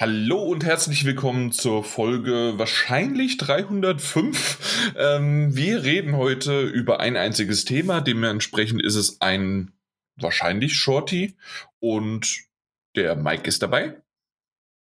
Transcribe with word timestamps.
Hallo 0.00 0.40
und 0.40 0.64
herzlich 0.64 1.04
willkommen 1.04 1.50
zur 1.50 1.82
Folge 1.82 2.52
wahrscheinlich 2.56 3.36
305. 3.36 4.94
Ähm, 4.96 5.56
wir 5.56 5.82
reden 5.82 6.16
heute 6.16 6.62
über 6.62 7.00
ein 7.00 7.16
einziges 7.16 7.64
Thema. 7.64 8.00
Dementsprechend 8.00 8.80
ist 8.80 8.94
es 8.94 9.20
ein 9.20 9.72
wahrscheinlich 10.14 10.76
Shorty 10.76 11.34
und 11.80 12.44
der 12.94 13.16
Mike 13.16 13.48
ist 13.48 13.60
dabei. 13.60 14.00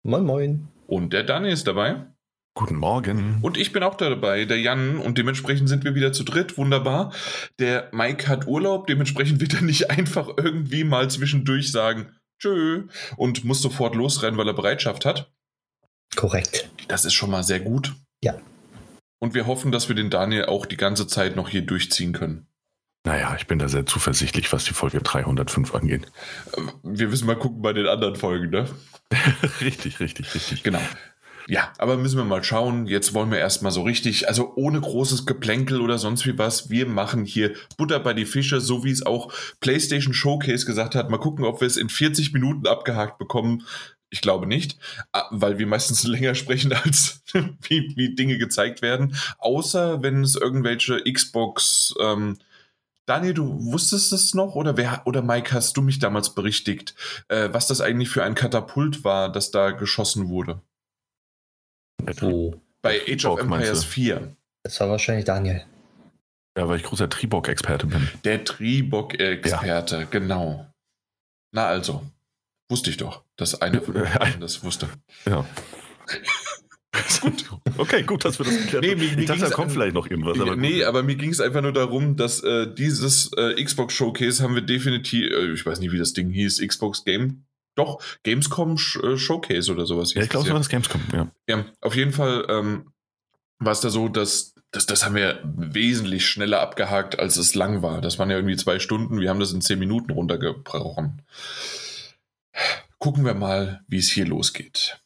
Moin, 0.03 0.27
moin. 0.27 0.69
Und 0.87 1.15
der 1.15 1.25
Dani 1.25 1.53
ist 1.53 1.67
dabei. 1.67 2.05
Guten 2.53 2.77
Morgen. 2.77 3.39
Und 3.41 3.57
ich 3.57 3.73
bin 3.73 3.83
auch 3.85 3.95
dabei, 3.95 4.45
der 4.45 4.61
Jan, 4.61 4.99
und 4.99 5.17
dementsprechend 5.17 5.71
sind 5.71 5.85
wir 5.85 5.95
wieder 5.95 6.13
zu 6.13 6.23
dritt. 6.23 6.59
Wunderbar. 6.59 7.15
Der 7.59 7.89
Mike 7.93 8.29
hat 8.29 8.47
Urlaub, 8.47 8.87
dementsprechend 8.87 9.41
wird 9.41 9.55
er 9.55 9.63
nicht 9.63 9.91
einfach 9.93 10.29
irgendwie 10.37 10.85
mal 10.85 11.09
zwischendurch 11.09 11.73
sagen, 11.73 12.13
tschö, 12.39 12.89
und 13.17 13.45
muss 13.45 13.63
sofort 13.63 13.95
losrennen, 13.95 14.39
weil 14.39 14.49
er 14.49 14.55
Bereitschaft 14.55 15.05
hat. 15.05 15.31
Korrekt. 16.17 16.71
Das 16.89 17.05
ist 17.05 17.15
schon 17.15 17.31
mal 17.31 17.43
sehr 17.43 17.61
gut. 17.61 17.95
Ja. 18.23 18.35
Und 19.21 19.35
wir 19.35 19.47
hoffen, 19.47 19.73
dass 19.73 19.89
wir 19.89 19.97
den 19.97 20.11
Daniel 20.11 20.47
auch 20.47 20.67
die 20.67 20.77
ganze 20.77 21.07
Zeit 21.07 21.37
noch 21.37 21.49
hier 21.49 21.63
durchziehen 21.63 22.13
können. 22.13 22.47
Naja, 23.05 23.35
ich 23.37 23.47
bin 23.47 23.59
da 23.59 23.69
sehr 23.69 23.87
zuversichtlich, 23.87 24.53
was 24.53 24.65
die 24.65 24.75
Folge 24.75 25.01
305 25.01 25.75
angeht. 25.75 26.11
Wir 26.83 27.09
müssen 27.09 27.27
mal 27.27 27.39
gucken 27.39 27.63
bei 27.63 27.73
den 27.73 27.87
anderen 27.87 28.17
Folgen, 28.17 28.51
ne? 28.51 28.69
richtig, 29.61 30.01
richtig, 30.01 30.35
richtig. 30.35 30.63
Genau. 30.63 30.81
Ja, 31.51 31.73
aber 31.79 31.97
müssen 31.97 32.19
wir 32.19 32.27
mal 32.27 32.45
schauen. 32.45 32.87
Jetzt 32.87 33.15
wollen 33.15 33.31
wir 33.31 33.39
erstmal 33.39 33.73
so 33.73 33.83
richtig, 33.83 34.29
also 34.29 34.53
ohne 34.57 34.83
großes 34.83 35.25
Geplänkel 35.25 35.81
oder 35.81 35.97
sonst 35.97 36.27
wie 36.27 36.37
was. 36.37 36.69
Wir 36.69 36.85
machen 36.85 37.25
hier 37.25 37.55
Butter 37.79 38.01
bei 38.01 38.13
die 38.13 38.27
Fische, 38.27 38.61
so 38.61 38.85
wie 38.85 38.91
es 38.91 39.05
auch 39.05 39.33
PlayStation 39.61 40.13
Showcase 40.13 40.67
gesagt 40.67 40.95
hat. 40.95 41.09
Mal 41.09 41.17
gucken, 41.17 41.47
ob 41.47 41.63
wir 41.63 41.67
es 41.67 41.79
in 41.79 41.89
40 41.89 42.35
Minuten 42.35 42.67
abgehakt 42.67 43.17
bekommen. 43.17 43.63
Ich 44.11 44.21
glaube 44.21 44.47
nicht, 44.47 44.77
ah, 45.13 45.25
weil 45.31 45.59
wir 45.59 45.67
meistens 45.67 46.03
länger 46.07 46.35
sprechen, 46.35 46.75
als 46.75 47.23
wie, 47.33 47.95
wie 47.97 48.15
Dinge 48.15 48.37
gezeigt 48.37 48.83
werden. 48.83 49.17
Außer 49.39 50.03
wenn 50.03 50.23
es 50.23 50.35
irgendwelche 50.35 51.03
Xbox. 51.11 51.95
Ähm, 51.99 52.37
Daniel, 53.07 53.33
du 53.33 53.73
wusstest 53.73 54.13
es 54.13 54.35
noch 54.35 54.55
oder 54.55 54.77
wer 54.77 55.01
oder 55.07 55.23
Mike, 55.23 55.55
hast 55.55 55.79
du 55.79 55.81
mich 55.81 55.99
damals 55.99 56.35
berichtigt, 56.35 56.95
äh, 57.29 57.49
was 57.53 57.67
das 57.67 57.81
eigentlich 57.81 58.11
für 58.11 58.23
ein 58.23 58.35
Katapult 58.35 59.03
war, 59.03 59.33
das 59.33 59.51
da 59.51 59.71
geschossen 59.71 60.29
wurde? 60.29 60.61
Wo? 62.21 62.61
Bei 62.83 63.01
Age 63.09 63.25
of 63.27 63.41
Empires 63.41 63.85
4. 63.85 64.37
Das 64.63 64.81
war 64.81 64.89
wahrscheinlich 64.89 65.25
Daniel. 65.25 65.65
Ja, 66.57 66.69
weil 66.69 66.79
ich 66.79 66.83
großer 66.83 67.09
Tribok-Experte 67.09 67.87
bin. 67.87 68.09
Der 68.25 68.45
Tribok-Experte, 68.45 69.99
ja. 69.99 70.05
genau. 70.05 70.67
Na 71.53 71.67
also, 71.67 72.03
wusste 72.69 72.91
ich 72.91 72.97
doch, 72.97 73.25
dass 73.37 73.61
eine 73.61 73.81
von 73.81 73.97
uns 73.97 74.11
das 74.41 74.65
wusste. 74.65 74.89
Ja. 75.25 75.47
gut. 77.21 77.45
Okay, 77.77 78.03
gut, 78.03 78.25
dass 78.25 78.39
wir 78.39 78.47
das 78.47 78.57
geklärt 78.57 78.85
nee, 78.85 78.95
mir 78.95 79.19
Ich 79.19 79.27
dachte, 79.27 79.43
da 79.43 79.51
kommt 79.51 79.73
vielleicht 79.73 79.95
noch 79.95 80.11
irgendwas. 80.11 80.39
Aber 80.41 80.57
nee, 80.57 80.85
aber 80.85 81.03
mir 81.03 81.17
ging 81.17 81.31
es 81.31 81.41
einfach 81.41 81.63
nur 81.63 81.73
darum, 81.73 82.17
dass 82.17 82.43
äh, 82.43 82.67
dieses 82.73 83.31
äh, 83.37 83.63
Xbox 83.63 83.95
Showcase 83.95 84.43
haben 84.43 84.55
wir 84.55 84.63
definitiv, 84.63 85.31
äh, 85.31 85.53
ich 85.53 85.65
weiß 85.65 85.81
nicht, 85.81 85.93
wie 85.93 85.99
das 85.99 86.13
Ding 86.13 86.31
hieß, 86.31 86.61
Xbox 86.67 87.05
Game 87.05 87.45
doch, 87.79 88.03
Gamescom 88.23 88.77
äh, 89.03 89.17
Showcase 89.17 89.73
oder 89.73 89.87
sowas. 89.87 90.15
Ja, 90.15 90.23
ich 90.23 90.29
glaube, 90.29 90.47
es 90.47 90.53
war 90.53 90.59
das 90.59 90.69
Gamescom, 90.69 91.01
ja. 91.13 91.31
Ja, 91.49 91.65
auf 91.81 91.95
jeden 91.95 92.13
Fall 92.13 92.47
ähm, 92.49 92.93
war 93.59 93.73
es 93.73 93.81
da 93.81 93.91
so, 93.91 94.09
dass 94.09 94.55
das, 94.71 94.87
das 94.87 95.05
haben 95.05 95.15
wir 95.15 95.41
wesentlich 95.45 96.27
schneller 96.27 96.61
abgehakt, 96.61 97.19
als 97.19 97.37
es 97.37 97.55
lang 97.55 97.83
war. 97.83 98.01
Das 98.01 98.19
waren 98.19 98.31
ja 98.31 98.37
irgendwie 98.37 98.57
zwei 98.57 98.79
Stunden. 98.79 99.21
Wir 99.21 99.31
haben 99.31 99.41
das 99.41 99.53
in 99.53 99.63
zehn 99.63 99.79
Minuten 99.79 100.13
runtergebrochen. 100.13 101.23
Gucken 102.99 103.25
wir 103.25 103.35
mal, 103.35 103.81
wie 103.89 103.99
es 103.99 104.11
hier 104.11 104.27
losgeht. 104.27 105.01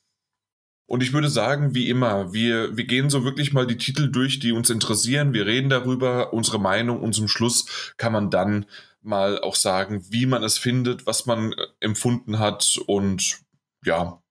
Und 0.87 1.03
ich 1.03 1.13
würde 1.13 1.29
sagen, 1.29 1.75
wie 1.75 1.89
immer, 1.89 2.33
wir, 2.33 2.77
wir 2.77 2.85
gehen 2.85 3.09
so 3.09 3.25
wirklich 3.25 3.53
mal 3.53 3.67
die 3.67 3.79
Titel 3.79 4.11
durch, 4.11 4.41
die 4.41 4.53
uns 4.53 4.69
interessieren. 4.69 5.33
Wir 5.33 5.47
reden 5.47 5.71
darüber, 5.71 6.33
unsere 6.33 6.59
Meinung 6.59 7.01
und 7.01 7.15
zum 7.15 7.29
Schluss 7.29 7.95
kann 7.97 8.13
man 8.13 8.31
dann 8.31 8.67
mal 9.03 9.41
auch 9.41 9.57
sagen, 9.57 10.05
wie 10.11 10.27
man 10.27 10.43
es 10.43 10.59
findet, 10.59 11.07
was 11.07 11.27
man 11.27 11.53
äh, 11.53 11.67
empfunden 11.81 12.39
hat 12.39 12.79
und 12.87 13.41
ja, 13.85 14.23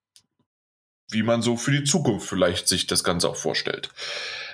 wie 1.09 1.23
man 1.23 1.41
so 1.41 1.57
für 1.57 1.71
die 1.71 1.83
Zukunft 1.83 2.27
vielleicht 2.27 2.67
sich 2.67 2.87
das 2.87 3.03
Ganze 3.03 3.29
auch 3.29 3.35
vorstellt. 3.35 3.89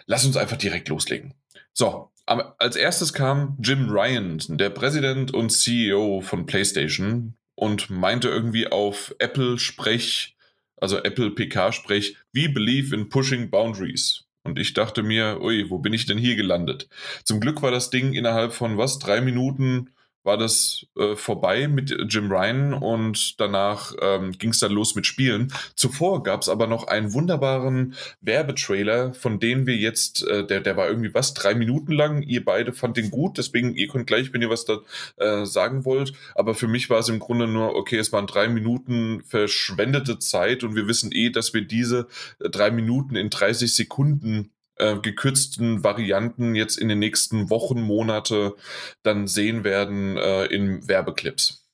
Lass 0.06 0.26
uns 0.26 0.38
einfach 0.38 0.58
direkt 0.58 0.90
loslegen. 0.90 1.34
So, 1.74 2.12
als 2.26 2.76
erstes 2.76 3.14
kam 3.14 3.58
Jim 3.62 3.90
Ryan, 3.90 4.40
der 4.50 4.70
Präsident 4.70 5.34
und 5.34 5.52
CEO 5.52 6.22
von 6.22 6.46
PlayStation 6.46 7.36
und 7.56 7.90
meinte 7.90 8.28
irgendwie 8.28 8.68
auf 8.68 9.16
Apple 9.20 9.60
Sprech, 9.60 10.36
also 10.78 10.98
Apple 10.98 11.32
PK 11.32 11.72
Sprech, 11.72 12.18
we 12.34 12.50
believe 12.50 12.94
in 12.96 13.10
pushing 13.10 13.50
boundaries. 13.50 14.26
Und 14.44 14.60
ich 14.60 14.74
dachte 14.74 15.04
mir, 15.04 15.40
ui, 15.42 15.70
wo 15.70 15.78
bin 15.78 15.94
ich 15.94 16.06
denn 16.06 16.18
hier 16.18 16.36
gelandet? 16.36 16.88
Zum 17.24 17.40
Glück 17.40 17.62
war 17.62 17.72
das 17.72 17.90
Ding 17.90 18.14
innerhalb 18.14 18.54
von 18.54 18.78
was, 18.78 18.98
drei 18.98 19.22
Minuten 19.22 19.90
war 20.28 20.38
das 20.38 20.86
äh, 20.96 21.16
vorbei 21.16 21.68
mit 21.68 21.90
Jim 22.10 22.32
Ryan 22.32 22.74
und 22.74 23.40
danach 23.40 23.94
ähm, 24.02 24.34
ging 24.34 24.52
es 24.52 24.60
dann 24.60 24.74
los 24.74 24.94
mit 24.94 25.08
Spielen. 25.08 25.52
Zuvor 25.74 26.22
gab 26.22 26.42
es 26.42 26.50
aber 26.50 26.68
noch 26.68 26.86
einen 26.86 27.14
wunderbaren 27.14 27.96
Werbetrailer, 28.22 29.14
von 29.14 29.40
dem 29.40 29.66
wir 29.66 29.78
jetzt, 29.78 30.28
äh, 30.28 30.46
der, 30.46 30.60
der 30.60 30.78
war 30.78 30.88
irgendwie 30.88 31.14
was, 31.14 31.34
drei 31.34 31.56
Minuten 31.56 31.94
lang. 31.94 32.22
Ihr 32.22 32.46
beide 32.46 32.74
fand 32.74 32.98
den 32.98 33.10
gut, 33.10 33.38
deswegen 33.38 33.74
ihr 33.74 33.88
könnt 33.88 34.06
gleich, 34.06 34.34
wenn 34.34 34.42
ihr 34.42 34.50
was 34.50 34.66
da 34.66 34.80
äh, 35.16 35.46
sagen 35.46 35.86
wollt. 35.86 36.14
Aber 36.36 36.54
für 36.54 36.68
mich 36.68 36.90
war 36.90 37.00
es 37.00 37.10
im 37.10 37.20
Grunde 37.20 37.48
nur, 37.48 37.76
okay, 37.76 37.98
es 37.98 38.12
waren 38.12 38.28
drei 38.28 38.50
Minuten 38.50 39.24
verschwendete 39.24 40.20
Zeit 40.20 40.64
und 40.64 40.76
wir 40.76 40.88
wissen 40.88 41.12
eh, 41.14 41.30
dass 41.30 41.54
wir 41.54 41.62
diese 41.62 42.08
äh, 42.40 42.50
drei 42.50 42.70
Minuten 42.70 43.16
in 43.16 43.30
30 43.30 43.74
Sekunden 43.74 44.52
äh, 44.80 44.98
gekürzten 45.00 45.84
Varianten 45.84 46.56
jetzt 46.56 46.78
in 46.78 46.90
den 46.90 47.00
nächsten 47.00 47.50
Wochen, 47.50 47.82
Monate 47.82 48.56
dann 49.04 49.28
sehen 49.28 49.64
werden 49.64 50.18
äh, 50.18 50.46
in 50.46 50.88
Werbeclips. 50.88 51.68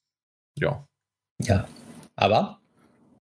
Ja. 0.57 0.87
Ja, 1.41 1.67
aber 2.15 2.59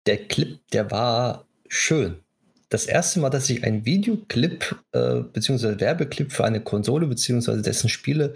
der 0.07 0.27
Clip, 0.27 0.59
der 0.73 0.91
war 0.91 1.47
schön. 1.69 2.17
Das 2.69 2.87
erste 2.87 3.21
Mal, 3.21 3.31
dass 3.31 3.51
ich 3.51 3.65
einen 3.65 3.85
Videoclip 3.85 4.77
äh, 4.93 5.21
bzw. 5.21 5.79
Werbeclip 5.79 6.33
für 6.33 6.45
eine 6.45 6.61
Konsole 6.61 7.07
bzw. 7.07 7.61
dessen 7.63 7.89
Spiele 7.89 8.35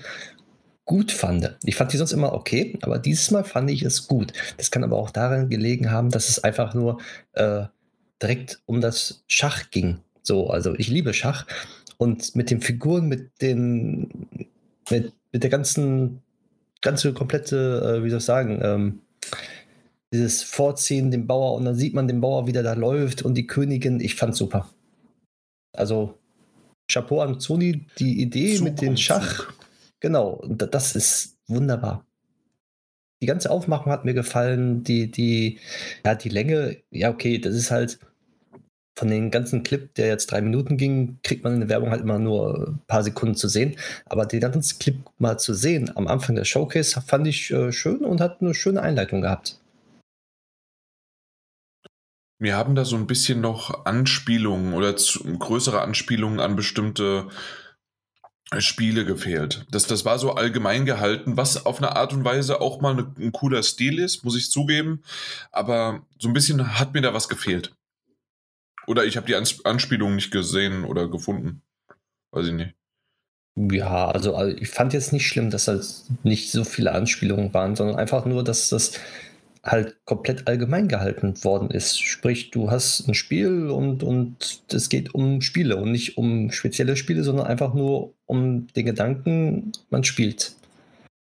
gut 0.85 1.11
fand. 1.11 1.57
Ich 1.65 1.75
fand 1.75 1.93
die 1.93 1.97
sonst 1.97 2.13
immer 2.13 2.33
okay, 2.33 2.79
aber 2.83 2.99
dieses 2.99 3.31
Mal 3.31 3.45
fand 3.45 3.71
ich 3.71 3.83
es 3.83 4.07
gut. 4.07 4.33
Das 4.57 4.71
kann 4.71 4.85
aber 4.85 4.97
auch 4.97 5.11
daran 5.11 5.49
gelegen 5.51 5.91
haben, 5.91 6.11
dass 6.11 6.29
es 6.29 6.43
einfach 6.45 6.75
nur 6.75 7.01
äh, 7.33 7.65
direkt 8.23 8.61
um 8.67 8.81
das 8.81 9.25
Schach 9.27 9.71
ging. 9.71 10.01
So, 10.27 10.51
also 10.51 10.75
ich 10.75 10.89
liebe 10.89 11.15
Schach 11.15 11.47
und 11.99 12.35
mit 12.35 12.51
den 12.51 12.61
Figuren, 12.61 13.07
mit 13.07 13.41
den, 13.41 14.27
mit, 14.91 15.13
mit 15.33 15.43
der 15.43 15.51
ganzen, 15.51 16.21
ganze 16.83 17.13
komplette, 17.13 18.01
äh, 18.01 18.05
wie 18.05 18.11
soll 18.11 18.19
ich 18.19 18.25
sagen, 18.25 18.61
ähm, 18.63 19.01
dieses 20.13 20.43
Vorziehen 20.43 21.13
dem 21.13 21.29
Bauer 21.29 21.55
und 21.55 21.65
dann 21.65 21.77
sieht 21.77 21.95
man 21.95 22.09
den 22.09 22.21
Bauer, 22.21 22.49
wie 22.49 22.53
der 22.53 22.65
da 22.65 22.73
läuft 22.73 23.23
und 23.23 23.35
die 23.35 23.47
Königin, 23.47 24.01
ich 24.01 24.17
fand's 24.17 24.39
super. 24.39 24.69
Also 25.73 26.19
Chapeau 26.91 27.21
an 27.21 27.39
Sony, 27.39 27.87
die 27.99 28.21
Idee 28.21 28.57
Zug 28.57 28.65
mit 28.65 28.81
dem 28.81 28.97
Schach, 28.97 29.53
genau, 30.01 30.43
das 30.49 30.97
ist 30.97 31.37
wunderbar. 31.47 32.05
Die 33.23 33.27
ganze 33.27 33.51
Aufmachung 33.51 33.93
hat 33.93 34.05
mir 34.05 34.15
gefallen, 34.15 34.83
die, 34.83 35.09
die, 35.09 35.61
ja, 36.05 36.17
die 36.17 36.29
Länge, 36.31 36.79
ja, 36.91 37.11
okay, 37.11 37.39
das 37.39 37.55
ist 37.55 37.71
halt, 37.71 38.01
von 38.97 39.09
den 39.09 39.31
ganzen 39.31 39.63
Clip, 39.63 39.95
der 39.95 40.07
jetzt 40.07 40.33
drei 40.33 40.41
Minuten 40.41 40.79
ging, 40.79 41.19
kriegt 41.23 41.45
man 41.45 41.55
in 41.55 41.61
der 41.61 41.69
Werbung 41.69 41.91
halt 41.91 42.01
immer 42.01 42.19
nur 42.19 42.69
ein 42.69 42.81
paar 42.87 43.03
Sekunden 43.03 43.35
zu 43.35 43.47
sehen. 43.47 43.77
Aber 44.07 44.25
den 44.25 44.41
ganzen 44.41 44.79
Clip 44.79 44.97
mal 45.19 45.39
zu 45.39 45.53
sehen 45.53 45.95
am 45.97 46.09
Anfang 46.09 46.35
der 46.35 46.45
Showcase 46.45 47.01
fand 47.03 47.27
ich 47.27 47.51
äh, 47.51 47.73
schön 47.73 47.99
und 47.99 48.21
hat 48.21 48.41
eine 48.41 48.55
schöne 48.55 48.83
Einleitung 48.83 49.21
gehabt. 49.21 49.61
Wir 52.39 52.57
haben 52.57 52.75
da 52.75 52.85
so 52.85 52.97
ein 52.97 53.07
bisschen 53.07 53.41
noch 53.41 53.87
Anspielungen 53.87 54.75
oder 54.75 54.97
zu, 54.97 55.25
größere 55.39 55.81
Anspielungen 55.81 56.41
an 56.41 56.57
bestimmte 56.57 57.29
Spiele 58.59 59.05
gefehlt. 59.05 59.67
Das, 59.71 59.87
das 59.87 60.05
war 60.05 60.19
so 60.19 60.33
allgemein 60.33 60.87
gehalten, 60.87 61.37
was 61.37 61.67
auf 61.67 61.79
eine 61.79 61.97
Art 61.97 62.13
und 62.13 62.25
Weise 62.25 62.61
auch 62.61 62.81
mal 62.81 62.93
eine, 62.93 63.13
ein 63.19 63.33
cooler 63.33 63.63
Stil 63.63 63.99
ist, 63.99 64.25
muss 64.25 64.37
ich 64.37 64.51
zugeben. 64.51 65.03
Aber 65.51 66.03
so 66.19 66.29
ein 66.29 66.35
bisschen 66.35 66.79
hat 66.79 66.95
mir 66.95 67.01
da 67.01 67.13
was 67.13 67.29
gefehlt. 67.29 67.76
Oder 68.87 69.05
ich 69.05 69.17
habe 69.17 69.27
die 69.27 69.35
Anspielung 69.35 70.15
nicht 70.15 70.31
gesehen 70.31 70.85
oder 70.85 71.09
gefunden. 71.09 71.63
Weiß 72.31 72.47
ich 72.47 72.53
nicht. 72.53 72.75
Ja, 73.57 74.09
also, 74.09 74.37
also 74.37 74.57
ich 74.57 74.69
fand 74.69 74.93
jetzt 74.93 75.13
nicht 75.13 75.27
schlimm, 75.27 75.51
dass 75.51 75.67
halt 75.67 75.85
nicht 76.25 76.53
so 76.53 76.63
viele 76.63 76.93
Anspielungen 76.93 77.55
waren, 77.55 77.75
sondern 77.75 77.97
einfach 77.97 78.27
nur, 78.27 78.45
dass 78.45 78.69
das 78.69 78.93
halt 79.65 79.97
komplett 80.05 80.47
allgemein 80.47 80.89
gehalten 80.89 81.43
worden 81.43 81.71
ist. 81.71 81.99
Sprich, 82.01 82.51
du 82.51 82.71
hast 82.71 83.09
ein 83.09 83.15
Spiel 83.15 83.69
und, 83.69 84.03
und 84.03 84.63
es 84.73 84.89
geht 84.89 85.15
um 85.15 85.41
Spiele 85.41 85.77
und 85.77 85.91
nicht 85.91 86.19
um 86.19 86.53
spezielle 86.53 86.97
Spiele, 86.97 87.25
sondern 87.25 87.47
einfach 87.47 87.75
nur 87.75 88.15
um 88.27 88.69
den 88.77 88.87
Gedanken, 88.87 89.73
man 89.91 90.05
spielt. 90.05 90.53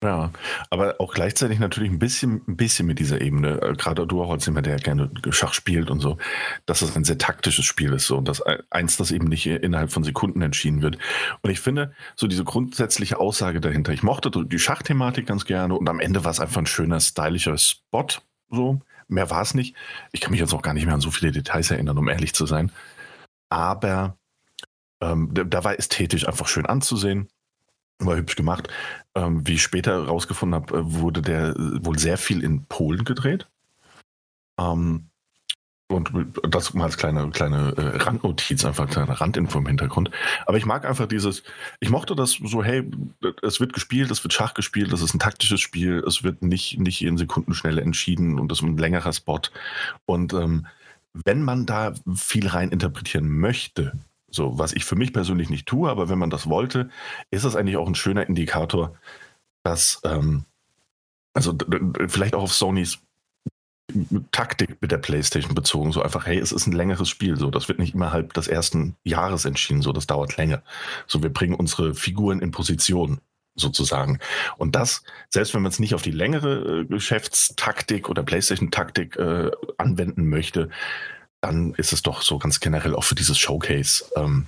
Ja, 0.03 0.31
aber 0.69 0.95
auch 0.99 1.13
gleichzeitig 1.13 1.59
natürlich 1.59 1.89
ein 1.89 1.97
bisschen, 1.97 2.41
ein 2.45 2.57
bisschen 2.57 2.85
mit 2.85 2.99
dieser 2.99 3.21
Ebene. 3.21 3.61
Äh, 3.61 3.73
gerade 3.73 4.05
du 4.05 4.21
auch 4.21 4.31
als 4.31 4.45
jemand, 4.45 4.65
der 4.65 4.75
gerne 4.75 5.09
Schach 5.29 5.53
spielt 5.53 5.89
und 5.89 6.01
so, 6.01 6.17
dass 6.65 6.81
es 6.81 6.97
ein 6.97 7.05
sehr 7.05 7.17
taktisches 7.17 7.63
Spiel 7.63 7.93
ist 7.93 8.07
so 8.07 8.17
und 8.17 8.27
dass 8.27 8.41
eins, 8.69 8.97
das 8.97 9.11
eben 9.11 9.29
nicht 9.29 9.45
innerhalb 9.45 9.93
von 9.93 10.03
Sekunden 10.03 10.41
entschieden 10.41 10.81
wird. 10.81 10.97
Und 11.41 11.51
ich 11.51 11.61
finde, 11.61 11.93
so 12.17 12.27
diese 12.27 12.43
grundsätzliche 12.43 13.17
Aussage 13.17 13.61
dahinter, 13.61 13.93
ich 13.93 14.03
mochte 14.03 14.29
die 14.29 14.59
Schachthematik 14.59 15.25
ganz 15.25 15.45
gerne 15.45 15.73
und 15.73 15.87
am 15.87 16.01
Ende 16.01 16.25
war 16.25 16.31
es 16.31 16.41
einfach 16.41 16.59
ein 16.59 16.65
schöner, 16.65 16.99
stylischer 16.99 17.57
Spot. 17.57 18.07
So, 18.49 18.81
mehr 19.07 19.29
war 19.29 19.41
es 19.41 19.53
nicht. 19.53 19.73
Ich 20.11 20.19
kann 20.19 20.31
mich 20.31 20.41
jetzt 20.41 20.53
auch 20.53 20.61
gar 20.61 20.73
nicht 20.73 20.85
mehr 20.85 20.95
an 20.95 21.01
so 21.01 21.11
viele 21.11 21.31
Details 21.31 21.71
erinnern, 21.71 21.97
um 21.97 22.09
ehrlich 22.09 22.33
zu 22.33 22.45
sein. 22.45 22.73
Aber 23.47 24.17
ähm, 24.99 25.29
da 25.33 25.63
war 25.63 25.79
ästhetisch 25.79 26.27
einfach 26.27 26.47
schön 26.47 26.65
anzusehen 26.65 27.29
war 27.99 28.15
hübsch 28.15 28.35
gemacht. 28.35 28.69
Ähm, 29.15 29.47
wie 29.47 29.53
ich 29.53 29.63
später 29.63 30.05
herausgefunden 30.05 30.55
habe, 30.55 30.77
äh, 30.77 30.81
wurde 30.85 31.21
der 31.21 31.49
äh, 31.49 31.85
wohl 31.85 31.99
sehr 31.99 32.17
viel 32.17 32.43
in 32.43 32.65
Polen 32.65 33.03
gedreht. 33.03 33.47
Ähm, 34.59 35.09
und 35.93 36.11
das 36.49 36.73
mal 36.73 36.85
als 36.85 36.97
kleine, 36.97 37.29
kleine 37.29 37.73
äh, 37.77 37.97
Randnotiz, 37.97 38.65
einfach 38.65 38.89
kleine 38.89 39.19
Randinfo 39.19 39.59
im 39.59 39.67
Hintergrund. 39.67 40.09
Aber 40.45 40.57
ich 40.57 40.65
mag 40.65 40.85
einfach 40.85 41.07
dieses, 41.07 41.43
ich 41.79 41.89
mochte 41.89 42.15
das 42.15 42.31
so, 42.43 42.63
hey, 42.63 42.89
es 43.41 43.59
wird 43.59 43.73
gespielt, 43.73 44.09
es 44.09 44.23
wird 44.23 44.33
Schach 44.33 44.53
gespielt, 44.53 44.91
das 44.91 45.01
ist 45.01 45.13
ein 45.13 45.19
taktisches 45.19 45.61
Spiel, 45.61 46.03
es 46.07 46.23
wird 46.23 46.41
nicht, 46.41 46.79
nicht 46.79 47.03
in 47.03 47.17
Sekundenschnelle 47.17 47.81
entschieden 47.81 48.39
und 48.39 48.49
das 48.49 48.59
ist 48.59 48.63
ein 48.63 48.77
längerer 48.77 49.13
Spot. 49.13 49.41
Und 50.05 50.33
ähm, 50.33 50.65
wenn 51.13 51.43
man 51.43 51.65
da 51.65 51.93
viel 52.15 52.47
rein 52.47 52.69
interpretieren 52.69 53.29
möchte, 53.29 53.93
so, 54.33 54.57
was 54.57 54.73
ich 54.73 54.83
für 54.83 54.95
mich 54.95 55.13
persönlich 55.13 55.49
nicht 55.49 55.67
tue, 55.67 55.89
aber 55.89 56.09
wenn 56.09 56.17
man 56.17 56.31
das 56.31 56.49
wollte, 56.49 56.89
ist 57.29 57.43
es 57.43 57.55
eigentlich 57.55 57.77
auch 57.77 57.87
ein 57.87 57.95
schöner 57.95 58.27
Indikator, 58.27 58.95
dass, 59.63 60.01
ähm, 60.03 60.45
also 61.33 61.55
vielleicht 62.07 62.33
auch 62.33 62.43
auf 62.43 62.53
Sonys 62.53 62.99
Taktik 64.31 64.81
mit 64.81 64.91
der 64.91 64.97
PlayStation 64.97 65.53
bezogen, 65.53 65.91
so 65.91 66.01
einfach, 66.01 66.25
hey, 66.25 66.39
es 66.39 66.51
ist 66.51 66.65
ein 66.65 66.73
längeres 66.73 67.09
Spiel, 67.09 67.37
so, 67.37 67.51
das 67.51 67.67
wird 67.67 67.79
nicht 67.79 67.93
innerhalb 67.93 68.33
des 68.33 68.47
ersten 68.47 68.95
Jahres 69.03 69.45
entschieden, 69.45 69.81
so, 69.81 69.91
das 69.91 70.07
dauert 70.07 70.37
länger. 70.37 70.63
So, 71.05 71.21
wir 71.21 71.31
bringen 71.31 71.53
unsere 71.53 71.93
Figuren 71.93 72.39
in 72.39 72.51
Position, 72.51 73.19
sozusagen. 73.55 74.19
Und 74.57 74.75
das, 74.75 75.03
selbst 75.29 75.53
wenn 75.53 75.61
man 75.61 75.71
es 75.71 75.79
nicht 75.79 75.93
auf 75.93 76.01
die 76.01 76.11
längere 76.11 76.81
äh, 76.81 76.85
Geschäftstaktik 76.85 78.09
oder 78.09 78.23
PlayStation-Taktik 78.23 79.15
äh, 79.17 79.51
anwenden 79.77 80.27
möchte, 80.29 80.69
dann 81.43 81.73
ist 81.73 81.91
es 81.91 82.01
doch 82.01 82.21
so 82.21 82.39
ganz 82.39 82.61
generell 82.61 82.95
auch 82.95 83.03
für 83.03 83.15
dieses 83.15 83.37
Showcase 83.37 84.05
ähm, 84.15 84.47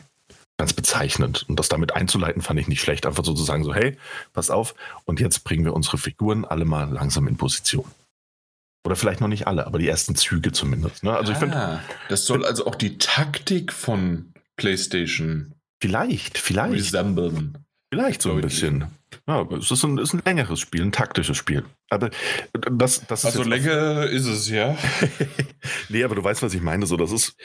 ganz 0.58 0.72
bezeichnend. 0.72 1.46
Und 1.50 1.60
das 1.60 1.68
damit 1.68 1.94
einzuleiten, 1.94 2.42
fand 2.42 2.60
ich 2.60 2.70
nicht 2.70 2.82
schlecht. 2.82 3.06
Einfach 3.06 3.26
so 3.26 3.34
zu 3.34 3.44
sagen, 3.44 3.66
so, 3.66 3.76
hey, 3.76 3.98
pass 4.32 4.50
auf, 4.50 4.76
und 5.04 5.20
jetzt 5.20 5.44
bringen 5.44 5.66
wir 5.66 5.74
unsere 5.74 5.98
Figuren 5.98 6.46
alle 6.46 6.64
mal 6.64 6.90
langsam 6.90 7.28
in 7.28 7.36
Position. 7.36 7.86
Oder 8.86 8.96
vielleicht 8.96 9.20
noch 9.20 9.28
nicht 9.28 9.48
alle, 9.48 9.66
aber 9.66 9.78
die 9.78 9.90
ersten 9.90 10.16
Züge 10.16 10.54
zumindest. 10.54 11.04
Ne? 11.04 11.16
Also 11.16 11.32
ah, 11.32 11.34
ich 11.34 11.40
finde. 11.40 11.82
Das 12.08 12.26
soll 12.26 12.46
also 12.46 12.66
auch 12.66 12.76
die 12.76 12.98
Taktik 12.98 13.74
von 13.74 14.32
PlayStation. 14.56 15.54
Vielleicht, 15.82 16.38
vielleicht. 16.38 16.76
Resemblen. 16.76 17.65
Vielleicht 17.96 18.22
so 18.22 18.34
ein 18.34 18.42
bisschen. 18.42 18.88
Ja, 19.26 19.48
es 19.58 19.72
ist 19.72 19.84
ein, 19.86 19.98
ist 19.98 20.14
ein 20.14 20.22
längeres 20.26 20.60
Spiel, 20.60 20.82
ein 20.82 20.92
taktisches 20.92 21.38
Spiel. 21.38 21.64
Aber 21.90 22.10
das, 22.52 23.08
das 23.08 23.24
ist. 23.24 23.26
Also 23.26 23.44
Länge 23.44 24.04
ist 24.12 24.26
es, 24.26 24.50
ja. 24.50 24.78
nee, 25.90 26.04
aber 26.04 26.16
du 26.16 26.24
weißt, 26.24 26.44
was 26.44 26.54
ich 26.54 26.62
meine. 26.62 26.86
So, 26.88 26.98
das 26.98 27.14
ist. 27.14 27.38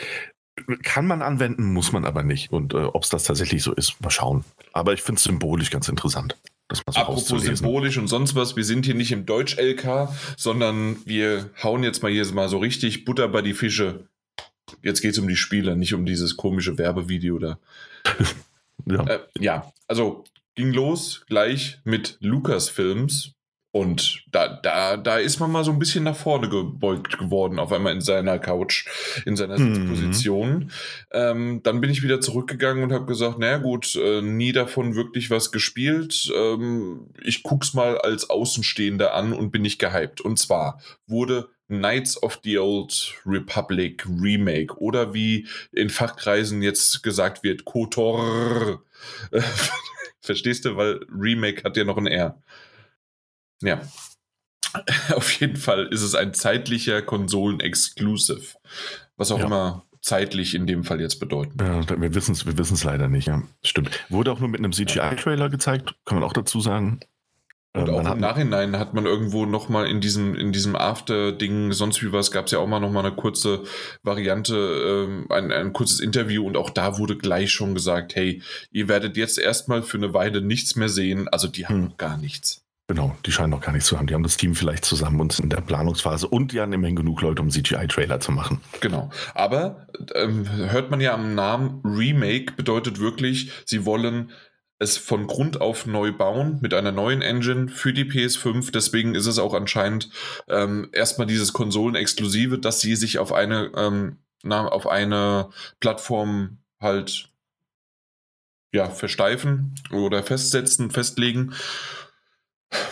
Kann 0.83 1.07
man 1.07 1.23
anwenden, 1.23 1.73
muss 1.73 1.93
man 1.93 2.05
aber 2.05 2.25
nicht. 2.25 2.51
Und 2.51 2.75
äh, 2.75 2.79
ob 2.79 3.05
es 3.05 3.11
das 3.11 3.23
tatsächlich 3.23 3.63
so 3.63 3.73
ist, 3.73 4.01
mal 4.01 4.11
schauen. 4.11 4.45
Aber 4.73 4.93
ich 4.93 5.03
finde 5.03 5.19
es 5.19 5.23
symbolisch 5.23 5.71
ganz 5.71 5.89
interessant. 5.89 6.37
Das 6.67 6.85
mal 6.85 6.93
so 6.95 7.01
Apropos 7.01 7.29
symbolisch 7.29 7.97
und 7.97 8.09
sonst 8.09 8.35
was, 8.35 8.57
wir 8.57 8.65
sind 8.65 8.87
hier 8.87 8.97
nicht 8.97 9.13
im 9.13 9.25
Deutsch-LK, 9.25 10.09
sondern 10.37 10.97
wir 11.07 11.51
hauen 11.63 11.85
jetzt 11.85 12.03
mal 12.03 12.11
hier 12.11 12.27
mal 12.33 12.49
so 12.49 12.59
richtig 12.59 13.05
Butter 13.05 13.29
bei 13.29 13.41
die 13.41 13.55
Fische. 13.55 14.09
Jetzt 14.83 15.01
geht 15.01 15.13
es 15.13 15.19
um 15.21 15.29
die 15.29 15.37
Spiele, 15.37 15.77
nicht 15.77 15.95
um 15.95 16.05
dieses 16.05 16.37
komische 16.37 16.77
Werbevideo 16.77 17.39
da. 17.39 17.59
ja. 18.87 19.05
Äh, 19.05 19.21
ja, 19.39 19.73
also 19.89 20.25
ging 20.55 20.73
los 20.73 21.25
gleich 21.27 21.81
mit 21.85 22.17
Lucasfilms. 22.21 23.33
Und 23.73 24.25
da, 24.33 24.49
da, 24.49 24.97
da 24.97 25.19
ist 25.19 25.39
man 25.39 25.53
mal 25.53 25.63
so 25.63 25.71
ein 25.71 25.79
bisschen 25.79 26.03
nach 26.03 26.17
vorne 26.17 26.49
gebeugt 26.49 27.19
geworden, 27.19 27.61
auf 27.61 27.73
einmal 27.73 27.93
in 27.93 28.01
seiner 28.01 28.41
Couch, 28.41 28.89
in 29.27 29.37
seiner 29.37 29.59
mhm. 29.59 29.75
Sitzposition. 29.75 30.73
Ähm, 31.13 31.61
dann 31.63 31.81
bin 31.81 31.91
ich 31.91 32.03
wieder 32.03 32.21
zurückgegangen 32.21 32.83
und 32.83 32.93
habe 32.93 33.07
gesagt, 33.07 33.39
naja 33.39 33.59
gut, 33.59 33.95
äh, 33.95 34.23
nie 34.23 34.51
davon 34.51 34.97
wirklich 34.97 35.31
was 35.31 35.53
gespielt. 35.53 36.33
Ähm, 36.35 37.11
ich 37.23 37.45
guck's 37.45 37.73
mal 37.73 37.97
als 37.99 38.29
Außenstehender 38.29 39.15
an 39.15 39.33
und 39.33 39.53
bin 39.53 39.63
nicht 39.63 39.79
gehypt. 39.79 40.21
Und 40.21 40.41
zwar 40.41 40.81
wurde 41.07 41.49
Knights 41.69 42.21
of 42.21 42.41
the 42.43 42.59
Old 42.59 43.15
Republic 43.25 44.05
Remake 44.05 44.77
oder 44.79 45.15
wie 45.15 45.47
in 45.71 45.91
Fachkreisen 45.91 46.61
jetzt 46.61 47.05
gesagt 47.05 47.45
wird, 47.45 47.65
KOTOR 47.65 48.83
Verstehst 50.21 50.65
du? 50.65 50.77
Weil 50.77 51.01
Remake 51.11 51.63
hat 51.65 51.77
ja 51.77 51.85
noch 51.85 51.97
ein 51.97 52.07
R. 52.07 52.41
Ja. 53.63 53.81
Auf 55.15 55.33
jeden 55.41 55.57
Fall 55.57 55.87
ist 55.87 56.03
es 56.03 56.15
ein 56.15 56.35
zeitlicher 56.35 57.03
Konsolen-Exclusive. 57.03 58.57
Was 59.17 59.31
auch 59.33 59.41
ja. 59.41 59.47
immer 59.47 59.87
zeitlich 60.01 60.55
in 60.55 60.67
dem 60.67 60.85
Fall 60.85 61.01
jetzt 61.01 61.21
bedeutet. 61.21 61.61
Ja, 61.61 62.01
wir 62.01 62.15
wissen 62.15 62.33
es 62.33 62.47
wir 62.47 62.85
leider 62.91 63.09
nicht, 63.09 63.27
ja. 63.27 63.43
Stimmt. 63.63 63.91
Wurde 64.09 64.33
auch 64.33 64.41
nur 64.41 64.49
mit 64.49 64.61
einem 64.61 64.73
CGI-Trailer 64.73 65.51
gezeigt, 65.51 65.95
kann 66.05 66.19
man 66.19 66.25
auch 66.29 66.33
dazu 66.33 66.61
sagen. 66.61 67.01
Und 67.73 67.89
ähm, 67.89 67.95
auch 67.95 68.13
im 68.13 68.19
Nachhinein 68.19 68.79
hat 68.79 68.95
man 68.95 69.07
irgendwo 69.07 69.47
nochmal 69.47 69.87
in 69.87 70.01
diesem, 70.01 70.35
in 70.35 70.51
diesem 70.51 70.75
After-Ding, 70.75 71.73
sonst 71.73 72.03
wie 72.03 72.13
was, 72.13 72.33
gab 72.33 72.47
es 72.47 72.53
ja 72.53 72.59
auch 72.59 72.67
mal 72.67 72.81
nochmal 72.81 73.07
eine 73.07 73.15
kurze 73.15 73.63
Variante, 74.03 75.07
ähm, 75.09 75.27
ein, 75.31 75.53
ein 75.53 75.73
kurzes 75.73 76.01
Interview 76.01 76.45
und 76.47 76.57
auch 76.57 76.71
da 76.71 76.99
wurde 76.99 77.17
gleich 77.17 77.53
schon 77.53 77.75
gesagt, 77.75 78.17
hey, 78.17 78.43
ihr 78.73 78.89
werdet 78.89 79.17
jetzt 79.17 79.39
erstmal 79.39 79.83
für 79.83 79.99
eine 79.99 80.13
Weile 80.15 80.41
nichts 80.41 80.75
mehr 80.75 80.89
sehen, 80.89 81.29
also 81.29 81.47
die 81.47 81.67
haben 81.67 81.77
hm. 81.77 81.85
noch 81.85 81.97
gar 81.97 82.17
nichts. 82.17 82.65
Genau, 82.89 83.17
die 83.25 83.31
scheinen 83.31 83.51
noch 83.51 83.61
gar 83.61 83.71
nichts 83.71 83.87
zu 83.87 83.97
haben. 83.97 84.09
Die 84.09 84.15
haben 84.15 84.25
das 84.25 84.37
Team 84.37 84.57
vielleicht 84.57 84.85
zusammen 84.85 85.21
und 85.21 85.33
sind 85.33 85.45
in 85.45 85.51
der 85.51 85.61
Planungsphase 85.61 86.27
und 86.27 86.51
die 86.51 86.61
haben 86.61 86.73
immerhin 86.73 86.97
genug 86.97 87.23
Leute, 87.23 87.41
um 87.41 87.49
CGI-Trailer 87.49 88.19
zu 88.19 88.33
machen. 88.33 88.61
Genau. 88.81 89.11
Aber 89.33 89.87
ähm, 90.17 90.45
hört 90.49 90.91
man 90.91 91.01
ja 91.01 91.15
am 91.15 91.37
Namen 91.37 91.83
Remake 91.85 92.55
bedeutet 92.55 92.99
wirklich, 92.99 93.53
sie 93.65 93.85
wollen 93.85 94.33
es 94.81 94.97
von 94.97 95.27
Grund 95.27 95.61
auf 95.61 95.87
neu 95.87 96.11
bauen 96.11 96.59
mit 96.63 96.75
einer 96.75 96.91
neuen 96.91 97.21
Engine 97.21 97.69
für 97.69 97.93
die 97.93 98.07
PS5. 98.07 98.73
Deswegen 98.73 99.15
ist 99.15 99.27
es 99.27 99.39
auch 99.39 99.55
anscheinend 99.55 100.09
ähm, 100.49 100.89
erstmal 100.93 101.27
dieses 101.27 101.53
Konsolenexklusive, 101.53 102.59
dass 102.59 102.81
sie 102.81 102.97
sich 102.97 103.19
auf 103.19 103.33
eine, 103.33 103.71
ähm, 103.77 104.17
na, 104.43 104.67
auf 104.67 104.87
eine 104.87 105.51
Plattform 105.81 106.59
halt 106.81 107.29
ja, 108.73 108.89
versteifen 108.89 109.75
oder 109.93 110.23
festsetzen, 110.23 110.91
festlegen. 110.91 111.53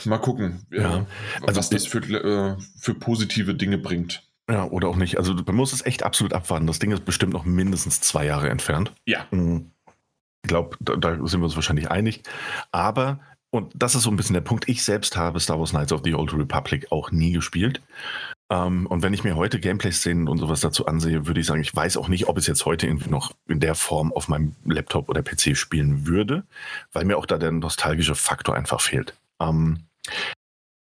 Mal 0.05 0.19
gucken, 0.19 0.67
ja. 0.71 1.07
also 1.41 1.59
was 1.59 1.71
das 1.71 1.87
für, 1.87 2.01
äh, 2.01 2.57
für 2.79 2.95
positive 2.95 3.55
Dinge 3.55 3.79
bringt. 3.79 4.29
Ja, 4.51 4.65
oder 4.65 4.89
auch 4.89 4.97
nicht. 4.97 5.17
Also 5.17 5.35
man 5.35 5.55
muss 5.55 5.73
es 5.73 5.87
echt 5.87 6.03
absolut 6.03 6.33
abwarten. 6.33 6.67
Das 6.67 6.79
Ding 6.79 6.91
ist 6.91 7.05
bestimmt 7.05 7.33
noch 7.33 7.45
mindestens 7.45 8.01
zwei 8.01 8.27
Jahre 8.27 8.51
entfernt. 8.51 8.93
Ja. 9.07 9.27
Mhm. 9.31 9.71
Ich 10.43 10.49
glaube, 10.49 10.77
da, 10.81 10.97
da, 10.97 11.15
sind 11.27 11.41
wir 11.41 11.45
uns 11.45 11.57
wahrscheinlich 11.57 11.91
einig. 11.91 12.23
Aber, 12.73 13.21
und 13.51 13.73
das 13.75 13.95
ist 13.95 14.03
so 14.03 14.11
ein 14.11 14.17
bisschen 14.17 14.35
der 14.35 14.41
Punkt, 14.41 14.69
ich 14.69 14.83
selbst 14.83 15.17
habe 15.17 15.41
Star 15.41 15.59
Wars 15.59 15.71
Knights 15.71 15.93
of 15.93 16.03
the 16.05 16.15
Old 16.15 16.33
Republic 16.33 16.91
auch 16.91 17.11
nie 17.11 17.33
gespielt. 17.33 17.81
Ähm, 18.51 18.87
und 18.87 19.03
wenn 19.03 19.13
ich 19.13 19.25
mir 19.25 19.37
heute 19.37 19.61
Gameplay-Szenen 19.61 20.29
und 20.29 20.39
sowas 20.39 20.61
dazu 20.61 20.87
ansehe, 20.87 21.27
würde 21.27 21.41
ich 21.41 21.47
sagen, 21.47 21.61
ich 21.61 21.75
weiß 21.75 21.97
auch 21.99 22.09
nicht, 22.09 22.29
ob 22.29 22.39
es 22.39 22.47
jetzt 22.47 22.65
heute 22.65 22.87
irgendwie 22.87 23.11
noch 23.11 23.33
in 23.47 23.61
der 23.61 23.75
Form 23.75 24.13
auf 24.13 24.29
meinem 24.29 24.55
Laptop 24.65 25.09
oder 25.09 25.23
PC 25.23 25.57
spielen 25.57 26.07
würde, 26.07 26.45
weil 26.93 27.05
mir 27.05 27.19
auch 27.19 27.27
da 27.27 27.37
der 27.37 27.53
nostalgische 27.53 28.15
Faktor 28.15 28.55
einfach 28.55 28.81
fehlt. 28.81 29.15
Ähm, 29.41 29.85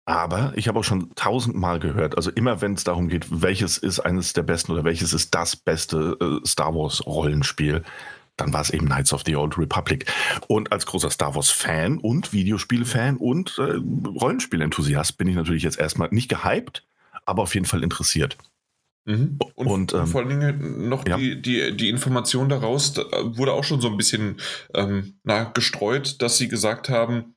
aber 0.05 0.53
ich 0.57 0.69
habe 0.69 0.79
auch 0.79 0.85
schon 0.85 1.15
tausendmal 1.17 1.81
gehört, 1.81 2.17
also 2.17 2.31
immer 2.31 2.63
wenn 2.63 2.73
es 2.73 2.85
darum 2.85 3.09
geht, 3.09 3.27
welches 3.43 3.77
ist 3.77 4.01
eines 4.01 4.33
der 4.33 4.43
besten 4.43 4.73
oder 4.73 4.85
welches 4.85 5.13
ist 5.13 5.35
das 5.35 5.55
beste 5.55 6.17
äh, 6.21 6.47
Star 6.49 6.75
Wars 6.75 7.05
Rollenspiel, 7.05 7.83
dann 8.41 8.53
war 8.53 8.63
es 8.63 8.71
eben 8.71 8.87
Knights 8.87 9.13
of 9.13 9.23
the 9.27 9.37
Old 9.37 9.59
Republic. 9.59 10.11
Und 10.47 10.73
als 10.73 10.87
großer 10.87 11.11
Star 11.11 11.35
Wars-Fan 11.35 11.99
und 11.99 12.33
Videospiel-Fan 12.33 13.17
und 13.17 13.59
äh, 13.59 13.81
Rollenspiel-Enthusiast 14.21 15.19
bin 15.19 15.29
ich 15.29 15.37
natürlich 15.37 15.63
jetzt 15.63 15.79
erstmal 15.79 16.09
nicht 16.11 16.29
gehypt, 16.29 16.87
aber 17.27 17.43
auf 17.43 17.55
jeden 17.55 17.67
Fall 17.67 17.83
interessiert. 17.83 18.37
Mhm. 19.05 19.39
Und, 19.55 19.67
und 19.67 19.95
ähm, 19.95 20.07
vor 20.07 20.21
allen 20.21 20.29
Dingen 20.29 20.89
noch 20.89 21.07
ja. 21.09 21.17
die, 21.17 21.41
die, 21.41 21.75
die 21.75 21.89
Information 21.89 22.51
daraus 22.51 22.93
da 22.93 23.05
wurde 23.23 23.53
auch 23.53 23.65
schon 23.65 23.81
so 23.81 23.89
ein 23.89 23.97
bisschen 23.97 24.37
ähm, 24.75 25.15
na, 25.25 25.45
gestreut, 25.45 26.21
dass 26.21 26.37
sie 26.37 26.49
gesagt 26.49 26.91
haben, 26.91 27.35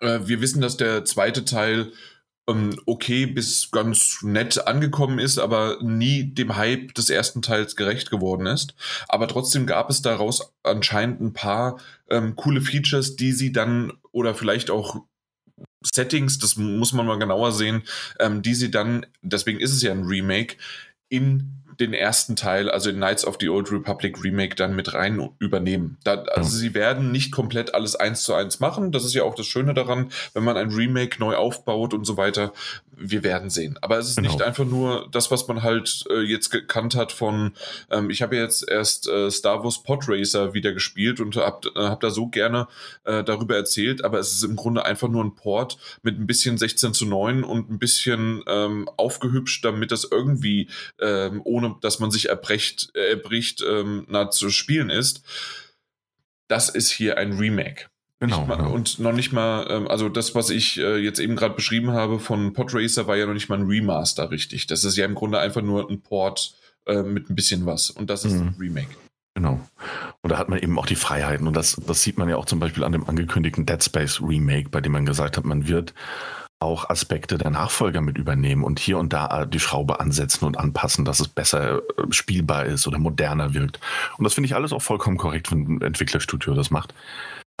äh, 0.00 0.20
wir 0.24 0.40
wissen, 0.40 0.60
dass 0.60 0.76
der 0.76 1.04
zweite 1.04 1.44
Teil 1.44 1.92
okay 2.46 3.26
bis 3.26 3.70
ganz 3.70 4.18
nett 4.22 4.66
angekommen 4.66 5.18
ist, 5.18 5.38
aber 5.38 5.78
nie 5.80 6.24
dem 6.24 6.56
Hype 6.56 6.92
des 6.94 7.08
ersten 7.08 7.40
Teils 7.40 7.76
gerecht 7.76 8.10
geworden 8.10 8.46
ist. 8.46 8.74
Aber 9.08 9.28
trotzdem 9.28 9.66
gab 9.66 9.90
es 9.90 10.02
daraus 10.02 10.52
anscheinend 10.62 11.20
ein 11.20 11.32
paar 11.32 11.78
ähm, 12.10 12.34
coole 12.34 12.60
Features, 12.60 13.16
die 13.16 13.32
sie 13.32 13.52
dann 13.52 13.92
oder 14.10 14.34
vielleicht 14.34 14.70
auch 14.70 14.96
Settings, 15.84 16.38
das 16.38 16.56
muss 16.56 16.92
man 16.92 17.06
mal 17.06 17.18
genauer 17.18 17.52
sehen, 17.52 17.82
ähm, 18.20 18.42
die 18.42 18.54
sie 18.54 18.70
dann, 18.70 19.06
deswegen 19.22 19.60
ist 19.60 19.72
es 19.72 19.82
ja 19.82 19.92
ein 19.92 20.04
Remake, 20.04 20.56
in 21.08 21.61
den 21.82 21.94
ersten 21.94 22.36
Teil, 22.36 22.70
also 22.70 22.90
in 22.90 22.96
Knights 22.96 23.26
of 23.26 23.36
the 23.40 23.48
Old 23.48 23.70
Republic 23.72 24.22
Remake, 24.22 24.54
dann 24.54 24.76
mit 24.76 24.94
rein 24.94 25.30
übernehmen. 25.38 25.98
Da, 26.04 26.22
also 26.22 26.56
sie 26.56 26.74
werden 26.74 27.10
nicht 27.10 27.32
komplett 27.32 27.74
alles 27.74 27.96
eins 27.96 28.22
zu 28.22 28.34
eins 28.34 28.60
machen. 28.60 28.92
Das 28.92 29.04
ist 29.04 29.14
ja 29.14 29.24
auch 29.24 29.34
das 29.34 29.46
Schöne 29.46 29.74
daran, 29.74 30.10
wenn 30.34 30.44
man 30.44 30.56
ein 30.56 30.70
Remake 30.70 31.18
neu 31.18 31.34
aufbaut 31.34 31.92
und 31.94 32.04
so 32.04 32.16
weiter. 32.16 32.52
Wir 33.10 33.24
werden 33.24 33.50
sehen. 33.50 33.78
Aber 33.80 33.98
es 33.98 34.08
ist 34.08 34.16
genau. 34.16 34.30
nicht 34.30 34.42
einfach 34.42 34.64
nur 34.64 35.08
das, 35.10 35.30
was 35.30 35.46
man 35.48 35.62
halt 35.62 36.04
äh, 36.10 36.20
jetzt 36.20 36.50
gekannt 36.50 36.94
hat 36.94 37.12
von, 37.12 37.52
ähm, 37.90 38.10
ich 38.10 38.22
habe 38.22 38.36
jetzt 38.36 38.68
erst 38.68 39.08
äh, 39.08 39.30
Star 39.30 39.62
Wars 39.64 39.82
Pod 39.82 40.04
Racer 40.08 40.54
wieder 40.54 40.72
gespielt 40.72 41.20
und 41.20 41.36
habe 41.36 41.68
äh, 41.74 41.80
hab 41.80 42.00
da 42.00 42.10
so 42.10 42.28
gerne 42.28 42.68
äh, 43.04 43.24
darüber 43.24 43.56
erzählt, 43.56 44.04
aber 44.04 44.18
es 44.18 44.32
ist 44.32 44.44
im 44.44 44.56
Grunde 44.56 44.84
einfach 44.84 45.08
nur 45.08 45.24
ein 45.24 45.34
Port 45.34 45.78
mit 46.02 46.18
ein 46.18 46.26
bisschen 46.26 46.58
16 46.58 46.94
zu 46.94 47.06
9 47.06 47.44
und 47.44 47.70
ein 47.70 47.78
bisschen 47.78 48.42
ähm, 48.46 48.88
aufgehübscht, 48.96 49.64
damit 49.64 49.92
das 49.92 50.08
irgendwie 50.10 50.68
ähm, 51.00 51.40
ohne 51.44 51.76
dass 51.80 51.98
man 51.98 52.10
sich 52.10 52.28
erbrecht, 52.28 52.94
erbricht, 52.94 53.62
ähm, 53.66 54.06
na, 54.08 54.30
zu 54.30 54.50
spielen 54.50 54.90
ist. 54.90 55.22
Das 56.48 56.68
ist 56.68 56.90
hier 56.90 57.18
ein 57.18 57.32
Remake. 57.32 57.91
Genau, 58.22 58.46
mal, 58.46 58.56
genau. 58.56 58.70
Und 58.70 59.00
noch 59.00 59.12
nicht 59.12 59.32
mal, 59.32 59.66
ähm, 59.68 59.88
also 59.88 60.08
das, 60.08 60.36
was 60.36 60.48
ich 60.48 60.78
äh, 60.78 60.96
jetzt 60.98 61.18
eben 61.18 61.34
gerade 61.34 61.56
beschrieben 61.56 61.90
habe 61.90 62.20
von 62.20 62.52
Podracer, 62.52 63.08
war 63.08 63.16
ja 63.16 63.26
noch 63.26 63.34
nicht 63.34 63.48
mal 63.48 63.58
ein 63.58 63.66
Remaster, 63.66 64.30
richtig. 64.30 64.68
Das 64.68 64.84
ist 64.84 64.96
ja 64.96 65.04
im 65.04 65.16
Grunde 65.16 65.40
einfach 65.40 65.60
nur 65.60 65.90
ein 65.90 66.02
Port 66.02 66.54
äh, 66.86 67.02
mit 67.02 67.28
ein 67.28 67.34
bisschen 67.34 67.66
was. 67.66 67.90
Und 67.90 68.10
das 68.10 68.24
ist 68.24 68.34
mhm. 68.34 68.40
ein 68.40 68.56
Remake. 68.60 68.94
Genau. 69.34 69.58
Und 70.20 70.30
da 70.30 70.38
hat 70.38 70.48
man 70.48 70.60
eben 70.60 70.78
auch 70.78 70.86
die 70.86 70.94
Freiheiten. 70.94 71.48
Und 71.48 71.56
das, 71.56 71.80
das 71.84 72.04
sieht 72.04 72.16
man 72.16 72.28
ja 72.28 72.36
auch 72.36 72.44
zum 72.44 72.60
Beispiel 72.60 72.84
an 72.84 72.92
dem 72.92 73.08
angekündigten 73.08 73.66
Dead 73.66 73.82
Space 73.82 74.20
Remake, 74.22 74.68
bei 74.68 74.80
dem 74.80 74.92
man 74.92 75.04
gesagt 75.04 75.36
hat, 75.36 75.44
man 75.44 75.66
wird 75.66 75.92
auch 76.60 76.88
Aspekte 76.88 77.38
der 77.38 77.50
Nachfolger 77.50 78.02
mit 78.02 78.18
übernehmen 78.18 78.62
und 78.62 78.78
hier 78.78 78.98
und 78.98 79.12
da 79.12 79.46
die 79.46 79.58
Schraube 79.58 79.98
ansetzen 79.98 80.44
und 80.44 80.56
anpassen, 80.56 81.04
dass 81.04 81.18
es 81.18 81.26
besser 81.26 81.78
äh, 81.78 81.80
spielbar 82.10 82.66
ist 82.66 82.86
oder 82.86 83.00
moderner 83.00 83.52
wirkt. 83.52 83.80
Und 84.16 84.22
das 84.22 84.34
finde 84.34 84.46
ich 84.46 84.54
alles 84.54 84.72
auch 84.72 84.82
vollkommen 84.82 85.16
korrekt, 85.16 85.50
wenn 85.50 85.78
ein 85.78 85.82
Entwicklerstudio 85.82 86.54
das 86.54 86.70
macht. 86.70 86.94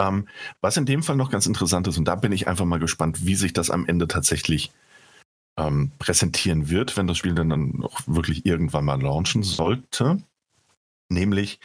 Ähm, 0.00 0.28
was 0.60 0.76
in 0.76 0.86
dem 0.86 1.02
Fall 1.02 1.16
noch 1.16 1.30
ganz 1.30 1.46
interessant 1.46 1.86
ist, 1.88 1.98
und 1.98 2.06
da 2.06 2.14
bin 2.14 2.32
ich 2.32 2.48
einfach 2.48 2.64
mal 2.64 2.78
gespannt, 2.78 3.24
wie 3.26 3.34
sich 3.34 3.52
das 3.52 3.70
am 3.70 3.86
Ende 3.86 4.08
tatsächlich 4.08 4.72
ähm, 5.58 5.92
präsentieren 5.98 6.70
wird, 6.70 6.96
wenn 6.96 7.06
das 7.06 7.18
Spiel 7.18 7.34
dann, 7.34 7.50
dann 7.50 7.84
auch 7.84 8.00
wirklich 8.06 8.46
irgendwann 8.46 8.84
mal 8.84 9.00
launchen 9.00 9.42
sollte. 9.42 10.22
Nämlich, 11.10 11.60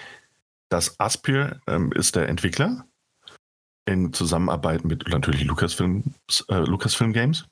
dass 0.69 1.00
Aspir 1.00 1.62
ähm, 1.67 1.91
ist 1.93 2.15
der 2.15 2.27
Entwickler 2.27 2.86
in 3.86 4.12
Zusammenarbeit 4.12 4.84
mit 4.84 5.07
natürlich 5.07 5.46
Lucasfilm, 5.46 6.03
äh, 6.50 6.60
Lucasfilm 6.60 7.13
Games. 7.13 7.46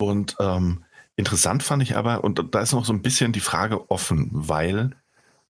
Und 0.00 0.36
ähm, 0.38 0.84
interessant 1.16 1.64
fand 1.64 1.82
ich 1.82 1.96
aber, 1.96 2.22
und 2.22 2.54
da 2.54 2.60
ist 2.60 2.72
noch 2.72 2.84
so 2.84 2.92
ein 2.92 3.02
bisschen 3.02 3.32
die 3.32 3.40
Frage 3.40 3.90
offen, 3.90 4.28
weil 4.32 4.92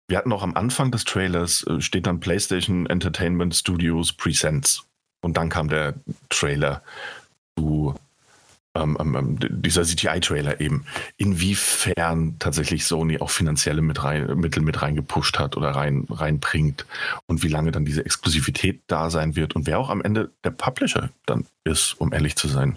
wir 0.08 0.18
hatten 0.18 0.32
auch 0.32 0.42
am 0.42 0.54
Anfang 0.54 0.90
des 0.90 1.04
Trailers, 1.04 1.66
äh, 1.66 1.80
steht 1.80 2.06
dann 2.06 2.20
PlayStation 2.20 2.86
Entertainment 2.86 3.54
Studios 3.54 4.12
Presents. 4.12 4.84
Und 5.22 5.36
dann 5.36 5.48
kam 5.48 5.68
der 5.68 5.94
Trailer 6.28 6.82
zu 7.56 7.94
ähm, 8.74 8.96
ähm, 9.00 9.14
ähm 9.14 9.38
dieser 9.62 9.84
CGI-Trailer 9.84 10.60
eben, 10.60 10.84
inwiefern 11.16 12.36
tatsächlich 12.38 12.84
Sony 12.84 13.18
auch 13.20 13.30
finanzielle 13.30 13.82
mit 13.82 14.02
rein, 14.02 14.38
Mittel 14.38 14.62
mit 14.62 14.82
reingepusht 14.82 15.38
hat 15.38 15.56
oder 15.56 15.70
rein, 15.70 16.06
reinbringt 16.10 16.86
und 17.26 17.42
wie 17.42 17.48
lange 17.48 17.70
dann 17.70 17.84
diese 17.84 18.04
Exklusivität 18.04 18.82
da 18.86 19.10
sein 19.10 19.36
wird 19.36 19.54
und 19.54 19.66
wer 19.66 19.78
auch 19.78 19.90
am 19.90 20.02
Ende 20.02 20.30
der 20.44 20.50
Publisher 20.50 21.10
dann 21.26 21.46
ist, 21.64 21.94
um 22.00 22.12
ehrlich 22.12 22.36
zu 22.36 22.48
sein. 22.48 22.76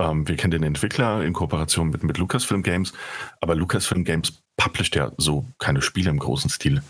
Ähm, 0.00 0.26
wir 0.26 0.36
kennen 0.36 0.52
den 0.52 0.62
Entwickler 0.62 1.22
in 1.22 1.34
Kooperation 1.34 1.90
mit, 1.90 2.02
mit 2.02 2.16
Lucasfilm 2.16 2.62
Games, 2.62 2.92
aber 3.40 3.54
Lucasfilm 3.54 4.04
Games 4.04 4.39
publisht 4.60 4.94
ja 4.94 5.10
so 5.16 5.46
keine 5.58 5.80
Spiele 5.80 6.10
im 6.10 6.18
großen 6.18 6.50
Stil. 6.50 6.82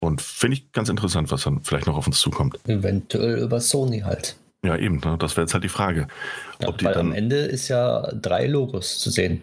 Und 0.00 0.22
finde 0.22 0.56
ich 0.56 0.72
ganz 0.72 0.88
interessant, 0.88 1.30
was 1.30 1.42
dann 1.42 1.62
vielleicht 1.62 1.86
noch 1.86 1.96
auf 1.96 2.06
uns 2.06 2.18
zukommt. 2.18 2.58
Eventuell 2.66 3.38
über 3.38 3.60
Sony 3.60 4.00
halt. 4.00 4.36
Ja, 4.64 4.76
eben, 4.76 5.00
ne? 5.04 5.16
das 5.18 5.36
wäre 5.36 5.44
jetzt 5.44 5.54
halt 5.54 5.64
die 5.64 5.68
Frage. 5.68 6.08
Ja, 6.60 6.68
weil 6.68 6.94
dann, 6.94 7.08
am 7.08 7.12
Ende 7.12 7.36
ist 7.36 7.68
ja 7.68 8.10
drei 8.12 8.46
Logos 8.46 8.98
zu 8.98 9.10
sehen. 9.10 9.42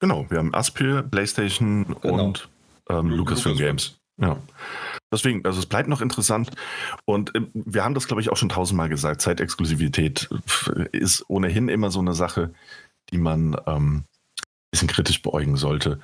Genau, 0.00 0.26
wir 0.28 0.38
haben 0.38 0.54
Aspir, 0.54 1.02
PlayStation 1.02 1.96
genau. 2.02 2.24
und 2.24 2.48
ähm, 2.90 3.10
Lucasfilm 3.10 3.56
Games. 3.56 3.96
Ja. 4.20 4.38
Deswegen, 5.12 5.44
also 5.44 5.58
es 5.58 5.66
bleibt 5.66 5.88
noch 5.88 6.00
interessant. 6.00 6.50
Und 7.04 7.34
äh, 7.34 7.40
wir 7.54 7.84
haben 7.84 7.94
das, 7.94 8.06
glaube 8.06 8.20
ich, 8.20 8.30
auch 8.30 8.36
schon 8.36 8.50
tausendmal 8.50 8.88
gesagt. 8.88 9.22
Zeitexklusivität 9.22 10.28
ist 10.92 11.24
ohnehin 11.28 11.68
immer 11.68 11.90
so 11.90 12.00
eine 12.00 12.14
Sache, 12.14 12.52
die 13.10 13.18
man 13.18 13.56
ähm, 13.66 13.96
ein 13.96 14.04
bisschen 14.70 14.88
kritisch 14.88 15.22
beäugen 15.22 15.56
sollte. 15.56 16.00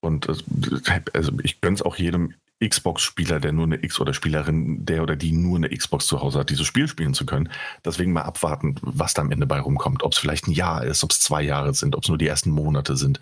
Und 0.00 0.28
äh, 0.28 1.00
also 1.12 1.32
ich 1.42 1.60
gönne 1.60 1.74
es 1.74 1.82
auch 1.82 1.96
jedem 1.96 2.34
Xbox-Spieler, 2.64 3.38
der 3.38 3.52
nur 3.52 3.66
eine 3.66 3.82
X 3.82 4.00
oder 4.00 4.12
Spielerin, 4.12 4.84
der 4.84 5.02
oder 5.02 5.14
die 5.14 5.32
nur 5.32 5.56
eine 5.56 5.68
Xbox 5.68 6.06
zu 6.06 6.20
Hause 6.20 6.40
hat, 6.40 6.50
dieses 6.50 6.66
Spiel 6.66 6.88
spielen 6.88 7.14
zu 7.14 7.24
können. 7.24 7.50
Deswegen 7.84 8.12
mal 8.12 8.22
abwarten, 8.22 8.74
was 8.82 9.14
da 9.14 9.22
am 9.22 9.30
Ende 9.30 9.46
bei 9.46 9.60
rumkommt. 9.60 10.02
Ob 10.02 10.12
es 10.12 10.18
vielleicht 10.18 10.48
ein 10.48 10.52
Jahr 10.52 10.84
ist, 10.84 11.04
ob 11.04 11.12
es 11.12 11.20
zwei 11.20 11.42
Jahre 11.42 11.72
sind, 11.74 11.94
ob 11.94 12.02
es 12.02 12.08
nur 12.08 12.18
die 12.18 12.26
ersten 12.26 12.50
Monate 12.50 12.96
sind. 12.96 13.20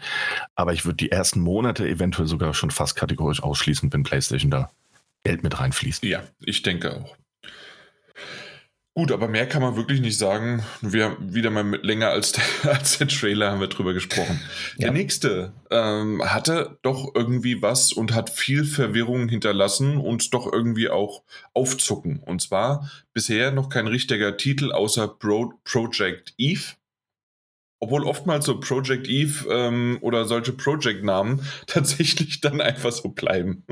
Aber 0.54 0.72
ich 0.72 0.84
würde 0.86 0.96
die 0.96 1.12
ersten 1.12 1.40
Monate 1.40 1.86
eventuell 1.86 2.26
sogar 2.26 2.54
schon 2.54 2.70
fast 2.70 2.96
kategorisch 2.96 3.42
ausschließen, 3.42 3.92
wenn 3.92 4.04
PlayStation 4.04 4.50
da 4.50 4.70
Geld 5.24 5.42
mit 5.42 5.58
reinfließt. 5.58 6.04
Ja, 6.04 6.22
ich 6.40 6.62
denke 6.62 6.96
auch. 6.96 7.16
Gut, 8.98 9.12
aber 9.12 9.28
mehr 9.28 9.46
kann 9.46 9.60
man 9.60 9.76
wirklich 9.76 10.00
nicht 10.00 10.16
sagen. 10.16 10.62
Wir 10.80 11.04
haben 11.04 11.34
wieder 11.34 11.50
mal 11.50 11.64
mit 11.64 11.84
länger 11.84 12.08
als 12.08 12.32
der, 12.32 12.44
als 12.72 12.96
der 12.96 13.08
Trailer 13.08 13.50
haben 13.50 13.60
wir 13.60 13.66
drüber 13.66 13.92
gesprochen. 13.92 14.40
Ja. 14.78 14.84
Der 14.84 14.92
nächste 14.92 15.52
ähm, 15.70 16.22
hatte 16.24 16.78
doch 16.80 17.14
irgendwie 17.14 17.60
was 17.60 17.92
und 17.92 18.14
hat 18.14 18.30
viel 18.30 18.64
Verwirrung 18.64 19.28
hinterlassen 19.28 19.98
und 19.98 20.32
doch 20.32 20.50
irgendwie 20.50 20.88
auch 20.88 21.24
aufzucken. 21.52 22.20
Und 22.24 22.40
zwar 22.40 22.90
bisher 23.12 23.50
noch 23.50 23.68
kein 23.68 23.86
richtiger 23.86 24.38
Titel 24.38 24.72
außer 24.72 25.08
Pro 25.08 25.52
Project 25.64 26.32
Eve. 26.38 26.64
Obwohl 27.78 28.02
oftmals 28.02 28.46
so 28.46 28.58
Project 28.60 29.08
Eve 29.08 29.46
ähm, 29.50 29.98
oder 30.00 30.24
solche 30.24 30.54
Project-Namen 30.54 31.42
tatsächlich 31.66 32.40
dann 32.40 32.62
einfach 32.62 32.92
so 32.92 33.10
bleiben. 33.10 33.62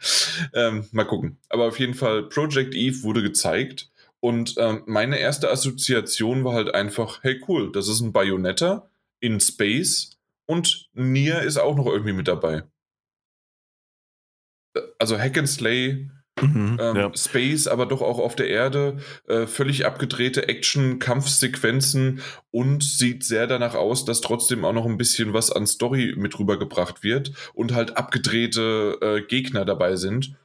ähm, 0.54 0.86
mal 0.92 1.04
gucken. 1.04 1.36
Aber 1.50 1.66
auf 1.66 1.78
jeden 1.78 1.92
Fall, 1.92 2.22
Project 2.30 2.74
Eve 2.74 3.02
wurde 3.02 3.20
gezeigt 3.20 3.90
und 4.20 4.54
ähm, 4.58 4.82
meine 4.86 5.18
erste 5.18 5.50
Assoziation 5.50 6.44
war 6.44 6.52
halt 6.54 6.74
einfach, 6.74 7.22
hey 7.22 7.42
cool, 7.48 7.72
das 7.72 7.88
ist 7.88 8.00
ein 8.00 8.12
Bayonetta 8.12 8.88
in 9.20 9.40
Space 9.40 10.18
und 10.46 10.90
Nier 10.92 11.40
ist 11.42 11.56
auch 11.56 11.74
noch 11.74 11.86
irgendwie 11.86 12.12
mit 12.12 12.28
dabei. 12.28 12.64
Äh, 14.74 14.80
also 14.98 15.18
Hack 15.18 15.38
and 15.38 15.48
Slay, 15.48 16.10
mhm, 16.40 16.76
ähm, 16.78 16.96
ja. 16.96 17.12
Space, 17.16 17.66
aber 17.66 17.86
doch 17.86 18.02
auch 18.02 18.18
auf 18.18 18.36
der 18.36 18.48
Erde, 18.48 18.98
äh, 19.26 19.46
völlig 19.46 19.86
abgedrehte 19.86 20.48
Action-Kampfsequenzen 20.48 22.20
und 22.50 22.84
sieht 22.84 23.24
sehr 23.24 23.46
danach 23.46 23.74
aus, 23.74 24.04
dass 24.04 24.20
trotzdem 24.20 24.66
auch 24.66 24.74
noch 24.74 24.86
ein 24.86 24.98
bisschen 24.98 25.32
was 25.32 25.50
an 25.50 25.66
Story 25.66 26.14
mit 26.16 26.38
rübergebracht 26.38 27.02
wird 27.02 27.32
und 27.54 27.72
halt 27.72 27.96
abgedrehte 27.96 28.98
äh, 29.00 29.22
Gegner 29.22 29.64
dabei 29.64 29.96
sind. 29.96 30.36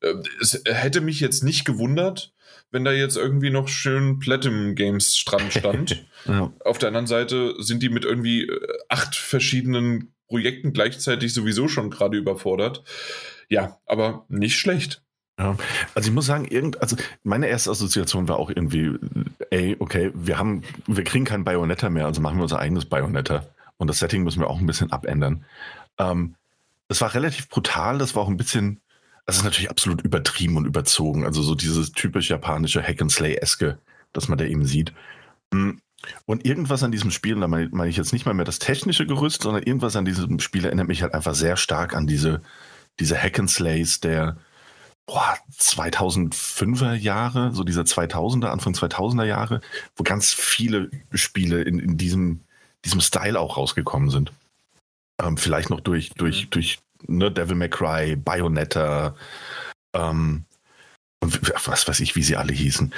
Äh, 0.00 0.14
es 0.40 0.62
hätte 0.66 1.00
mich 1.00 1.20
jetzt 1.20 1.42
nicht 1.42 1.64
gewundert, 1.64 2.34
wenn 2.70 2.84
da 2.84 2.92
jetzt 2.92 3.16
irgendwie 3.16 3.50
noch 3.50 3.68
schön 3.68 4.18
Platinum 4.18 4.74
Games 4.74 5.16
Strand 5.16 5.52
stand. 5.52 6.06
ja. 6.26 6.52
Auf 6.64 6.78
der 6.78 6.88
anderen 6.88 7.06
Seite 7.06 7.54
sind 7.58 7.82
die 7.82 7.88
mit 7.88 8.04
irgendwie 8.04 8.42
äh, 8.42 8.60
acht 8.88 9.16
verschiedenen 9.16 10.12
Projekten 10.28 10.72
gleichzeitig 10.72 11.32
sowieso 11.32 11.68
schon 11.68 11.90
gerade 11.90 12.18
überfordert. 12.18 12.84
Ja, 13.48 13.78
aber 13.86 14.26
nicht 14.28 14.58
schlecht. 14.58 15.02
Ja, 15.38 15.56
also 15.94 16.08
ich 16.08 16.14
muss 16.14 16.26
sagen, 16.26 16.46
irgend, 16.46 16.80
also 16.82 16.96
meine 17.22 17.46
erste 17.46 17.70
Assoziation 17.70 18.28
war 18.28 18.38
auch 18.38 18.50
irgendwie, 18.50 18.94
ey, 19.50 19.76
okay, 19.78 20.10
wir 20.14 20.36
haben, 20.36 20.62
wir 20.86 21.04
kriegen 21.04 21.24
kein 21.24 21.44
Bayonetta 21.44 21.88
mehr, 21.90 22.06
also 22.06 22.20
machen 22.20 22.38
wir 22.38 22.42
unser 22.42 22.58
eigenes 22.58 22.86
Bayonetta. 22.86 23.46
Und 23.76 23.86
das 23.86 24.00
Setting 24.00 24.24
müssen 24.24 24.40
wir 24.40 24.50
auch 24.50 24.58
ein 24.58 24.66
bisschen 24.66 24.90
abändern. 24.90 25.44
Ähm, 25.96 26.34
das 26.88 27.00
war 27.00 27.14
relativ 27.14 27.48
brutal, 27.48 27.98
das 27.98 28.16
war 28.16 28.22
auch 28.22 28.28
ein 28.28 28.36
bisschen, 28.36 28.80
das 29.28 29.36
ist 29.36 29.44
natürlich 29.44 29.68
absolut 29.68 30.00
übertrieben 30.00 30.56
und 30.56 30.64
überzogen. 30.64 31.26
Also 31.26 31.42
so 31.42 31.54
dieses 31.54 31.92
typisch 31.92 32.30
japanische 32.30 32.82
Hack 32.82 33.02
and 33.02 33.12
Slay-eske, 33.12 33.78
das 34.14 34.28
man 34.28 34.38
da 34.38 34.46
eben 34.46 34.64
sieht. 34.64 34.94
Hm. 35.52 35.82
Und 36.24 36.46
irgendwas 36.46 36.82
an 36.82 36.92
diesem 36.92 37.10
Spiel, 37.10 37.38
da 37.38 37.46
meine, 37.46 37.88
ich 37.88 37.98
jetzt 37.98 38.14
nicht 38.14 38.24
mal 38.24 38.32
mehr 38.32 38.46
das 38.46 38.58
technische 38.58 39.04
Gerüst, 39.04 39.42
sondern 39.42 39.64
irgendwas 39.64 39.96
an 39.96 40.06
diesem 40.06 40.40
Spiel 40.40 40.64
erinnert 40.64 40.88
mich 40.88 41.02
halt 41.02 41.12
einfach 41.12 41.34
sehr 41.34 41.58
stark 41.58 41.94
an 41.94 42.06
diese, 42.06 42.40
diese 43.00 43.22
Hack 43.22 43.38
and 43.38 43.50
Slays 43.50 44.00
der 44.00 44.38
boah, 45.04 45.36
2005er 45.58 46.94
Jahre, 46.94 47.52
so 47.52 47.64
dieser 47.64 47.82
2000er, 47.82 48.46
Anfang 48.46 48.72
2000er 48.72 49.24
Jahre, 49.26 49.60
wo 49.94 50.04
ganz 50.04 50.32
viele 50.32 50.90
Spiele 51.12 51.60
in, 51.60 51.78
in 51.78 51.98
diesem, 51.98 52.44
diesem 52.86 53.02
Style 53.02 53.38
auch 53.38 53.58
rausgekommen 53.58 54.08
sind. 54.08 54.32
Ähm, 55.20 55.36
vielleicht 55.36 55.68
noch 55.68 55.80
durch, 55.80 56.14
durch, 56.14 56.46
mhm. 56.46 56.50
durch 56.50 56.78
ne, 57.06 57.30
Devil 57.30 57.56
May 57.56 57.68
Cry, 57.68 58.16
Bayonetta, 58.16 59.14
ähm, 59.94 60.44
und 61.20 61.66
was 61.66 61.88
weiß 61.88 62.00
ich, 62.00 62.14
wie 62.16 62.22
sie 62.22 62.36
alle 62.36 62.52
hießen. 62.52 62.94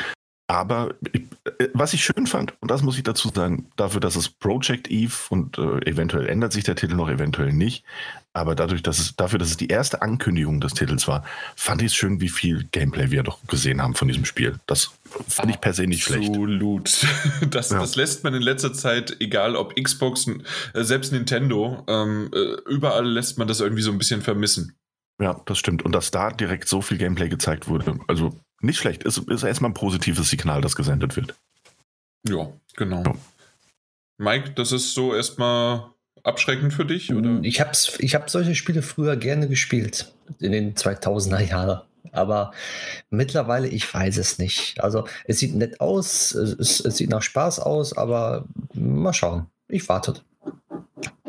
Aber 0.50 0.96
ich, 1.12 1.22
äh, 1.44 1.68
was 1.74 1.94
ich 1.94 2.04
schön 2.04 2.26
fand, 2.26 2.54
und 2.60 2.72
das 2.72 2.82
muss 2.82 2.96
ich 2.96 3.04
dazu 3.04 3.30
sagen, 3.32 3.66
dafür, 3.76 4.00
dass 4.00 4.16
es 4.16 4.28
Project 4.28 4.90
Eve 4.90 5.14
und 5.28 5.56
äh, 5.58 5.88
eventuell 5.88 6.26
ändert 6.26 6.52
sich 6.52 6.64
der 6.64 6.74
Titel 6.74 6.96
noch, 6.96 7.08
eventuell 7.08 7.52
nicht, 7.52 7.84
aber 8.32 8.56
dadurch, 8.56 8.82
dass 8.82 8.98
es, 8.98 9.14
dafür, 9.14 9.38
dass 9.38 9.50
es 9.50 9.56
die 9.56 9.68
erste 9.68 10.02
Ankündigung 10.02 10.60
des 10.60 10.74
Titels 10.74 11.06
war, 11.06 11.24
fand 11.54 11.82
ich 11.82 11.88
es 11.88 11.94
schön, 11.94 12.20
wie 12.20 12.28
viel 12.28 12.64
Gameplay 12.72 13.12
wir 13.12 13.22
doch 13.22 13.38
gesehen 13.46 13.80
haben 13.80 13.94
von 13.94 14.08
diesem 14.08 14.24
Spiel. 14.24 14.58
Das 14.66 14.90
fand 15.28 15.52
ich 15.52 15.60
per 15.60 15.72
se 15.72 15.86
nicht 15.86 16.02
schlecht. 16.02 16.30
Absolut. 16.30 16.90
Das, 17.50 17.70
ja. 17.70 17.78
das 17.78 17.96
lässt 17.96 18.24
man 18.24 18.34
in 18.34 18.42
letzter 18.42 18.72
Zeit, 18.72 19.16
egal 19.20 19.56
ob 19.56 19.74
Xbox, 19.76 20.26
äh, 20.26 20.82
selbst 20.82 21.12
Nintendo, 21.12 21.84
ähm, 21.86 22.28
äh, 22.34 22.70
überall 22.70 23.06
lässt 23.06 23.38
man 23.38 23.46
das 23.46 23.60
irgendwie 23.60 23.82
so 23.82 23.90
ein 23.90 23.98
bisschen 23.98 24.20
vermissen. 24.20 24.76
Ja, 25.20 25.40
das 25.46 25.58
stimmt. 25.58 25.84
Und 25.84 25.92
dass 25.92 26.10
da 26.10 26.30
direkt 26.30 26.68
so 26.68 26.82
viel 26.82 26.98
Gameplay 26.98 27.28
gezeigt 27.28 27.68
wurde, 27.68 27.98
also 28.08 28.32
nicht 28.60 28.78
schlecht. 28.78 29.02
Ist, 29.04 29.18
ist 29.18 29.42
erstmal 29.42 29.70
ein 29.70 29.74
positives 29.74 30.30
Signal, 30.30 30.60
das 30.60 30.76
gesendet 30.76 31.16
wird. 31.16 31.34
Ja, 32.28 32.52
genau. 32.76 33.02
Ja. 33.02 33.14
Mike, 34.18 34.50
das 34.50 34.72
ist 34.72 34.94
so 34.94 35.14
erstmal 35.14 35.90
abschreckend 36.22 36.72
für 36.72 36.84
dich? 36.84 37.12
Oder? 37.14 37.40
Ich 37.42 37.60
habe 37.60 37.72
ich 37.98 38.14
hab 38.14 38.28
solche 38.30 38.54
Spiele 38.54 38.82
früher 38.82 39.16
gerne 39.16 39.48
gespielt, 39.48 40.12
in 40.38 40.52
den 40.52 40.74
2000er 40.74 41.40
Jahren. 41.40 41.80
Aber 42.12 42.52
mittlerweile, 43.10 43.68
ich 43.68 43.92
weiß 43.92 44.16
es 44.18 44.38
nicht. 44.38 44.82
Also, 44.82 45.06
es 45.24 45.38
sieht 45.38 45.54
nett 45.54 45.80
aus, 45.80 46.32
es, 46.32 46.80
es 46.80 46.96
sieht 46.96 47.10
nach 47.10 47.22
Spaß 47.22 47.60
aus, 47.60 47.96
aber 47.96 48.46
mal 48.74 49.12
schauen. 49.12 49.46
Ich 49.68 49.88
warte. 49.88 50.20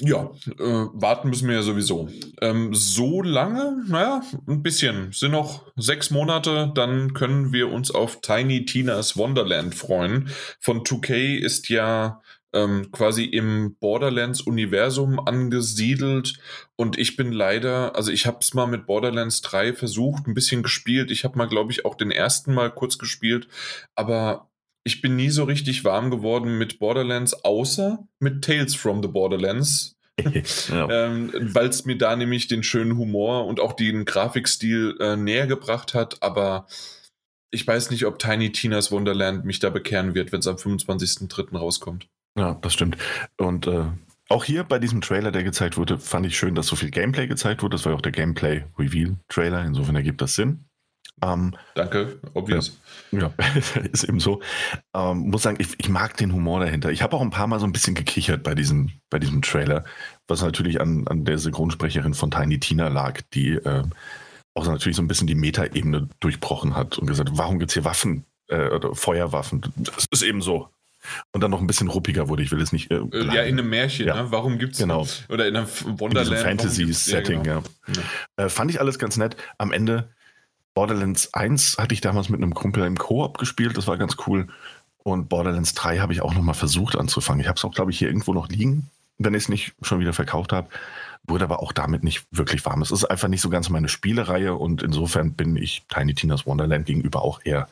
Ja, 0.04 0.32
äh, 0.58 0.88
warten 0.94 1.30
müssen 1.30 1.48
wir 1.48 1.56
ja 1.56 1.62
sowieso. 1.62 2.10
Ähm, 2.42 2.74
so 2.74 3.22
lange, 3.22 3.84
naja, 3.88 4.24
ein 4.48 4.64
bisschen. 4.64 5.12
Sind 5.12 5.32
noch 5.32 5.72
sechs 5.76 6.10
Monate, 6.10 6.72
dann 6.74 7.14
können 7.14 7.54
wir 7.54 7.72
uns 7.72 7.92
auf 7.92 8.22
Tiny 8.22 8.66
Tina's 8.66 9.16
Wonderland 9.16 9.76
freuen. 9.76 10.30
Von 10.60 10.84
2K 10.84 11.38
ist 11.38 11.70
ja 11.70 12.22
ähm, 12.54 12.92
quasi 12.92 13.26
im 13.26 13.76
Borderlands-Universum 13.80 15.20
angesiedelt 15.20 16.34
und 16.76 16.98
ich 16.98 17.16
bin 17.16 17.32
leider, 17.32 17.96
also 17.96 18.12
ich 18.12 18.26
habe 18.26 18.40
es 18.42 18.54
mal 18.54 18.66
mit 18.66 18.88
Borderlands 18.88 19.42
3 19.42 19.74
versucht, 19.74 20.28
ein 20.28 20.34
bisschen 20.34 20.64
gespielt. 20.64 21.12
Ich 21.12 21.24
habe 21.24 21.38
mal, 21.38 21.48
glaube 21.48 21.72
ich, 21.72 21.86
auch 21.86 21.96
den 21.96 22.12
ersten 22.12 22.54
Mal 22.54 22.72
kurz 22.72 22.98
gespielt, 22.98 23.48
aber 23.96 24.51
ich 24.84 25.02
bin 25.02 25.16
nie 25.16 25.30
so 25.30 25.44
richtig 25.44 25.84
warm 25.84 26.10
geworden 26.10 26.58
mit 26.58 26.80
Borderlands, 26.80 27.34
außer 27.44 28.00
mit 28.20 28.44
Tales 28.44 28.76
from 28.76 29.02
the 29.02 29.08
Borderlands. 29.08 29.98
ja. 30.70 30.90
ähm, 30.90 31.32
Weil 31.34 31.68
es 31.68 31.86
mir 31.86 31.98
da 31.98 32.16
nämlich 32.16 32.48
den 32.48 32.64
schönen 32.64 32.98
Humor 32.98 33.46
und 33.46 33.60
auch 33.60 33.74
den 33.74 34.06
Grafikstil 34.06 34.98
äh, 35.00 35.16
näher 35.16 35.48
gebracht 35.48 35.94
hat, 35.94 36.22
aber 36.22 36.68
ich 37.50 37.68
weiß 37.68 37.92
nicht, 37.92 38.06
ob 38.06 38.20
Tiny 38.20 38.52
Tina's 38.52 38.92
Wonderland 38.92 39.46
mich 39.46 39.60
da 39.60 39.70
bekehren 39.70 40.16
wird, 40.16 40.32
wenn 40.32 40.40
es 40.40 40.48
am 40.48 40.56
25.03. 40.56 41.58
rauskommt. 41.58 42.08
Ja, 42.38 42.58
das 42.62 42.74
stimmt. 42.74 42.98
Und 43.38 43.68
äh, 43.68 43.86
auch 44.30 44.46
hier 44.46 44.64
bei 44.64 44.80
diesem 44.80 45.02
Trailer, 45.02 45.32
der 45.32 45.44
gezeigt 45.44 45.76
wurde, 45.76 45.98
fand 45.98 46.26
ich 46.26 46.38
schön, 46.38 46.56
dass 46.56 46.68
so 46.68 46.78
viel 46.78 46.92
Gameplay 46.92 47.28
gezeigt 47.28 47.62
wurde. 47.62 47.76
Das 47.76 47.84
war 47.86 47.92
ja 47.92 47.98
auch 47.98 48.02
der 48.02 48.14
Gameplay-Reveal-Trailer, 48.14 49.66
insofern 49.66 49.96
ergibt 49.96 50.22
das 50.22 50.36
Sinn. 50.36 50.66
Ähm, 51.24 51.56
Danke, 51.76 52.20
obvious. 52.34 52.80
Ja, 53.12 53.20
ja 53.20 53.34
ist 53.92 54.04
eben 54.04 54.20
so. 54.20 54.42
Ähm, 54.96 55.30
muss 55.30 55.44
sagen, 55.44 55.58
ich, 55.60 55.80
ich, 55.80 55.90
mag 55.90 56.18
den 56.18 56.34
Humor 56.34 56.60
dahinter. 56.60 56.92
Ich 56.92 57.02
habe 57.02 57.16
auch 57.16 57.22
ein 57.22 57.30
paar 57.30 57.48
Mal 57.48 57.60
so 57.60 57.66
ein 57.66 57.72
bisschen 57.72 57.96
gekichert 57.96 58.44
bei 58.44 58.56
diesem, 58.56 58.92
bei 59.10 59.20
diesem 59.20 59.42
Trailer, 59.42 59.84
was 60.28 60.42
natürlich 60.42 60.82
an, 60.82 61.08
an 61.08 61.26
der 61.26 61.38
Synchronsprecherin 61.38 62.14
von 62.14 62.32
Tiny 62.32 62.60
Tina 62.60 62.88
lag, 62.88 63.22
die 63.34 63.52
äh, 63.52 63.84
auch 64.54 64.66
natürlich 64.66 64.96
so 64.96 65.04
ein 65.04 65.08
bisschen 65.08 65.28
die 65.28 65.36
Metaebene 65.36 66.10
durchbrochen 66.20 66.76
hat 66.76 66.98
und 66.98 67.08
gesagt, 67.08 67.30
warum 67.34 67.60
gibt 67.60 67.72
es 67.72 67.76
hier 67.76 67.86
Waffen 67.86 68.26
äh, 68.48 68.70
oder 68.70 68.96
Feuerwaffen? 68.96 69.62
Das 69.78 70.08
ist 70.10 70.24
eben 70.24 70.42
so. 70.42 70.70
Und 71.32 71.42
dann 71.42 71.50
noch 71.50 71.62
ein 71.62 71.68
bisschen 71.68 71.88
ruppiger 71.88 72.30
wurde. 72.30 72.44
Ich 72.44 72.52
will 72.52 72.62
es 72.62 72.72
nicht. 72.72 72.92
Äh, 72.92 72.98
äh 72.98 73.26
ja, 73.26 73.42
in 73.44 73.58
einem 73.58 73.70
Märchen, 73.70 74.08
ja. 74.08 74.24
ne? 74.24 74.32
Warum 74.32 74.60
gibt 74.60 74.74
es. 74.74 74.80
Genau. 74.80 75.08
Oder 75.30 75.48
in 75.48 75.56
einem 75.56 75.68
Wonderland. 76.00 76.42
Fantasy-Setting, 76.42 77.44
ja. 77.44 77.62
Genau. 77.86 78.02
ja. 78.38 78.46
Äh, 78.46 78.50
fand 78.50 78.72
ich 78.72 78.80
alles 78.80 79.00
ganz 79.00 79.18
nett. 79.18 79.36
Am 79.58 79.72
Ende 79.72 80.10
Borderlands 80.74 81.34
1 81.34 81.78
hatte 81.78 81.94
ich 81.94 82.02
damals 82.02 82.30
mit 82.30 82.42
einem 82.42 82.54
Kumpel 82.54 82.86
im 82.86 82.98
Koop 82.98 83.38
gespielt, 83.38 83.78
das 83.78 83.88
war 83.88 83.98
ganz 83.98 84.16
cool. 84.28 84.48
Und 85.04 85.30
Borderlands 85.30 85.74
3 85.74 86.00
habe 86.00 86.14
ich 86.14 86.22
auch 86.22 86.34
nochmal 86.34 86.56
versucht 86.56 86.96
anzufangen. 86.96 87.42
Ich 87.42 87.48
habe 87.48 87.58
es 87.58 87.66
auch, 87.66 87.74
glaube 87.74 87.92
ich, 87.92 87.98
hier 87.98 88.08
irgendwo 88.08 88.34
noch 88.34 88.48
liegen, 88.50 88.90
wenn 89.18 89.34
ich 89.34 89.44
es 89.44 89.50
nicht 89.50 89.74
schon 89.82 90.00
wieder 90.00 90.14
verkauft 90.14 90.54
habe. 90.54 90.70
Wurde 91.24 91.44
aber 91.44 91.62
auch 91.62 91.72
damit 91.72 92.04
nicht 92.04 92.26
wirklich 92.32 92.66
warm. 92.66 92.82
Es 92.82 92.92
ist 92.92 93.06
einfach 93.06 93.28
nicht 93.28 93.42
so 93.42 93.50
ganz 93.50 93.70
meine 93.70 93.90
Spielereihe 93.90 94.56
und 94.56 94.84
insofern 94.84 95.34
bin 95.34 95.56
ich 95.56 95.84
Tiny 95.90 96.14
Tina's 96.14 96.46
Wonderland 96.46 96.86
gegenüber 96.86 97.22
auch 97.22 97.42
eher, 97.44 97.68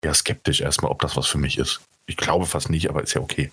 eher 0.00 0.14
skeptisch 0.14 0.60
erstmal, 0.60 0.90
ob 0.90 1.00
das 1.00 1.16
was 1.16 1.26
für 1.26 1.38
mich 1.38 1.58
ist. 1.58 1.80
Ich 2.06 2.16
glaube 2.16 2.46
fast 2.46 2.70
nicht, 2.70 2.88
aber 2.88 3.02
ist 3.02 3.14
ja 3.14 3.20
okay. 3.20 3.50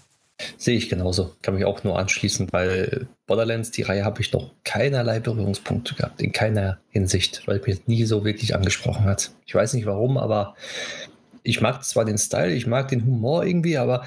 Sehe 0.57 0.77
ich 0.77 0.89
genauso. 0.89 1.35
Kann 1.41 1.55
mich 1.55 1.65
auch 1.65 1.83
nur 1.83 1.97
anschließen, 1.97 2.47
weil 2.51 3.07
Borderlands, 3.25 3.71
die 3.71 3.81
Reihe 3.81 4.05
habe 4.05 4.21
ich 4.21 4.31
noch 4.33 4.51
keinerlei 4.63 5.19
Berührungspunkte 5.19 5.95
gehabt, 5.95 6.21
in 6.21 6.31
keiner 6.31 6.79
Hinsicht, 6.89 7.47
weil 7.47 7.61
mich 7.65 7.87
nie 7.87 8.05
so 8.05 8.23
wirklich 8.23 8.55
angesprochen 8.55 9.05
hat. 9.05 9.31
Ich 9.45 9.55
weiß 9.55 9.73
nicht 9.73 9.85
warum, 9.85 10.17
aber 10.17 10.55
ich 11.43 11.61
mag 11.61 11.83
zwar 11.83 12.05
den 12.05 12.17
Style, 12.17 12.53
ich 12.53 12.67
mag 12.67 12.89
den 12.89 13.05
Humor 13.05 13.45
irgendwie, 13.45 13.77
aber 13.77 14.05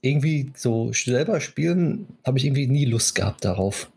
irgendwie 0.00 0.52
so 0.54 0.92
selber 0.92 1.40
spielen 1.40 2.06
habe 2.24 2.38
ich 2.38 2.44
irgendwie 2.44 2.66
nie 2.66 2.84
Lust 2.84 3.14
gehabt 3.14 3.44
darauf. 3.44 3.90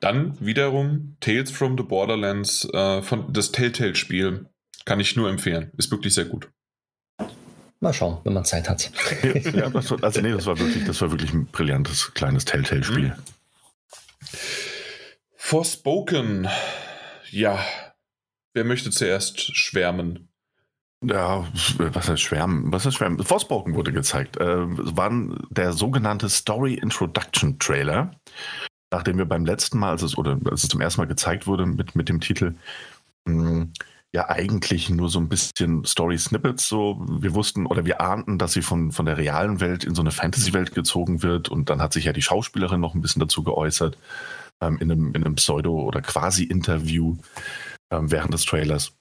Dann 0.00 0.34
wiederum 0.40 1.16
Tales 1.20 1.50
from 1.50 1.76
the 1.76 1.84
Borderlands, 1.84 2.66
äh, 2.72 3.02
von 3.02 3.30
das 3.32 3.52
Telltale-Spiel, 3.52 4.46
kann 4.86 4.98
ich 4.98 5.14
nur 5.14 5.28
empfehlen. 5.28 5.70
Ist 5.76 5.90
wirklich 5.90 6.14
sehr 6.14 6.24
gut. 6.24 6.48
Mal 7.80 7.94
schauen, 7.94 8.18
wenn 8.24 8.34
man 8.34 8.44
Zeit 8.44 8.68
hat. 8.68 8.90
ja, 9.54 9.70
das 9.70 9.90
war, 9.90 10.04
also 10.04 10.20
nee, 10.20 10.32
das 10.32 10.44
war 10.44 10.58
wirklich, 10.58 10.84
das 10.84 11.00
war 11.00 11.10
wirklich 11.10 11.32
ein 11.32 11.46
brillantes 11.46 12.12
kleines 12.12 12.44
Telltale-Spiel. 12.44 13.08
Mhm. 13.08 13.14
Forspoken. 15.36 16.48
Ja. 17.30 17.58
Wer 18.52 18.64
möchte 18.64 18.90
zuerst 18.90 19.56
schwärmen? 19.56 20.28
Ja, 21.02 21.48
was 21.78 22.08
heißt 22.08 22.20
Schwärmen? 22.20 22.70
Was 22.72 22.84
heißt 22.84 22.98
Schwärmen? 22.98 23.24
Forspoken 23.24 23.74
wurde 23.74 23.92
gezeigt. 23.92 24.36
Äh, 24.36 24.66
war 24.66 25.10
der 25.48 25.72
sogenannte 25.72 26.28
Story 26.28 26.74
Introduction 26.74 27.58
Trailer. 27.58 28.10
Nachdem 28.90 29.16
wir 29.16 29.24
beim 29.24 29.46
letzten 29.46 29.78
Mal, 29.78 29.90
als 29.90 30.02
es, 30.02 30.18
oder 30.18 30.38
als 30.50 30.64
es 30.64 30.68
zum 30.68 30.80
ersten 30.80 31.00
Mal 31.00 31.06
gezeigt 31.06 31.46
wurde 31.46 31.64
mit, 31.64 31.94
mit 31.94 32.08
dem 32.08 32.20
Titel, 32.20 32.54
mh, 33.24 33.50
hm, 33.50 33.72
ja 34.12 34.28
eigentlich 34.28 34.90
nur 34.90 35.08
so 35.08 35.20
ein 35.20 35.28
bisschen 35.28 35.84
Story-Snippets. 35.84 36.68
So, 36.68 37.04
wir 37.08 37.34
wussten 37.34 37.66
oder 37.66 37.84
wir 37.84 38.00
ahnten, 38.00 38.38
dass 38.38 38.52
sie 38.52 38.62
von, 38.62 38.90
von 38.90 39.06
der 39.06 39.16
realen 39.16 39.60
Welt 39.60 39.84
in 39.84 39.94
so 39.94 40.02
eine 40.02 40.10
Fantasy-Welt 40.10 40.74
gezogen 40.74 41.22
wird. 41.22 41.48
Und 41.48 41.70
dann 41.70 41.80
hat 41.80 41.92
sich 41.92 42.04
ja 42.04 42.12
die 42.12 42.22
Schauspielerin 42.22 42.80
noch 42.80 42.94
ein 42.94 43.02
bisschen 43.02 43.20
dazu 43.20 43.42
geäußert, 43.44 43.96
ähm, 44.60 44.78
in, 44.80 44.90
einem, 44.90 45.14
in 45.14 45.24
einem 45.24 45.36
Pseudo- 45.36 45.82
oder 45.82 46.02
Quasi-Interview 46.02 47.16
ähm, 47.90 48.10
während 48.10 48.34
des 48.34 48.44
Trailers. 48.44 48.92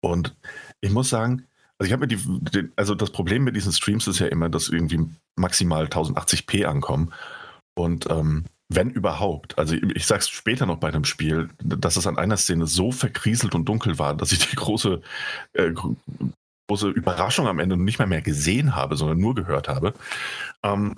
Und 0.00 0.36
ich 0.80 0.90
muss 0.90 1.08
sagen, 1.08 1.46
also 1.78 1.88
ich 1.88 1.92
habe 1.92 2.06
mir 2.06 2.08
die, 2.08 2.18
die, 2.52 2.70
also 2.76 2.94
das 2.94 3.10
Problem 3.10 3.42
mit 3.42 3.56
diesen 3.56 3.72
Streams 3.72 4.06
ist 4.06 4.20
ja 4.20 4.28
immer, 4.28 4.48
dass 4.48 4.68
irgendwie 4.68 5.04
maximal 5.34 5.86
1080p 5.86 6.64
ankommen. 6.64 7.12
Und 7.74 8.08
ähm, 8.08 8.44
wenn 8.74 8.90
überhaupt. 8.90 9.58
Also 9.58 9.74
ich 9.74 10.06
sag's 10.06 10.28
später 10.28 10.66
noch 10.66 10.78
bei 10.78 10.88
einem 10.88 11.04
Spiel, 11.04 11.50
dass 11.62 11.96
es 11.96 12.06
an 12.06 12.18
einer 12.18 12.36
Szene 12.36 12.66
so 12.66 12.92
verkrieselt 12.92 13.54
und 13.54 13.66
dunkel 13.66 13.98
war, 13.98 14.14
dass 14.14 14.32
ich 14.32 14.38
die 14.38 14.56
große, 14.56 15.00
äh, 15.54 15.72
große 16.68 16.88
Überraschung 16.88 17.46
am 17.46 17.58
Ende 17.58 17.76
nicht 17.76 17.98
mehr 17.98 18.08
mehr 18.08 18.22
gesehen 18.22 18.74
habe, 18.74 18.96
sondern 18.96 19.18
nur 19.18 19.34
gehört 19.34 19.68
habe. 19.68 19.94
Ähm, 20.62 20.96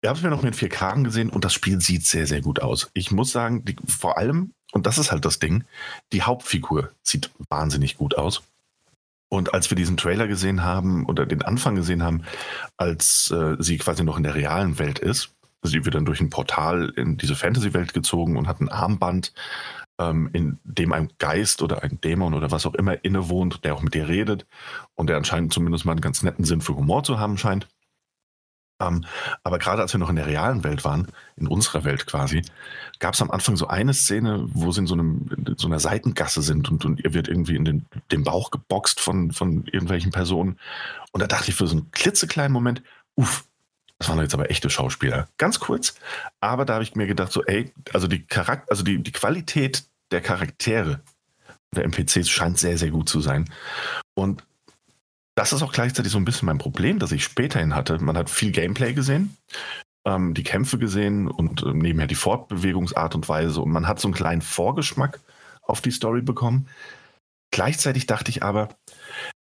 wir 0.00 0.08
haben 0.08 0.16
es 0.16 0.22
mir 0.22 0.30
noch 0.30 0.42
mit 0.42 0.54
4K 0.54 1.04
gesehen 1.04 1.30
und 1.30 1.44
das 1.44 1.52
Spiel 1.52 1.80
sieht 1.80 2.06
sehr, 2.06 2.26
sehr 2.26 2.40
gut 2.40 2.60
aus. 2.60 2.90
Ich 2.94 3.10
muss 3.10 3.32
sagen, 3.32 3.64
die, 3.64 3.76
vor 3.86 4.16
allem, 4.16 4.52
und 4.72 4.86
das 4.86 4.98
ist 4.98 5.12
halt 5.12 5.24
das 5.24 5.38
Ding, 5.38 5.64
die 6.12 6.22
Hauptfigur 6.22 6.90
sieht 7.02 7.30
wahnsinnig 7.50 7.98
gut 7.98 8.16
aus. 8.16 8.42
Und 9.28 9.54
als 9.54 9.70
wir 9.70 9.76
diesen 9.76 9.96
Trailer 9.96 10.26
gesehen 10.26 10.64
haben 10.64 11.06
oder 11.06 11.26
den 11.26 11.42
Anfang 11.42 11.76
gesehen 11.76 12.02
haben, 12.02 12.24
als 12.76 13.30
äh, 13.30 13.56
sie 13.58 13.78
quasi 13.78 14.02
noch 14.02 14.16
in 14.16 14.24
der 14.24 14.34
realen 14.34 14.78
Welt 14.78 14.98
ist, 14.98 15.30
Sie 15.62 15.84
wird 15.84 15.94
dann 15.94 16.04
durch 16.04 16.20
ein 16.20 16.30
Portal 16.30 16.92
in 16.96 17.16
diese 17.16 17.36
Fantasy-Welt 17.36 17.92
gezogen 17.92 18.36
und 18.36 18.48
hat 18.48 18.60
ein 18.60 18.70
Armband, 18.70 19.32
ähm, 19.98 20.30
in 20.32 20.58
dem 20.64 20.92
ein 20.92 21.10
Geist 21.18 21.62
oder 21.62 21.82
ein 21.82 22.00
Dämon 22.00 22.34
oder 22.34 22.50
was 22.50 22.66
auch 22.66 22.74
immer 22.74 23.04
innewohnt, 23.04 23.64
der 23.64 23.74
auch 23.74 23.82
mit 23.82 23.94
dir 23.94 24.08
redet 24.08 24.46
und 24.94 25.08
der 25.08 25.16
anscheinend 25.16 25.52
zumindest 25.52 25.84
mal 25.84 25.92
einen 25.92 26.00
ganz 26.00 26.22
netten 26.22 26.44
Sinn 26.44 26.62
für 26.62 26.76
Humor 26.76 27.04
zu 27.04 27.18
haben 27.18 27.36
scheint. 27.36 27.68
Ähm, 28.80 29.04
aber 29.44 29.58
gerade 29.58 29.82
als 29.82 29.92
wir 29.92 29.98
noch 29.98 30.08
in 30.08 30.16
der 30.16 30.26
realen 30.26 30.64
Welt 30.64 30.84
waren, 30.84 31.08
in 31.36 31.46
unserer 31.46 31.84
Welt 31.84 32.06
quasi, 32.06 32.42
gab 32.98 33.14
es 33.14 33.20
am 33.20 33.30
Anfang 33.30 33.56
so 33.56 33.68
eine 33.68 33.92
Szene, 33.92 34.46
wo 34.48 34.72
sie 34.72 34.80
in 34.80 34.86
so, 34.86 34.94
einem, 34.94 35.28
in 35.46 35.56
so 35.58 35.66
einer 35.68 35.80
Seitengasse 35.80 36.40
sind 36.40 36.70
und, 36.70 36.84
und 36.86 37.04
ihr 37.04 37.12
wird 37.12 37.28
irgendwie 37.28 37.56
in 37.56 37.66
den, 37.66 37.86
den 38.10 38.24
Bauch 38.24 38.50
geboxt 38.50 39.00
von, 39.00 39.32
von 39.32 39.66
irgendwelchen 39.66 40.12
Personen. 40.12 40.58
Und 41.12 41.20
da 41.20 41.26
dachte 41.26 41.50
ich 41.50 41.56
für 41.56 41.66
so 41.66 41.76
einen 41.76 41.90
klitzekleinen 41.90 42.52
Moment, 42.52 42.82
uff, 43.16 43.44
das 44.00 44.08
waren 44.08 44.18
jetzt 44.18 44.34
aber 44.34 44.50
echte 44.50 44.70
Schauspieler. 44.70 45.28
Ganz 45.36 45.60
kurz, 45.60 45.94
aber 46.40 46.64
da 46.64 46.74
habe 46.74 46.82
ich 46.82 46.96
mir 46.96 47.06
gedacht, 47.06 47.30
so, 47.30 47.44
ey, 47.44 47.70
also 47.92 48.08
die 48.08 48.26
Charakter, 48.26 48.70
also 48.70 48.82
die, 48.82 49.02
die 49.02 49.12
Qualität 49.12 49.84
der 50.10 50.22
Charaktere 50.22 51.02
der 51.74 51.84
NPCs 51.84 52.28
scheint 52.28 52.58
sehr, 52.58 52.78
sehr 52.78 52.90
gut 52.90 53.08
zu 53.08 53.20
sein. 53.20 53.48
Und 54.14 54.44
das 55.36 55.52
ist 55.52 55.62
auch 55.62 55.72
gleichzeitig 55.72 56.10
so 56.10 56.18
ein 56.18 56.24
bisschen 56.24 56.46
mein 56.46 56.58
Problem, 56.58 56.98
das 56.98 57.12
ich 57.12 57.22
späterhin 57.22 57.74
hatte. 57.76 57.98
Man 57.98 58.16
hat 58.16 58.30
viel 58.30 58.52
Gameplay 58.52 58.94
gesehen, 58.94 59.36
ähm, 60.06 60.32
die 60.32 60.42
Kämpfe 60.42 60.78
gesehen 60.78 61.28
und 61.28 61.62
äh, 61.62 61.72
nebenher 61.72 62.06
die 62.06 62.14
Fortbewegungsart 62.14 63.14
und 63.14 63.28
Weise 63.28 63.60
und 63.60 63.70
man 63.70 63.86
hat 63.86 64.00
so 64.00 64.08
einen 64.08 64.14
kleinen 64.14 64.42
Vorgeschmack 64.42 65.20
auf 65.62 65.82
die 65.82 65.92
Story 65.92 66.22
bekommen. 66.22 66.68
Gleichzeitig 67.52 68.06
dachte 68.06 68.30
ich 68.30 68.42
aber, 68.42 68.70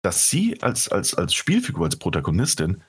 dass 0.02 0.30
sie 0.30 0.62
als, 0.62 0.88
als, 0.88 1.14
als 1.14 1.34
Spielfigur, 1.34 1.84
als 1.84 1.96
Protagonistin 1.96 2.82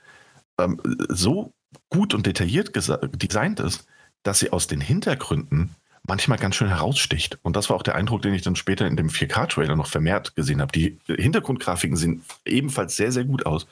ähm, 0.58 0.80
so 1.08 1.52
gut 1.90 2.14
und 2.14 2.26
detailliert 2.26 2.74
designt 2.74 3.60
ist, 3.60 3.86
dass 4.22 4.40
sie 4.40 4.52
aus 4.52 4.66
den 4.66 4.80
Hintergründen 4.80 5.74
manchmal 6.06 6.38
ganz 6.38 6.56
schön 6.56 6.68
heraussticht. 6.68 7.38
Und 7.42 7.54
das 7.54 7.68
war 7.68 7.76
auch 7.76 7.82
der 7.82 7.94
Eindruck, 7.94 8.22
den 8.22 8.34
ich 8.34 8.42
dann 8.42 8.56
später 8.56 8.86
in 8.86 8.96
dem 8.96 9.10
4K-Trailer 9.10 9.76
noch 9.76 9.86
vermehrt 9.86 10.34
gesehen 10.34 10.60
habe. 10.60 10.72
Die 10.72 10.98
Hintergrundgrafiken 11.06 11.96
sehen 11.96 12.24
ebenfalls 12.44 12.96
sehr, 12.96 13.12
sehr 13.12 13.24
gut 13.24 13.46
aus. 13.46 13.66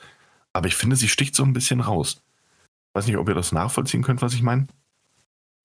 Aber 0.53 0.67
ich 0.67 0.75
finde, 0.75 0.95
sie 0.95 1.09
sticht 1.09 1.35
so 1.35 1.43
ein 1.43 1.53
bisschen 1.53 1.81
raus. 1.81 2.21
Ich 2.89 2.95
weiß 2.95 3.07
nicht, 3.07 3.17
ob 3.17 3.27
ihr 3.27 3.35
das 3.35 3.51
nachvollziehen 3.51 4.03
könnt, 4.03 4.21
was 4.21 4.33
ich 4.33 4.41
meine. 4.41 4.67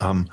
Ähm, 0.00 0.28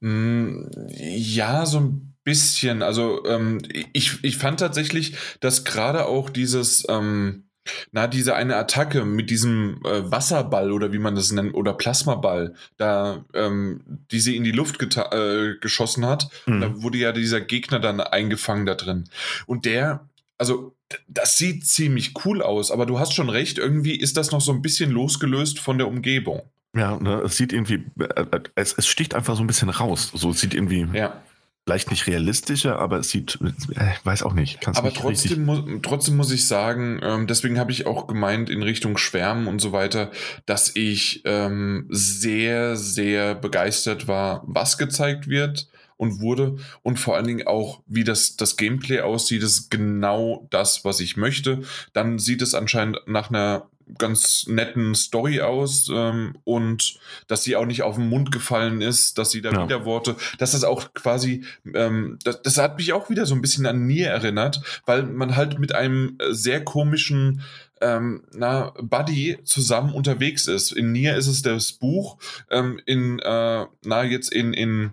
mm, 0.00 0.70
ja, 0.88 1.66
so 1.66 1.80
ein 1.80 2.14
bisschen. 2.24 2.82
Also 2.82 3.24
ähm, 3.26 3.60
ich, 3.92 4.22
ich 4.22 4.36
fand 4.36 4.60
tatsächlich, 4.60 5.16
dass 5.40 5.64
gerade 5.64 6.06
auch 6.06 6.30
dieses, 6.30 6.86
ähm, 6.88 7.44
na, 7.92 8.06
diese 8.06 8.34
eine 8.34 8.56
Attacke 8.56 9.04
mit 9.04 9.30
diesem 9.30 9.80
äh, 9.84 10.10
Wasserball 10.10 10.72
oder 10.72 10.92
wie 10.92 10.98
man 10.98 11.14
das 11.14 11.32
nennt, 11.32 11.54
oder 11.54 11.74
Plasmaball, 11.74 12.54
da, 12.76 13.24
ähm, 13.34 13.80
die 14.10 14.20
sie 14.20 14.36
in 14.36 14.44
die 14.44 14.52
Luft 14.52 14.80
äh, 14.82 15.54
geschossen 15.60 16.06
hat, 16.06 16.28
mhm. 16.46 16.60
da 16.60 16.82
wurde 16.82 16.98
ja 16.98 17.12
dieser 17.12 17.40
Gegner 17.40 17.80
dann 17.80 18.00
eingefangen 18.00 18.66
da 18.66 18.74
drin. 18.74 19.04
Und 19.46 19.64
der, 19.64 20.08
also 20.38 20.74
das 21.08 21.38
sieht 21.38 21.66
ziemlich 21.66 22.12
cool 22.24 22.42
aus, 22.42 22.70
aber 22.70 22.86
du 22.86 22.98
hast 22.98 23.14
schon 23.14 23.30
recht, 23.30 23.58
irgendwie 23.58 23.96
ist 23.96 24.16
das 24.16 24.30
noch 24.30 24.40
so 24.40 24.52
ein 24.52 24.62
bisschen 24.62 24.90
losgelöst 24.90 25.58
von 25.58 25.78
der 25.78 25.88
Umgebung. 25.88 26.42
Ja, 26.76 26.98
ne, 26.98 27.22
es 27.24 27.36
sieht 27.36 27.52
irgendwie, 27.52 27.84
äh, 27.98 28.24
äh 28.30 28.40
es, 28.56 28.72
es 28.72 28.86
sticht 28.86 29.14
einfach 29.14 29.36
so 29.36 29.42
ein 29.42 29.46
bisschen 29.46 29.68
raus. 29.70 30.10
So, 30.12 30.30
es 30.30 30.40
sieht 30.40 30.54
irgendwie. 30.54 30.86
Ja 30.92 31.22
Vielleicht 31.66 31.90
nicht 31.90 32.06
realistischer, 32.06 32.78
aber 32.78 32.98
es 32.98 33.08
sieht, 33.08 33.38
äh, 33.74 33.92
weiß 34.04 34.22
auch 34.22 34.34
nicht. 34.34 34.60
Kann's 34.60 34.76
aber 34.76 34.92
trotzdem, 34.92 35.46
mu 35.46 35.78
trotzdem 35.80 36.14
muss 36.14 36.30
ich 36.30 36.46
sagen, 36.46 37.00
ähm, 37.02 37.26
deswegen 37.26 37.58
habe 37.58 37.72
ich 37.72 37.86
auch 37.86 38.06
gemeint 38.06 38.50
in 38.50 38.62
Richtung 38.62 38.98
Schwärmen 38.98 39.46
und 39.46 39.60
so 39.60 39.72
weiter, 39.72 40.10
dass 40.44 40.76
ich 40.76 41.22
ähm, 41.24 41.86
sehr, 41.88 42.76
sehr 42.76 43.34
begeistert 43.34 44.06
war, 44.08 44.44
was 44.46 44.76
gezeigt 44.76 45.26
wird 45.26 45.68
und 45.96 46.20
wurde 46.20 46.56
und 46.82 46.98
vor 46.98 47.16
allen 47.16 47.26
Dingen 47.26 47.46
auch, 47.46 47.82
wie 47.86 48.04
das, 48.04 48.36
das 48.36 48.58
Gameplay 48.58 49.00
aussieht, 49.00 49.42
ist 49.42 49.70
genau 49.70 50.46
das, 50.50 50.84
was 50.84 51.00
ich 51.00 51.16
möchte. 51.16 51.62
Dann 51.94 52.18
sieht 52.18 52.42
es 52.42 52.54
anscheinend 52.54 53.00
nach 53.06 53.30
einer 53.30 53.70
ganz 53.98 54.46
netten 54.46 54.94
Story 54.94 55.40
aus 55.40 55.88
ähm, 55.92 56.36
und 56.44 56.98
dass 57.26 57.42
sie 57.42 57.56
auch 57.56 57.66
nicht 57.66 57.82
auf 57.82 57.96
den 57.96 58.08
Mund 58.08 58.32
gefallen 58.32 58.80
ist, 58.80 59.18
dass 59.18 59.30
sie 59.30 59.42
da 59.42 59.52
ja. 59.52 59.64
wieder 59.64 59.84
Worte, 59.84 60.16
dass 60.38 60.52
das 60.52 60.64
auch 60.64 60.94
quasi, 60.94 61.44
ähm, 61.74 62.18
das, 62.24 62.42
das 62.42 62.58
hat 62.58 62.78
mich 62.78 62.92
auch 62.92 63.10
wieder 63.10 63.26
so 63.26 63.34
ein 63.34 63.42
bisschen 63.42 63.66
an 63.66 63.86
Nier 63.86 64.08
erinnert, 64.08 64.60
weil 64.86 65.04
man 65.04 65.36
halt 65.36 65.58
mit 65.58 65.74
einem 65.74 66.18
sehr 66.30 66.64
komischen 66.64 67.42
ähm, 67.80 68.24
na, 68.32 68.72
Buddy 68.80 69.38
zusammen 69.44 69.92
unterwegs 69.92 70.46
ist. 70.46 70.72
In 70.72 70.92
Nier 70.92 71.16
ist 71.16 71.26
es 71.26 71.42
das 71.42 71.72
Buch, 71.72 72.18
ähm, 72.50 72.80
in, 72.86 73.18
äh, 73.18 73.66
na, 73.84 74.04
jetzt 74.04 74.32
in, 74.32 74.54
in, 74.54 74.92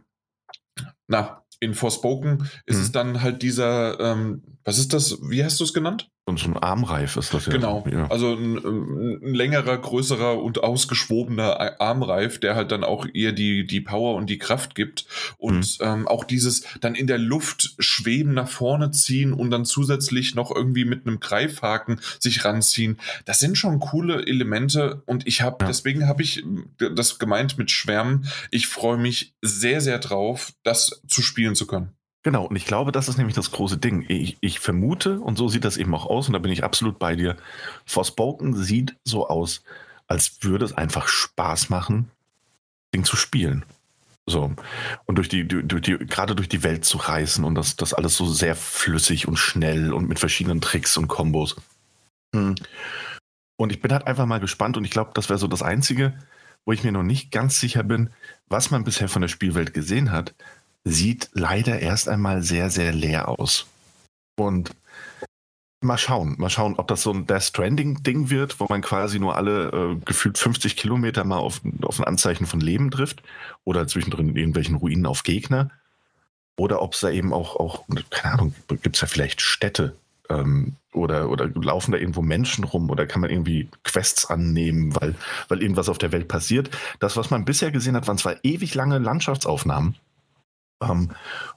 na, 1.08 1.44
in 1.60 1.74
Forspoken 1.76 2.50
ist 2.66 2.78
hm. 2.78 2.84
es 2.84 2.92
dann 2.92 3.22
halt 3.22 3.42
dieser, 3.42 4.00
ähm, 4.00 4.42
was 4.64 4.78
ist 4.78 4.94
das, 4.94 5.18
wie 5.22 5.44
hast 5.44 5.60
du 5.60 5.64
es 5.64 5.74
genannt? 5.74 6.11
Und 6.26 6.40
so 6.40 6.50
ein 6.50 6.58
Armreif 6.58 7.18
ist 7.18 7.34
das 7.34 7.48
ja. 7.48 7.52
Genau. 7.52 7.84
Ja. 7.92 8.08
Also 8.12 8.34
ein, 8.34 8.58
ein, 8.58 9.34
längerer, 9.34 9.76
größerer 9.78 10.42
und 10.42 10.64
ausgeschwobener 10.64 11.82
Armreif, 11.82 12.40
der 12.40 12.56
halt 12.56 12.72
dann 12.72 12.84
auch 12.84 13.08
ihr 13.12 13.32
die, 13.32 13.66
die 13.66 13.82
Power 13.82 14.16
und 14.16 14.30
die 14.30 14.38
Kraft 14.38 14.76
gibt. 14.76 15.08
Und 15.38 15.80
mhm. 15.80 15.86
ähm, 15.86 16.08
auch 16.08 16.24
dieses 16.24 16.64
dann 16.80 16.94
in 16.94 17.08
der 17.08 17.18
Luft 17.18 17.74
schweben, 17.80 18.36
nach 18.36 18.50
vorne 18.50 18.92
ziehen 18.92 19.34
und 19.34 19.50
dann 19.50 19.66
zusätzlich 19.66 20.36
noch 20.36 20.56
irgendwie 20.56 20.86
mit 20.86 21.08
einem 21.08 21.20
Greifhaken 21.20 22.00
sich 22.20 22.46
ranziehen. 22.46 23.00
Das 23.26 23.40
sind 23.40 23.58
schon 23.58 23.80
coole 23.80 24.28
Elemente. 24.28 25.02
Und 25.08 25.26
ich 25.26 25.42
habe, 25.42 25.58
ja. 25.62 25.68
deswegen 25.68 26.08
habe 26.08 26.22
ich 26.22 26.44
das 26.78 27.18
gemeint 27.18 27.58
mit 27.58 27.72
Schwärmen. 27.72 28.28
Ich 28.52 28.68
freue 28.68 28.98
mich 28.98 29.34
sehr, 29.42 29.82
sehr 29.82 29.98
drauf, 29.98 30.54
das 30.64 31.02
zu 31.08 31.24
spielen 31.24 31.56
zu 31.56 31.66
können. 31.66 31.96
Genau, 32.24 32.46
und 32.46 32.56
ich 32.56 32.66
glaube, 32.66 32.92
das 32.92 33.08
ist 33.08 33.18
nämlich 33.18 33.36
das 33.36 33.52
große 33.52 33.78
Ding. 33.78 34.06
Ich, 34.08 34.38
ich, 34.42 34.60
vermute, 34.60 35.20
und 35.20 35.38
so 35.38 35.48
sieht 35.48 35.66
das 35.66 35.78
eben 35.78 35.94
auch 35.96 36.06
aus, 36.06 36.28
und 36.28 36.34
da 36.34 36.40
bin 36.40 36.52
ich 36.52 36.64
absolut 36.64 37.00
bei 37.00 37.16
dir, 37.16 37.36
Forspoken 37.86 38.56
sieht 38.56 38.96
so 39.04 39.28
aus, 39.28 39.64
als 40.08 40.44
würde 40.44 40.66
es 40.66 40.74
einfach 40.74 41.08
Spaß 41.08 41.70
machen, 41.70 42.12
Ding 42.94 43.06
zu 43.06 43.16
spielen. 43.16 43.66
So. 44.28 44.54
Und 45.06 45.16
durch 45.16 45.30
die, 45.30 45.48
durch 45.48 45.82
die, 45.82 45.98
gerade 45.98 46.36
durch 46.36 46.50
die 46.50 46.64
Welt 46.64 46.86
zu 46.86 46.98
reißen 46.98 47.44
und 47.44 47.56
das, 47.56 47.76
das 47.76 47.94
alles 47.94 48.16
so 48.16 48.28
sehr 48.28 48.56
flüssig 48.56 49.28
und 49.28 49.38
schnell 49.38 49.92
und 49.92 50.08
mit 50.08 50.20
verschiedenen 50.20 50.62
Tricks 50.62 50.98
und 50.98 51.08
Kombos. 51.08 51.56
Hm. 52.36 52.56
Und 53.58 53.72
ich 53.72 53.82
bin 53.82 53.92
halt 53.92 54.06
einfach 54.06 54.26
mal 54.28 54.40
gespannt 54.40 54.78
und 54.78 54.86
ich 54.86 54.92
glaube, 54.92 55.12
das 55.16 55.30
wäre 55.30 55.40
so 55.40 55.48
das 55.48 55.64
Einzige, 55.64 56.14
wo 56.66 56.72
ich 56.72 56.84
mir 56.84 56.92
noch 56.92 57.04
nicht 57.04 57.32
ganz 57.32 57.60
sicher 57.60 57.84
bin, 57.84 58.12
was 58.48 58.70
man 58.70 58.84
bisher 58.84 59.10
von 59.10 59.22
der 59.22 59.30
Spielwelt 59.30 59.74
gesehen 59.74 60.12
hat, 60.12 60.36
sieht 60.84 61.30
leider 61.34 61.80
erst 61.80 62.10
einmal 62.10 62.44
sehr, 62.44 62.70
sehr 62.70 62.92
leer 62.92 63.28
aus. 63.28 63.68
Und 64.38 64.72
mal 65.82 65.98
schauen, 65.98 66.36
mal 66.38 66.50
schauen, 66.50 66.76
ob 66.78 66.88
das 66.88 67.02
so 67.02 67.12
ein 67.12 67.26
Death 67.26 67.44
Stranding-Ding 67.44 68.30
wird, 68.30 68.60
wo 68.60 68.68
man 68.70 68.82
quasi 68.82 69.20
nur 69.20 69.36
alle 69.36 69.70
äh, 69.70 69.96
gefühlt 70.06 70.38
50 70.38 70.78
Kilometer 70.78 71.24
mal 71.24 71.38
auf, 71.38 71.62
auf 71.82 72.00
ein 72.00 72.06
Anzeichen 72.06 72.46
von 72.46 72.60
Leben 72.60 72.92
trifft 72.92 73.24
oder 73.64 73.88
zwischendrin 73.88 74.30
in 74.30 74.36
irgendwelchen 74.36 74.76
Ruinen 74.76 75.06
auf 75.06 75.24
Gegner. 75.24 75.72
Oder 76.58 76.82
ob 76.82 76.94
es 76.94 77.00
da 77.00 77.10
eben 77.10 77.34
auch, 77.34 77.56
auch 77.56 77.86
keine 78.10 78.34
Ahnung, 78.36 78.56
gibt 78.68 78.96
es 78.96 79.00
da 79.00 79.08
vielleicht 79.08 79.42
Städte 79.42 79.96
ähm, 80.30 80.76
oder, 80.94 81.30
oder 81.30 81.48
laufen 81.48 81.92
da 81.92 81.98
irgendwo 81.98 82.22
Menschen 82.22 82.64
rum 82.64 82.90
oder 82.90 83.08
kann 83.08 83.22
man 83.22 83.30
irgendwie 83.30 83.70
Quests 83.84 84.30
annehmen, 84.30 84.96
weil, 85.00 85.16
weil 85.48 85.62
irgendwas 85.62 85.90
auf 85.90 85.98
der 85.98 86.12
Welt 86.12 86.28
passiert. 86.28 86.70
Das, 87.00 87.18
was 87.18 87.30
man 87.30 87.46
bisher 87.46 87.72
gesehen 87.72 87.96
hat, 87.96 88.08
waren 88.08 88.18
zwar 88.18 88.36
ewig 88.44 88.76
lange 88.76 89.00
Landschaftsaufnahmen, 89.00 89.96
ähm, 90.82 91.12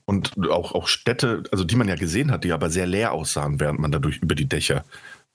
und 0.04 0.32
auch, 0.50 0.72
auch 0.72 0.88
Städte, 0.88 1.42
also 1.50 1.64
die 1.64 1.76
man 1.76 1.88
ja 1.88 1.96
gesehen 1.96 2.30
hat, 2.30 2.44
die 2.44 2.52
aber 2.52 2.70
sehr 2.70 2.86
leer 2.86 3.12
aussahen, 3.12 3.60
während 3.60 3.80
man 3.80 3.92
dadurch 3.92 4.18
über 4.18 4.34
die 4.34 4.46
Dächer 4.46 4.84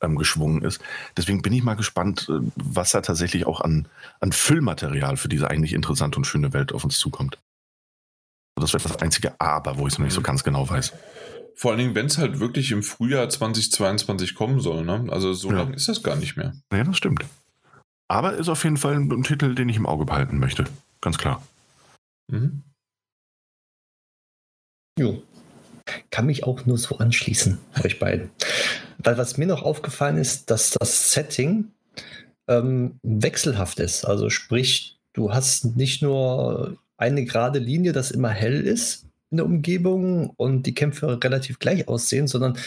ähm, 0.01 0.17
geschwungen 0.17 0.61
ist. 0.61 0.81
Deswegen 1.17 1.41
bin 1.41 1.53
ich 1.53 1.63
mal 1.63 1.75
gespannt, 1.75 2.27
äh, 2.29 2.39
was 2.55 2.91
da 2.91 3.01
tatsächlich 3.01 3.45
auch 3.45 3.61
an, 3.61 3.87
an 4.19 4.31
Füllmaterial 4.31 5.17
für 5.17 5.29
diese 5.29 5.49
eigentlich 5.49 5.73
interessante 5.73 6.17
und 6.17 6.25
schöne 6.25 6.53
Welt 6.53 6.73
auf 6.73 6.83
uns 6.83 6.99
zukommt. 6.99 7.37
Das 8.55 8.73
wäre 8.73 8.83
das 8.83 8.97
einzige 8.97 9.39
Aber, 9.39 9.77
wo 9.77 9.87
ich 9.87 9.93
es 9.93 9.99
noch 9.99 10.05
nicht 10.05 10.13
so 10.13 10.21
ganz 10.21 10.43
genau 10.43 10.69
weiß. 10.69 10.93
Vor 11.55 11.71
allen 11.71 11.79
Dingen, 11.79 11.95
wenn 11.95 12.07
es 12.07 12.17
halt 12.17 12.39
wirklich 12.39 12.71
im 12.71 12.83
Frühjahr 12.83 13.29
2022 13.29 14.35
kommen 14.35 14.59
soll. 14.59 14.85
Ne? 14.85 15.07
Also 15.09 15.33
so 15.33 15.49
ja. 15.49 15.57
lange 15.57 15.75
ist 15.75 15.87
das 15.87 16.03
gar 16.03 16.15
nicht 16.15 16.37
mehr. 16.37 16.53
Ja, 16.71 16.83
das 16.83 16.97
stimmt. 16.97 17.25
Aber 18.07 18.33
ist 18.33 18.49
auf 18.49 18.63
jeden 18.63 18.77
Fall 18.77 18.95
ein, 18.95 19.11
ein 19.11 19.23
Titel, 19.23 19.55
den 19.55 19.69
ich 19.69 19.77
im 19.77 19.85
Auge 19.85 20.05
behalten 20.05 20.39
möchte. 20.39 20.65
Ganz 21.01 21.17
klar. 21.17 21.41
Mhm. 22.27 22.63
Jo. 24.99 25.23
Kann 26.11 26.25
mich 26.25 26.43
auch 26.43 26.65
nur 26.65 26.77
so 26.77 26.97
anschließen, 26.97 27.57
euch 27.85 27.99
beiden. 27.99 28.31
Weil 28.97 29.17
was 29.17 29.37
mir 29.37 29.47
noch 29.47 29.63
aufgefallen 29.63 30.17
ist, 30.17 30.51
dass 30.51 30.71
das 30.71 31.13
Setting 31.13 31.71
ähm, 32.49 32.99
wechselhaft 33.01 33.79
ist. 33.79 34.03
Also 34.03 34.29
sprich, 34.29 34.99
du 35.13 35.33
hast 35.33 35.77
nicht 35.77 36.01
nur 36.01 36.77
eine 36.97 37.23
gerade 37.23 37.59
Linie, 37.59 37.93
das 37.93 38.11
immer 38.11 38.29
hell 38.29 38.67
ist 38.67 39.05
in 39.31 39.37
der 39.37 39.45
Umgebung 39.45 40.31
und 40.35 40.63
die 40.65 40.73
Kämpfe 40.73 41.23
relativ 41.23 41.59
gleich 41.59 41.87
aussehen, 41.87 42.27
sondern 42.27 42.57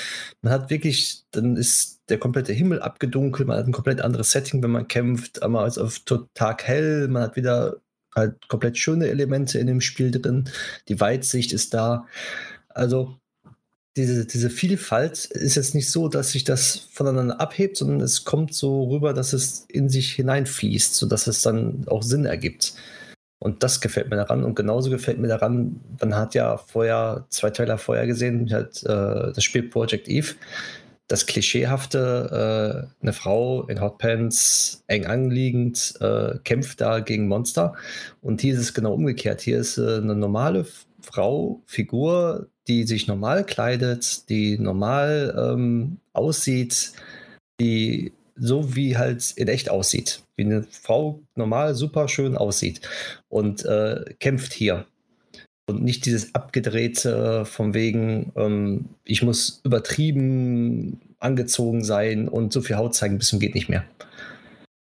man 0.41 0.55
hat 0.55 0.71
wirklich, 0.71 1.25
dann 1.33 1.57
ist 1.57 2.01
der 2.09 2.19
komplette 2.19 2.55
Himmel 2.55 2.81
abgedunkelt, 2.81 3.47
man 3.47 3.59
hat 3.59 3.67
ein 3.67 3.73
komplett 3.73 4.01
anderes 4.01 4.31
Setting, 4.31 4.63
wenn 4.63 4.71
man 4.71 4.89
kämpft, 4.89 5.43
einmal 5.43 5.69
ist 5.69 5.77
auf 5.77 6.01
Tag 6.33 6.65
hell, 6.65 7.09
man 7.09 7.25
hat 7.25 7.37
wieder 7.37 7.83
halt 8.15 8.49
komplett 8.49 8.79
schöne 8.79 9.09
Elemente 9.09 9.59
in 9.59 9.67
dem 9.67 9.81
Spiel 9.81 10.11
drin. 10.11 10.49
Die 10.89 11.01
Weitsicht 11.01 11.53
ist 11.53 11.75
da. 11.75 12.07
Also 12.69 13.17
diese, 13.97 14.27
diese 14.27 14.49
Vielfalt 14.49 15.27
ist 15.27 15.57
jetzt 15.57 15.75
nicht 15.75 15.91
so, 15.91 16.09
dass 16.09 16.31
sich 16.31 16.45
das 16.45 16.89
voneinander 16.93 17.41
abhebt, 17.41 17.77
sondern 17.77 18.01
es 18.01 18.25
kommt 18.25 18.55
so 18.55 18.85
rüber, 18.85 19.13
dass 19.13 19.33
es 19.33 19.67
in 19.69 19.89
sich 19.89 20.13
hineinfließt, 20.13 20.95
sodass 20.95 21.27
es 21.27 21.43
dann 21.43 21.85
auch 21.89 22.03
Sinn 22.03 22.25
ergibt. 22.25 22.75
Und 23.39 23.63
das 23.63 23.81
gefällt 23.81 24.09
mir 24.09 24.17
daran. 24.17 24.45
Und 24.45 24.55
genauso 24.55 24.89
gefällt 24.89 25.19
mir 25.19 25.29
daran, 25.29 25.81
man 26.01 26.15
hat 26.15 26.35
ja 26.35 26.57
vorher, 26.59 27.27
zwei 27.29 27.51
Teile 27.51 27.77
vorher 27.77 28.07
gesehen, 28.07 28.51
halt, 28.53 28.83
äh, 28.85 29.33
das 29.33 29.43
Spiel 29.43 29.65
Project 29.65 30.09
Eve 30.09 30.35
das 31.13 31.27
Klischeehafte, 31.27 32.89
äh, 32.99 33.03
eine 33.03 33.13
Frau 33.13 33.67
in 33.67 33.83
Hotpants, 33.83 34.83
eng 34.87 35.05
anliegend, 35.05 35.95
äh, 36.01 36.39
kämpft 36.43 36.81
da 36.81 37.01
gegen 37.01 37.29
Monster. 37.29 37.75
Und 38.23 38.41
hier 38.41 38.55
ist 38.55 38.61
es 38.61 38.75
genau 38.75 38.95
umgekehrt. 38.95 39.43
Hier 39.43 39.59
ist 39.59 39.77
äh, 39.77 39.99
eine 39.99 40.17
normale 40.17 40.67
Frau, 41.03 41.61
Figur, 41.67 42.49
die 42.67 42.85
sich 42.85 43.09
normal 43.09 43.45
kleidet, 43.45 44.31
die 44.31 44.59
normal 44.59 45.35
ähm, 45.39 45.99
aussieht, 46.15 46.93
die 47.61 48.13
so 48.37 48.75
wie 48.75 48.97
halt 48.97 49.33
in 49.37 49.49
echt 49.49 49.69
aussieht. 49.69 50.23
Wie 50.37 50.45
eine 50.45 50.63
Frau 50.71 51.21
normal 51.35 51.75
super 51.75 52.09
schön 52.09 52.39
aussieht 52.39 52.81
und 53.29 53.67
äh, 53.67 54.15
kämpft 54.19 54.55
hier. 54.55 54.87
Und 55.67 55.83
nicht 55.83 56.07
dieses 56.07 56.35
abgedrehte 56.35 57.45
von 57.45 57.73
wegen, 57.73 58.33
ähm, 58.37 58.87
ich 59.05 59.23
muss 59.23 59.61
übertrieben 59.65 61.01
angezogen 61.19 61.85
sein 61.85 62.29
und 62.29 62.53
so 62.53 62.61
viel 62.61 62.77
Haut 62.77 62.95
zeigen, 62.95 63.19
bis 63.19 63.29
zum 63.29 63.39
geht 63.39 63.55
nicht 63.55 63.69
mehr. 63.69 63.85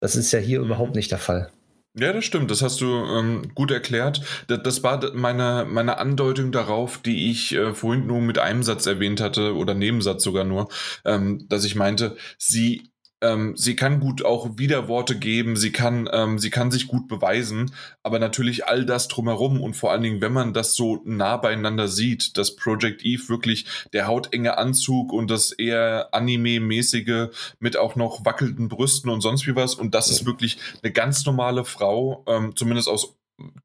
Das 0.00 0.16
ist 0.16 0.32
ja 0.32 0.38
hier 0.38 0.60
mhm. 0.60 0.66
überhaupt 0.66 0.96
nicht 0.96 1.10
der 1.10 1.18
Fall. 1.18 1.50
Ja, 1.96 2.12
das 2.12 2.24
stimmt. 2.24 2.50
Das 2.50 2.60
hast 2.60 2.80
du 2.80 2.86
ähm, 2.86 3.52
gut 3.54 3.70
erklärt. 3.70 4.20
Das, 4.48 4.62
das, 4.64 4.82
war 4.82 5.14
meine, 5.14 5.64
meine 5.68 5.98
Andeutung 5.98 6.50
darauf, 6.50 6.98
die 6.98 7.30
ich 7.30 7.54
äh, 7.54 7.72
vorhin 7.72 8.08
nur 8.08 8.20
mit 8.20 8.38
einem 8.38 8.64
Satz 8.64 8.86
erwähnt 8.86 9.20
hatte 9.20 9.54
oder 9.54 9.74
Nebensatz 9.74 10.24
sogar 10.24 10.42
nur, 10.42 10.68
ähm, 11.04 11.46
dass 11.48 11.64
ich 11.64 11.76
meinte, 11.76 12.16
sie 12.36 12.90
ähm, 13.24 13.56
sie 13.56 13.74
kann 13.74 14.00
gut 14.00 14.22
auch 14.22 14.58
Widerworte 14.58 15.18
geben, 15.18 15.56
sie 15.56 15.72
kann, 15.72 16.08
ähm, 16.12 16.38
sie 16.38 16.50
kann 16.50 16.70
sich 16.70 16.86
gut 16.86 17.08
beweisen, 17.08 17.72
aber 18.02 18.18
natürlich 18.18 18.66
all 18.66 18.84
das 18.84 19.08
drumherum 19.08 19.62
und 19.62 19.74
vor 19.74 19.92
allen 19.92 20.02
Dingen, 20.02 20.20
wenn 20.20 20.32
man 20.32 20.52
das 20.52 20.74
so 20.74 21.00
nah 21.04 21.38
beieinander 21.38 21.88
sieht, 21.88 22.36
dass 22.36 22.54
Project 22.54 23.02
Eve 23.02 23.28
wirklich 23.28 23.64
der 23.94 24.06
hautenge 24.06 24.58
Anzug 24.58 25.12
und 25.12 25.30
das 25.30 25.52
eher 25.52 26.10
Anime-mäßige 26.12 27.28
mit 27.60 27.78
auch 27.78 27.96
noch 27.96 28.26
wackelnden 28.26 28.68
Brüsten 28.68 29.10
und 29.10 29.22
sonst 29.22 29.46
wie 29.46 29.56
was 29.56 29.74
und 29.74 29.94
das 29.94 30.10
ist 30.10 30.26
wirklich 30.26 30.58
eine 30.82 30.92
ganz 30.92 31.24
normale 31.24 31.64
Frau, 31.64 32.24
ähm, 32.28 32.54
zumindest 32.54 32.88
aus 32.88 33.16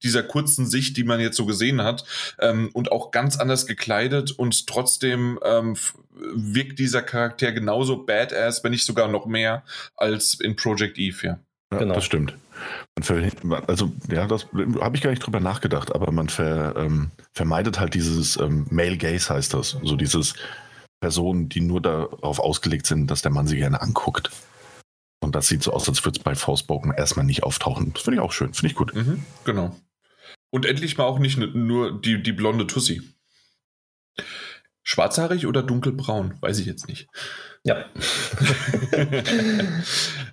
dieser 0.04 0.24
kurzen 0.24 0.66
Sicht, 0.66 0.98
die 0.98 1.04
man 1.04 1.20
jetzt 1.20 1.38
so 1.38 1.46
gesehen 1.46 1.82
hat, 1.84 2.04
ähm, 2.40 2.70
und 2.74 2.92
auch 2.92 3.12
ganz 3.12 3.38
anders 3.38 3.66
gekleidet 3.68 4.32
und 4.32 4.68
trotzdem 4.68 5.40
ähm, 5.44 5.76
wirkt 6.34 6.80
dieser 6.80 7.02
Charakter 7.02 7.52
genauso 7.52 8.04
badass, 8.04 8.64
wenn 8.64 8.72
nicht 8.72 8.86
sogar 8.86 9.08
noch 9.08 9.26
mehr, 9.26 9.64
als 9.96 10.40
in 10.40 10.56
Project 10.56 10.98
Eve, 10.98 11.28
ja. 11.28 11.40
Ja, 11.72 11.78
genau. 11.78 11.94
das 11.94 12.06
stimmt. 12.06 12.36
also, 13.68 13.92
ja, 14.10 14.26
das 14.26 14.48
habe 14.82 14.96
ich 14.96 15.04
gar 15.04 15.12
nicht 15.12 15.24
drüber 15.24 15.40
nachgedacht, 15.40 15.94
aber 15.94 16.12
man 16.12 16.28
ver, 16.28 16.76
ähm, 16.76 17.12
vermeidet 17.32 17.80
halt 17.80 17.94
dieses 17.94 18.38
ähm, 18.38 18.66
Male 18.72 18.98
Gaze, 18.98 19.34
heißt 19.34 19.54
das. 19.54 19.78
So 19.84 19.96
dieses 19.96 20.34
Personen, 21.00 21.48
die 21.48 21.62
nur 21.62 21.82
darauf 21.82 22.40
ausgelegt 22.40 22.88
sind, 22.88 23.12
dass 23.12 23.22
der 23.22 23.32
Mann 23.32 23.48
sie 23.48 23.58
gerne 23.58 23.82
anguckt. 23.82 24.32
Und 25.30 25.36
das 25.36 25.48
sieht 25.48 25.62
so 25.62 25.74
aus, 25.74 25.88
als 25.88 26.04
würde 26.04 26.18
es 26.18 26.24
bei 26.24 26.34
Forspoken 26.34 26.92
erstmal 26.92 27.24
nicht 27.24 27.44
auftauchen. 27.44 27.94
Das 27.94 28.02
finde 28.02 28.16
ich 28.16 28.22
auch 28.22 28.32
schön, 28.32 28.52
finde 28.52 28.72
ich 28.72 28.76
gut. 28.76 28.96
Mhm, 28.96 29.24
genau. 29.46 29.76
Und 30.50 30.66
endlich 30.66 30.98
mal 30.98 31.04
auch 31.04 31.20
nicht 31.20 31.38
nur 31.38 32.02
die, 32.02 32.24
die 32.24 32.32
blonde 32.32 32.66
Tussi. 32.66 33.04
Schwarzhaarig 34.82 35.46
oder 35.46 35.62
dunkelbraun? 35.62 36.34
Weiß 36.42 36.58
ich 36.58 36.66
jetzt 36.66 36.88
nicht. 36.88 37.10
Ja. 37.64 37.86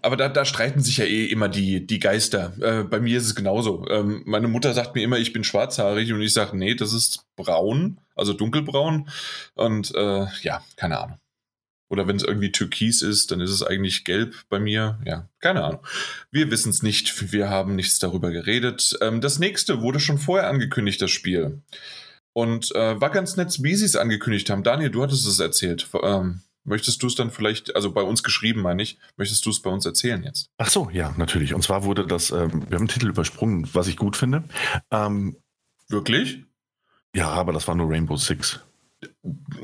Aber 0.01 0.17
da, 0.17 0.31
da, 0.31 0.47
streiten 0.47 0.81
sich 0.81 0.97
ja 0.97 1.05
eh 1.05 1.27
immer 1.27 1.51
die, 1.51 1.87
die 1.87 1.99
Geister. 1.99 2.55
Äh, 2.63 2.85
bei 2.85 2.99
mir 2.99 3.19
ist 3.19 3.27
es 3.27 3.35
genauso. 3.35 3.87
Ähm, 3.91 4.23
meine 4.25 4.49
Mutter 4.49 4.73
sagt 4.73 4.95
mir 4.95 5.03
immer, 5.03 5.19
ich 5.19 5.35
bin 5.35 5.45
schwarzhaarig 5.45 6.11
und 6.11 6.23
ich 6.23 6.33
sage, 6.33 6.57
nee, 6.57 6.75
das 6.75 6.95
ist 6.95 7.27
braun, 7.37 8.01
also 8.15 8.33
dunkelbraun. 8.33 9.11
Und 9.57 9.95
äh, 9.95 10.25
ja, 10.41 10.65
keine 10.77 11.01
Ahnung. 11.01 11.19
Oder 11.89 12.09
wenn 12.09 12.17
es 12.17 12.25
irgendwie 12.25 12.51
türkis 12.51 13.03
ist, 13.03 13.31
dann 13.31 13.41
ist 13.41 13.51
es 13.51 13.63
eigentlich 13.63 14.05
gelb 14.05 14.35
bei 14.49 14.59
mir. 14.59 14.99
Ja, 15.05 15.29
keine 15.41 15.63
Ahnung. 15.63 15.87
Wir 16.31 16.51
wissen 16.51 16.71
es 16.71 16.83
nicht. 16.83 17.33
Wir 17.33 17.49
haben 17.49 17.77
nichts 17.77 17.99
darüber 17.99 18.31
geredet. 18.31 18.97
Ähm, 19.01 19.21
das 19.21 19.39
nächste 19.39 19.83
wurde 19.83 20.01
schon 20.01 20.19
vorher 20.19 20.49
angekündigt, 20.49 21.01
das 21.01 21.11
Spiel. 21.11 21.63
Und 22.33 22.75
äh, 22.75 23.01
war 23.01 23.11
ganz 23.11 23.37
nett, 23.37 23.63
wie 23.63 23.77
sie 23.77 23.85
es 23.85 23.97
angekündigt 23.97 24.51
haben. 24.51 24.63
Daniel, 24.63 24.91
du 24.91 25.03
hattest 25.03 25.27
es 25.27 25.39
erzählt. 25.39 25.89
Ähm, 26.03 26.43
möchtest 26.65 27.03
du 27.03 27.07
es 27.07 27.15
dann 27.15 27.31
vielleicht, 27.31 27.75
also 27.77 27.93
bei 27.93 28.03
uns 28.03 28.23
geschrieben, 28.23 28.61
meine 28.61 28.83
ich, 28.83 28.99
möchtest 29.17 29.47
du 29.47 29.51
es 29.51 29.63
bei 29.63 29.71
uns 29.71 29.87
erzählen 29.87 30.23
jetzt? 30.25 30.51
Ach 30.59 30.69
so, 30.69 30.91
ja, 30.93 31.15
natürlich. 31.17 31.55
Und 31.55 31.63
zwar 31.63 31.85
wurde 31.85 32.07
das, 32.07 32.33
ähm, 32.33 32.69
wir 32.69 32.79
haben 32.79 32.87
den 32.87 32.89
Titel 32.89 33.09
übersprungen, 33.09 33.69
was 33.73 33.87
ich 33.87 33.97
gut 33.97 34.17
finde. 34.17 34.45
Ähm, 34.91 35.37
Wirklich? 35.89 36.45
Ja, 37.15 37.29
aber 37.29 37.53
das 37.53 37.67
war 37.69 37.75
nur 37.75 37.89
Rainbow 37.89 38.17
Six. 38.17 38.61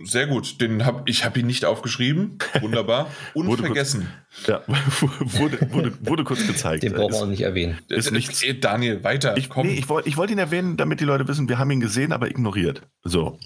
Sehr 0.04 0.26
gut. 0.26 0.60
Den 0.60 0.84
hab, 0.84 1.08
ich 1.08 1.24
habe 1.24 1.40
ihn 1.40 1.46
nicht 1.46 1.64
aufgeschrieben. 1.64 2.38
Wunderbar. 2.60 3.10
Unvergessen. 3.34 4.08
Kurz, 4.44 4.46
ja, 4.46 4.62
wurde, 5.20 5.72
wurde, 5.72 5.92
wurde, 6.00 6.24
kurz 6.24 6.46
gezeigt. 6.46 6.82
Den 6.82 6.92
brauchen 6.92 7.12
wir 7.12 7.22
auch 7.22 7.26
nicht 7.26 7.42
erwähnen. 7.42 7.78
Ist 7.88 8.12
nichts. 8.12 8.44
Daniel, 8.60 9.02
weiter. 9.04 9.36
Ich, 9.36 9.54
nee, 9.56 9.74
ich 9.74 9.88
wollte 9.88 10.08
ich 10.08 10.16
wollt 10.16 10.30
ihn 10.30 10.38
erwähnen, 10.38 10.76
damit 10.76 11.00
die 11.00 11.04
Leute 11.04 11.26
wissen, 11.28 11.48
wir 11.48 11.58
haben 11.58 11.70
ihn 11.70 11.80
gesehen, 11.80 12.12
aber 12.12 12.28
ignoriert. 12.28 12.82
So. 13.04 13.38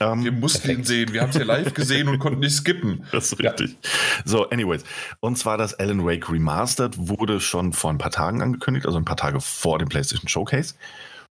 Ähm, 0.00 0.22
wir 0.22 0.30
mussten 0.30 0.60
perfekt. 0.60 0.78
ihn 0.78 0.84
sehen. 0.84 1.12
Wir 1.12 1.22
haben 1.22 1.30
es 1.30 1.36
ja 1.36 1.44
live 1.44 1.74
gesehen 1.74 2.08
und 2.08 2.18
konnten 2.20 2.40
nicht 2.40 2.54
skippen. 2.54 3.04
Das 3.12 3.32
ist 3.32 3.38
richtig. 3.40 3.72
Ja. 3.72 3.90
So, 4.24 4.48
anyways. 4.50 4.84
Und 5.20 5.38
zwar 5.38 5.58
das 5.58 5.74
Alan 5.74 6.04
Wake 6.04 6.30
Remastered 6.30 6.96
wurde 6.96 7.40
schon 7.40 7.72
vor 7.72 7.90
ein 7.90 7.98
paar 7.98 8.12
Tagen 8.12 8.42
angekündigt, 8.42 8.86
also 8.86 8.98
ein 8.98 9.04
paar 9.04 9.16
Tage 9.16 9.40
vor 9.40 9.78
dem 9.78 9.88
PlayStation 9.88 10.28
Showcase. 10.28 10.74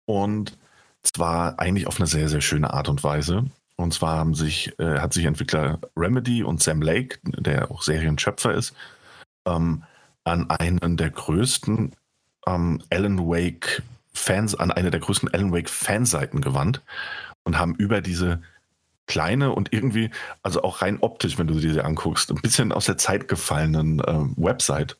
Und 0.05 0.57
zwar 1.03 1.59
eigentlich 1.59 1.85
auf 1.85 1.99
eine 1.99 2.07
sehr, 2.07 2.27
sehr 2.27 2.41
schöne 2.41 2.73
Art 2.73 2.89
und 2.89 3.03
Weise. 3.03 3.45
Und 3.79 3.93
zwar 3.93 4.17
haben 4.17 4.33
sich, 4.33 4.77
äh, 4.77 4.99
hat 4.99 5.13
sich 5.13 5.23
Entwickler 5.23 5.79
Remedy 5.95 6.43
und 6.43 6.61
Sam 6.61 6.81
Lake, 6.81 7.17
der 7.23 7.71
auch 7.71 7.81
Serienschöpfer 7.81 8.53
ist, 8.53 8.75
ähm, 9.45 9.83
an 10.25 10.49
einen 10.49 10.97
der 10.97 11.09
größten 11.09 11.93
ähm, 12.45 12.81
Alan 12.89 13.19
Wake 13.19 13.81
Fans, 14.11 14.53
an 14.53 14.71
eine 14.71 14.91
der 14.91 14.99
größten 14.99 15.33
Alan 15.33 15.53
Wake 15.53 15.69
Fanseiten 15.69 16.41
gewandt 16.41 16.81
und 17.45 17.57
haben 17.57 17.73
über 17.75 18.01
diese 18.01 18.41
kleine 19.07 19.53
und 19.53 19.71
irgendwie, 19.71 20.11
also 20.43 20.61
auch 20.63 20.81
rein 20.81 20.99
optisch, 20.99 21.37
wenn 21.37 21.47
du 21.47 21.57
sie 21.57 21.71
dir 21.71 21.85
anguckst, 21.85 22.29
ein 22.31 22.41
bisschen 22.41 22.73
aus 22.73 22.85
der 22.85 22.97
Zeit 22.97 23.29
gefallenen 23.29 24.01
äh, 24.01 24.25
Website 24.35 24.97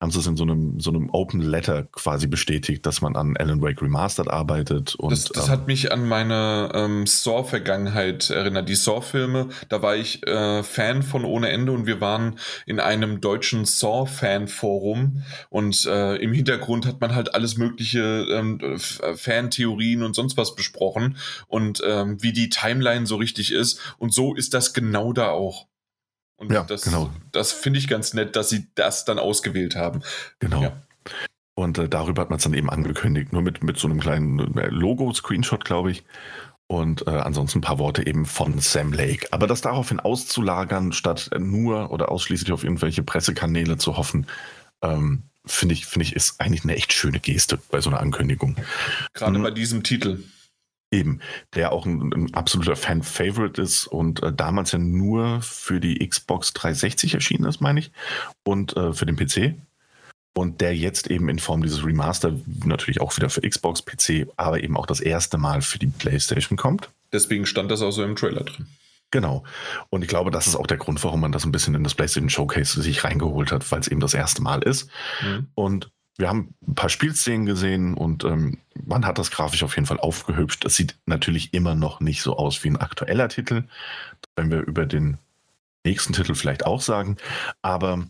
haben 0.00 0.12
sie 0.12 0.20
es 0.20 0.26
in 0.28 0.36
so 0.36 0.44
einem, 0.44 0.78
so 0.78 0.90
einem 0.90 1.10
Open 1.10 1.40
Letter 1.40 1.82
quasi 1.82 2.28
bestätigt, 2.28 2.86
dass 2.86 3.00
man 3.00 3.16
an 3.16 3.36
Alan 3.36 3.60
Wake 3.60 3.82
Remastered 3.82 4.28
arbeitet. 4.28 4.94
Und, 4.94 5.10
das, 5.10 5.24
das 5.24 5.46
ähm, 5.46 5.52
hat 5.52 5.66
mich 5.66 5.90
an 5.90 6.06
meine 6.06 6.70
ähm, 6.72 7.06
Saw-Vergangenheit 7.06 8.30
erinnert. 8.30 8.68
Die 8.68 8.76
Saw-Filme, 8.76 9.48
da 9.68 9.82
war 9.82 9.96
ich 9.96 10.24
äh, 10.24 10.62
Fan 10.62 11.02
von 11.02 11.24
ohne 11.24 11.48
Ende 11.48 11.72
und 11.72 11.86
wir 11.86 12.00
waren 12.00 12.38
in 12.64 12.78
einem 12.78 13.20
deutschen 13.20 13.64
Saw-Fan-Forum 13.64 15.24
und 15.50 15.84
äh, 15.86 16.14
im 16.16 16.32
Hintergrund 16.32 16.86
hat 16.86 17.00
man 17.00 17.16
halt 17.16 17.34
alles 17.34 17.56
mögliche 17.56 18.26
ähm, 18.30 18.60
Fan-Theorien 18.78 20.04
und 20.04 20.14
sonst 20.14 20.36
was 20.36 20.54
besprochen 20.54 21.16
und 21.48 21.82
ähm, 21.84 22.22
wie 22.22 22.32
die 22.32 22.50
Timeline 22.50 23.06
so 23.06 23.16
richtig 23.16 23.52
ist. 23.52 23.80
Und 23.98 24.14
so 24.14 24.36
ist 24.36 24.54
das 24.54 24.74
genau 24.74 25.12
da 25.12 25.30
auch. 25.30 25.66
Und 26.38 26.52
ja, 26.52 26.62
das, 26.62 26.82
genau. 26.82 27.10
das 27.32 27.52
finde 27.52 27.78
ich 27.78 27.88
ganz 27.88 28.14
nett, 28.14 28.36
dass 28.36 28.48
sie 28.48 28.68
das 28.74 29.04
dann 29.04 29.18
ausgewählt 29.18 29.76
haben. 29.76 30.02
Genau. 30.38 30.62
Ja. 30.62 30.72
Und 31.54 31.76
äh, 31.78 31.88
darüber 31.88 32.22
hat 32.22 32.30
man 32.30 32.36
es 32.36 32.44
dann 32.44 32.54
eben 32.54 32.70
angekündigt, 32.70 33.32
nur 33.32 33.42
mit, 33.42 33.64
mit 33.64 33.76
so 33.78 33.88
einem 33.88 33.98
kleinen 33.98 34.56
äh, 34.56 34.68
Logo-Screenshot, 34.68 35.64
glaube 35.64 35.90
ich. 35.90 36.04
Und 36.68 37.06
äh, 37.08 37.10
ansonsten 37.10 37.58
ein 37.58 37.62
paar 37.62 37.80
Worte 37.80 38.06
eben 38.06 38.26
von 38.26 38.60
Sam 38.60 38.92
Lake. 38.92 39.26
Aber 39.32 39.48
das 39.48 39.62
daraufhin 39.62 39.98
auszulagern, 39.98 40.92
statt 40.92 41.30
nur 41.36 41.90
oder 41.90 42.12
ausschließlich 42.12 42.52
auf 42.52 42.62
irgendwelche 42.62 43.02
Pressekanäle 43.02 43.76
zu 43.78 43.96
hoffen, 43.96 44.26
ähm, 44.82 45.24
finde 45.46 45.72
ich, 45.72 45.86
finde 45.86 46.04
ich, 46.04 46.14
ist 46.14 46.40
eigentlich 46.40 46.62
eine 46.62 46.76
echt 46.76 46.92
schöne 46.92 47.18
Geste 47.18 47.58
bei 47.70 47.80
so 47.80 47.90
einer 47.90 48.00
Ankündigung. 48.00 48.54
Gerade 49.14 49.38
mhm. 49.38 49.42
bei 49.42 49.50
diesem 49.50 49.82
Titel. 49.82 50.22
Eben, 50.90 51.20
der 51.54 51.72
auch 51.72 51.84
ein, 51.84 52.12
ein 52.14 52.34
absoluter 52.34 52.74
Fan-Favorite 52.74 53.60
ist 53.60 53.86
und 53.86 54.22
äh, 54.22 54.32
damals 54.32 54.72
ja 54.72 54.78
nur 54.78 55.42
für 55.42 55.80
die 55.80 56.06
Xbox 56.06 56.54
360 56.54 57.14
erschienen 57.14 57.44
ist, 57.44 57.60
meine 57.60 57.80
ich, 57.80 57.92
und 58.44 58.76
äh, 58.76 58.92
für 58.94 59.04
den 59.04 59.16
PC. 59.16 59.54
Und 60.34 60.60
der 60.60 60.74
jetzt 60.74 61.10
eben 61.10 61.28
in 61.28 61.40
Form 61.40 61.62
dieses 61.62 61.84
Remaster 61.84 62.32
natürlich 62.64 63.00
auch 63.00 63.16
wieder 63.16 63.28
für 63.28 63.42
Xbox, 63.42 63.82
PC, 63.82 64.28
aber 64.36 64.62
eben 64.62 64.76
auch 64.76 64.86
das 64.86 65.00
erste 65.00 65.36
Mal 65.36 65.62
für 65.62 65.78
die 65.78 65.88
PlayStation 65.88 66.56
kommt. 66.56 66.90
Deswegen 67.12 67.44
stand 67.44 67.70
das 67.70 67.82
auch 67.82 67.90
so 67.90 68.04
im 68.04 68.14
Trailer 68.14 68.44
drin. 68.44 68.66
Genau. 69.10 69.42
Und 69.90 70.02
ich 70.02 70.08
glaube, 70.08 70.30
das 70.30 70.46
ist 70.46 70.54
auch 70.54 70.66
der 70.66 70.76
Grund, 70.76 71.02
warum 71.02 71.20
man 71.20 71.32
das 71.32 71.44
ein 71.44 71.52
bisschen 71.52 71.74
in 71.74 71.82
das 71.82 71.94
PlayStation 71.94 72.30
Showcase 72.30 72.80
sich 72.80 73.04
reingeholt 73.04 73.52
hat, 73.52 73.70
weil 73.72 73.80
es 73.80 73.88
eben 73.88 74.00
das 74.00 74.14
erste 74.14 74.42
Mal 74.42 74.62
ist. 74.62 74.90
Mhm. 75.22 75.48
Und 75.54 75.90
wir 76.18 76.28
haben 76.28 76.54
ein 76.66 76.74
paar 76.74 76.88
Spielszenen 76.90 77.46
gesehen 77.46 77.94
und 77.94 78.24
ähm, 78.24 78.58
man 78.74 79.06
hat 79.06 79.18
das 79.18 79.30
grafisch 79.30 79.62
auf 79.62 79.76
jeden 79.76 79.86
Fall 79.86 80.00
aufgehübscht. 80.00 80.64
Es 80.64 80.74
sieht 80.74 80.98
natürlich 81.06 81.54
immer 81.54 81.76
noch 81.76 82.00
nicht 82.00 82.22
so 82.22 82.36
aus 82.36 82.64
wie 82.64 82.70
ein 82.70 82.76
aktueller 82.76 83.28
Titel. 83.28 83.64
Werden 84.36 84.50
wir 84.50 84.60
über 84.62 84.84
den 84.84 85.18
nächsten 85.84 86.12
Titel 86.12 86.34
vielleicht 86.34 86.66
auch 86.66 86.80
sagen. 86.80 87.16
Aber 87.62 88.04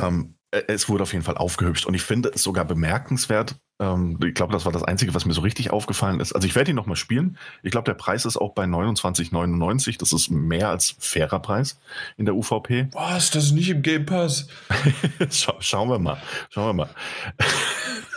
ähm, 0.00 0.34
es 0.50 0.88
wurde 0.88 1.04
auf 1.04 1.12
jeden 1.12 1.24
Fall 1.24 1.36
aufgehübscht 1.36 1.86
und 1.86 1.94
ich 1.94 2.02
finde 2.02 2.30
es 2.34 2.42
sogar 2.42 2.64
bemerkenswert, 2.64 3.56
ähm, 3.80 4.18
ich 4.22 4.34
glaube, 4.34 4.52
das 4.52 4.66
war 4.66 4.72
das 4.72 4.82
Einzige, 4.82 5.14
was 5.14 5.24
mir 5.24 5.32
so 5.32 5.40
richtig 5.40 5.70
aufgefallen 5.70 6.20
ist. 6.20 6.34
Also 6.34 6.46
ich 6.46 6.54
werde 6.54 6.70
ihn 6.70 6.76
nochmal 6.76 6.96
spielen. 6.96 7.38
Ich 7.62 7.70
glaube, 7.70 7.86
der 7.86 7.94
Preis 7.94 8.26
ist 8.26 8.36
auch 8.36 8.52
bei 8.52 8.64
29,99. 8.64 9.98
Das 9.98 10.12
ist 10.12 10.30
mehr 10.30 10.68
als 10.68 10.94
fairer 10.98 11.40
Preis 11.40 11.80
in 12.18 12.26
der 12.26 12.34
UVP. 12.34 12.88
Was? 12.92 13.30
Das 13.30 13.44
ist 13.44 13.52
nicht 13.52 13.70
im 13.70 13.82
Game 13.82 14.04
Pass? 14.04 14.48
Schau, 15.30 15.56
schauen 15.60 15.88
wir 15.88 15.98
mal. 15.98 16.20
Schauen 16.50 16.76
wir 16.76 16.84
mal. 16.84 16.90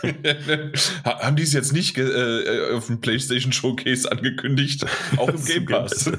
Haben 1.04 1.36
die 1.36 1.42
es 1.42 1.54
jetzt 1.54 1.72
nicht 1.72 1.96
äh, 1.96 2.72
auf 2.74 2.88
dem 2.88 3.00
PlayStation 3.00 3.52
Showcase 3.52 4.10
angekündigt? 4.10 4.84
Auch 5.16 5.28
im 5.28 5.44
Game 5.46 5.64
Pass. 5.64 6.10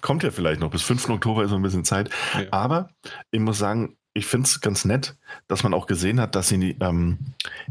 kommt 0.00 0.24
ja 0.24 0.32
vielleicht 0.32 0.60
noch. 0.60 0.70
Bis 0.70 0.82
5. 0.82 1.08
Oktober 1.10 1.44
ist 1.44 1.50
noch 1.50 1.58
ein 1.58 1.62
bisschen 1.62 1.84
Zeit. 1.84 2.10
Ja. 2.34 2.46
Aber 2.50 2.90
ich 3.30 3.38
muss 3.38 3.58
sagen, 3.58 3.97
ich 4.18 4.26
finde 4.26 4.46
es 4.46 4.60
ganz 4.60 4.84
nett, 4.84 5.16
dass 5.46 5.62
man 5.62 5.72
auch 5.72 5.86
gesehen 5.86 6.20
hat, 6.20 6.34
dass 6.34 6.48
sie 6.48 6.76
ähm, 6.80 7.18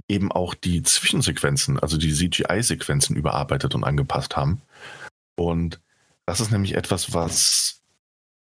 eben 0.07 0.31
auch 0.31 0.53
die 0.53 0.81
Zwischensequenzen, 0.81 1.79
also 1.79 1.97
die 1.97 2.13
CGI-Sequenzen 2.13 3.15
überarbeitet 3.15 3.75
und 3.75 3.83
angepasst 3.83 4.36
haben. 4.36 4.62
Und 5.36 5.79
das 6.25 6.39
ist 6.39 6.51
nämlich 6.51 6.75
etwas, 6.75 7.13
was 7.13 7.81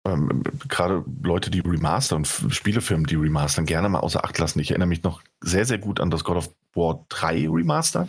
ähm, 0.05 0.43
gerade 0.67 1.05
Leute, 1.23 1.51
die 1.51 1.59
Remaster 1.59 2.15
und 2.15 2.27
Spielefirmen, 2.27 3.05
die 3.05 3.15
remastern, 3.15 3.65
gerne 3.65 3.89
mal 3.89 3.99
außer 3.99 4.23
Acht 4.25 4.37
lassen. 4.39 4.59
Ich 4.59 4.71
erinnere 4.71 4.87
mich 4.87 5.03
noch 5.03 5.21
sehr, 5.41 5.65
sehr 5.65 5.77
gut 5.77 5.99
an 5.99 6.11
das 6.11 6.23
God 6.23 6.37
of 6.37 6.49
War 6.73 7.05
3 7.09 7.47
Remaster 7.49 8.07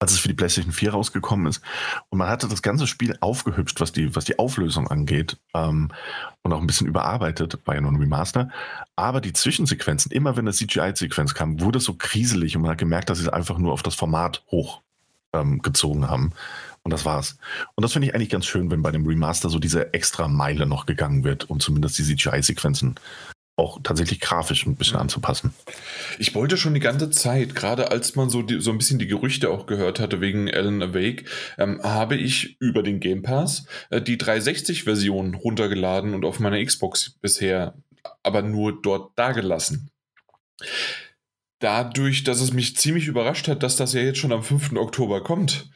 als 0.00 0.12
es 0.12 0.18
für 0.18 0.28
die 0.28 0.34
PlayStation 0.34 0.72
4 0.72 0.92
rausgekommen 0.92 1.46
ist. 1.46 1.62
Und 2.08 2.18
man 2.18 2.28
hatte 2.28 2.48
das 2.48 2.62
ganze 2.62 2.86
Spiel 2.86 3.16
aufgehübscht, 3.20 3.80
was 3.80 3.92
die, 3.92 4.16
was 4.16 4.24
die 4.24 4.38
Auflösung 4.38 4.88
angeht 4.88 5.36
ähm, 5.54 5.92
und 6.42 6.52
auch 6.52 6.60
ein 6.60 6.66
bisschen 6.66 6.86
überarbeitet, 6.86 7.58
war 7.66 7.74
ja 7.74 7.82
nur 7.82 7.92
ein 7.92 8.00
Remaster. 8.00 8.48
Aber 8.96 9.20
die 9.20 9.34
Zwischensequenzen, 9.34 10.10
immer 10.10 10.36
wenn 10.36 10.48
eine 10.48 10.54
CGI-Sequenz 10.54 11.34
kam, 11.34 11.60
wurde 11.60 11.78
es 11.78 11.84
so 11.84 11.94
kriselig 11.94 12.56
und 12.56 12.62
man 12.62 12.72
hat 12.72 12.78
gemerkt, 12.78 13.10
dass 13.10 13.18
sie 13.18 13.24
es 13.24 13.32
einfach 13.32 13.58
nur 13.58 13.72
auf 13.72 13.82
das 13.82 13.94
Format 13.94 14.42
hochgezogen 14.50 16.02
ähm, 16.02 16.10
haben. 16.10 16.32
Und 16.82 16.94
das 16.94 17.04
war's. 17.04 17.36
Und 17.74 17.82
das 17.82 17.92
finde 17.92 18.08
ich 18.08 18.14
eigentlich 18.14 18.30
ganz 18.30 18.46
schön, 18.46 18.70
wenn 18.70 18.80
bei 18.80 18.90
dem 18.90 19.06
Remaster 19.06 19.50
so 19.50 19.58
diese 19.58 19.92
extra 19.92 20.28
Meile 20.28 20.64
noch 20.64 20.86
gegangen 20.86 21.24
wird, 21.24 21.50
um 21.50 21.60
zumindest 21.60 21.98
die 21.98 22.04
CGI-Sequenzen 22.04 22.94
auch 23.60 23.78
tatsächlich 23.82 24.20
grafisch 24.20 24.66
ein 24.66 24.76
bisschen 24.76 24.98
anzupassen. 24.98 25.54
Ich 26.18 26.34
wollte 26.34 26.56
schon 26.56 26.74
die 26.74 26.80
ganze 26.80 27.10
Zeit, 27.10 27.54
gerade 27.54 27.90
als 27.90 28.16
man 28.16 28.30
so, 28.30 28.42
die, 28.42 28.60
so 28.60 28.70
ein 28.70 28.78
bisschen 28.78 28.98
die 28.98 29.06
Gerüchte 29.06 29.50
auch 29.50 29.66
gehört 29.66 30.00
hatte 30.00 30.20
wegen 30.20 30.50
Alan 30.50 30.82
Awake, 30.82 31.24
ähm, 31.58 31.80
habe 31.82 32.16
ich 32.16 32.56
über 32.60 32.82
den 32.82 33.00
Game 33.00 33.22
Pass 33.22 33.66
äh, 33.90 34.00
die 34.00 34.16
360-Version 34.16 35.34
runtergeladen 35.34 36.14
und 36.14 36.24
auf 36.24 36.40
meiner 36.40 36.64
Xbox 36.64 37.10
bisher 37.20 37.74
aber 38.22 38.42
nur 38.42 38.80
dort 38.80 39.12
dagelassen 39.16 39.90
dadurch, 41.60 42.24
dass 42.24 42.40
es 42.40 42.52
mich 42.52 42.76
ziemlich 42.76 43.06
überrascht 43.06 43.46
hat, 43.46 43.62
dass 43.62 43.76
das 43.76 43.92
ja 43.92 44.00
jetzt 44.00 44.18
schon 44.18 44.32
am 44.32 44.42
5. 44.42 44.72
Oktober 44.76 45.22
kommt, 45.22 45.70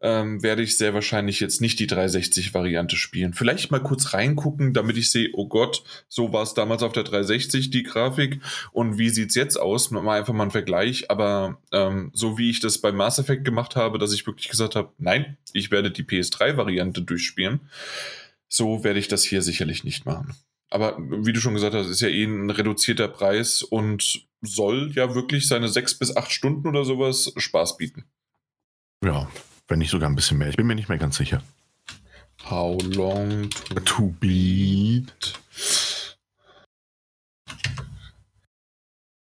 ähm, 0.00 0.42
werde 0.42 0.62
ich 0.62 0.78
sehr 0.78 0.94
wahrscheinlich 0.94 1.40
jetzt 1.40 1.60
nicht 1.60 1.78
die 1.78 1.86
360-Variante 1.86 2.96
spielen. 2.96 3.34
Vielleicht 3.34 3.70
mal 3.70 3.82
kurz 3.82 4.14
reingucken, 4.14 4.72
damit 4.72 4.96
ich 4.96 5.10
sehe, 5.10 5.28
oh 5.34 5.46
Gott, 5.46 5.84
so 6.08 6.32
war 6.32 6.42
es 6.42 6.54
damals 6.54 6.82
auf 6.82 6.92
der 6.92 7.04
360, 7.04 7.70
die 7.70 7.82
Grafik, 7.82 8.40
und 8.72 8.98
wie 8.98 9.10
sieht 9.10 9.28
es 9.28 9.34
jetzt 9.34 9.56
aus? 9.56 9.90
Mal 9.90 10.18
einfach 10.18 10.32
mal 10.32 10.44
ein 10.44 10.50
Vergleich, 10.50 11.10
aber 11.10 11.60
ähm, 11.70 12.10
so 12.14 12.38
wie 12.38 12.50
ich 12.50 12.60
das 12.60 12.78
bei 12.78 12.90
Mass 12.90 13.18
Effect 13.18 13.44
gemacht 13.44 13.76
habe, 13.76 13.98
dass 13.98 14.14
ich 14.14 14.26
wirklich 14.26 14.48
gesagt 14.48 14.74
habe, 14.74 14.92
nein, 14.98 15.36
ich 15.52 15.70
werde 15.70 15.90
die 15.90 16.04
PS3-Variante 16.04 17.02
durchspielen, 17.02 17.60
so 18.48 18.84
werde 18.84 18.98
ich 18.98 19.08
das 19.08 19.22
hier 19.22 19.42
sicherlich 19.42 19.84
nicht 19.84 20.06
machen. 20.06 20.34
Aber 20.70 20.96
wie 20.98 21.32
du 21.32 21.40
schon 21.40 21.54
gesagt 21.54 21.74
hast, 21.74 21.86
ist 21.86 22.00
ja 22.00 22.08
eh 22.08 22.24
ein 22.24 22.50
reduzierter 22.50 23.08
Preis 23.08 23.62
und 23.62 24.26
soll 24.42 24.90
ja 24.94 25.14
wirklich 25.14 25.46
seine 25.46 25.68
sechs 25.68 25.94
bis 25.94 26.16
acht 26.16 26.32
Stunden 26.32 26.66
oder 26.66 26.84
sowas 26.84 27.32
Spaß 27.36 27.76
bieten. 27.76 28.04
Ja, 29.04 29.30
wenn 29.68 29.78
nicht 29.78 29.90
sogar 29.90 30.08
ein 30.08 30.16
bisschen 30.16 30.38
mehr. 30.38 30.48
Ich 30.48 30.56
bin 30.56 30.66
mir 30.66 30.74
nicht 30.74 30.88
mehr 30.88 30.98
ganz 30.98 31.16
sicher. 31.16 31.42
How 32.50 32.80
long 32.94 33.50
to, 33.50 33.80
to 33.80 34.14
beat? 34.20 35.34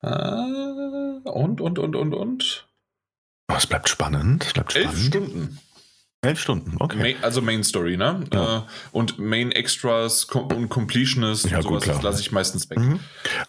Ah, 0.03 1.21
und, 1.25 1.61
und, 1.61 1.79
und, 1.79 1.97
und, 1.97 2.15
und? 2.15 2.67
Es 3.49 3.67
bleibt 3.67 3.89
spannend. 3.89 4.45
Es 4.47 4.53
bleibt 4.53 4.73
spannend. 4.73 4.95
Elf 4.95 5.07
Stunden. 5.07 5.59
Elf 6.23 6.39
Stunden, 6.39 6.77
okay. 6.79 6.99
Main, 6.99 7.17
also 7.23 7.41
Main 7.41 7.65
Story, 7.65 7.97
ne? 7.97 8.23
Ja. 8.31 8.59
Äh, 8.59 8.63
und 8.93 9.19
Main 9.19 9.53
Extras 9.53 10.25
und 10.25 10.69
Completionist 10.69 11.49
ja, 11.49 11.59
und 11.59 11.63
sowas, 11.63 11.85
gut, 11.85 11.95
das 11.95 12.03
lasse 12.03 12.21
ich 12.21 12.31
meistens 12.31 12.69
weg. 12.69 12.79
Mhm. 12.79 13.01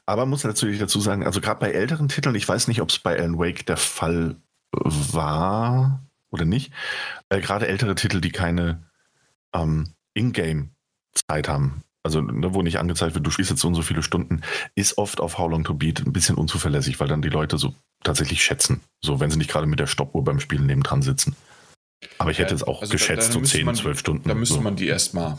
Aber 0.05 0.25
muss 0.25 0.45
natürlich 0.45 0.79
dazu 0.79 1.01
sagen, 1.01 1.25
also 1.25 1.41
gerade 1.41 1.59
bei 1.59 1.71
älteren 1.71 2.07
Titeln, 2.07 2.33
ich 2.35 2.47
weiß 2.47 2.69
nicht, 2.69 2.81
ob 2.81 2.89
es 2.89 2.99
bei 2.99 3.17
Alan 3.17 3.37
Wake 3.37 3.65
der 3.65 3.75
Fall 3.75 4.37
war 4.71 6.01
oder 6.29 6.45
nicht. 6.45 6.71
Äh, 7.27 7.41
gerade 7.41 7.67
ältere 7.67 7.95
Titel, 7.95 8.21
die 8.21 8.31
keine 8.31 8.83
ähm, 9.53 9.93
Ingame-Zeit 10.13 11.49
haben, 11.49 11.83
also 12.03 12.21
ne, 12.21 12.53
wo 12.53 12.61
nicht 12.61 12.79
angezeigt 12.79 13.15
wird, 13.15 13.25
du 13.25 13.31
spielst 13.31 13.51
jetzt 13.51 13.61
so 13.61 13.67
und 13.67 13.75
so 13.75 13.81
viele 13.81 14.01
Stunden, 14.01 14.41
ist 14.75 14.97
oft 14.97 15.19
auf 15.19 15.37
How 15.37 15.51
Long 15.51 15.65
to 15.65 15.73
Beat 15.73 15.99
ein 15.99 16.13
bisschen 16.13 16.35
unzuverlässig, 16.35 17.01
weil 17.01 17.09
dann 17.09 17.21
die 17.21 17.29
Leute 17.29 17.57
so 17.57 17.75
tatsächlich 18.03 18.43
schätzen. 18.43 18.81
So, 19.01 19.19
wenn 19.19 19.29
sie 19.29 19.37
nicht 19.37 19.51
gerade 19.51 19.67
mit 19.67 19.79
der 19.79 19.87
Stoppuhr 19.87 20.23
beim 20.23 20.39
Spielen 20.39 20.65
nebendran 20.65 21.01
sitzen. 21.01 21.35
Aber 22.17 22.31
ich 22.31 22.39
hätte 22.39 22.55
es 22.55 22.63
auch 22.63 22.81
also 22.81 22.91
geschätzt, 22.91 23.29
da, 23.29 23.33
so 23.33 23.41
10, 23.41 23.65
man, 23.65 23.75
12 23.75 23.99
Stunden. 23.99 24.29
Da 24.29 24.35
müsste 24.35 24.55
so. 24.55 24.61
man 24.61 24.75
die 24.75 24.87
erstmal 24.87 25.37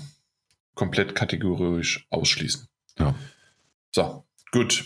komplett 0.74 1.14
kategorisch 1.14 2.06
ausschließen. 2.10 2.68
Ja. 2.98 3.14
So, 3.90 4.24
gut. 4.50 4.84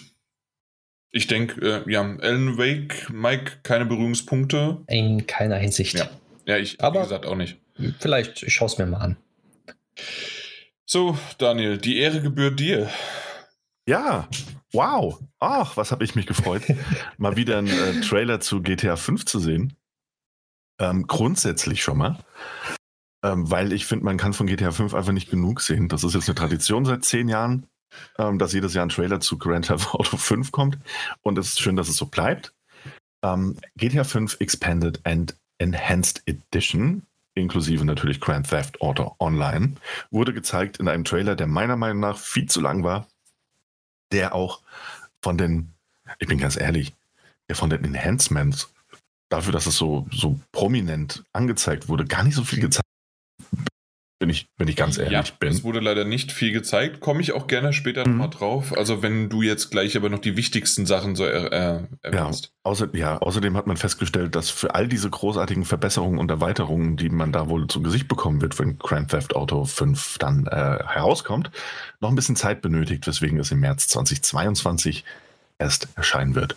Ich 1.11 1.27
denke, 1.27 1.85
äh, 1.87 1.91
ja, 1.91 2.03
Alan 2.03 2.59
Wake, 2.59 3.09
Mike, 3.11 3.59
keine 3.63 3.87
Berührungspunkte. 3.87 4.83
In 4.89 5.27
keiner 5.27 5.57
Hinsicht. 5.57 5.99
Ja, 5.99 6.11
ja 6.45 6.59
ich, 6.59 6.81
Aber 6.81 7.01
wie 7.01 7.05
gesagt, 7.05 7.27
auch 7.27 7.37
nicht. 7.37 7.59
Vielleicht, 7.99 8.43
ich 8.43 8.55
schaue 8.55 8.67
es 8.67 8.79
mir 8.79 8.87
mal 8.87 8.99
an. 8.99 9.17
So, 10.85 11.19
Daniel, 11.39 11.79
die 11.79 11.99
Ehre 11.99 12.21
gebührt 12.21 12.61
dir. 12.61 12.91
Ja, 13.89 14.29
wow. 14.73 15.19
Ach, 15.39 15.77
was 15.77 15.93
habe 15.93 16.05
ich 16.05 16.15
mich 16.15 16.27
gefreut, 16.27 16.63
mal 17.19 17.37
wieder 17.37 17.59
einen 17.59 17.69
äh, 17.69 18.01
Trailer 18.01 18.41
zu 18.41 18.63
GTA 18.63 18.97
5 18.97 19.25
zu 19.25 19.39
sehen. 19.39 19.77
Ähm, 20.79 21.07
grundsätzlich 21.07 21.83
schon 21.83 21.99
mal. 21.99 22.19
Ähm, 23.23 23.51
weil 23.51 23.73
ich 23.73 23.87
finde, 23.87 24.05
man 24.05 24.19
kann 24.19 24.35
von 24.35 24.47
GTA 24.47 24.71
5 24.71 24.95
einfach 24.95 25.13
nicht 25.13 25.31
genug 25.31 25.61
sehen. 25.61 25.89
Das 25.89 26.05
ist 26.05 26.15
jetzt 26.15 26.29
eine 26.29 26.35
Tradition 26.35 26.85
seit 26.85 27.05
zehn 27.05 27.29
Jahren, 27.29 27.67
ähm, 28.19 28.39
dass 28.39 28.53
jedes 28.53 28.75
Jahr 28.75 28.85
ein 28.85 28.91
Trailer 28.91 29.21
zu 29.21 29.39
Grand 29.39 29.67
Theft 29.67 29.95
Auto 29.95 30.17
5 30.17 30.53
kommt. 30.53 30.79
Und 31.23 31.39
es 31.39 31.49
ist 31.49 31.61
schön, 31.61 31.77
dass 31.77 31.89
es 31.89 31.97
so 31.97 32.07
bleibt. 32.07 32.53
Ähm, 33.23 33.57
GTA 33.77 34.05
5 34.05 34.37
Expanded 34.41 35.01
and 35.05 35.35
Enhanced 35.59 36.23
Edition, 36.27 37.07
inklusive 37.35 37.85
natürlich 37.85 38.21
Grand 38.21 38.49
Theft 38.49 38.81
Auto 38.81 39.17
Online, 39.19 39.75
wurde 40.11 40.35
gezeigt 40.35 40.77
in 40.77 40.89
einem 40.89 41.05
Trailer, 41.05 41.35
der 41.35 41.47
meiner 41.47 41.77
Meinung 41.77 42.01
nach 42.01 42.19
viel 42.19 42.47
zu 42.47 42.61
lang 42.61 42.85
war, 42.85 43.09
der 44.13 44.35
auch 44.35 44.61
von 45.23 45.39
den, 45.39 45.73
ich 46.19 46.29
bin 46.29 46.39
ganz 46.39 46.57
ehrlich, 46.57 46.95
der 47.49 47.57
von 47.57 47.71
den 47.71 47.85
Enhancements 47.85 48.73
dafür, 49.29 49.53
dass 49.53 49.67
es 49.67 49.77
so, 49.77 50.07
so 50.13 50.39
prominent 50.53 51.25
angezeigt 51.33 51.89
wurde, 51.89 52.05
gar 52.05 52.25
nicht 52.25 52.35
so 52.35 52.45
viel 52.45 52.61
gezeigt. 52.61 52.87
Bin 54.19 54.31
ich, 54.31 54.47
wenn 54.57 54.67
ich 54.67 54.77
ganz 54.77 54.97
ehrlich 54.97 55.13
ja, 55.13 55.25
bin. 55.39 55.51
Es 55.51 55.63
wurde 55.63 55.79
leider 55.79 56.07
nicht 56.07 56.33
viel 56.33 56.51
gezeigt. 56.51 57.01
Komme 57.01 57.21
ich 57.21 57.33
auch 57.33 57.47
gerne 57.47 57.75
später 57.75 58.07
mhm. 58.07 58.13
nochmal 58.13 58.31
drauf. 58.31 58.75
Also, 58.75 59.03
wenn 59.03 59.29
du 59.29 59.43
jetzt 59.43 59.71
gleich 59.71 59.95
aber 59.95 60.09
noch 60.09 60.21
die 60.21 60.39
wichtigsten 60.39 60.87
Sachen 60.87 61.17
so 61.17 61.27
äh, 61.27 61.83
erwähnst. 62.01 62.45
Ja, 62.45 62.51
außer, 62.63 62.89
ja, 62.95 63.19
außerdem 63.19 63.55
hat 63.59 63.67
man 63.67 63.77
festgestellt, 63.77 64.35
dass 64.35 64.49
für 64.49 64.75
all 64.75 64.89
diese 64.89 65.11
großartigen 65.11 65.67
Verbesserungen 65.67 66.19
und 66.19 66.31
Erweiterungen, 66.31 66.97
die 66.97 67.11
man 67.11 67.31
da 67.31 67.51
wohl 67.51 67.67
zu 67.67 67.83
Gesicht 67.83 68.09
bekommen 68.09 68.41
wird, 68.41 68.59
wenn 68.59 68.79
Grand 68.79 69.11
Theft 69.11 69.37
Auto 69.37 69.67
5 69.67 70.17
dann 70.17 70.47
äh, 70.47 70.79
herauskommt, 70.83 71.51
noch 72.01 72.09
ein 72.09 72.17
bisschen 72.17 72.37
Zeit 72.37 72.63
benötigt, 72.63 73.07
weswegen 73.07 73.39
es 73.39 73.51
im 73.51 73.61
März 73.61 73.89
2022 73.89 75.05
erst 75.59 75.89
erscheinen 75.95 76.35
wird. 76.35 76.57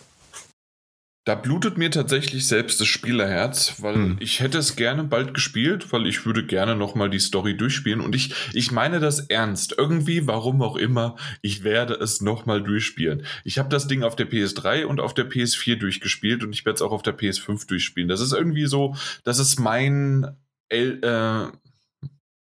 Da 1.30 1.36
blutet 1.36 1.78
mir 1.78 1.92
tatsächlich 1.92 2.48
selbst 2.48 2.80
das 2.80 2.88
Spielerherz, 2.88 3.76
weil 3.78 3.94
hm. 3.94 4.16
ich 4.18 4.40
hätte 4.40 4.58
es 4.58 4.74
gerne 4.74 5.04
bald 5.04 5.32
gespielt, 5.32 5.92
weil 5.92 6.08
ich 6.08 6.26
würde 6.26 6.44
gerne 6.44 6.74
nochmal 6.74 7.08
die 7.08 7.20
Story 7.20 7.56
durchspielen 7.56 8.00
und 8.00 8.16
ich, 8.16 8.34
ich 8.52 8.72
meine 8.72 8.98
das 8.98 9.20
ernst. 9.20 9.76
Irgendwie, 9.78 10.26
warum 10.26 10.60
auch 10.60 10.74
immer, 10.74 11.14
ich 11.40 11.62
werde 11.62 11.94
es 11.94 12.20
nochmal 12.20 12.64
durchspielen. 12.64 13.24
Ich 13.44 13.60
habe 13.60 13.68
das 13.68 13.86
Ding 13.86 14.02
auf 14.02 14.16
der 14.16 14.28
PS3 14.28 14.86
und 14.86 14.98
auf 14.98 15.14
der 15.14 15.30
PS4 15.30 15.76
durchgespielt 15.76 16.42
und 16.42 16.52
ich 16.52 16.64
werde 16.64 16.74
es 16.74 16.82
auch 16.82 16.90
auf 16.90 17.02
der 17.02 17.16
PS5 17.16 17.64
durchspielen. 17.68 18.08
Das 18.08 18.20
ist 18.20 18.32
irgendwie 18.32 18.66
so, 18.66 18.96
das 19.22 19.38
ist 19.38 19.60
mein 19.60 20.36
El 20.68 20.98
äh, 21.04 21.56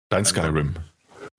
Dein 0.08 0.24
Skyrim. 0.24 0.74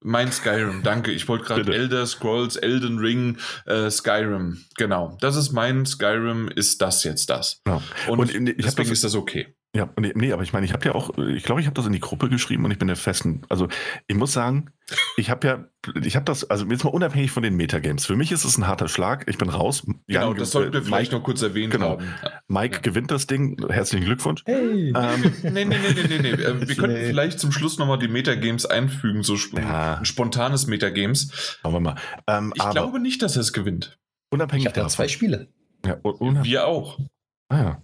Mein 0.04 0.32
Skyrim, 0.32 0.84
danke. 0.84 1.12
Ich 1.12 1.28
wollte 1.28 1.46
gerade 1.46 1.74
Elder 1.74 2.06
Scrolls, 2.06 2.58
Elden 2.58 3.00
Ring, 3.00 3.38
äh, 3.66 3.90
Skyrim. 3.90 4.64
Genau. 4.76 5.18
Das 5.22 5.36
ist 5.36 5.52
mein 5.52 5.86
Skyrim, 5.86 6.50
ist 6.50 6.82
das 6.82 7.04
jetzt 7.04 7.30
das. 7.30 7.62
Ja. 7.66 7.82
Und, 8.08 8.20
und 8.20 8.28
deswegen 8.34 8.56
das, 8.62 8.90
ist 8.90 9.04
das 9.04 9.16
okay. 9.16 9.56
Ja, 9.76 9.90
nee, 9.98 10.32
aber 10.32 10.44
ich 10.44 10.54
meine, 10.54 10.68
ich 10.68 10.74
habe 10.74 10.86
ja 10.86 10.94
auch, 10.94 11.18
ich 11.18 11.44
glaube, 11.44 11.60
ich 11.60 11.66
habe 11.66 11.74
das 11.74 11.88
in 11.88 11.94
die 11.94 12.00
Gruppe 12.00 12.30
geschrieben 12.30 12.64
und 12.64 12.70
ich 12.70 12.78
bin 12.78 12.88
der 12.88 12.96
festen, 12.96 13.42
also 13.50 13.68
ich 14.06 14.16
muss 14.16 14.32
sagen, 14.32 14.70
ich 15.18 15.32
habe 15.32 15.48
ja, 15.48 15.66
ich 16.04 16.16
habe 16.16 16.26
das, 16.26 16.48
also 16.48 16.68
jetzt 16.68 16.84
mal 16.84 16.92
unabhängig 16.92 17.32
von 17.32 17.42
den 17.42 17.56
Metagames. 17.56 18.06
Für 18.06 18.16
mich 18.16 18.32
ist 18.32 18.46
es 18.46 18.56
ein 18.60 18.68
harter 18.68 18.88
Schlag, 18.88 19.28
ich 19.28 19.40
bin 19.40 19.50
raus. 19.50 19.82
Genau, 19.84 20.30
Jan, 20.30 20.38
das 20.38 20.52
sollten 20.52 20.74
wir 20.74 20.82
Mike, 20.82 20.92
vielleicht 20.92 21.12
noch 21.12 21.24
kurz 21.24 21.42
erwähnen. 21.42 21.72
Genau. 21.72 22.00
Haben. 22.00 22.06
Mike 22.48 22.76
ja. 22.76 22.82
gewinnt 22.82 23.10
das 23.10 23.26
Ding, 23.26 23.66
herzlichen 23.68 24.06
Glückwunsch. 24.06 24.44
Hey. 24.46 24.94
Ähm, 24.96 25.34
nee, 25.42 25.66
nee, 25.66 25.66
nee, 25.66 25.76
nee, 25.96 26.08
nee, 26.08 26.20
nee. 26.20 26.44
Ähm, 26.44 26.68
wir 26.68 26.76
könnten 26.76 26.98
vielleicht 26.98 27.40
zum 27.40 27.52
Schluss 27.52 27.80
nochmal 27.80 27.98
die 27.98 28.08
Metagames 28.08 28.68
einfügen, 28.68 29.24
so 29.24 29.34
sp 29.42 29.58
ja. 29.58 29.96
ein 29.96 30.06
spontanes 30.06 30.68
Metagames. 30.68 31.58
Schauen 31.64 31.74
wir 31.74 31.80
mal. 31.80 31.96
Ähm, 32.28 32.54
ich 32.56 32.70
glaube 32.70 33.00
nicht, 33.00 33.24
dass 33.24 33.38
er 33.38 33.42
es 33.42 33.54
gewinnt. 33.54 33.98
Unabhängig 34.30 34.68
ich 34.68 34.72
davon. 34.72 34.92
zwei 34.92 35.08
Spiele. 35.08 35.48
Ja, 35.84 35.98
wir 36.04 36.68
auch. 36.68 37.00
Ah 37.50 37.58
ja 37.58 37.84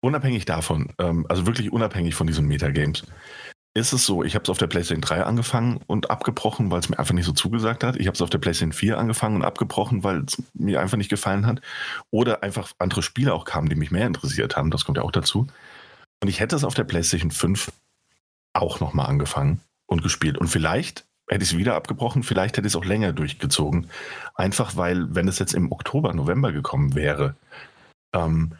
unabhängig 0.00 0.44
davon, 0.44 0.92
ähm, 0.98 1.26
also 1.28 1.46
wirklich 1.46 1.72
unabhängig 1.72 2.14
von 2.14 2.26
diesen 2.26 2.46
Metagames, 2.46 3.04
ist 3.74 3.92
es 3.92 4.04
so, 4.04 4.24
ich 4.24 4.34
habe 4.34 4.42
es 4.42 4.50
auf 4.50 4.58
der 4.58 4.66
PlayStation 4.66 5.02
3 5.02 5.24
angefangen 5.24 5.78
und 5.86 6.10
abgebrochen, 6.10 6.70
weil 6.70 6.80
es 6.80 6.88
mir 6.88 6.98
einfach 6.98 7.14
nicht 7.14 7.26
so 7.26 7.32
zugesagt 7.32 7.84
hat. 7.84 7.96
Ich 7.96 8.06
habe 8.06 8.14
es 8.14 8.22
auf 8.22 8.30
der 8.30 8.38
PlayStation 8.38 8.72
4 8.72 8.98
angefangen 8.98 9.36
und 9.36 9.44
abgebrochen, 9.44 10.02
weil 10.02 10.24
es 10.24 10.42
mir 10.54 10.80
einfach 10.80 10.96
nicht 10.96 11.10
gefallen 11.10 11.46
hat. 11.46 11.60
Oder 12.10 12.42
einfach 12.42 12.72
andere 12.78 13.02
Spiele 13.02 13.32
auch 13.32 13.44
kamen, 13.44 13.68
die 13.68 13.76
mich 13.76 13.90
mehr 13.90 14.06
interessiert 14.06 14.56
haben. 14.56 14.70
Das 14.70 14.84
kommt 14.84 14.98
ja 14.98 15.04
auch 15.04 15.12
dazu. 15.12 15.46
Und 16.20 16.28
ich 16.28 16.40
hätte 16.40 16.56
es 16.56 16.64
auf 16.64 16.74
der 16.74 16.84
PlayStation 16.84 17.30
5 17.30 17.70
auch 18.52 18.80
nochmal 18.80 19.06
angefangen 19.06 19.60
und 19.86 20.02
gespielt. 20.02 20.38
Und 20.38 20.48
vielleicht 20.48 21.06
hätte 21.28 21.44
ich 21.44 21.52
es 21.52 21.58
wieder 21.58 21.74
abgebrochen, 21.74 22.22
vielleicht 22.22 22.56
hätte 22.56 22.66
ich 22.66 22.72
es 22.72 22.76
auch 22.76 22.84
länger 22.84 23.12
durchgezogen. 23.12 23.88
Einfach 24.34 24.76
weil, 24.76 25.14
wenn 25.14 25.28
es 25.28 25.38
jetzt 25.38 25.54
im 25.54 25.70
Oktober, 25.70 26.14
November 26.14 26.52
gekommen 26.52 26.94
wäre, 26.94 27.36
ähm, 28.14 28.52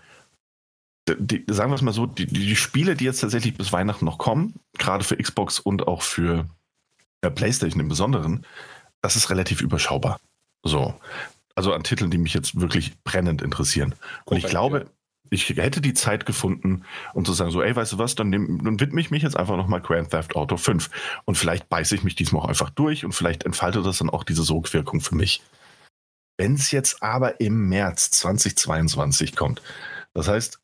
die, 1.19 1.45
sagen 1.49 1.71
wir 1.71 1.77
es 1.77 1.83
mal 1.83 1.93
so, 1.93 2.07
die, 2.07 2.27
die, 2.27 2.57
Spiele, 2.57 2.95
die 2.97 3.05
jetzt 3.05 3.21
tatsächlich 3.21 3.57
bis 3.57 3.73
Weihnachten 3.73 4.05
noch 4.05 4.19
kommen, 4.19 4.55
gerade 4.79 5.05
für 5.05 5.17
Xbox 5.17 5.59
und 5.59 5.87
auch 5.87 6.03
für 6.03 6.47
äh, 7.23 7.31
PlayStation 7.31 7.81
im 7.81 7.89
Besonderen, 7.89 8.45
das 9.03 9.17
ist 9.17 9.31
relativ 9.31 9.61
überschaubar. 9.61 10.21
So. 10.65 10.95
Also 11.55 11.73
an 11.73 11.83
Titeln, 11.83 12.11
die 12.11 12.19
mich 12.19 12.35
jetzt 12.35 12.61
wirklich 12.61 12.93
brennend 13.03 13.43
interessieren. 13.43 13.95
Und 14.25 14.37
ich 14.37 14.47
glaube, 14.47 14.87
ich 15.31 15.49
hätte 15.49 15.81
die 15.81 15.95
Zeit 15.95 16.27
gefunden, 16.27 16.85
um 17.15 17.25
zu 17.25 17.33
sagen, 17.33 17.51
so, 17.51 17.63
ey, 17.63 17.75
weißt 17.75 17.95
du 17.95 17.99
was, 17.99 18.15
dann, 18.15 18.31
nehm, 18.31 18.63
dann 18.65 18.81
widme 18.81 19.01
ich 19.01 19.11
mich 19.11 19.23
jetzt 19.23 19.37
einfach 19.37 19.57
nochmal 19.57 19.81
Grand 19.81 20.11
Theft 20.11 20.37
Auto 20.37 20.57
5. 20.57 20.89
Und 21.25 21.37
vielleicht 21.37 21.69
beiße 21.69 21.95
ich 21.95 22.05
mich 22.05 22.15
diesmal 22.15 22.43
auch 22.43 22.49
einfach 22.49 22.71
durch 22.71 23.05
und 23.05 23.13
vielleicht 23.13 23.45
entfaltet 23.45 23.85
das 23.85 23.99
dann 23.99 24.11
auch 24.11 24.25
diese 24.25 24.43
Sogwirkung 24.43 25.01
für 25.01 25.15
mich. 25.15 25.43
Wenn 26.37 26.55
es 26.55 26.71
jetzt 26.71 27.03
aber 27.03 27.41
im 27.41 27.69
März 27.69 28.13
2022 28.13 29.35
kommt, 29.35 29.61
das 30.15 30.29
heißt, 30.29 30.61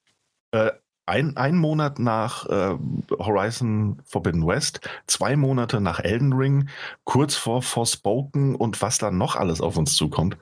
äh, 0.55 0.71
ein, 1.07 1.37
ein 1.37 1.57
Monat 1.57 1.99
nach 1.99 2.47
äh, 2.47 2.79
Horizon 3.19 4.01
Forbidden 4.05 4.47
West, 4.47 4.81
zwei 5.07 5.37
Monate 5.37 5.81
nach 5.81 6.01
Elden 6.01 6.33
Ring, 6.33 6.69
kurz 7.05 7.35
vor 7.35 7.63
Forspoken 7.63 8.55
und 8.55 8.81
was 8.81 8.99
dann 8.99 9.19
noch 9.19 9.37
alles 9.37 9.61
auf 9.61 9.77
uns 9.77 9.97
zukommt. 9.97 10.39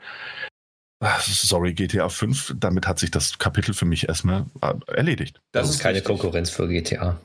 Sorry, 1.19 1.75
GTA 1.75 2.09
5, 2.09 2.55
damit 2.59 2.87
hat 2.87 3.01
sich 3.01 3.11
das 3.11 3.39
Kapitel 3.39 3.75
für 3.75 3.87
mich 3.87 4.09
erstmal 4.09 4.47
äh, 4.61 4.75
erledigt. 4.87 5.41
Das, 5.51 5.67
das 5.67 5.77
ist 5.77 5.83
keine 5.83 5.97
richtig. 5.97 6.07
Konkurrenz 6.09 6.51
für 6.51 6.69
GTA. 6.69 7.19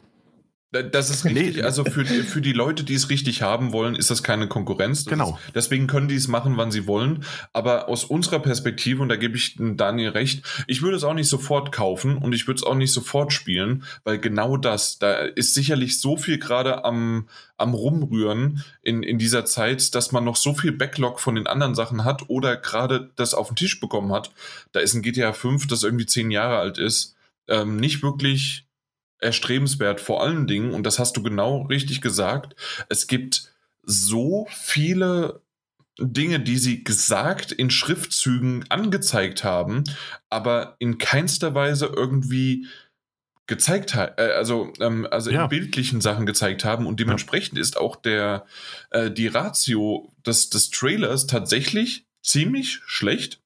Das 0.71 1.09
ist 1.09 1.23
richtig, 1.23 1.57
nee. 1.57 1.61
also 1.61 1.85
für 1.85 2.03
die, 2.03 2.23
für 2.23 2.41
die 2.41 2.51
Leute, 2.51 2.83
die 2.83 2.95
es 2.95 3.09
richtig 3.09 3.41
haben 3.41 3.71
wollen, 3.71 3.95
ist 3.95 4.11
das 4.11 4.21
keine 4.21 4.49
Konkurrenz. 4.49 5.05
Das 5.05 5.11
genau. 5.11 5.39
Ist, 5.45 5.55
deswegen 5.55 5.87
können 5.87 6.09
die 6.09 6.15
es 6.15 6.27
machen, 6.27 6.57
wann 6.57 6.71
sie 6.71 6.87
wollen. 6.87 7.23
Aber 7.53 7.87
aus 7.87 8.03
unserer 8.03 8.39
Perspektive, 8.39 9.01
und 9.01 9.07
da 9.07 9.15
gebe 9.15 9.37
ich 9.37 9.55
Daniel 9.57 10.09
recht, 10.09 10.43
ich 10.67 10.81
würde 10.81 10.97
es 10.97 11.05
auch 11.05 11.13
nicht 11.13 11.29
sofort 11.29 11.71
kaufen 11.71 12.17
und 12.17 12.33
ich 12.33 12.47
würde 12.47 12.57
es 12.57 12.63
auch 12.63 12.75
nicht 12.75 12.91
sofort 12.91 13.31
spielen, 13.31 13.85
weil 14.03 14.19
genau 14.19 14.57
das, 14.57 14.99
da 14.99 15.19
ist 15.19 15.53
sicherlich 15.53 16.01
so 16.01 16.17
viel 16.17 16.37
gerade 16.37 16.83
am, 16.83 17.29
am 17.55 17.73
Rumrühren 17.73 18.61
in, 18.81 19.03
in 19.03 19.17
dieser 19.17 19.45
Zeit, 19.45 19.95
dass 19.95 20.11
man 20.11 20.25
noch 20.25 20.35
so 20.35 20.53
viel 20.53 20.73
Backlog 20.73 21.21
von 21.21 21.35
den 21.35 21.47
anderen 21.47 21.75
Sachen 21.75 22.03
hat 22.03 22.29
oder 22.29 22.57
gerade 22.57 23.09
das 23.15 23.33
auf 23.33 23.47
den 23.47 23.55
Tisch 23.55 23.79
bekommen 23.79 24.11
hat. 24.11 24.31
Da 24.73 24.81
ist 24.81 24.93
ein 24.95 25.01
GTA 25.01 25.31
5, 25.31 25.67
das 25.67 25.83
irgendwie 25.83 26.07
zehn 26.07 26.29
Jahre 26.29 26.57
alt 26.57 26.77
ist, 26.77 27.15
ähm, 27.47 27.77
nicht 27.77 28.03
wirklich 28.03 28.66
erstrebenswert. 29.19 30.01
Vor 30.01 30.23
allen 30.23 30.47
Dingen, 30.47 30.71
und 30.71 30.83
das 30.83 30.99
hast 30.99 31.17
du 31.17 31.23
genau 31.23 31.63
richtig 31.63 32.01
gesagt, 32.01 32.55
es 32.89 33.07
gibt 33.07 33.51
so 33.83 34.47
viele 34.51 35.41
Dinge, 35.99 36.39
die 36.39 36.57
sie 36.57 36.83
gesagt 36.83 37.51
in 37.51 37.69
Schriftzügen 37.69 38.65
angezeigt 38.69 39.43
haben, 39.43 39.83
aber 40.29 40.75
in 40.79 40.97
keinster 40.97 41.55
Weise 41.55 41.87
irgendwie 41.87 42.67
gezeigt 43.47 43.95
haben, 43.95 44.13
äh, 44.17 44.33
also, 44.33 44.71
ähm, 44.79 45.07
also 45.09 45.31
ja. 45.31 45.43
in 45.43 45.49
bildlichen 45.49 46.01
Sachen 46.01 46.25
gezeigt 46.25 46.65
haben 46.65 46.85
und 46.85 46.99
dementsprechend 46.99 47.57
ja. 47.57 47.61
ist 47.61 47.77
auch 47.77 47.95
der, 47.95 48.45
äh, 48.91 49.09
die 49.09 49.27
Ratio 49.27 50.13
des, 50.25 50.49
des 50.49 50.69
Trailers 50.69 51.27
tatsächlich 51.27 52.05
ziemlich 52.21 52.81
schlecht 52.85 53.41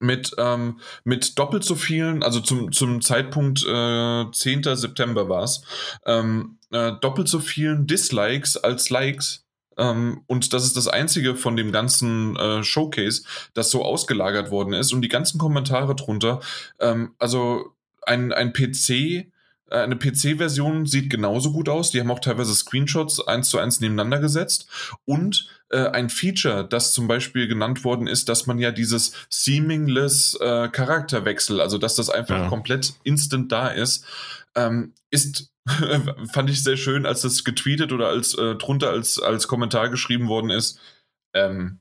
mit, 0.00 0.32
ähm, 0.38 0.80
mit 1.04 1.38
doppelt 1.38 1.62
so 1.62 1.76
vielen, 1.76 2.22
also 2.22 2.40
zum, 2.40 2.72
zum 2.72 3.00
Zeitpunkt 3.00 3.64
äh, 3.64 4.30
10. 4.32 4.62
September 4.74 5.28
war 5.28 5.44
es, 5.44 5.62
ähm, 6.06 6.58
äh, 6.72 6.92
doppelt 7.00 7.28
so 7.28 7.38
vielen 7.38 7.86
Dislikes 7.86 8.56
als 8.56 8.90
Likes. 8.90 9.44
Ähm, 9.76 10.22
und 10.26 10.52
das 10.52 10.64
ist 10.64 10.76
das 10.76 10.88
einzige 10.88 11.36
von 11.36 11.56
dem 11.56 11.70
ganzen 11.70 12.36
äh, 12.36 12.64
Showcase, 12.64 13.22
das 13.54 13.70
so 13.70 13.84
ausgelagert 13.84 14.50
worden 14.50 14.72
ist. 14.72 14.92
Und 14.92 15.02
die 15.02 15.08
ganzen 15.08 15.38
Kommentare 15.38 15.94
drunter, 15.94 16.40
ähm, 16.80 17.14
also 17.18 17.74
ein, 18.02 18.32
ein 18.32 18.52
PC 18.52 19.30
eine 19.76 19.96
PC-Version 19.96 20.86
sieht 20.86 21.10
genauso 21.10 21.52
gut 21.52 21.68
aus. 21.68 21.90
Die 21.90 22.00
haben 22.00 22.10
auch 22.10 22.20
teilweise 22.20 22.54
Screenshots 22.54 23.26
eins 23.26 23.50
zu 23.50 23.58
eins 23.58 23.80
nebeneinander 23.80 24.18
gesetzt. 24.18 24.68
Und 25.04 25.48
äh, 25.70 25.88
ein 25.88 26.10
Feature, 26.10 26.66
das 26.68 26.92
zum 26.92 27.08
Beispiel 27.08 27.48
genannt 27.48 27.84
worden 27.84 28.06
ist, 28.06 28.28
dass 28.28 28.46
man 28.46 28.58
ja 28.58 28.72
dieses 28.72 29.12
seamless 29.28 30.34
äh, 30.40 30.68
Charakterwechsel, 30.68 31.60
also 31.60 31.78
dass 31.78 31.94
das 31.94 32.10
einfach 32.10 32.38
ja. 32.38 32.48
komplett 32.48 32.94
instant 33.04 33.52
da 33.52 33.68
ist, 33.68 34.04
ähm, 34.54 34.94
ist 35.10 35.50
fand 36.32 36.50
ich 36.50 36.64
sehr 36.64 36.76
schön, 36.76 37.06
als 37.06 37.20
das 37.22 37.44
getweetet 37.44 37.92
oder 37.92 38.08
als 38.08 38.34
äh, 38.34 38.54
drunter 38.56 38.90
als, 38.90 39.20
als 39.20 39.46
Kommentar 39.46 39.88
geschrieben 39.88 40.28
worden 40.28 40.50
ist. 40.50 40.80
Ähm, 41.34 41.79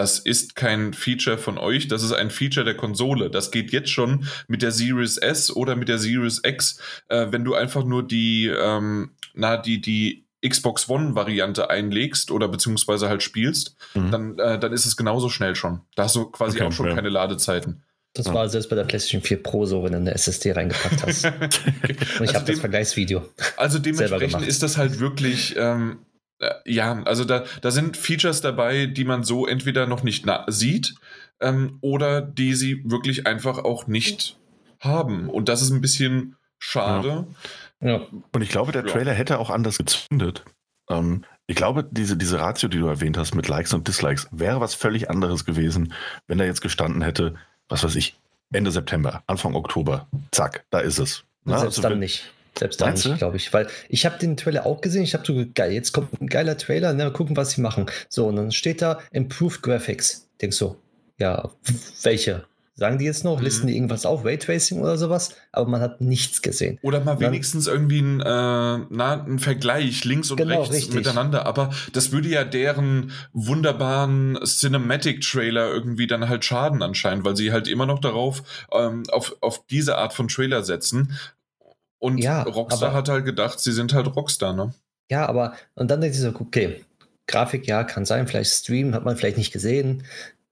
das 0.00 0.18
ist 0.18 0.56
kein 0.56 0.94
Feature 0.94 1.36
von 1.36 1.58
euch, 1.58 1.86
das 1.86 2.02
ist 2.02 2.12
ein 2.12 2.30
Feature 2.30 2.64
der 2.64 2.74
Konsole. 2.74 3.28
Das 3.28 3.50
geht 3.50 3.70
jetzt 3.70 3.90
schon 3.90 4.24
mit 4.48 4.62
der 4.62 4.72
Series 4.72 5.18
S 5.18 5.54
oder 5.54 5.76
mit 5.76 5.90
der 5.90 5.98
Series 5.98 6.40
X, 6.42 6.80
äh, 7.08 7.26
wenn 7.28 7.44
du 7.44 7.54
einfach 7.54 7.84
nur 7.84 8.02
die, 8.02 8.46
ähm, 8.46 9.10
na, 9.34 9.58
die, 9.58 9.78
die 9.78 10.24
Xbox 10.42 10.88
One-Variante 10.88 11.68
einlegst 11.68 12.30
oder 12.30 12.48
beziehungsweise 12.48 13.10
halt 13.10 13.22
spielst, 13.22 13.76
mhm. 13.92 14.10
dann, 14.10 14.38
äh, 14.38 14.58
dann 14.58 14.72
ist 14.72 14.86
es 14.86 14.96
genauso 14.96 15.28
schnell 15.28 15.54
schon. 15.54 15.82
Da 15.96 16.04
hast 16.04 16.16
du 16.16 16.30
quasi 16.30 16.56
okay, 16.56 16.66
auch 16.66 16.72
schon 16.72 16.86
ja. 16.86 16.94
keine 16.94 17.10
Ladezeiten. 17.10 17.82
Das 18.14 18.24
ja. 18.24 18.32
war 18.32 18.48
selbst 18.48 18.70
bei 18.70 18.76
der 18.76 18.84
PlayStation 18.84 19.20
4 19.20 19.42
Pro 19.42 19.66
so, 19.66 19.84
wenn 19.84 19.92
du 19.92 19.98
eine 19.98 20.14
SSD 20.14 20.52
reingepackt 20.52 21.06
hast. 21.06 21.26
okay. 21.26 21.42
Und 21.82 21.92
ich 21.92 22.20
also 22.20 22.34
habe 22.36 22.52
das 22.52 22.60
Vergleichsvideo. 22.60 23.22
Also 23.58 23.78
dementsprechend 23.78 24.46
ist 24.46 24.62
das 24.62 24.78
halt 24.78 24.98
wirklich, 24.98 25.56
ähm, 25.58 25.98
äh, 25.98 26.09
ja, 26.64 27.02
also 27.04 27.24
da, 27.24 27.44
da 27.60 27.70
sind 27.70 27.96
Features 27.96 28.40
dabei, 28.40 28.86
die 28.86 29.04
man 29.04 29.24
so 29.24 29.46
entweder 29.46 29.86
noch 29.86 30.02
nicht 30.02 30.26
sieht 30.48 30.94
ähm, 31.40 31.78
oder 31.80 32.20
die 32.22 32.54
sie 32.54 32.82
wirklich 32.84 33.26
einfach 33.26 33.58
auch 33.58 33.86
nicht 33.86 34.38
haben. 34.80 35.28
Und 35.28 35.48
das 35.48 35.62
ist 35.62 35.70
ein 35.70 35.80
bisschen 35.80 36.36
schade. 36.58 37.26
Ja. 37.80 37.88
ja. 37.88 38.06
Und 38.32 38.42
ich 38.42 38.48
glaube, 38.48 38.72
der 38.72 38.84
Trailer 38.86 39.12
hätte 39.12 39.38
auch 39.38 39.50
anders 39.50 39.78
gezündet. 39.78 40.44
Ähm, 40.88 41.24
ich 41.46 41.56
glaube, 41.56 41.86
diese, 41.90 42.16
diese 42.16 42.38
Ratio, 42.38 42.68
die 42.68 42.78
du 42.78 42.86
erwähnt 42.86 43.18
hast 43.18 43.34
mit 43.34 43.48
Likes 43.48 43.74
und 43.74 43.88
Dislikes, 43.88 44.28
wäre 44.30 44.60
was 44.60 44.74
völlig 44.74 45.10
anderes 45.10 45.44
gewesen, 45.44 45.92
wenn 46.26 46.38
er 46.38 46.46
jetzt 46.46 46.60
gestanden 46.60 47.02
hätte, 47.02 47.34
was 47.68 47.82
weiß 47.84 47.96
ich, 47.96 48.18
Ende 48.52 48.70
September, 48.70 49.22
Anfang 49.26 49.54
Oktober. 49.54 50.06
Zack, 50.30 50.64
da 50.70 50.80
ist 50.80 50.98
es. 50.98 51.24
Na, 51.44 51.58
Selbst 51.58 51.78
also, 51.78 51.82
dann 51.82 51.92
wenn, 51.92 51.98
nicht. 52.00 52.32
Selbst 52.58 52.80
da 52.80 52.90
nicht, 52.90 53.18
glaube 53.18 53.36
ich. 53.36 53.52
Weil 53.52 53.68
ich 53.88 54.04
habe 54.06 54.18
den 54.18 54.36
Trailer 54.36 54.66
auch 54.66 54.80
gesehen. 54.80 55.02
Ich 55.02 55.14
habe 55.14 55.24
so, 55.26 55.44
geil, 55.54 55.72
jetzt 55.72 55.92
kommt 55.92 56.20
ein 56.20 56.26
geiler 56.26 56.56
Trailer, 56.56 56.92
ne, 56.92 57.04
mal 57.04 57.12
gucken, 57.12 57.36
was 57.36 57.52
sie 57.52 57.60
machen. 57.60 57.86
So, 58.08 58.26
und 58.26 58.36
dann 58.36 58.52
steht 58.52 58.82
da 58.82 59.00
Improved 59.12 59.62
Graphics. 59.62 60.28
Denkst 60.40 60.56
so, 60.56 60.76
ja, 61.18 61.50
welche? 62.02 62.44
Sagen 62.80 62.96
die 62.96 63.04
jetzt 63.04 63.24
noch, 63.24 63.36
mhm. 63.36 63.44
listen 63.44 63.66
die 63.66 63.74
irgendwas 63.74 64.06
auf, 64.06 64.24
Raytracing 64.24 64.80
oder 64.80 64.96
sowas, 64.96 65.36
aber 65.52 65.68
man 65.68 65.82
hat 65.82 66.00
nichts 66.00 66.40
gesehen. 66.40 66.78
Oder 66.80 67.00
mal 67.00 67.20
wenigstens 67.20 67.66
dann, 67.66 67.74
irgendwie 67.74 68.00
ein, 68.00 68.20
äh, 68.20 68.86
na, 68.88 69.22
ein 69.22 69.38
Vergleich 69.38 70.02
links 70.06 70.30
und 70.30 70.38
genau, 70.38 70.60
rechts 70.60 70.74
richtig. 70.74 70.94
miteinander, 70.94 71.44
aber 71.44 71.74
das 71.92 72.10
würde 72.10 72.30
ja 72.30 72.42
deren 72.42 73.12
wunderbaren 73.34 74.38
Cinematic-Trailer 74.42 75.70
irgendwie 75.70 76.06
dann 76.06 76.30
halt 76.30 76.42
schaden 76.42 76.82
anscheinend, 76.82 77.26
weil 77.26 77.36
sie 77.36 77.52
halt 77.52 77.68
immer 77.68 77.84
noch 77.84 77.98
darauf, 77.98 78.42
ähm, 78.72 79.02
auf, 79.10 79.36
auf 79.42 79.66
diese 79.66 79.98
Art 79.98 80.14
von 80.14 80.28
Trailer 80.28 80.62
setzen. 80.62 81.18
Und 82.00 82.18
ja, 82.18 82.42
Rockstar 82.42 82.88
aber, 82.88 82.98
hat 82.98 83.08
halt 83.08 83.24
gedacht, 83.24 83.60
sie 83.60 83.72
sind 83.72 83.94
halt 83.94 84.16
Rockstar, 84.16 84.54
ne? 84.54 84.74
Ja, 85.10 85.26
aber, 85.26 85.54
und 85.74 85.90
dann 85.90 86.00
denkt 86.00 86.16
sie 86.16 86.22
so, 86.22 86.30
okay, 86.30 86.80
Grafik, 87.26 87.66
ja, 87.68 87.84
kann 87.84 88.04
sein, 88.04 88.26
vielleicht 88.26 88.50
Stream, 88.50 88.94
hat 88.94 89.04
man 89.04 89.16
vielleicht 89.16 89.36
nicht 89.36 89.52
gesehen. 89.52 90.02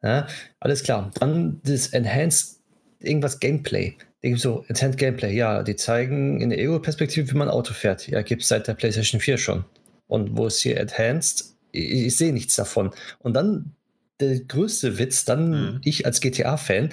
Ja, 0.03 0.29
alles 0.61 0.85
klar. 0.85 1.11
Dann 1.19 1.61
das 1.65 1.89
Enhanced, 1.89 2.61
irgendwas 3.01 3.41
Gameplay. 3.41 3.97
Denke 4.23 4.39
so, 4.39 4.65
Enhanced 4.69 4.99
Gameplay, 4.99 5.35
ja, 5.35 5.63
die 5.63 5.75
zeigen 5.75 6.41
in 6.41 6.51
der 6.51 6.59
Ego-Perspektive, 6.59 7.31
wie 7.31 7.37
man 7.37 7.49
Auto 7.49 7.73
fährt. 7.73 8.07
Ja, 8.09 8.23
gibt 8.23 8.43
es 8.43 8.49
seit 8.49 8.69
der 8.69 8.75
PlayStation 8.75 9.21
4 9.21 9.39
schon. 9.39 9.65
Und 10.07 10.37
wo 10.37 10.47
ist 10.47 10.61
hier 10.61 10.79
Enhanced? 10.79 11.57
Ich, 11.73 11.91
ich 11.91 12.17
sehe 12.17 12.33
nichts 12.33 12.55
davon. 12.57 12.91
Und 13.19 13.35
dann 13.35 13.73
der 14.21 14.39
größte 14.41 14.99
Witz, 14.99 15.25
dann 15.25 15.51
mhm. 15.51 15.81
ich 15.83 16.05
als 16.05 16.21
GTA-Fan, 16.21 16.91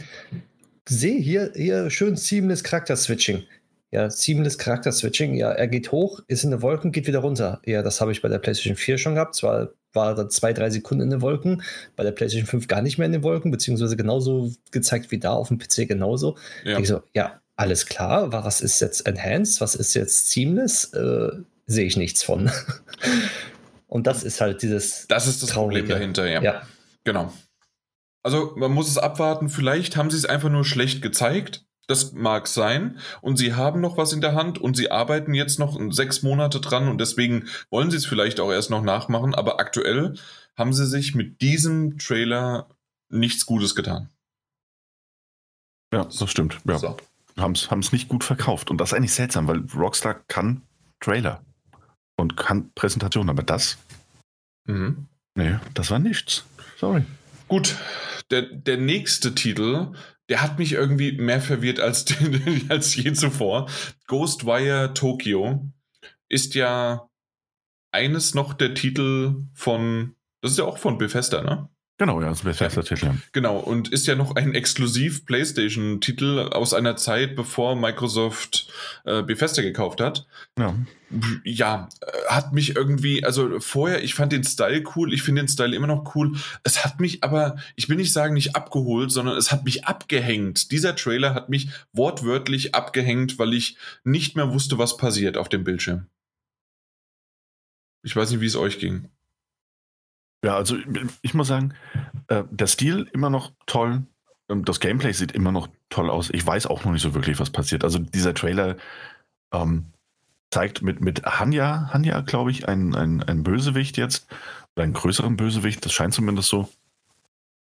sehe 0.87 1.19
hier, 1.19 1.51
hier 1.55 1.89
schön 1.89 2.15
seamless 2.15 2.63
Charakter-Switching. 2.63 3.43
Ja, 3.91 4.09
seamless 4.09 4.57
Charakter-Switching. 4.57 5.36
Ja, 5.36 5.51
er 5.51 5.67
geht 5.67 5.91
hoch, 5.91 6.19
ist 6.27 6.43
in 6.43 6.51
den 6.51 6.61
Wolken, 6.61 6.91
geht 6.91 7.07
wieder 7.07 7.19
runter. 7.19 7.61
Ja, 7.65 7.81
das 7.81 8.01
habe 8.01 8.11
ich 8.11 8.21
bei 8.21 8.27
der 8.27 8.39
PlayStation 8.39 8.75
4 8.75 8.97
schon 8.97 9.15
gehabt. 9.15 9.36
Zwar 9.36 9.69
war 9.93 10.15
da 10.15 10.27
zwei, 10.27 10.53
drei 10.53 10.69
Sekunden 10.69 11.03
in 11.03 11.09
den 11.09 11.21
Wolken, 11.21 11.63
bei 11.95 12.03
der 12.03 12.11
PlayStation 12.11 12.47
5 12.47 12.67
gar 12.67 12.81
nicht 12.81 12.97
mehr 12.97 13.05
in 13.05 13.13
den 13.13 13.23
Wolken, 13.23 13.51
beziehungsweise 13.51 13.95
genauso 13.95 14.51
gezeigt 14.71 15.11
wie 15.11 15.19
da 15.19 15.31
auf 15.31 15.47
dem 15.47 15.57
PC 15.57 15.88
genauso. 15.88 16.38
Ja. 16.65 16.77
Ich 16.79 16.88
so, 16.88 17.01
ja, 17.13 17.39
alles 17.55 17.86
klar, 17.86 18.31
was 18.33 18.61
ist 18.61 18.81
jetzt 18.81 19.07
Enhanced, 19.07 19.61
was 19.61 19.75
ist 19.75 19.93
jetzt 19.93 20.29
Seamless? 20.31 20.93
Äh, 20.93 21.31
sehe 21.67 21.86
ich 21.86 21.97
nichts 21.97 22.23
von. 22.23 22.51
Und 23.88 24.07
das 24.07 24.23
ist 24.23 24.41
halt 24.41 24.61
dieses. 24.61 25.07
Das 25.07 25.27
ist 25.27 25.41
das 25.41 25.51
Traurige. 25.51 25.81
Problem 25.81 25.97
dahinter, 25.97 26.29
ja. 26.29 26.41
ja. 26.41 26.61
Genau. 27.03 27.31
Also 28.23 28.53
man 28.57 28.71
muss 28.71 28.89
es 28.89 28.97
abwarten. 28.97 29.49
Vielleicht 29.49 29.95
haben 29.95 30.09
sie 30.09 30.17
es 30.17 30.25
einfach 30.25 30.49
nur 30.49 30.65
schlecht 30.65 31.01
gezeigt. 31.01 31.64
Das 31.88 32.13
mag 32.13 32.47
sein. 32.47 32.99
Und 33.21 33.38
sie 33.38 33.53
haben 33.53 33.81
noch 33.81 33.97
was 33.97 34.13
in 34.13 34.21
der 34.21 34.33
Hand 34.33 34.57
und 34.57 34.75
sie 34.75 34.91
arbeiten 34.91 35.33
jetzt 35.33 35.59
noch 35.59 35.79
sechs 35.91 36.23
Monate 36.23 36.59
dran 36.59 36.88
und 36.88 36.99
deswegen 36.99 37.47
wollen 37.69 37.91
sie 37.91 37.97
es 37.97 38.05
vielleicht 38.05 38.39
auch 38.39 38.51
erst 38.51 38.69
noch 38.69 38.81
nachmachen. 38.81 39.36
Aber 39.36 39.59
aktuell 39.59 40.15
haben 40.57 40.73
sie 40.73 40.86
sich 40.88 41.15
mit 41.15 41.41
diesem 41.41 41.97
Trailer 41.97 42.69
nichts 43.09 43.45
Gutes 43.45 43.75
getan. 43.75 44.09
Ja, 45.93 46.05
das 46.05 46.29
stimmt. 46.29 46.57
Ja. 46.65 46.77
So. 46.77 46.97
Haben 47.38 47.53
es 47.53 47.91
nicht 47.91 48.09
gut 48.09 48.23
verkauft. 48.23 48.71
Und 48.71 48.79
das 48.79 48.91
ist 48.91 48.97
eigentlich 48.97 49.13
seltsam, 49.13 49.47
weil 49.47 49.63
Rockstar 49.75 50.15
kann 50.27 50.61
Trailer 50.99 51.43
und 52.15 52.38
kann 52.38 52.71
Präsentation, 52.73 53.29
aber 53.29 53.43
das? 53.43 53.77
Mhm. 54.65 55.07
Nee, 55.36 55.59
das 55.73 55.91
war 55.91 55.99
nichts. 55.99 56.45
Sorry. 56.77 57.03
Gut, 57.47 57.75
der, 58.31 58.43
der 58.43 58.77
nächste 58.77 59.36
Titel, 59.36 59.93
der 60.30 60.41
hat 60.41 60.57
mich 60.57 60.73
irgendwie 60.73 61.13
mehr 61.13 61.41
verwirrt 61.41 61.80
als, 61.80 62.05
als 62.69 62.95
je 62.95 63.13
zuvor. 63.13 63.69
Ghostwire 64.07 64.93
Tokyo 64.93 65.71
ist 66.30 66.55
ja 66.55 67.09
eines 67.91 68.34
noch 68.34 68.53
der 68.53 68.73
Titel 68.73 69.45
von, 69.53 70.15
das 70.41 70.51
ist 70.51 70.57
ja 70.57 70.65
auch 70.65 70.78
von 70.78 70.97
Bethesda, 70.97 71.43
ne? 71.43 71.69
Genau, 71.97 72.21
ja, 72.21 72.27
das 72.27 72.39
ist 72.39 72.43
Bethesda 72.43 72.81
Titel. 72.81 73.11
Genau, 73.31 73.57
und 73.57 73.87
ist 73.87 74.05
ja 74.05 74.15
noch 74.15 74.35
ein 74.35 74.53
exklusiv 74.53 75.25
PlayStation-Titel 75.25 76.49
aus 76.51 76.73
einer 76.73 76.97
Zeit, 76.97 77.37
bevor 77.37 77.77
Microsoft 77.77 78.67
äh, 79.05 79.23
Bethesda 79.23 79.61
gekauft 79.61 80.01
hat. 80.01 80.27
Ja. 80.59 80.75
Ja, 81.45 81.87
äh, 82.01 82.07
hat 82.27 82.51
mich 82.51 82.75
irgendwie, 82.75 83.23
also 83.23 83.61
vorher, 83.61 84.03
ich 84.03 84.13
fand 84.13 84.33
den 84.33 84.43
Style 84.43 84.83
cool, 84.95 85.13
ich 85.13 85.23
finde 85.23 85.43
den 85.43 85.47
Style 85.47 85.73
immer 85.73 85.87
noch 85.87 86.15
cool. 86.15 86.35
Es 86.63 86.83
hat 86.83 86.99
mich 86.99 87.23
aber, 87.23 87.55
ich 87.77 87.87
will 87.87 87.95
nicht 87.95 88.11
sagen, 88.11 88.33
nicht 88.33 88.57
abgeholt, 88.57 89.11
sondern 89.11 89.37
es 89.37 89.53
hat 89.53 89.63
mich 89.63 89.85
abgehängt. 89.85 90.71
Dieser 90.71 90.97
Trailer 90.97 91.33
hat 91.33 91.47
mich 91.47 91.69
wortwörtlich 91.93 92.75
abgehängt, 92.75 93.39
weil 93.39 93.53
ich 93.53 93.77
nicht 94.03 94.35
mehr 94.35 94.51
wusste, 94.51 94.77
was 94.77 94.97
passiert 94.97 95.37
auf 95.37 95.47
dem 95.47 95.63
Bildschirm. 95.63 96.07
Ich 98.03 98.15
weiß 98.15 98.31
nicht, 98.31 98.41
wie 98.41 98.47
es 98.47 98.57
euch 98.57 98.79
ging. 98.79 99.09
Ja, 100.45 100.55
also 100.55 100.77
ich 101.23 101.33
muss 101.33 101.47
sagen, 101.47 101.73
äh, 102.27 102.43
der 102.51 102.67
Stil 102.67 103.09
immer 103.13 103.31
noch 103.31 103.51
toll. 103.65 104.03
Das 104.47 104.79
Gameplay 104.79 105.11
sieht 105.11 105.31
immer 105.31 105.51
noch 105.51 105.69
toll 105.89 106.07
aus. 106.07 106.29
Ich 106.29 106.45
weiß 106.45 106.67
auch 106.67 106.85
noch 106.85 106.91
nicht 106.91 107.01
so 107.01 107.15
wirklich, 107.15 107.39
was 107.39 107.49
passiert. 107.49 107.83
Also 107.83 107.97
dieser 107.97 108.35
Trailer 108.35 108.77
ähm, 109.51 109.87
zeigt 110.51 110.83
mit, 110.83 111.01
mit 111.01 111.25
Hanya, 111.25 111.89
Hanya, 111.91 112.21
glaube 112.21 112.51
ich, 112.51 112.67
einen, 112.67 112.93
einen, 112.93 113.41
Bösewicht 113.41 113.97
jetzt. 113.97 114.27
Oder 114.75 114.83
einen 114.83 114.93
größeren 114.93 115.35
Bösewicht, 115.35 115.83
das 115.83 115.93
scheint 115.93 116.13
zumindest 116.13 116.49
so. 116.49 116.69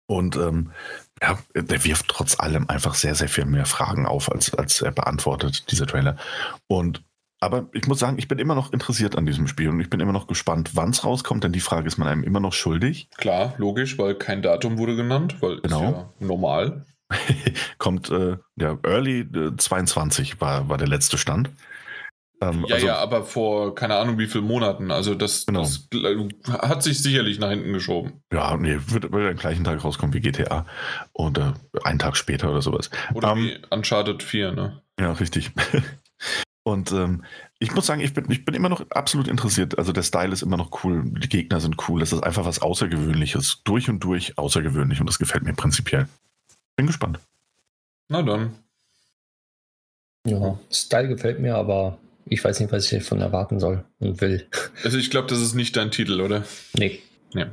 Und 0.06 0.36
ähm, 0.36 0.70
ja, 1.22 1.38
der 1.54 1.84
wirft 1.84 2.08
trotz 2.08 2.38
allem 2.38 2.68
einfach 2.68 2.96
sehr, 2.96 3.14
sehr 3.14 3.30
viel 3.30 3.46
mehr 3.46 3.64
Fragen 3.64 4.04
auf, 4.04 4.30
als, 4.30 4.52
als 4.52 4.82
er 4.82 4.92
beantwortet, 4.92 5.70
dieser 5.70 5.86
Trailer. 5.86 6.18
Und 6.66 7.02
aber 7.44 7.68
ich 7.72 7.86
muss 7.86 7.98
sagen, 7.98 8.18
ich 8.18 8.28
bin 8.28 8.38
immer 8.38 8.54
noch 8.54 8.72
interessiert 8.72 9.16
an 9.16 9.26
diesem 9.26 9.46
Spiel 9.46 9.68
und 9.68 9.80
ich 9.80 9.90
bin 9.90 10.00
immer 10.00 10.12
noch 10.12 10.26
gespannt, 10.26 10.70
wann 10.74 10.90
es 10.90 11.04
rauskommt, 11.04 11.44
denn 11.44 11.52
die 11.52 11.60
Frage 11.60 11.86
ist 11.86 11.98
man 11.98 12.08
einem 12.08 12.24
immer 12.24 12.40
noch 12.40 12.54
schuldig. 12.54 13.08
Klar, 13.16 13.54
logisch, 13.58 13.98
weil 13.98 14.14
kein 14.14 14.42
Datum 14.42 14.78
wurde 14.78 14.96
genannt, 14.96 15.36
weil 15.40 15.60
genau. 15.60 15.76
ist 15.76 15.84
ja 15.84 16.10
normal. 16.20 16.86
kommt 17.78 18.10
äh, 18.10 18.38
ja 18.56 18.78
Early 18.82 19.20
äh, 19.20 19.56
22 19.56 20.40
war, 20.40 20.68
war 20.68 20.78
der 20.78 20.88
letzte 20.88 21.18
Stand. 21.18 21.50
Ähm, 22.40 22.64
ja, 22.66 22.74
also, 22.74 22.86
ja, 22.86 22.96
aber 22.96 23.24
vor 23.24 23.74
keine 23.74 23.96
Ahnung 23.96 24.18
wie 24.18 24.26
vielen 24.26 24.46
Monaten. 24.46 24.90
Also 24.90 25.14
das, 25.14 25.46
genau. 25.46 25.60
das 25.60 25.88
hat 26.48 26.82
sich 26.82 27.02
sicherlich 27.02 27.38
nach 27.38 27.50
hinten 27.50 27.72
geschoben. 27.72 28.22
Ja, 28.32 28.56
nee, 28.56 28.78
wird, 28.86 29.12
wird 29.12 29.30
am 29.30 29.36
gleichen 29.36 29.64
Tag 29.64 29.84
rauskommen 29.84 30.14
wie 30.14 30.20
GTA. 30.20 30.66
Und 31.12 31.38
äh, 31.38 31.52
einen 31.84 31.98
Tag 31.98 32.16
später 32.16 32.50
oder 32.50 32.62
sowas. 32.62 32.90
Oder 33.12 33.32
um, 33.32 33.38
ähm, 33.38 33.44
wie 33.44 33.58
Uncharted 33.70 34.22
4, 34.22 34.52
ne? 34.52 34.82
Ja, 34.98 35.12
richtig. 35.12 35.52
Und 36.64 36.92
ähm, 36.92 37.24
ich 37.58 37.74
muss 37.74 37.86
sagen, 37.86 38.00
ich 38.00 38.14
bin, 38.14 38.24
ich 38.30 38.44
bin 38.44 38.54
immer 38.54 38.70
noch 38.70 38.90
absolut 38.90 39.28
interessiert. 39.28 39.78
Also 39.78 39.92
der 39.92 40.02
Style 40.02 40.32
ist 40.32 40.42
immer 40.42 40.56
noch 40.56 40.82
cool, 40.82 41.04
die 41.04 41.28
Gegner 41.28 41.60
sind 41.60 41.76
cool. 41.88 42.02
Es 42.02 42.12
ist 42.12 42.22
einfach 42.22 42.46
was 42.46 42.62
Außergewöhnliches. 42.62 43.60
Durch 43.64 43.90
und 43.90 44.00
durch 44.00 44.38
außergewöhnlich 44.38 44.98
und 44.98 45.06
das 45.06 45.18
gefällt 45.18 45.44
mir 45.44 45.52
prinzipiell. 45.52 46.08
Bin 46.76 46.86
gespannt. 46.86 47.20
Na 48.08 48.22
dann. 48.22 48.54
Ja, 50.26 50.58
Style 50.70 51.08
gefällt 51.08 51.38
mir, 51.38 51.54
aber 51.54 51.98
ich 52.24 52.42
weiß 52.42 52.60
nicht, 52.60 52.72
was 52.72 52.90
ich 52.90 52.98
davon 52.98 53.20
erwarten 53.20 53.60
soll 53.60 53.84
und 53.98 54.22
will. 54.22 54.48
Also 54.82 54.96
ich 54.96 55.10
glaube, 55.10 55.28
das 55.28 55.40
ist 55.40 55.54
nicht 55.54 55.76
dein 55.76 55.90
Titel, 55.90 56.22
oder? 56.22 56.44
Nee. 56.72 57.00
Ja. 57.34 57.46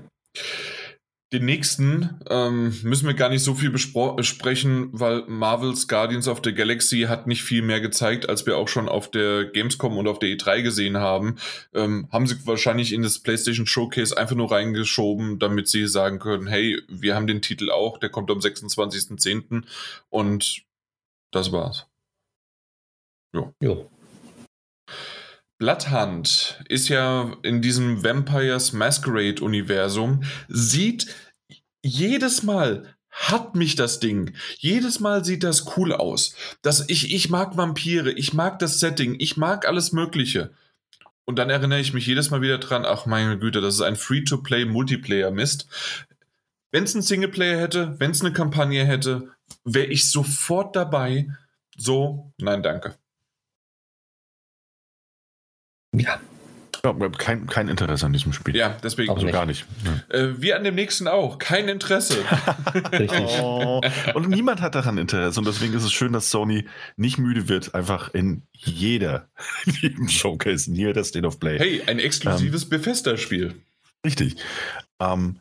Den 1.34 1.46
nächsten 1.46 2.20
ähm, 2.30 2.78
müssen 2.84 3.08
wir 3.08 3.14
gar 3.14 3.30
nicht 3.30 3.44
so 3.44 3.56
viel 3.56 3.70
besprechen, 3.70 4.90
weil 4.92 5.24
Marvel's 5.28 5.88
Guardians 5.88 6.28
of 6.28 6.42
the 6.44 6.54
Galaxy 6.54 7.04
hat 7.04 7.26
nicht 7.26 7.44
viel 7.44 7.62
mehr 7.62 7.80
gezeigt, 7.80 8.28
als 8.28 8.46
wir 8.46 8.58
auch 8.58 8.68
schon 8.68 8.90
auf 8.90 9.10
der 9.10 9.46
Gamescom 9.46 9.98
und 9.98 10.10
auf 10.10 10.20
der 10.20 10.30
E3 10.30 10.62
gesehen 10.62 10.98
haben. 10.98 11.38
Ähm, 11.74 12.10
haben 12.12 12.28
sie 12.28 12.36
wahrscheinlich 12.46 12.92
in 12.92 13.02
das 13.02 13.20
PlayStation 13.20 13.66
Showcase 13.66 14.18
einfach 14.18 14.36
nur 14.36 14.52
reingeschoben, 14.52 15.40
damit 15.40 15.70
sie 15.70 15.88
sagen 15.88 16.20
können, 16.20 16.48
hey, 16.48 16.82
wir 16.90 17.16
haben 17.16 17.28
den 17.28 17.42
Titel 17.42 17.72
auch, 17.72 17.98
der 17.98 18.10
kommt 18.10 18.30
am 18.30 18.40
26.10. 18.40 19.64
und 20.10 20.64
das 21.32 21.54
war's. 21.54 21.88
Jo. 23.34 23.54
jo. 23.62 23.90
Bloodhunt 25.62 26.60
ist 26.70 26.90
ja 26.90 27.38
in 27.44 27.62
diesem 27.62 28.04
Vampires 28.04 28.74
Masquerade 28.74 29.44
Universum, 29.44 30.24
sieht 30.48 31.06
jedes 31.84 32.42
Mal 32.42 32.96
hat 33.12 33.56
mich 33.56 33.76
das 33.76 34.00
Ding. 34.00 34.34
Jedes 34.58 35.00
Mal 35.00 35.24
sieht 35.24 35.44
das 35.44 35.78
cool 35.78 35.94
aus. 35.94 36.34
Das, 36.64 36.90
ich, 36.90 37.14
ich 37.14 37.30
mag 37.30 37.58
Vampire, 37.58 38.12
ich 38.12 38.34
mag 38.34 38.58
das 38.58 38.80
Setting, 38.80 39.18
ich 39.20 39.38
mag 39.38 39.68
alles 39.68 39.92
Mögliche. 39.92 40.50
Und 41.26 41.38
dann 41.38 41.52
erinnere 41.52 41.80
ich 41.80 41.94
mich 41.94 42.08
jedes 42.08 42.32
Mal 42.32 42.42
wieder 42.42 42.58
dran, 42.58 42.84
ach 42.84 43.06
meine 43.06 43.38
Güte, 43.38 43.62
das 43.62 43.76
ist 43.76 43.82
ein 43.82 43.98
Free-to-Play 43.98 44.66
Multiplayer-Mist. 44.66 45.68
Wenn 46.72 46.86
es 46.86 46.96
einen 46.96 47.04
Singleplayer 47.04 47.60
hätte, 47.60 48.00
wenn 48.00 48.10
es 48.10 48.22
eine 48.22 48.34
Kampagne 48.34 48.84
hätte, 48.84 49.30
wäre 49.64 49.86
ich 49.86 50.10
sofort 50.10 50.76
dabei. 50.76 51.28
So, 51.78 52.34
nein, 52.40 52.64
danke. 52.64 52.96
Ja. 55.96 56.20
Ja, 56.84 56.94
kein, 57.10 57.46
kein 57.46 57.68
Interesse 57.68 58.08
an 58.08 58.14
diesem 58.14 58.34
Spiel. 58.34 58.56
Ja, 58.56 58.76
deswegen. 58.84 59.12
Also 59.12 59.28
gar 59.28 59.46
nicht. 59.46 59.66
Ja. 59.86 60.18
Äh, 60.18 60.42
wir 60.42 60.58
an 60.58 60.64
dem 60.64 60.74
nächsten 60.74 61.08
auch. 61.08 61.38
Kein 61.38 61.68
Interesse. 61.68 62.18
Richtig. 62.92 63.40
Oh. 63.40 63.82
Und 64.16 64.30
niemand 64.30 64.62
hat 64.62 64.74
daran 64.74 64.98
Interesse. 64.98 65.40
Und 65.40 65.46
deswegen 65.46 65.76
ist 65.76 65.84
es 65.84 65.94
schön, 65.94 66.12
dass 66.12 66.32
Sony 66.32 66.66
nicht 66.96 67.20
müde 67.20 67.48
wird, 67.48 67.76
einfach 67.76 68.14
in 68.16 68.48
jeder 68.54 69.30
Showcase, 70.08 70.72
in 70.72 70.76
jeder 70.76 71.04
State 71.04 71.28
of 71.28 71.40
Play. 71.40 71.60
Hey, 71.60 71.84
ein 71.86 72.00
exklusives 72.00 72.64
ähm, 72.64 72.70
Bethesda-Spiel. 72.70 73.54
Richtig. 74.04 74.38
Ähm, 75.00 75.40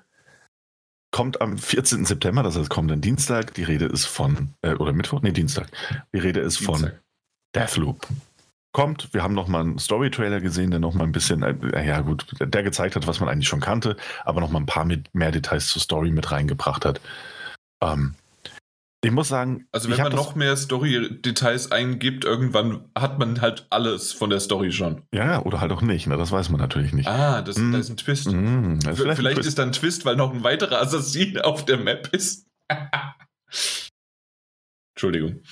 kommt 1.11 1.41
am 1.41 1.57
14. 1.57 2.05
September, 2.05 2.43
das 2.43 2.59
heißt 2.59 2.69
kommenden 2.69 3.01
Dienstag. 3.01 3.55
Die 3.55 3.65
Rede 3.65 3.87
ist 3.87 4.05
von, 4.05 4.55
äh, 4.61 4.75
oder 4.75 4.93
Mittwoch? 4.93 5.23
Nee, 5.23 5.33
Dienstag. 5.33 5.69
Die 6.13 6.19
Rede 6.19 6.41
ist 6.41 6.59
Dienstag. 6.59 6.81
von 6.81 6.93
Deathloop 7.55 8.07
kommt. 8.73 9.13
Wir 9.13 9.23
haben 9.23 9.35
noch 9.35 9.49
mal 9.49 9.61
einen 9.61 9.79
Story-Trailer 9.79 10.41
gesehen, 10.41 10.71
der 10.71 10.81
noch 10.81 10.95
mal 10.95 11.05
ein 11.05 11.13
bisschen, 11.13 11.43
äh, 11.43 11.87
ja 11.87 12.01
gut, 12.01 12.27
der 12.41 12.63
gezeigt 12.63 12.97
hat, 12.97 13.07
was 13.07 13.21
man 13.21 13.29
eigentlich 13.29 13.49
schon 13.49 13.61
kannte, 13.61 13.97
aber 14.25 14.41
noch 14.41 14.51
mal 14.51 14.61
ein 14.61 14.67
paar 14.67 14.85
mit, 14.85 15.15
mehr 15.15 15.33
Details 15.33 15.69
zur 15.69 15.83
Story 15.83 16.11
mit 16.11 16.31
reingebracht 16.31 16.85
hat. 16.85 17.01
Ähm, 17.83 18.15
ich 19.03 19.11
muss 19.11 19.29
sagen, 19.29 19.67
also 19.73 19.91
wenn 19.91 19.97
man 19.97 20.13
noch 20.13 20.35
mehr 20.35 20.55
Story-Details 20.57 21.73
eingibt, 21.73 22.27
irgendwann 22.27 22.85
hat 22.95 23.19
man 23.19 23.41
halt 23.41 23.67
alles 23.71 24.13
von 24.13 24.29
der 24.29 24.41
Story 24.41 24.73
schon. 24.73 25.03
Ja, 25.13 25.43
oder 25.43 25.61
halt 25.61 25.73
auch 25.73 25.81
nicht, 25.81 26.07
ne? 26.07 26.19
das 26.19 26.31
weiß 26.31 26.51
man 26.51 26.61
natürlich 26.61 26.93
nicht. 26.93 27.09
Ah, 27.09 27.41
das, 27.41 27.57
mm. 27.57 27.73
da 27.73 27.79
ist 27.79 27.89
ein 27.89 27.97
Twist. 27.97 28.31
Mm, 28.31 28.75
ist 28.75 28.99
vielleicht, 28.99 29.17
vielleicht 29.17 29.39
ein 29.39 29.47
ist 29.47 29.59
da 29.59 29.63
ein 29.63 29.73
Twist, 29.73 30.05
weil 30.05 30.17
noch 30.17 30.35
ein 30.35 30.45
weiterer 30.45 30.83
Assassin 30.83 31.41
auf 31.41 31.65
der 31.65 31.79
Map 31.79 32.11
ist. 32.13 32.47
Entschuldigung. 34.95 35.43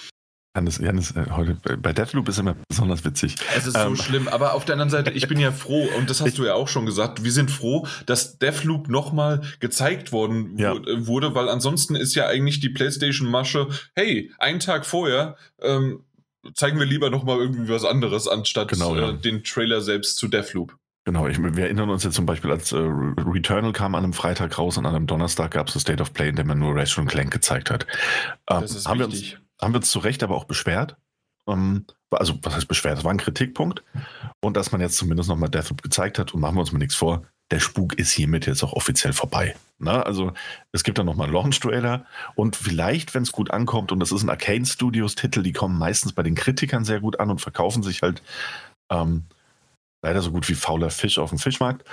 Janis, 0.59 0.79
Janis, 0.79 1.11
äh, 1.13 1.27
heute 1.31 1.57
bei 1.77 1.93
Deathloop 1.93 2.29
ist 2.29 2.39
immer 2.39 2.57
besonders 2.69 3.05
witzig. 3.05 3.37
Es 3.57 3.67
ist 3.67 3.77
ähm, 3.77 3.95
so 3.95 4.03
schlimm, 4.03 4.27
aber 4.27 4.55
auf 4.55 4.65
der 4.65 4.75
anderen 4.75 4.91
Seite, 4.91 5.13
ich 5.13 5.29
bin 5.29 5.39
ja 5.39 5.53
froh, 5.53 5.89
und 5.97 6.11
das 6.11 6.21
hast 6.21 6.37
du 6.37 6.45
ja 6.45 6.55
auch 6.55 6.67
schon 6.67 6.85
gesagt, 6.85 7.23
wir 7.23 7.31
sind 7.31 7.51
froh, 7.51 7.87
dass 8.07 8.39
Deathloop 8.39 8.89
nochmal 8.89 9.43
gezeigt 9.61 10.11
worden 10.11 10.59
ja. 10.59 10.75
wurde, 11.07 11.37
weil 11.37 11.49
ansonsten 11.49 11.95
ist 11.95 12.17
ja 12.17 12.27
eigentlich 12.27 12.59
die 12.59 12.71
PlayStation-Masche, 12.71 13.69
hey, 13.95 14.33
einen 14.39 14.59
Tag 14.59 14.85
vorher 14.85 15.37
ähm, 15.63 16.01
zeigen 16.55 16.79
wir 16.81 16.87
lieber 16.87 17.09
nochmal 17.09 17.39
irgendwie 17.39 17.69
was 17.69 17.85
anderes, 17.85 18.27
anstatt 18.27 18.69
genau, 18.69 18.97
äh, 18.97 19.01
ja. 19.01 19.13
den 19.13 19.45
Trailer 19.45 19.81
selbst 19.81 20.17
zu 20.17 20.27
Deathloop. 20.27 20.77
Genau, 21.05 21.27
ich, 21.29 21.41
wir 21.41 21.65
erinnern 21.65 21.89
uns 21.89 22.03
jetzt 22.03 22.17
zum 22.17 22.27
Beispiel, 22.27 22.51
als 22.51 22.73
äh, 22.73 22.77
Returnal 22.77 23.73
kam 23.73 23.95
an 23.95 24.05
einem 24.05 24.13
Freitag 24.13 24.59
raus 24.59 24.77
und 24.77 24.87
an 24.87 24.95
einem 24.95 25.07
Donnerstag 25.07 25.53
gab 25.53 25.69
es 25.69 25.75
das 25.75 25.83
State 25.83 26.03
of 26.03 26.13
Play, 26.13 26.31
in 26.31 26.37
dem 26.37 26.49
man 26.49 26.59
nur 26.59 26.75
Ratchet 26.75 27.07
Clank 27.07 27.31
gezeigt 27.31 27.71
hat. 27.71 27.87
Ähm, 28.51 28.61
das 28.61 28.75
ist 28.75 28.89
haben 28.89 29.01
wichtig. 29.01 29.31
Wir 29.31 29.39
uns, 29.39 29.47
haben 29.61 29.73
wir 29.73 29.79
uns 29.79 29.91
zu 29.91 29.99
Recht 29.99 30.23
aber 30.23 30.37
auch 30.37 30.45
beschwert. 30.45 30.97
ähm, 31.49 31.87
also 32.11 32.39
was 32.43 32.55
heißt 32.55 32.69
beschwert, 32.69 32.99
das 32.99 33.05
war 33.05 33.11
ein 33.11 33.19
Kritikpunkt. 33.19 33.83
Und 34.41 34.57
dass 34.57 34.73
man 34.73 34.81
jetzt 34.81 34.97
zumindest 34.97 35.29
nochmal 35.29 35.51
Deathloop 35.51 35.83
gezeigt 35.83 36.19
hat 36.19 36.35
und 36.35 36.41
machen 36.41 36.57
wir 36.57 36.61
uns 36.61 36.73
mal 36.73 36.79
nichts 36.79 36.95
vor, 36.95 37.25
der 37.51 37.61
Spuk 37.61 37.95
ist 37.99 38.13
hiermit 38.13 38.47
jetzt 38.47 38.63
auch 38.63 38.75
offiziell 38.75 39.13
vorbei. 39.13 39.57
Na, 39.79 40.03
also 40.03 40.33
es 40.73 40.85
gibt 40.85 40.99
dann 40.99 41.07
nochmal 41.07 41.27
einen 41.27 41.35
Launch-Trailer 41.35 42.05
und 42.35 42.57
vielleicht, 42.57 43.15
wenn 43.15 43.23
es 43.23 43.33
gut 43.33 43.51
ankommt, 43.51 43.93
und 43.93 44.01
das 44.01 44.13
ist 44.13 44.23
ein 44.23 44.31
Arcane 44.31 44.67
Studios-Titel, 44.67 45.43
die 45.43 45.53
kommen 45.53 45.79
meistens 45.79 46.13
bei 46.13 46.23
den 46.23 46.35
Kritikern 46.35 46.85
sehr 46.85 47.01
gut 47.01 47.21
an 47.21 47.31
und 47.31 47.41
verkaufen 47.41 47.83
sich 47.83 48.03
halt 48.03 48.23
ähm, 48.91 49.25
leider 50.03 50.21
so 50.21 50.31
gut 50.31 50.49
wie 50.49 50.55
fauler 50.55 50.91
Fisch 50.91 51.19
auf 51.19 51.31
dem 51.31 51.39
Fischmarkt. 51.39 51.85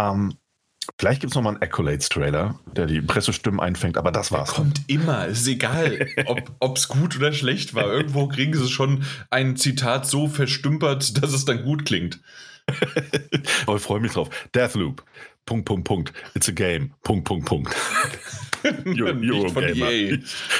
Ähm, 0.00 0.34
Vielleicht 0.98 1.20
gibt 1.20 1.32
es 1.32 1.34
nochmal 1.34 1.54
einen 1.54 1.62
Accolades-Trailer, 1.62 2.58
der 2.76 2.86
die 2.86 3.00
Pressestimmen 3.00 3.60
einfängt, 3.60 3.96
aber 3.96 4.12
das 4.12 4.32
war's. 4.32 4.50
Der 4.50 4.56
kommt 4.56 4.82
immer, 4.88 5.26
ist 5.26 5.46
egal, 5.46 6.06
ob 6.60 6.76
es 6.76 6.88
gut 6.88 7.16
oder 7.16 7.32
schlecht 7.32 7.74
war. 7.74 7.86
Irgendwo 7.86 8.28
kriegen 8.28 8.54
sie 8.54 8.68
schon 8.68 9.04
ein 9.30 9.56
Zitat 9.56 10.06
so 10.06 10.28
verstümpert, 10.28 11.22
dass 11.22 11.32
es 11.32 11.44
dann 11.44 11.64
gut 11.64 11.84
klingt. 11.84 12.20
aber 13.66 13.76
ich 13.76 13.82
freue 13.82 14.00
mich 14.00 14.12
drauf. 14.12 14.28
Deathloop. 14.54 15.04
Punkt, 15.46 15.64
Punkt, 15.64 15.84
Punkt. 15.84 16.12
It's 16.34 16.48
a 16.48 16.52
game. 16.52 16.92
Punkt, 17.02 17.24
Punkt, 17.24 17.46
Punkt. 17.46 17.74
Eurogamer. 18.86 20.18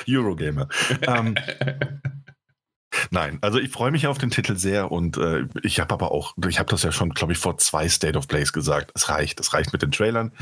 Eurogamer. 0.08 0.68
um, 1.06 1.34
Nein, 3.10 3.38
also 3.40 3.58
ich 3.58 3.70
freue 3.70 3.90
mich 3.90 4.06
auf 4.06 4.18
den 4.18 4.30
Titel 4.30 4.56
sehr 4.56 4.90
und 4.90 5.16
äh, 5.16 5.46
ich 5.62 5.80
habe 5.80 5.94
aber 5.94 6.10
auch, 6.10 6.34
ich 6.48 6.58
habe 6.58 6.70
das 6.70 6.82
ja 6.82 6.92
schon, 6.92 7.10
glaube 7.10 7.32
ich, 7.32 7.38
vor 7.38 7.56
zwei 7.58 7.88
State 7.88 8.18
of 8.18 8.28
Plays 8.28 8.52
gesagt. 8.52 8.90
Es 8.94 9.08
reicht, 9.08 9.38
es 9.40 9.52
reicht 9.52 9.72
mit 9.72 9.82
den 9.82 9.92
Trailern, 9.92 10.32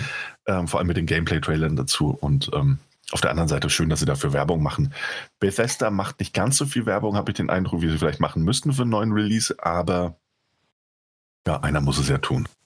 ähm, 0.47 0.67
vor 0.67 0.81
allem 0.81 0.87
mit 0.87 0.97
den 0.97 1.07
Gameplay-Trailern 1.07 1.77
dazu 1.77 2.11
und 2.11 2.51
ähm, 2.55 2.79
auf 3.11 3.21
der 3.21 3.31
anderen 3.31 3.49
Seite 3.49 3.71
schön, 3.71 3.89
dass 3.89 4.01
sie 4.01 4.07
dafür 4.07 4.33
Werbung 4.33 4.63
machen. 4.63 4.93
Bethesda 5.41 5.91
macht 5.91 6.21
nicht 6.21 6.35
ganz 6.35 6.57
so 6.57 6.67
viel 6.67 6.87
Werbung, 6.87 7.17
habe 7.17 7.31
ich 7.31 7.37
den 7.37 7.51
Eindruck, 7.51 7.83
wie 7.83 7.89
sie 7.89 7.99
vielleicht 7.99 8.21
machen 8.21 8.43
müssten 8.45 8.73
für 8.73 8.83
einen 8.83 8.91
neuen 8.91 9.13
Release, 9.13 9.55
aber 9.59 10.17
ja, 11.47 11.61
einer 11.61 11.81
muss 11.81 11.99
es 11.99 12.09
ja 12.09 12.19
tun. 12.19 12.49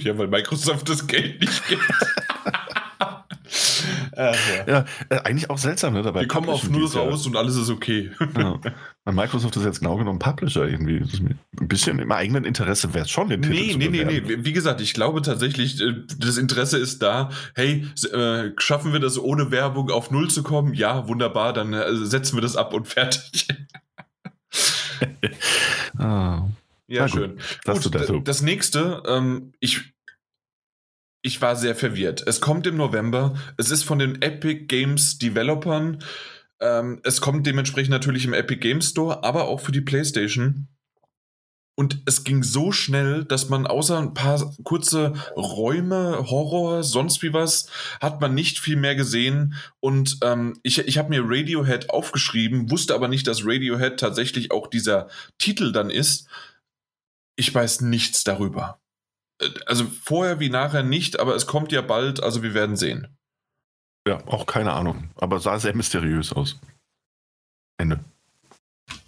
Ja, 0.00 0.18
weil 0.18 0.28
Microsoft 0.28 0.90
das 0.90 1.06
Geld 1.06 1.40
nicht 1.40 1.66
gibt. 1.66 1.82
Ja, 4.20 4.34
ja 4.66 4.84
äh, 5.08 5.18
eigentlich 5.24 5.48
auch 5.48 5.58
seltsam, 5.58 5.94
ne? 5.94 6.02
Dabei 6.02 6.20
Wir 6.20 6.28
kommen 6.28 6.48
auf 6.50 6.68
null 6.68 6.86
raus 6.86 7.26
und 7.26 7.36
alles 7.36 7.56
ist 7.56 7.70
okay. 7.70 8.10
Ja. 8.36 8.58
Microsoft 9.12 9.56
ist 9.56 9.64
jetzt 9.64 9.80
genau 9.80 9.96
genommen 9.96 10.18
Publisher 10.18 10.68
irgendwie. 10.68 11.02
Ein 11.58 11.68
bisschen 11.68 11.98
im 11.98 12.12
eigenen 12.12 12.44
Interesse 12.44 12.94
wäre 12.94 13.06
es 13.06 13.10
schon, 13.10 13.28
den 13.28 13.42
Titel 13.42 13.54
nee, 13.54 13.72
zu 13.72 13.78
Nee, 13.78 13.88
nee, 13.88 14.04
nee, 14.04 14.20
nee. 14.20 14.44
Wie 14.44 14.52
gesagt, 14.52 14.80
ich 14.80 14.94
glaube 14.94 15.22
tatsächlich, 15.22 15.80
äh, 15.80 15.94
das 16.18 16.36
Interesse 16.36 16.78
ist 16.78 17.02
da. 17.02 17.30
Hey, 17.54 17.86
äh, 18.12 18.50
schaffen 18.58 18.92
wir 18.92 19.00
das 19.00 19.18
ohne 19.18 19.50
Werbung 19.50 19.90
auf 19.90 20.10
null 20.10 20.30
zu 20.30 20.42
kommen? 20.42 20.74
Ja, 20.74 21.08
wunderbar, 21.08 21.52
dann 21.52 21.72
äh, 21.72 21.96
setzen 21.96 22.36
wir 22.36 22.42
das 22.42 22.56
ab 22.56 22.72
und 22.72 22.86
fertig. 22.88 23.48
ah. 25.98 26.46
Ja, 26.86 27.06
schön. 27.08 27.38
Das, 27.64 27.84
Gut, 27.84 28.26
das 28.26 28.42
nächste, 28.42 29.02
ähm, 29.06 29.52
ich 29.60 29.92
ich 31.22 31.40
war 31.42 31.56
sehr 31.56 31.74
verwirrt. 31.74 32.22
Es 32.26 32.40
kommt 32.40 32.66
im 32.66 32.76
November. 32.76 33.34
Es 33.56 33.70
ist 33.70 33.82
von 33.82 33.98
den 33.98 34.22
Epic 34.22 34.66
Games 34.66 35.18
Developern. 35.18 36.02
Ähm, 36.60 37.00
es 37.04 37.20
kommt 37.20 37.46
dementsprechend 37.46 37.90
natürlich 37.90 38.24
im 38.24 38.34
Epic 38.34 38.60
Games 38.60 38.90
Store, 38.90 39.22
aber 39.22 39.48
auch 39.48 39.60
für 39.60 39.72
die 39.72 39.80
PlayStation. 39.80 40.68
Und 41.76 42.02
es 42.04 42.24
ging 42.24 42.42
so 42.42 42.72
schnell, 42.72 43.24
dass 43.24 43.48
man 43.48 43.66
außer 43.66 43.98
ein 43.98 44.12
paar 44.12 44.54
kurze 44.64 45.14
Räume, 45.34 46.26
Horror, 46.28 46.82
sonst 46.82 47.22
wie 47.22 47.32
was, 47.32 47.70
hat 48.02 48.20
man 48.20 48.34
nicht 48.34 48.58
viel 48.58 48.76
mehr 48.76 48.94
gesehen. 48.94 49.54
Und 49.78 50.18
ähm, 50.22 50.58
ich, 50.62 50.78
ich 50.78 50.98
habe 50.98 51.08
mir 51.08 51.22
Radiohead 51.24 51.88
aufgeschrieben, 51.88 52.70
wusste 52.70 52.94
aber 52.94 53.08
nicht, 53.08 53.26
dass 53.26 53.46
Radiohead 53.46 53.98
tatsächlich 53.98 54.50
auch 54.52 54.66
dieser 54.66 55.08
Titel 55.38 55.72
dann 55.72 55.88
ist. 55.88 56.28
Ich 57.36 57.54
weiß 57.54 57.80
nichts 57.82 58.24
darüber 58.24 58.79
also 59.66 59.84
vorher 59.84 60.40
wie 60.40 60.50
nachher 60.50 60.82
nicht, 60.82 61.18
aber 61.18 61.34
es 61.34 61.46
kommt 61.46 61.72
ja 61.72 61.82
bald, 61.82 62.22
also 62.22 62.42
wir 62.42 62.54
werden 62.54 62.76
sehen. 62.76 63.08
Ja, 64.06 64.18
auch 64.26 64.46
keine 64.46 64.72
Ahnung, 64.72 65.10
aber 65.16 65.40
sah 65.40 65.58
sehr 65.58 65.74
mysteriös 65.74 66.32
aus. 66.32 66.58
Ende. 67.78 68.00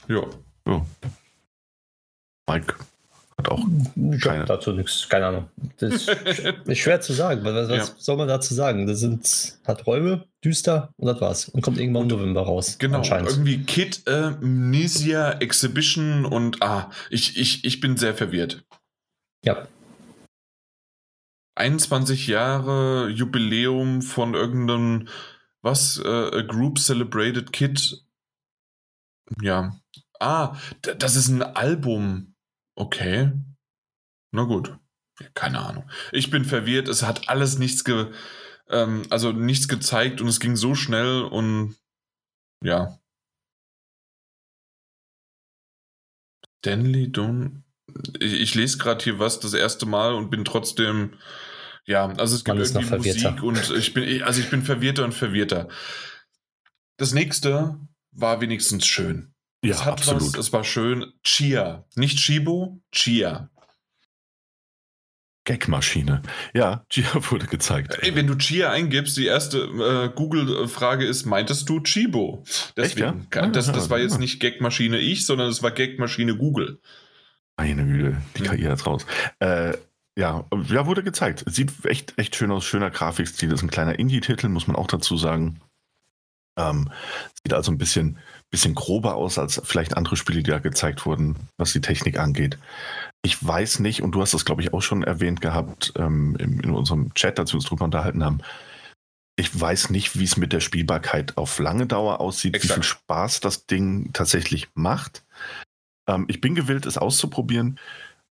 Ja. 0.09 0.23
ja. 0.67 0.87
Mike 2.49 2.75
hat 3.39 3.49
auch 3.49 3.65
keine. 4.21 4.45
dazu 4.45 4.73
nichts, 4.73 5.09
keine 5.09 5.27
Ahnung. 5.27 5.49
Das 5.79 6.09
ist 6.09 6.11
schwer 6.79 7.01
zu 7.01 7.13
sagen. 7.13 7.45
Was, 7.45 7.69
was 7.69 7.89
ja. 7.89 7.95
soll 7.99 8.17
man 8.17 8.29
dazu 8.29 8.55
sagen? 8.55 8.87
Das 8.87 9.01
sind, 9.01 9.59
hat 9.65 9.87
Räume, 9.87 10.27
düster 10.45 10.93
und 10.97 11.07
das 11.07 11.21
war's. 11.21 11.49
Und 11.49 11.63
kommt 11.63 11.79
irgendwann 11.79 12.03
im 12.03 12.09
November 12.09 12.43
raus. 12.43 12.77
Genau, 12.79 13.03
irgendwie 13.03 13.63
Kid 13.65 14.03
äh, 14.07 14.33
Amnesia 14.41 15.33
Exhibition 15.33 16.25
und 16.25 16.63
ah, 16.63 16.91
ich, 17.11 17.39
ich, 17.39 17.65
ich 17.65 17.81
bin 17.81 17.97
sehr 17.97 18.15
verwirrt. 18.15 18.65
Ja, 19.45 19.67
21 21.55 22.27
Jahre 22.27 23.09
Jubiläum 23.09 24.03
von 24.03 24.35
irgendeinem, 24.35 25.09
was, 25.61 25.99
äh, 25.99 26.45
Group 26.45 26.79
Celebrated 26.79 27.53
Kid. 27.53 28.05
Ja. 29.41 29.79
Ah, 30.19 30.57
das 30.81 31.17
ist 31.17 31.29
ein 31.29 31.43
Album. 31.43 32.35
Okay. 32.75 33.33
Na 34.31 34.45
gut. 34.45 34.77
Keine 35.35 35.61
Ahnung. 35.61 35.91
Ich 36.11 36.31
bin 36.31 36.45
verwirrt. 36.45 36.89
Es 36.89 37.03
hat 37.03 37.29
alles 37.29 37.59
nichts 37.59 37.85
ge, 37.85 38.13
ähm, 38.69 39.03
also 39.11 39.33
nichts 39.33 39.69
gezeigt 39.69 40.21
und 40.21 40.29
es 40.29 40.41
ging 40.41 40.57
so 40.57 40.75
schnell 40.75 41.23
und 41.23 41.77
ja. 42.65 42.99
Stanley 46.59 47.11
Don. 47.11 47.65
Ich, 48.21 48.33
ich 48.35 48.55
lese 48.55 48.79
gerade 48.79 49.03
hier 49.03 49.19
was 49.19 49.41
das 49.41 49.53
erste 49.53 49.85
Mal 49.87 50.15
und 50.15 50.31
bin 50.31 50.45
trotzdem 50.45 51.19
ja, 51.85 52.07
also 52.07 52.37
es 52.37 52.45
gibt 52.45 52.59
irgendwie 52.59 52.97
Musik 52.97 53.43
und 53.43 53.71
ich 53.71 53.95
bin, 53.95 54.23
also 54.23 54.41
ich 54.41 54.51
bin 54.51 54.63
verwirrter 54.63 55.05
und 55.05 55.13
verwirrter. 55.13 55.69
Das 56.97 57.13
nächste 57.13 57.79
war 58.13 58.41
wenigstens 58.41 58.87
schön. 58.87 59.33
Ja, 59.65 59.75
es 59.75 59.81
absolut. 59.81 60.35
Was, 60.35 60.47
es 60.47 60.53
war 60.53 60.65
schön. 60.65 61.13
Chia. 61.25 61.85
Nicht 61.97 62.19
Chibo, 62.19 62.81
Chia. 62.93 63.51
Gagmaschine. 65.45 66.23
Ja, 66.55 66.85
Chia 66.89 67.09
wurde 67.31 67.47
gezeigt. 67.47 67.99
Ey, 68.01 68.15
wenn 68.15 68.29
du 68.29 68.37
Chia 68.37 68.71
eingibst, 68.71 69.17
die 69.17 69.27
erste 69.27 69.59
äh, 69.59 70.15
Google-Frage 70.15 71.05
ist, 71.05 71.27
meintest 71.27 71.69
du 71.69 71.81
Chibo? 71.81 72.45
Deswegen, 72.77 73.23
Echt, 73.23 73.35
ja? 73.35 73.47
das, 73.49 73.73
das 73.73 73.91
war 73.91 73.99
jetzt 73.99 74.21
nicht 74.21 74.41
Gagmaschine 74.41 74.99
ich, 74.99 75.27
sondern 75.27 75.49
es 75.49 75.63
war 75.63 75.73
Gagmaschine 75.73 76.37
Google. 76.37 76.81
Meine 77.57 77.85
Güte, 77.85 78.23
die 78.37 78.43
KI 78.43 78.63
hat's 78.63 78.87
raus. 78.87 79.05
Äh, 79.41 79.75
ja, 80.19 80.45
ja, 80.69 80.87
wurde 80.87 81.03
gezeigt. 81.03 81.45
Sieht 81.47 81.85
echt, 81.85 82.19
echt 82.19 82.37
schön 82.37 82.51
aus, 82.51 82.65
schöner 82.65 82.91
Grafikstil. 82.91 83.49
Das 83.49 83.61
ist 83.61 83.65
ein 83.65 83.71
kleiner 83.71 83.99
Indie-Titel, 83.99 84.49
muss 84.49 84.67
man 84.67 84.77
auch 84.77 84.87
dazu 84.87 85.17
sagen. 85.17 85.61
Ähm, 86.59 86.91
sieht 87.43 87.55
also 87.55 87.73
ein 87.73 87.79
bisschen, 87.79 88.19
bisschen 88.51 88.75
grober 88.75 89.15
aus 89.15 89.39
als 89.39 89.63
vielleicht 89.65 89.97
andere 89.97 90.17
Spiele, 90.17 90.43
die 90.43 90.51
da 90.51 90.59
gezeigt 90.59 91.07
wurden, 91.07 91.37
was 91.57 91.73
die 91.73 91.81
Technik 91.81 92.19
angeht. 92.19 92.59
Ich 93.25 93.45
weiß 93.45 93.79
nicht, 93.79 94.03
und 94.03 94.13
du 94.13 94.21
hast 94.21 94.35
das, 94.35 94.45
glaube 94.45 94.61
ich, 94.61 94.75
auch 94.75 94.83
schon 94.83 95.03
erwähnt 95.03 95.41
gehabt 95.41 95.95
ähm, 95.97 96.37
in, 96.39 96.61
in 96.61 96.75
unserem 96.75 97.15
Chat, 97.15 97.39
als 97.39 97.53
wir 97.53 97.57
uns 97.57 97.65
drüber 97.65 97.87
unterhalten 97.87 98.23
haben. 98.23 98.41
Ich 99.37 99.59
weiß 99.59 99.89
nicht, 99.89 100.19
wie 100.19 100.25
es 100.25 100.37
mit 100.37 100.53
der 100.53 100.61
Spielbarkeit 100.61 101.39
auf 101.39 101.59
lange 101.59 101.87
Dauer 101.87 102.21
aussieht, 102.21 102.55
Exakt. 102.55 102.71
wie 102.71 102.75
viel 102.75 102.83
Spaß 102.83 103.41
das 103.41 103.65
Ding 103.65 104.13
tatsächlich 104.13 104.69
macht. 104.75 105.25
Ähm, 106.07 106.27
ich 106.29 106.43
bin 106.43 106.55
gewillt, 106.55 106.85
es 106.85 106.99
auszuprobieren 106.99 107.81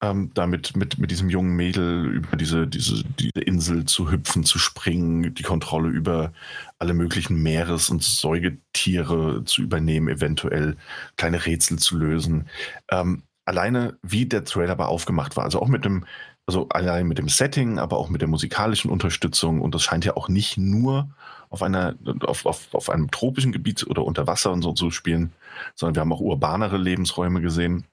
ähm, 0.02 0.30
damit 0.34 0.76
mit, 0.76 0.98
mit 0.98 1.10
diesem 1.10 1.30
jungen 1.30 1.56
Mädel 1.56 2.06
über 2.06 2.36
diese, 2.36 2.66
diese, 2.66 3.02
diese 3.04 3.40
Insel 3.40 3.86
zu 3.86 4.10
hüpfen, 4.10 4.44
zu 4.44 4.58
springen, 4.58 5.34
die 5.34 5.42
Kontrolle 5.42 5.88
über 5.88 6.32
alle 6.78 6.94
möglichen 6.94 7.42
Meeres- 7.42 7.90
und 7.90 8.02
Säugetiere 8.02 9.44
zu 9.44 9.62
übernehmen, 9.62 10.08
eventuell 10.08 10.76
kleine 11.16 11.46
Rätsel 11.46 11.78
zu 11.78 11.96
lösen. 11.96 12.48
Ähm, 12.90 13.22
alleine, 13.46 13.98
wie 14.02 14.26
der 14.26 14.44
Trailer 14.44 14.72
aber 14.72 14.88
aufgemacht 14.88 15.36
war, 15.36 15.44
also 15.44 15.62
auch 15.62 15.68
mit 15.68 15.84
dem, 15.84 16.04
also 16.46 16.68
allein 16.68 17.06
mit 17.08 17.18
dem 17.18 17.28
Setting, 17.28 17.78
aber 17.78 17.96
auch 17.96 18.10
mit 18.10 18.20
der 18.20 18.28
musikalischen 18.28 18.90
Unterstützung 18.90 19.60
und 19.62 19.74
das 19.74 19.82
scheint 19.82 20.04
ja 20.04 20.16
auch 20.16 20.28
nicht 20.28 20.58
nur 20.58 21.08
auf 21.48 21.62
einer, 21.62 21.94
auf, 22.20 22.44
auf, 22.44 22.74
auf 22.74 22.90
einem 22.90 23.10
tropischen 23.10 23.52
Gebiet 23.52 23.86
oder 23.86 24.04
unter 24.04 24.26
Wasser 24.26 24.52
und 24.52 24.62
so 24.62 24.72
zu 24.72 24.90
spielen, 24.90 25.32
sondern 25.74 25.94
wir 25.94 26.00
haben 26.00 26.12
auch 26.12 26.20
urbanere 26.20 26.76
Lebensräume 26.76 27.40
gesehen. 27.40 27.86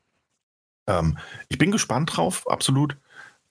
Ähm, 0.88 1.18
ich 1.50 1.58
bin 1.58 1.72
gespannt 1.72 2.16
drauf, 2.16 2.48
absolut. 2.48 2.98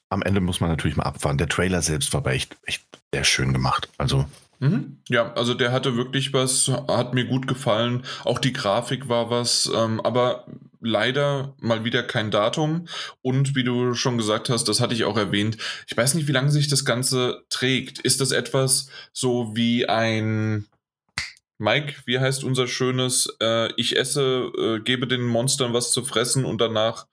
Am 0.08 0.22
Ende 0.22 0.40
muss 0.40 0.60
man 0.60 0.70
natürlich 0.70 0.96
mal 0.96 1.04
abfahren. 1.04 1.38
Der 1.38 1.48
Trailer 1.48 1.80
selbst 1.82 2.12
war 2.12 2.18
aber 2.18 2.32
echt, 2.32 2.56
echt 2.64 2.84
sehr 3.12 3.24
schön 3.24 3.52
gemacht. 3.52 3.88
Also. 3.98 4.26
Mhm. 4.58 4.98
Ja, 5.08 5.32
also 5.32 5.54
der 5.54 5.72
hatte 5.72 5.96
wirklich 5.96 6.32
was, 6.32 6.68
hat 6.68 7.14
mir 7.14 7.24
gut 7.24 7.48
gefallen. 7.48 8.04
Auch 8.24 8.38
die 8.38 8.52
Grafik 8.52 9.08
war 9.08 9.30
was, 9.30 9.70
ähm, 9.74 10.00
aber 10.00 10.46
leider 10.80 11.54
mal 11.58 11.84
wieder 11.84 12.02
kein 12.02 12.30
Datum. 12.30 12.86
Und 13.22 13.54
wie 13.54 13.64
du 13.64 13.94
schon 13.94 14.18
gesagt 14.18 14.50
hast, 14.50 14.68
das 14.68 14.80
hatte 14.80 14.94
ich 14.94 15.04
auch 15.04 15.16
erwähnt. 15.16 15.56
Ich 15.86 15.96
weiß 15.96 16.14
nicht, 16.14 16.28
wie 16.28 16.32
lange 16.32 16.50
sich 16.50 16.68
das 16.68 16.84
Ganze 16.84 17.44
trägt. 17.48 17.98
Ist 17.98 18.20
das 18.20 18.32
etwas 18.32 18.88
so 19.12 19.56
wie 19.56 19.88
ein 19.88 20.66
Mike, 21.62 21.94
wie 22.06 22.18
heißt 22.18 22.42
unser 22.42 22.66
schönes, 22.66 23.28
äh, 23.40 23.72
ich 23.76 23.96
esse, 23.96 24.50
äh, 24.58 24.80
gebe 24.80 25.06
den 25.06 25.22
Monstern 25.22 25.72
was 25.72 25.92
zu 25.92 26.04
fressen 26.04 26.44
und 26.44 26.60
danach 26.60 27.06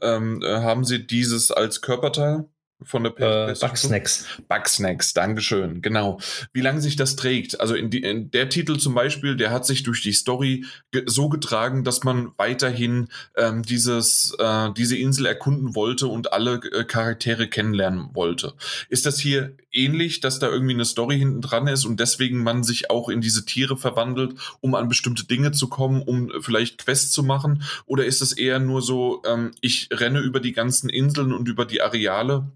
ähm, 0.00 0.42
äh, 0.42 0.56
haben 0.56 0.84
sie 0.84 1.06
dieses 1.06 1.52
als 1.52 1.80
Körperteil? 1.82 2.46
von 2.84 3.04
der 3.04 3.12
äh, 3.18 3.54
Bugsnacks. 3.54 4.26
Bugsnacks, 4.48 5.14
Dankeschön, 5.14 5.82
genau. 5.82 6.18
Wie 6.52 6.60
lange 6.60 6.80
sich 6.80 6.96
das 6.96 7.16
trägt. 7.16 7.60
Also 7.60 7.74
in, 7.74 7.90
die, 7.90 8.02
in, 8.02 8.30
der 8.30 8.48
Titel 8.48 8.76
zum 8.78 8.94
Beispiel, 8.94 9.36
der 9.36 9.50
hat 9.50 9.66
sich 9.66 9.82
durch 9.82 10.02
die 10.02 10.12
Story 10.12 10.64
ge 10.90 11.04
so 11.06 11.28
getragen, 11.28 11.84
dass 11.84 12.04
man 12.04 12.32
weiterhin 12.36 13.08
ähm, 13.36 13.62
dieses, 13.62 14.34
äh, 14.38 14.70
diese 14.76 14.96
Insel 14.96 15.26
erkunden 15.26 15.74
wollte 15.74 16.08
und 16.08 16.32
alle 16.32 16.54
äh, 16.54 16.84
Charaktere 16.84 17.48
kennenlernen 17.48 18.10
wollte. 18.14 18.54
Ist 18.88 19.06
das 19.06 19.18
hier 19.18 19.56
ähnlich, 19.72 20.20
dass 20.20 20.38
da 20.38 20.48
irgendwie 20.48 20.74
eine 20.74 20.84
Story 20.84 21.18
hinten 21.18 21.40
dran 21.40 21.66
ist 21.66 21.84
und 21.84 21.98
deswegen 22.00 22.42
man 22.42 22.64
sich 22.64 22.90
auch 22.90 23.08
in 23.08 23.20
diese 23.20 23.44
Tiere 23.44 23.76
verwandelt, 23.76 24.34
um 24.60 24.74
an 24.74 24.88
bestimmte 24.88 25.24
Dinge 25.26 25.52
zu 25.52 25.68
kommen, 25.68 26.02
um 26.02 26.30
vielleicht 26.40 26.78
Quests 26.78 27.12
zu 27.12 27.22
machen? 27.22 27.62
Oder 27.86 28.04
ist 28.04 28.22
es 28.22 28.32
eher 28.32 28.58
nur 28.58 28.82
so, 28.82 29.22
ähm, 29.26 29.52
ich 29.60 29.88
renne 29.92 30.20
über 30.20 30.40
die 30.40 30.52
ganzen 30.52 30.88
Inseln 30.88 31.32
und 31.32 31.48
über 31.48 31.64
die 31.64 31.82
Areale 31.82 32.50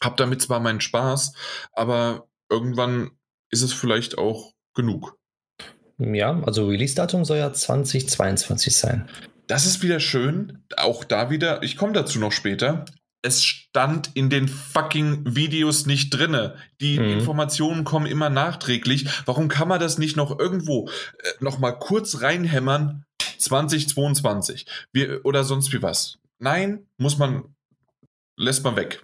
hab 0.00 0.16
damit 0.16 0.42
zwar 0.42 0.60
meinen 0.60 0.80
Spaß, 0.80 1.34
aber 1.72 2.28
irgendwann 2.48 3.10
ist 3.50 3.62
es 3.62 3.72
vielleicht 3.72 4.18
auch 4.18 4.54
genug. 4.74 5.18
Ja, 5.98 6.42
also 6.42 6.68
Release-Datum 6.68 7.24
soll 7.24 7.38
ja 7.38 7.52
2022 7.52 8.74
sein. 8.74 9.08
Das 9.46 9.66
ist 9.66 9.82
wieder 9.82 10.00
schön. 10.00 10.64
Auch 10.76 11.04
da 11.04 11.28
wieder, 11.28 11.62
ich 11.62 11.76
komme 11.76 11.92
dazu 11.92 12.18
noch 12.18 12.32
später. 12.32 12.84
Es 13.22 13.44
stand 13.44 14.10
in 14.14 14.30
den 14.30 14.48
fucking 14.48 15.36
Videos 15.36 15.86
nicht 15.86 16.10
drinne. 16.10 16.56
Die 16.80 16.98
mhm. 16.98 17.18
Informationen 17.18 17.84
kommen 17.84 18.06
immer 18.06 18.30
nachträglich. 18.30 19.06
Warum 19.26 19.48
kann 19.48 19.68
man 19.68 19.80
das 19.80 19.98
nicht 19.98 20.16
noch 20.16 20.38
irgendwo 20.38 20.88
äh, 20.88 21.28
noch 21.40 21.58
mal 21.58 21.72
kurz 21.72 22.22
reinhämmern? 22.22 23.04
2022 23.38 24.66
wir, 24.92 25.24
oder 25.24 25.44
sonst 25.44 25.72
wie 25.72 25.82
was? 25.82 26.18
Nein, 26.38 26.86
muss 26.98 27.18
man 27.18 27.54
lässt 28.36 28.64
man 28.64 28.76
weg. 28.76 29.02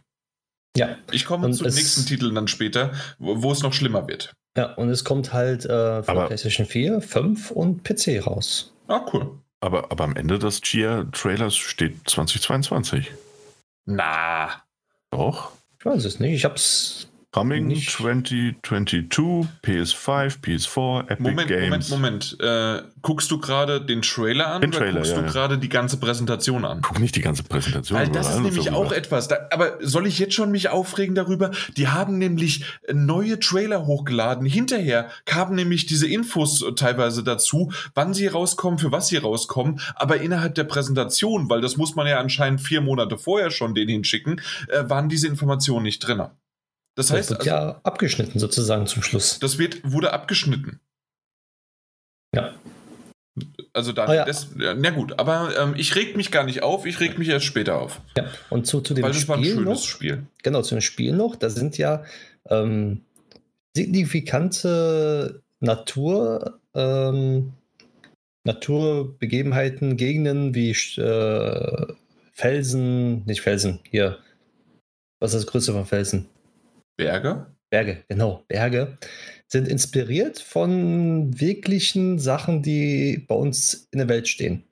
Ja. 0.77 0.97
Ich 1.11 1.25
komme 1.25 1.51
zu 1.53 1.65
den 1.65 1.75
nächsten 1.75 2.05
Titeln 2.07 2.35
dann 2.35 2.49
später, 2.49 2.93
wo, 3.19 3.43
wo, 3.43 3.53
es 3.53 3.63
noch 3.63 3.73
schlimmer 3.73 4.09
wird. 4.09 4.35
Ja, 4.57 4.75
und 4.75 4.91
es 4.91 5.05
kommt 5.05 5.33
halt 5.33 5.65
äh, 5.65 6.03
für 6.03 6.09
aber, 6.09 6.27
PlayStation 6.27 6.67
4, 6.67 7.01
5 7.01 7.51
und 7.51 7.83
PC 7.83 8.27
raus. 8.27 8.73
Ah, 8.89 9.05
cool. 9.13 9.39
Aber, 9.61 9.91
aber 9.91 10.05
am 10.05 10.17
Ende 10.17 10.39
des 10.39 10.61
Chia-Trailers 10.61 11.57
steht 11.57 12.09
2022. 12.09 13.11
Na. 13.87 14.63
Doch. 15.11 15.53
Ich 15.79 15.87
weiß 15.87 16.05
es 16.05 16.21
nicht. 16.21 16.35
Ich 16.35 16.45
hab's 16.45 17.09
Coming 17.37 17.67
nicht. 17.67 17.91
2022, 17.91 19.47
PS5, 19.63 20.41
PS4, 20.41 21.01
Epic 21.03 21.23
Moment, 21.23 21.49
Games. 21.49 21.91
Moment, 21.91 22.39
Moment. 22.41 22.83
Äh, 22.87 22.89
guckst 23.03 23.31
du 23.31 23.39
gerade 23.39 23.83
den 23.83 24.01
Trailer 24.01 24.47
an 24.47 24.63
den 24.63 24.71
oder 24.71 24.79
Trailer, 24.79 24.95
guckst 24.95 25.13
ja, 25.13 25.21
du 25.21 25.29
gerade 25.31 25.59
die 25.59 25.69
ganze 25.69 25.99
Präsentation 25.99 26.65
an? 26.65 26.81
Guck 26.81 26.99
nicht 26.99 27.15
die 27.15 27.21
ganze 27.21 27.43
Präsentation. 27.43 27.99
Weil 27.99 28.09
das 28.09 28.31
ist 28.31 28.41
nämlich 28.41 28.71
auch 28.71 28.91
etwas. 28.91 29.29
Da, 29.29 29.37
aber 29.51 29.77
soll 29.83 30.07
ich 30.07 30.19
jetzt 30.19 30.33
schon 30.33 30.51
mich 30.51 30.71
aufregen 30.71 31.15
darüber? 31.15 31.51
Die 31.77 31.89
haben 31.89 32.17
nämlich 32.17 32.65
neue 32.91 33.39
Trailer 33.39 33.85
hochgeladen. 33.85 34.47
Hinterher 34.47 35.11
kamen 35.27 35.57
nämlich 35.57 35.85
diese 35.85 36.09
Infos 36.09 36.65
teilweise 36.75 37.23
dazu, 37.23 37.71
wann 37.95 38.15
sie 38.15 38.29
rauskommen, 38.29 38.79
für 38.79 38.93
was 38.93 39.09
sie 39.09 39.19
rauskommen. 39.19 39.79
Aber 39.95 40.23
innerhalb 40.23 40.55
der 40.55 40.65
Präsentation, 40.65 41.51
weil 41.51 41.61
das 41.61 41.77
muss 41.77 41.97
man 41.97 42.07
ja 42.07 42.19
anscheinend 42.19 42.63
vier 42.63 42.81
Monate 42.81 43.19
vorher 43.19 43.51
schon 43.51 43.75
denen 43.75 43.91
hinschicken, 43.91 44.41
äh, 44.69 44.89
waren 44.89 45.11
diese 45.11 45.29
Informationen 45.29 45.83
nicht 45.83 45.99
drin. 45.99 46.23
Das 46.97 47.11
heißt, 47.11 47.31
das 47.31 47.39
wird 47.39 47.49
also, 47.49 47.51
ja 47.51 47.81
abgeschnitten 47.85 48.39
sozusagen 48.39 48.87
zum 48.87 49.03
Schluss. 49.03 49.39
Das 49.39 49.59
wird, 49.59 49.81
wurde 49.85 50.13
abgeschnitten. 50.13 50.81
Ja. 52.35 52.55
Also 53.75 53.93
da, 53.93 54.09
oh 54.09 54.13
ja. 54.13 54.25
Das, 54.25 54.49
na 54.57 54.91
gut, 54.91 55.19
aber 55.19 55.55
ähm, 55.59 55.75
ich 55.77 55.95
reg 55.95 56.17
mich 56.17 56.31
gar 56.31 56.45
nicht 56.45 56.63
auf, 56.63 56.87
ich 56.87 56.99
reg 56.99 57.19
mich 57.19 57.29
erst 57.29 57.45
später 57.45 57.79
auf. 57.79 58.01
Ja, 58.17 58.25
und 58.49 58.67
zu, 58.67 58.81
zu 58.81 58.95
dem 58.95 59.05
Weil 59.05 59.11
das 59.11 59.21
Spiel 59.21 59.29
war 59.29 59.37
ein 59.37 59.45
schönes 59.45 59.65
noch, 59.65 59.87
Spiel. 59.87 60.27
Genau, 60.43 60.63
zu 60.63 60.75
dem 60.75 60.81
Spiel 60.81 61.13
noch, 61.13 61.37
da 61.37 61.51
sind 61.51 61.77
ja 61.77 62.03
ähm, 62.49 63.03
signifikante 63.77 65.43
Natur, 65.61 66.61
ähm, 66.75 67.53
Naturbegebenheiten, 68.45 69.99
Gegenden 69.99 70.55
wie 70.55 70.71
äh, 70.71 71.95
Felsen, 72.33 73.27
nicht 73.27 73.43
Felsen, 73.43 73.81
hier. 73.91 74.19
Was 75.21 75.35
ist 75.35 75.45
das 75.45 75.51
Größte 75.51 75.73
von 75.73 75.85
Felsen? 75.85 76.31
Berge? 76.97 77.47
Berge, 77.71 78.05
genau, 78.09 78.45
Berge 78.49 78.97
sind 79.49 79.69
inspiriert 79.69 80.39
von 80.39 81.39
wirklichen 81.39 82.19
Sachen, 82.19 82.63
die 82.63 83.25
bei 83.27 83.35
uns 83.35 83.89
in 83.91 83.99
der 83.99 84.09
Welt 84.09 84.29
stehen. 84.29 84.65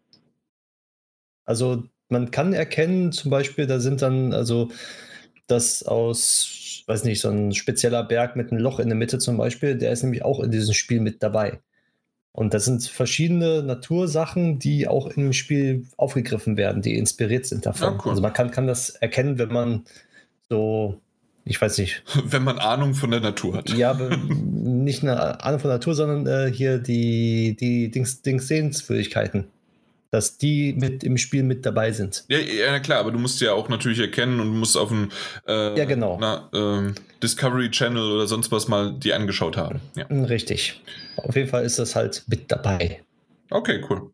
Also 1.45 1.85
man 2.09 2.31
kann 2.31 2.53
erkennen, 2.53 3.13
zum 3.13 3.31
Beispiel, 3.31 3.67
da 3.67 3.81
sind 3.81 4.03
dann, 4.03 4.33
also 4.33 4.71
das 5.47 5.83
aus, 5.83 6.83
weiß 6.87 7.05
nicht, 7.05 7.21
so 7.21 7.29
ein 7.29 7.53
spezieller 7.53 8.03
Berg 8.03 8.37
mit 8.37 8.51
einem 8.51 8.61
Loch 8.61 8.79
in 8.81 8.89
der 8.89 8.97
Mitte 8.97 9.19
zum 9.19 9.37
Beispiel, 9.37 9.77
der 9.77 9.93
ist 9.93 10.03
nämlich 10.03 10.25
auch 10.25 10.41
in 10.41 10.51
diesem 10.51 10.75
Spiel 10.75 11.01
mit 11.01 11.23
dabei. 11.23 11.61
Und 12.33 12.53
das 12.53 12.65
sind 12.65 12.83
verschiedene 12.83 13.63
Natursachen, 13.63 14.59
die 14.59 14.89
auch 14.89 15.09
im 15.09 15.33
Spiel 15.33 15.87
aufgegriffen 15.97 16.57
werden, 16.57 16.83
die 16.83 16.99
inspiriert 16.99 17.47
sind 17.47 17.65
davon. 17.65 17.95
Ja, 17.95 18.01
cool. 18.05 18.11
Also 18.11 18.23
man 18.23 18.33
kann, 18.33 18.51
kann 18.51 18.67
das 18.67 18.91
erkennen, 18.91 19.39
wenn 19.39 19.53
man 19.53 19.85
so 20.49 21.01
ich 21.45 21.61
weiß 21.61 21.79
nicht. 21.79 22.03
Wenn 22.25 22.45
man 22.45 22.59
Ahnung 22.59 22.95
von 22.95 23.11
der 23.11 23.21
Natur 23.21 23.57
hat. 23.57 23.71
Ja, 23.71 23.91
aber 23.91 24.17
nicht 24.17 25.03
eine 25.03 25.43
Ahnung 25.45 25.61
von 25.61 25.69
der 25.69 25.79
Natur, 25.79 25.95
sondern 25.95 26.27
äh, 26.27 26.53
hier 26.53 26.79
die, 26.79 27.57
die 27.59 27.91
Dings, 27.91 28.23
Dings 28.23 28.49
Sehenswürdigkeiten. 28.49 29.49
Dass 30.11 30.39
die 30.39 30.75
mit 30.75 31.03
im 31.03 31.19
Spiel 31.19 31.43
mit 31.43 31.67
dabei 31.67 31.91
sind. 31.91 32.25
Ja, 32.29 32.39
ja, 32.39 32.79
klar, 32.79 33.01
aber 33.01 33.11
du 33.11 33.19
musst 33.19 33.41
ja 33.41 33.53
auch 33.53 33.69
natürlich 33.69 33.99
erkennen 33.99 34.39
und 34.39 34.47
musst 34.47 34.77
auf 34.77 34.89
dem 34.89 35.11
äh, 35.49 35.77
ja, 35.77 35.85
genau. 35.87 36.19
na, 36.21 36.49
äh, 36.53 36.93
Discovery 37.21 37.69
Channel 37.69 38.13
oder 38.13 38.29
sonst 38.29 38.53
was 38.53 38.69
mal 38.69 38.93
die 38.93 39.13
angeschaut 39.13 39.57
haben. 39.57 39.81
Ja. 39.97 40.07
Richtig. 40.07 40.81
Auf 41.17 41.35
jeden 41.35 41.49
Fall 41.49 41.65
ist 41.65 41.81
das 41.81 41.97
halt 41.97 42.23
mit 42.29 42.53
dabei. 42.53 43.03
Okay, 43.51 43.85
cool. 43.91 44.14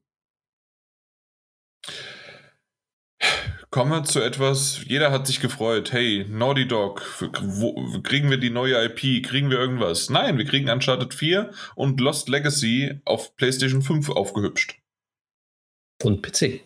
Kommen 3.71 3.93
wir 3.93 4.03
zu 4.03 4.21
etwas, 4.21 4.81
jeder 4.87 5.13
hat 5.13 5.29
sich 5.29 5.39
gefreut. 5.39 5.93
Hey, 5.93 6.27
Naughty 6.29 6.67
Dog, 6.67 7.03
wo, 7.41 8.01
kriegen 8.03 8.29
wir 8.29 8.37
die 8.37 8.51
neue 8.51 8.85
IP? 8.85 9.25
Kriegen 9.25 9.49
wir 9.49 9.59
irgendwas? 9.59 10.11
Nein, 10.11 10.39
wir 10.39 10.45
kriegen 10.45 10.69
Uncharted 10.69 11.15
4 11.15 11.53
und 11.77 12.01
Lost 12.01 12.29
Legacy 12.29 13.01
auf 13.05 13.37
PlayStation 13.37 13.81
5 13.81 14.11
aufgehübscht. 14.11 14.81
Und 16.03 16.21
PC. 16.21 16.63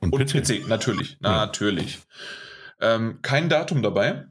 Und, 0.00 0.12
und 0.12 0.24
PC. 0.24 0.62
PC. 0.62 0.68
natürlich. 0.68 1.16
Ja. 1.22 1.46
Natürlich. 1.46 2.00
Ähm, 2.80 3.20
kein 3.22 3.48
Datum 3.48 3.82
dabei. 3.82 4.26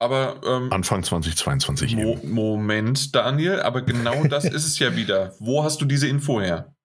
Aber 0.00 0.40
ähm, 0.44 0.72
Anfang 0.72 1.04
2022. 1.04 1.96
Mo 1.96 2.18
Moment, 2.24 3.14
Daniel, 3.14 3.60
aber 3.60 3.82
genau 3.82 4.24
das 4.24 4.44
ist 4.44 4.66
es 4.66 4.78
ja 4.80 4.96
wieder. 4.96 5.34
Wo 5.38 5.62
hast 5.62 5.80
du 5.80 5.84
diese 5.84 6.08
Info 6.08 6.40
her? 6.40 6.75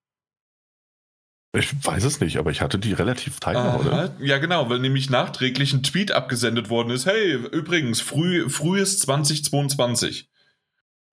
Ich 1.54 1.84
weiß 1.84 2.04
es 2.04 2.20
nicht, 2.20 2.38
aber 2.38 2.50
ich 2.50 2.62
hatte 2.62 2.78
die 2.78 2.94
relativ 2.94 3.38
zeitnah, 3.38 3.76
oder? 3.76 4.16
Ja, 4.20 4.38
genau, 4.38 4.70
weil 4.70 4.78
nämlich 4.78 5.10
nachträglich 5.10 5.74
ein 5.74 5.82
Tweet 5.82 6.10
abgesendet 6.10 6.70
worden 6.70 6.90
ist. 6.90 7.04
Hey, 7.04 7.32
übrigens, 7.32 8.00
früh, 8.00 8.48
frühes 8.48 8.98
2022 9.00 10.30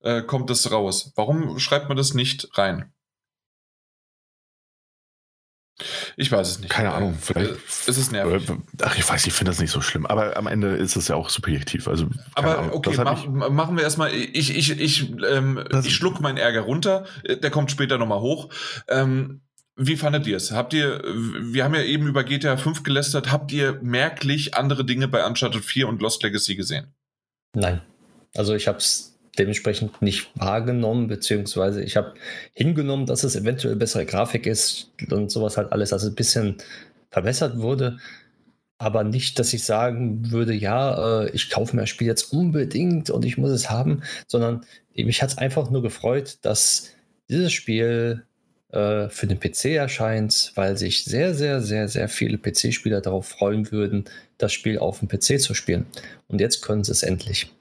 äh, 0.01 0.21
kommt 0.21 0.49
das 0.49 0.71
raus. 0.71 1.11
Warum 1.15 1.59
schreibt 1.59 1.89
man 1.89 1.97
das 1.97 2.13
nicht 2.13 2.57
rein? 2.57 2.93
Ich 6.15 6.31
weiß 6.31 6.49
es 6.49 6.59
nicht. 6.59 6.69
Keine 6.69 6.93
Ahnung. 6.93 7.17
Vielleicht 7.19 7.55
es 7.87 7.97
ist 7.97 8.11
nervig. 8.11 8.49
Ach, 8.81 8.97
ich 8.97 9.09
weiß, 9.09 9.25
ich 9.27 9.33
finde 9.33 9.51
das 9.51 9.59
nicht 9.59 9.71
so 9.71 9.81
schlimm. 9.81 10.05
Aber 10.05 10.35
am 10.37 10.47
Ende 10.47 10.75
ist 10.75 10.95
es 10.95 11.07
ja 11.07 11.15
auch 11.15 11.29
subjektiv. 11.29 11.87
Also, 11.87 12.07
aber 12.35 12.59
Ahnung, 12.59 12.73
okay, 12.73 12.95
mach, 12.97 13.25
machen 13.27 13.77
wir 13.77 13.83
erstmal. 13.83 14.13
Ich, 14.13 14.55
ich, 14.55 14.71
ich, 14.79 15.13
ähm, 15.23 15.63
ich 15.83 15.95
schluck 15.95 16.19
meinen 16.19 16.37
Ärger 16.37 16.61
runter. 16.61 17.05
Der 17.25 17.51
kommt 17.51 17.71
später 17.71 17.97
nochmal 17.97 18.19
hoch. 18.19 18.49
Ähm, 18.89 19.41
wie 19.81 19.95
fandet 19.95 20.27
ihr 20.27 20.35
es? 20.35 20.51
Habt 20.51 20.73
ihr, 20.73 21.01
wir 21.05 21.63
haben 21.63 21.73
ja 21.73 21.83
eben 21.83 22.05
über 22.05 22.25
GTA 22.25 22.57
5 22.57 22.83
gelästert, 22.83 23.31
habt 23.31 23.53
ihr 23.53 23.79
merklich 23.81 24.55
andere 24.55 24.83
Dinge 24.83 25.07
bei 25.07 25.25
Uncharted 25.25 25.63
4 25.63 25.87
und 25.87 26.01
Lost 26.01 26.21
Legacy 26.21 26.55
gesehen? 26.55 26.87
Nein. 27.55 27.81
Also 28.35 28.53
ich 28.55 28.67
habe 28.67 28.79
es 28.79 29.17
dementsprechend 29.37 30.01
nicht 30.01 30.31
wahrgenommen, 30.35 31.07
beziehungsweise 31.07 31.81
ich 31.81 31.95
habe 31.95 32.13
hingenommen, 32.53 33.05
dass 33.05 33.23
es 33.23 33.37
eventuell 33.37 33.77
bessere 33.77 34.05
Grafik 34.05 34.45
ist 34.45 34.91
und 35.09 35.31
sowas 35.31 35.55
halt 35.55 35.71
alles, 35.71 35.91
dass 35.91 36.03
es 36.03 36.09
ein 36.09 36.15
bisschen 36.15 36.57
verbessert 37.09 37.59
wurde. 37.59 37.99
Aber 38.79 39.05
nicht, 39.05 39.39
dass 39.39 39.53
ich 39.53 39.63
sagen 39.63 40.29
würde, 40.29 40.53
ja, 40.53 41.23
äh, 41.23 41.29
ich 41.31 41.49
kaufe 41.49 41.75
mir 41.75 41.83
das 41.83 41.89
Spiel 41.89 42.07
jetzt 42.07 42.33
unbedingt 42.33 43.09
und 43.09 43.23
ich 43.23 43.37
muss 43.37 43.51
es 43.51 43.69
haben, 43.69 44.03
sondern 44.27 44.65
mich 44.93 45.21
hat 45.21 45.29
es 45.29 45.37
einfach 45.37 45.69
nur 45.69 45.81
gefreut, 45.81 46.39
dass 46.41 46.89
dieses 47.29 47.53
Spiel 47.53 48.25
äh, 48.71 49.09
für 49.09 49.27
den 49.27 49.39
PC 49.39 49.65
erscheint, 49.75 50.51
weil 50.55 50.77
sich 50.77 51.03
sehr, 51.03 51.33
sehr, 51.33 51.61
sehr, 51.61 51.87
sehr 51.87 52.09
viele 52.09 52.37
PC-Spieler 52.37 53.01
darauf 53.01 53.27
freuen 53.27 53.71
würden, 53.71 54.05
das 54.37 54.53
Spiel 54.53 54.77
auf 54.77 54.99
dem 54.99 55.07
PC 55.07 55.41
zu 55.41 55.53
spielen. 55.53 55.85
Und 56.27 56.39
jetzt 56.39 56.61
können 56.61 56.83
sie 56.83 56.91
es 56.91 57.03
endlich. 57.03 57.51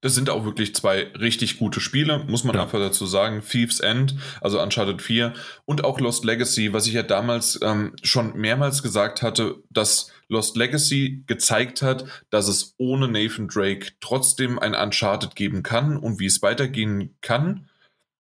Das 0.00 0.14
sind 0.14 0.30
auch 0.30 0.44
wirklich 0.44 0.76
zwei 0.76 1.08
richtig 1.18 1.58
gute 1.58 1.80
Spiele, 1.80 2.24
muss 2.28 2.44
man 2.44 2.54
ja. 2.54 2.62
einfach 2.62 2.78
dazu 2.78 3.04
sagen. 3.04 3.42
Thieves 3.42 3.80
End, 3.80 4.14
also 4.40 4.62
Uncharted 4.62 5.02
4 5.02 5.34
und 5.64 5.82
auch 5.82 5.98
Lost 5.98 6.24
Legacy, 6.24 6.72
was 6.72 6.86
ich 6.86 6.92
ja 6.92 7.02
damals 7.02 7.58
ähm, 7.62 7.94
schon 8.02 8.36
mehrmals 8.36 8.84
gesagt 8.84 9.22
hatte, 9.22 9.56
dass 9.70 10.12
Lost 10.28 10.56
Legacy 10.56 11.24
gezeigt 11.26 11.82
hat, 11.82 12.04
dass 12.30 12.46
es 12.46 12.74
ohne 12.78 13.08
Nathan 13.08 13.48
Drake 13.48 13.88
trotzdem 14.00 14.60
ein 14.60 14.76
Uncharted 14.76 15.34
geben 15.34 15.64
kann 15.64 15.96
und 15.96 16.20
wie 16.20 16.26
es 16.26 16.42
weitergehen 16.42 17.16
kann. 17.20 17.68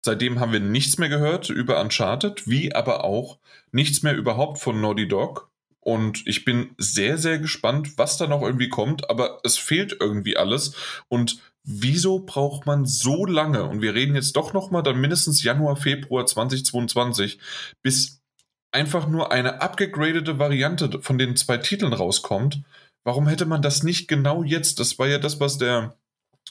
Seitdem 0.04 0.40
haben 0.40 0.52
wir 0.52 0.60
nichts 0.60 0.98
mehr 0.98 1.08
gehört 1.08 1.48
über 1.48 1.80
Uncharted, 1.80 2.48
wie 2.48 2.74
aber 2.74 3.04
auch 3.04 3.38
nichts 3.70 4.02
mehr 4.02 4.16
überhaupt 4.16 4.58
von 4.58 4.80
Naughty 4.80 5.06
Dog. 5.06 5.50
Und 5.78 6.26
ich 6.26 6.44
bin 6.44 6.74
sehr, 6.78 7.18
sehr 7.18 7.38
gespannt, 7.38 7.98
was 7.98 8.16
da 8.16 8.26
noch 8.26 8.42
irgendwie 8.42 8.68
kommt, 8.68 9.10
aber 9.10 9.40
es 9.42 9.58
fehlt 9.58 9.96
irgendwie 9.98 10.36
alles. 10.36 10.74
Und 11.08 11.40
wieso 11.64 12.20
braucht 12.20 12.66
man 12.66 12.86
so 12.86 13.26
lange? 13.26 13.64
Und 13.64 13.82
wir 13.82 13.94
reden 13.94 14.14
jetzt 14.14 14.36
doch 14.36 14.52
nochmal 14.52 14.82
dann 14.82 15.00
mindestens 15.00 15.42
Januar, 15.42 15.76
Februar 15.76 16.26
2022, 16.26 17.38
bis 17.82 18.22
einfach 18.70 19.06
nur 19.08 19.32
eine 19.32 19.60
abgegradete 19.60 20.38
Variante 20.38 21.00
von 21.02 21.18
den 21.18 21.36
zwei 21.36 21.58
Titeln 21.58 21.92
rauskommt. 21.92 22.62
Warum 23.04 23.26
hätte 23.26 23.46
man 23.46 23.62
das 23.62 23.82
nicht 23.82 24.08
genau 24.08 24.42
jetzt? 24.44 24.78
Das 24.78 24.98
war 24.98 25.08
ja 25.08 25.18
das, 25.18 25.40
was 25.40 25.58
der 25.58 25.96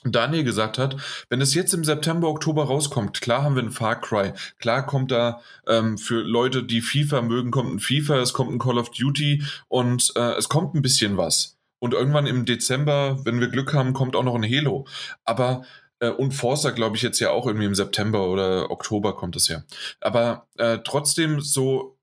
Daniel 0.03 0.43
gesagt 0.43 0.77
hat, 0.77 0.95
wenn 1.29 1.41
es 1.41 1.53
jetzt 1.53 1.73
im 1.73 1.83
September, 1.83 2.27
Oktober 2.27 2.65
rauskommt, 2.65 3.21
klar 3.21 3.43
haben 3.43 3.55
wir 3.55 3.63
ein 3.63 3.71
Far 3.71 4.01
Cry, 4.01 4.33
klar 4.57 4.85
kommt 4.85 5.11
da 5.11 5.41
ähm, 5.67 5.97
für 5.97 6.21
Leute, 6.21 6.63
die 6.63 6.81
FIFA 6.81 7.21
mögen, 7.21 7.51
kommt 7.51 7.73
ein 7.73 7.79
FIFA, 7.79 8.19
es 8.19 8.33
kommt 8.33 8.51
ein 8.51 8.59
Call 8.59 8.79
of 8.79 8.89
Duty 8.89 9.43
und 9.67 10.11
äh, 10.15 10.33
es 10.37 10.49
kommt 10.49 10.73
ein 10.73 10.81
bisschen 10.81 11.17
was. 11.17 11.57
Und 11.79 11.93
irgendwann 11.93 12.27
im 12.27 12.45
Dezember, 12.45 13.19
wenn 13.25 13.39
wir 13.39 13.47
Glück 13.47 13.73
haben, 13.73 13.93
kommt 13.93 14.15
auch 14.15 14.23
noch 14.23 14.35
ein 14.35 14.43
Halo. 14.43 14.85
Aber 15.23 15.63
äh, 15.99 16.09
und 16.09 16.31
Forza, 16.33 16.71
glaube 16.71 16.95
ich, 16.95 17.01
jetzt 17.01 17.19
ja 17.19 17.31
auch 17.31 17.47
irgendwie 17.47 17.65
im 17.65 17.75
September 17.75 18.27
oder 18.27 18.69
Oktober 18.69 19.15
kommt 19.15 19.35
es 19.35 19.47
ja. 19.47 19.63
Aber 19.99 20.47
äh, 20.57 20.79
trotzdem 20.83 21.39
so 21.41 21.97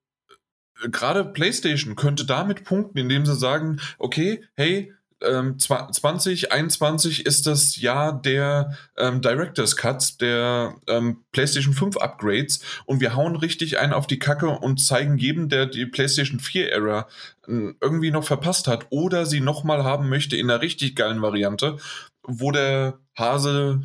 äh, 0.82 0.88
gerade 0.88 1.24
PlayStation 1.24 1.96
könnte 1.96 2.24
damit 2.24 2.64
punkten, 2.64 2.98
indem 2.98 3.26
sie 3.26 3.36
sagen, 3.36 3.80
okay, 3.98 4.44
hey, 4.54 4.94
ähm, 5.22 5.58
2021 5.58 7.26
ist 7.26 7.46
das 7.46 7.76
Jahr 7.76 8.20
der 8.20 8.76
ähm, 8.96 9.20
Director's 9.20 9.76
Cuts, 9.76 10.16
der 10.18 10.74
ähm, 10.86 11.24
PlayStation 11.32 11.74
5 11.74 11.96
Upgrades 11.96 12.60
und 12.86 13.00
wir 13.00 13.14
hauen 13.14 13.36
richtig 13.36 13.78
einen 13.78 13.92
auf 13.92 14.06
die 14.06 14.18
Kacke 14.18 14.48
und 14.48 14.80
zeigen 14.80 15.18
jedem, 15.18 15.48
der 15.48 15.66
die 15.66 15.86
PlayStation 15.86 16.40
4 16.40 16.72
Era 16.72 17.08
äh, 17.46 17.72
irgendwie 17.80 18.10
noch 18.10 18.24
verpasst 18.24 18.68
hat 18.68 18.86
oder 18.90 19.26
sie 19.26 19.40
nochmal 19.40 19.84
haben 19.84 20.08
möchte 20.08 20.36
in 20.36 20.50
einer 20.50 20.62
richtig 20.62 20.94
geilen 20.94 21.22
Variante, 21.22 21.78
wo 22.22 22.52
der 22.52 22.98
Hase 23.16 23.82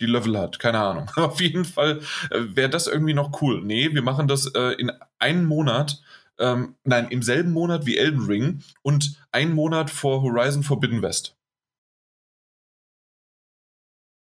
die 0.00 0.06
Level 0.06 0.38
hat. 0.38 0.58
Keine 0.58 0.78
Ahnung. 0.78 1.10
Auf 1.16 1.40
jeden 1.40 1.64
Fall 1.64 2.00
äh, 2.30 2.40
wäre 2.54 2.70
das 2.70 2.86
irgendwie 2.86 3.14
noch 3.14 3.42
cool. 3.42 3.62
Nee, 3.62 3.90
wir 3.92 4.02
machen 4.02 4.28
das 4.28 4.46
äh, 4.54 4.72
in 4.78 4.92
einem 5.18 5.46
Monat 5.46 6.00
ähm, 6.40 6.74
nein, 6.84 7.08
im 7.10 7.22
selben 7.22 7.52
Monat 7.52 7.86
wie 7.86 7.96
Elden 7.96 8.26
Ring 8.26 8.62
und 8.82 9.22
einen 9.30 9.54
Monat 9.54 9.90
vor 9.90 10.22
Horizon 10.22 10.62
Forbidden 10.62 11.02
West. 11.02 11.36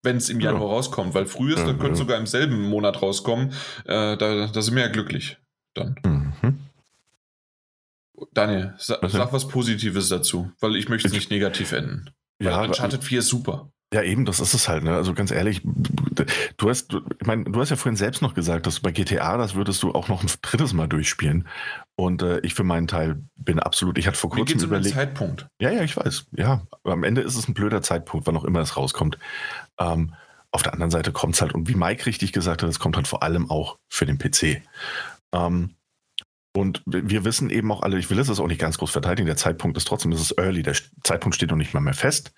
Wenn 0.04 0.18
es 0.18 0.30
im 0.30 0.40
Januar 0.40 0.70
ja. 0.70 0.76
rauskommt, 0.76 1.14
weil 1.14 1.26
frühest, 1.26 1.60
ja, 1.60 1.74
könnte 1.74 1.90
ja. 1.90 1.96
sogar 1.96 2.18
im 2.18 2.28
selben 2.28 2.62
Monat 2.62 3.02
rauskommen. 3.02 3.52
Äh, 3.86 4.18
da, 4.18 4.48
da 4.48 4.62
sind 4.62 4.76
wir 4.76 4.84
ja 4.84 4.92
glücklich 4.92 5.38
dann. 5.74 5.96
Mhm. 6.06 6.60
Daniel, 8.34 8.74
sa 8.78 8.98
was 9.02 9.12
sag 9.12 9.34
was 9.34 9.48
Positives 9.48 10.08
dazu, 10.10 10.52
weil 10.60 10.76
ich 10.78 10.88
möchte 10.88 11.08
es 11.08 11.14
nicht 11.14 11.32
negativ 11.32 11.74
enden. 11.74 12.12
Ja, 12.42 12.62
Uncharted 12.62 13.04
4 13.04 13.20
ist 13.20 13.28
super. 13.28 13.72
Ja, 13.96 14.02
eben, 14.02 14.26
das 14.26 14.42
ist 14.42 14.54
es 14.54 14.68
halt. 14.68 14.84
Ne? 14.84 14.94
Also 14.94 15.14
ganz 15.14 15.32
ehrlich, 15.32 15.62
du 15.64 16.70
hast, 16.70 16.92
du, 16.92 17.00
ich 17.18 17.26
meine, 17.26 17.46
du 17.46 17.62
hast 17.62 17.70
ja 17.70 17.78
vorhin 17.78 17.96
selbst 17.96 18.22
noch 18.22 18.34
gesagt, 18.34 18.68
dass 18.68 18.82
bei 18.82 18.92
GTA, 18.92 19.38
das 19.38 19.56
würdest 19.56 19.82
du 19.84 19.94
auch 19.94 20.10
noch 20.10 20.22
ein 20.22 20.30
drittes 20.42 20.74
Mal 20.74 20.90
durchspielen. 20.90 21.48
Und 21.96 22.22
äh, 22.22 22.40
ich 22.40 22.56
für 22.56 22.66
meinen 22.66 22.88
Teil 22.88 23.24
bin 23.38 23.58
absolut, 23.58 23.98
ich 23.98 24.06
hatte 24.06 24.18
vor 24.18 24.32
kurzem 24.32 24.58
Mir 24.58 24.66
überlegt. 24.66 24.96
Um 24.96 25.00
Zeitpunkt. 25.00 25.48
Ja, 25.62 25.72
ja, 25.72 25.82
ich 25.82 25.96
weiß. 25.96 26.26
Ja, 26.34 26.64
am 26.84 27.06
Ende 27.06 27.22
ist 27.22 27.38
es 27.38 27.48
ein 27.48 27.54
blöder 27.54 27.82
Zeitpunkt, 27.82 28.28
wann 28.28 28.36
auch 28.36 28.44
immer 28.44 28.60
es 28.60 28.76
rauskommt. 28.76 29.18
Ähm, 29.80 30.14
auf 30.52 30.62
der 30.62 30.74
anderen 30.74 30.92
Seite 30.92 31.14
kommt 31.14 31.36
es 31.36 31.42
halt, 31.42 31.54
und 31.54 31.70
wie 31.70 31.76
Mike 31.76 32.06
richtig 32.06 32.34
gesagt 32.34 32.64
hat, 32.64 32.70
es 32.70 32.80
kommt 32.80 32.98
halt 32.98 33.08
vor 33.08 33.24
allem 33.24 33.50
auch 33.50 33.78
für 33.88 34.06
den 34.06 34.18
PC. 34.18 34.62
Ähm, 35.34 35.70
und 36.54 36.84
wir 36.86 37.24
wissen 37.24 37.50
eben 37.50 37.72
auch 37.72 37.82
alle, 37.82 37.98
ich 37.98 38.10
will 38.10 38.20
es 38.20 38.30
auch 38.30 38.48
nicht 38.48 38.60
ganz 38.60 38.78
groß 38.78 38.92
verteidigen, 38.92 39.26
der 39.26 39.38
Zeitpunkt 39.38 39.78
ist 39.78 39.88
trotzdem, 39.88 40.12
es 40.12 40.20
ist 40.20 40.38
early, 40.38 40.64
der 40.64 40.76
Zeitpunkt 41.02 41.36
steht 41.36 41.50
noch 41.50 41.56
nicht 41.56 41.74
mal 41.74 41.80
mehr 41.80 41.94
fest. 41.94 42.34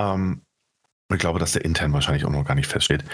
Ähm, 0.00 0.42
ich 1.16 1.20
glaube, 1.20 1.38
dass 1.38 1.52
der 1.52 1.64
intern 1.64 1.92
wahrscheinlich 1.92 2.24
auch 2.24 2.30
noch 2.30 2.44
gar 2.44 2.54
nicht 2.54 2.68
feststeht. 2.68 3.04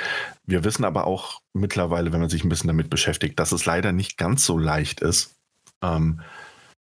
Wir 0.45 0.65
wissen 0.65 0.85
aber 0.85 1.07
auch 1.07 1.41
mittlerweile, 1.53 2.13
wenn 2.13 2.21
man 2.21 2.29
sich 2.29 2.45
ein 2.45 2.49
bisschen 2.49 2.69
damit 2.69 2.91
beschäftigt, 2.91 3.39
dass 3.39 3.53
es 3.53 3.65
leider 3.65 3.93
nicht 3.93 4.19
ganz 4.19 4.45
so 4.45 4.59
leicht 4.59 5.01
ist, 5.01 5.37
ähm, 5.83 6.21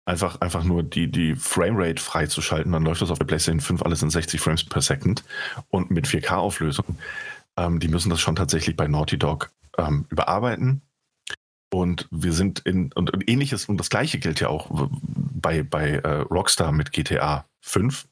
einfach, 0.05 0.41
einfach 0.41 0.63
nur 0.63 0.83
die, 0.83 1.09
die 1.09 1.35
Framerate 1.35 2.01
freizuschalten. 2.01 2.71
Dann 2.71 2.83
läuft 2.83 3.01
das 3.01 3.11
auf 3.11 3.19
der 3.19 3.25
PlayStation 3.25 3.61
5 3.61 3.81
alles 3.83 4.01
in 4.01 4.09
60 4.09 4.39
Frames 4.39 4.63
per 4.63 4.81
Second 4.81 5.23
und 5.69 5.91
mit 5.91 6.07
4K-Auflösung. 6.07 6.97
Ähm, 7.57 7.79
die 7.79 7.87
müssen 7.87 8.09
das 8.09 8.21
schon 8.21 8.35
tatsächlich 8.35 8.75
bei 8.75 8.87
Naughty 8.87 9.17
Dog 9.17 9.51
ähm, 9.77 10.05
überarbeiten. 10.09 10.81
Und 11.73 12.07
wir 12.11 12.33
sind 12.33 12.59
in, 12.59 12.91
und, 12.93 13.11
und, 13.11 13.29
ähnliches, 13.29 13.65
und 13.65 13.77
das 13.77 13.89
gleiche 13.89 14.19
gilt 14.19 14.41
ja 14.41 14.49
auch 14.49 14.69
bei, 14.69 15.63
bei 15.63 15.91
äh, 15.91 16.21
Rockstar 16.21 16.71
mit 16.71 16.91
GTA 16.91 17.45
5. 17.61 18.07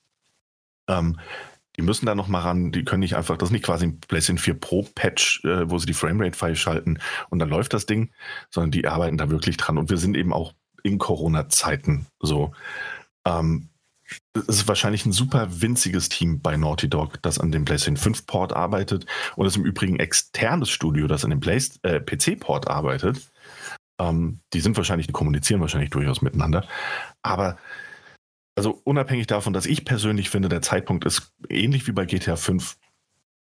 Ähm, 0.87 1.19
die 1.79 1.85
müssen 1.85 2.07
da 2.07 2.13
noch 2.13 2.27
mal 2.27 2.41
ran, 2.41 2.73
die 2.73 2.83
können 2.83 2.99
nicht 2.99 3.15
einfach, 3.15 3.37
das 3.37 3.47
ist 3.47 3.53
nicht 3.53 3.63
quasi 3.63 3.85
ein 3.85 4.01
PlayStation 4.01 4.37
4 4.37 4.53
Pro 4.55 4.85
Patch, 4.95 5.45
äh, 5.45 5.69
wo 5.69 5.77
sie 5.77 5.85
die 5.85 5.93
Framerate 5.93 6.37
freischalten 6.37 6.99
und 7.29 7.39
dann 7.39 7.47
läuft 7.47 7.73
das 7.73 7.85
Ding, 7.85 8.11
sondern 8.49 8.71
die 8.71 8.85
arbeiten 8.85 9.17
da 9.17 9.29
wirklich 9.29 9.55
dran. 9.55 9.77
Und 9.77 9.89
wir 9.89 9.95
sind 9.95 10.17
eben 10.17 10.33
auch 10.33 10.53
in 10.83 10.97
Corona-Zeiten 10.97 12.07
so. 12.19 12.51
Ähm, 13.25 13.69
es 14.33 14.57
ist 14.57 14.67
wahrscheinlich 14.67 15.05
ein 15.05 15.13
super 15.13 15.61
winziges 15.61 16.09
Team 16.09 16.41
bei 16.41 16.57
Naughty 16.57 16.89
Dog, 16.89 17.21
das 17.21 17.39
an 17.39 17.53
dem 17.53 17.63
PlayStation 17.63 17.95
5 17.95 18.25
Port 18.25 18.51
arbeitet 18.51 19.05
und 19.37 19.45
es 19.45 19.55
im 19.55 19.63
Übrigen 19.63 20.01
externes 20.01 20.69
Studio, 20.69 21.07
das 21.07 21.23
an 21.23 21.29
dem 21.29 21.41
äh, 21.41 22.01
PC 22.01 22.41
Port 22.41 22.67
arbeitet. 22.67 23.31
Ähm, 23.99 24.41
die 24.51 24.59
sind 24.59 24.75
wahrscheinlich, 24.75 25.07
die 25.07 25.13
kommunizieren 25.13 25.61
wahrscheinlich 25.61 25.91
durchaus 25.91 26.21
miteinander. 26.21 26.67
Aber 27.21 27.57
also 28.59 28.81
unabhängig 28.83 29.25
davon, 29.25 29.53
dass 29.53 29.65
ich 29.65 29.85
persönlich 29.85 30.29
finde, 30.29 30.49
der 30.49 30.61
Zeitpunkt 30.61 31.05
ist 31.05 31.31
ähnlich 31.47 31.87
wie 31.87 31.93
bei 31.93 32.03
GTA 32.03 32.35
5 32.35 32.75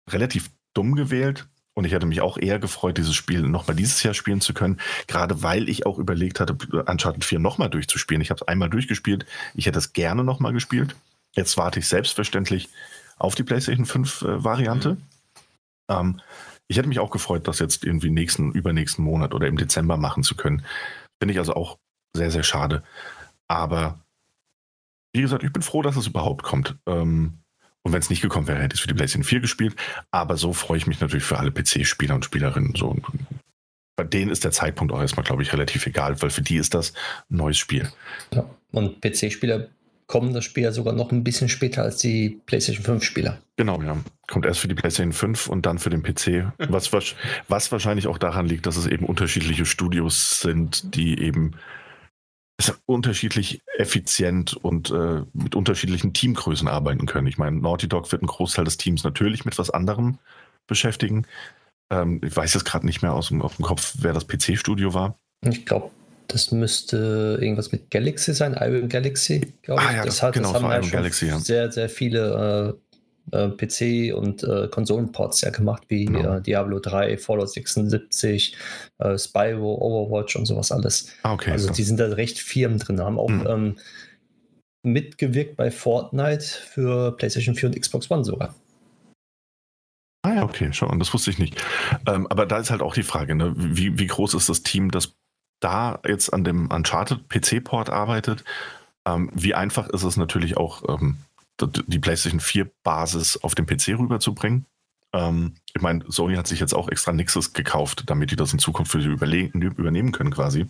relativ 0.09 0.49
dumm 0.75 0.95
gewählt. 0.95 1.49
Und 1.75 1.85
ich 1.87 1.93
hätte 1.93 2.07
mich 2.07 2.21
auch 2.21 2.39
eher 2.39 2.61
gefreut, 2.61 2.99
dieses 2.99 3.17
Spiel 3.17 3.43
nochmal 3.43 3.75
dieses 3.75 4.01
Jahr 4.05 4.15
spielen 4.15 4.41
zu 4.41 4.55
können. 4.55 4.81
Gerade 5.09 5.43
weil 5.43 5.69
ich 5.69 5.87
auch 5.87 5.99
überlegt 5.99 6.39
hatte, 6.39 6.53
Uncharted 6.55 7.25
4 7.25 7.41
nochmal 7.41 7.69
durchzuspielen. 7.69 8.23
Ich 8.23 8.31
habe 8.31 8.41
es 8.41 8.47
einmal 8.47 8.71
durchgespielt. 8.71 9.27
Ich 9.55 9.67
hätte 9.67 9.81
es 9.81 9.93
gerne 9.93 10.23
nochmal 10.23 10.53
gespielt. 10.53 10.95
Jetzt 11.35 11.57
warte 11.57 11.81
ich 11.81 11.89
selbstverständlich 11.89 12.69
auf 13.17 13.35
die 13.35 13.43
PlayStation 13.43 13.87
5 13.87 14.23
äh, 14.23 14.45
Variante. 14.45 14.95
Mhm. 14.95 15.03
Ähm, 15.89 16.21
ich 16.69 16.77
hätte 16.77 16.89
mich 16.89 17.01
auch 17.01 17.11
gefreut, 17.11 17.49
das 17.49 17.59
jetzt 17.59 17.83
irgendwie 17.83 18.11
nächsten, 18.11 18.53
übernächsten 18.53 19.05
Monat 19.05 19.35
oder 19.35 19.49
im 19.49 19.57
Dezember 19.57 19.97
machen 19.97 20.23
zu 20.23 20.37
können. 20.37 20.65
Finde 21.21 21.33
ich 21.33 21.41
also 21.41 21.55
auch 21.55 21.79
sehr, 22.15 22.31
sehr 22.31 22.45
schade. 22.45 22.85
Aber 23.49 23.99
wie 25.19 25.23
gesagt, 25.23 25.43
ich 25.43 25.53
bin 25.53 25.63
froh, 25.63 25.83
dass 25.83 25.97
es 25.97 26.07
überhaupt 26.07 26.45
kommt. 26.45 26.77
Ähm, 26.87 27.35
und 27.83 27.93
wenn 27.93 28.01
es 28.01 28.09
nicht 28.09 28.23
gekommen 28.23 28.47
wäre, 28.47 28.61
hätte 28.61 28.75
ich 28.75 28.79
es 28.79 28.83
für 28.83 28.89
die 28.89 28.95
PlayStation 28.95 29.25
4 29.25 29.41
gespielt. 29.41 29.75
Aber 30.11 30.37
so 30.37 30.53
freue 30.53 30.79
ich 30.79 30.87
mich 30.87 31.01
natürlich 31.01 31.25
für 31.25 31.39
alle 31.39 31.51
PC-Spieler 31.51 32.15
und 32.15 32.25
Spielerinnen. 32.25 32.75
So. 32.77 32.97
bei 33.97 34.05
denen 34.05 34.31
ist 34.31 34.45
der 34.45 34.53
Zeitpunkt 34.53 34.93
auch 34.93 35.01
erstmal, 35.01 35.25
glaube 35.25 35.43
ich, 35.43 35.53
relativ 35.53 35.87
egal, 35.87 36.21
weil 36.23 36.31
für 36.31 36.43
die 36.43 36.57
ist 36.57 36.75
das 36.75 36.93
ein 37.31 37.37
neues 37.37 37.59
Spiel. 37.59 37.89
Ja. 38.33 38.49
Und 38.71 39.01
PC-Spieler 39.01 39.69
kommen 40.07 40.33
das 40.33 40.45
Spiel 40.45 40.63
ja 40.63 40.73
sogar 40.73 40.95
noch 40.95 41.11
ein 41.11 41.25
bisschen 41.25 41.49
später 41.49 41.83
als 41.83 41.99
die 41.99 42.41
PlayStation 42.47 42.85
5-Spieler. 42.85 43.39
Genau, 43.57 43.83
ja. 43.83 43.97
Kommt 44.29 44.47
erst 44.47 44.61
für 44.61 44.69
die 44.69 44.75
PlayStation 44.75 45.13
5 45.13 45.49
und 45.49 45.67
dann 45.67 45.79
für 45.79 45.91
den 45.91 46.03
PC. 46.03 46.53
Was, 46.69 46.93
was 47.49 47.73
wahrscheinlich 47.73 48.07
auch 48.07 48.19
daran 48.19 48.47
liegt, 48.47 48.67
dass 48.67 48.77
es 48.77 48.87
eben 48.87 49.05
unterschiedliche 49.05 49.67
Studios 49.67 50.41
sind, 50.41 50.95
die 50.95 51.19
eben 51.21 51.57
unterschiedlich 52.87 53.63
effizient 53.77 54.57
und 54.57 54.91
äh, 54.91 55.23
mit 55.33 55.55
unterschiedlichen 55.55 56.13
Teamgrößen 56.13 56.67
arbeiten 56.67 57.07
können. 57.07 57.27
Ich 57.27 57.39
meine, 57.39 57.57
Naughty 57.57 57.89
Dog 57.89 58.11
wird 58.11 58.23
einen 58.23 58.29
Großteil 58.29 58.65
des 58.65 58.77
Teams 58.77 59.05
natürlich 59.05 59.45
mit 59.45 59.59
was 59.59 59.71
anderem 59.71 60.19
beschäftigen. 60.67 61.27
Ähm, 61.91 62.21
ich 62.25 62.37
weiß 62.37 62.55
jetzt 62.55 62.65
gerade 62.65 62.85
nicht 62.85 63.03
mehr 63.03 63.15
aus 63.15 63.29
dem, 63.29 63.43
aus 63.43 63.57
dem 63.57 63.65
Kopf, 63.65 63.95
wer 64.01 64.13
das 64.13 64.27
PC-Studio 64.27 64.93
war. 64.93 65.17
Ich 65.43 65.67
glaube, 65.67 65.91
das 66.27 66.51
müsste 66.51 67.39
irgendwas 67.41 67.73
mit 67.73 67.91
Galaxy 67.91 68.35
sein, 68.35 68.57
Iron 68.61 68.89
Galaxy, 68.89 69.55
glaube 69.63 69.83
ich. 69.83 69.89
Ah, 69.89 69.97
ja, 69.97 70.05
das, 70.05 70.23
hat, 70.23 70.35
genau, 70.35 70.53
das 70.53 70.63
haben 70.63 70.83
ja 70.83 70.91
Galaxy, 70.91 71.27
ja. 71.27 71.39
sehr, 71.39 71.71
sehr 71.71 71.89
viele 71.89 72.77
äh, 72.77 72.88
äh, 73.33 73.49
PC- 73.49 74.13
und 74.13 74.43
äh, 74.45 74.69
Konsolenports 74.69 75.41
ja 75.41 75.51
gemacht, 75.51 75.85
wie 75.89 76.07
genau. 76.07 76.37
äh, 76.37 76.43
Diablo 76.43 76.79
3, 76.79 77.19
Fallout 77.19 77.51
76, 77.51 78.57
äh, 78.99 79.19
Spyro, 79.19 79.75
Overwatch 79.81 80.37
und 80.37 80.47
sowas 80.47 80.73
alles. 80.73 81.13
Ah, 81.23 81.33
okay. 81.33 81.53
Also 81.53 81.73
die 81.73 81.83
sind 81.83 82.01
da 82.01 82.07
recht 82.07 82.39
Firmen 82.39 82.79
drin, 82.79 83.01
haben 83.01 83.19
auch 83.19 83.29
mhm. 83.29 83.47
ähm, 83.47 83.77
mitgewirkt 84.83 85.57
bei 85.57 85.71
Fortnite 85.71 86.45
für 86.45 87.17
PlayStation 87.17 87.55
4 87.55 87.71
und 87.71 87.81
Xbox 87.81 88.11
One 88.11 88.25
sogar. 88.25 88.55
Ah 90.23 90.35
ja, 90.35 90.43
okay, 90.43 90.73
schon, 90.73 90.99
das 90.99 91.15
wusste 91.15 91.31
ich 91.31 91.39
nicht. 91.39 91.63
Ähm, 92.07 92.27
aber 92.27 92.45
da 92.45 92.59
ist 92.59 92.71
halt 92.71 92.83
auch 92.83 92.95
die 92.95 93.03
Frage, 93.03 93.35
ne? 93.35 93.55
wie, 93.57 93.99
wie 93.99 94.07
groß 94.07 94.35
ist 94.35 94.49
das 94.49 94.63
Team, 94.63 94.91
das 94.91 95.15
da 95.61 96.01
jetzt 96.07 96.33
an 96.33 96.45
dem 96.45 96.71
Uncharted 96.71 97.29
PC-Port 97.29 97.91
arbeitet? 97.91 98.45
Ähm, 99.07 99.31
wie 99.35 99.55
einfach 99.55 99.89
ist 99.89 100.03
es 100.03 100.17
natürlich 100.17 100.57
auch, 100.57 100.83
ähm, 100.89 101.17
die 101.61 101.99
PlayStation 101.99 102.41
4 102.41 102.71
Basis 102.83 103.37
auf 103.43 103.55
den 103.55 103.67
PC 103.67 103.99
rüberzubringen? 103.99 104.67
Ähm, 105.13 105.55
ich 105.75 105.83
meine, 105.83 106.05
Sony 106.09 106.37
hat 106.37 106.47
sich 106.47 106.61
jetzt 106.61 106.75
auch 106.75 106.89
extra 106.89 107.13
Nixes 107.13 107.53
gekauft, 107.53 108.05
damit 108.07 108.31
die 108.31 108.37
das 108.37 108.53
in 108.53 108.59
Zukunft 108.59 108.93
für 108.93 109.01
sie 109.01 109.09
übernehmen 109.09 110.13
können 110.13 110.33
quasi. 110.33 110.67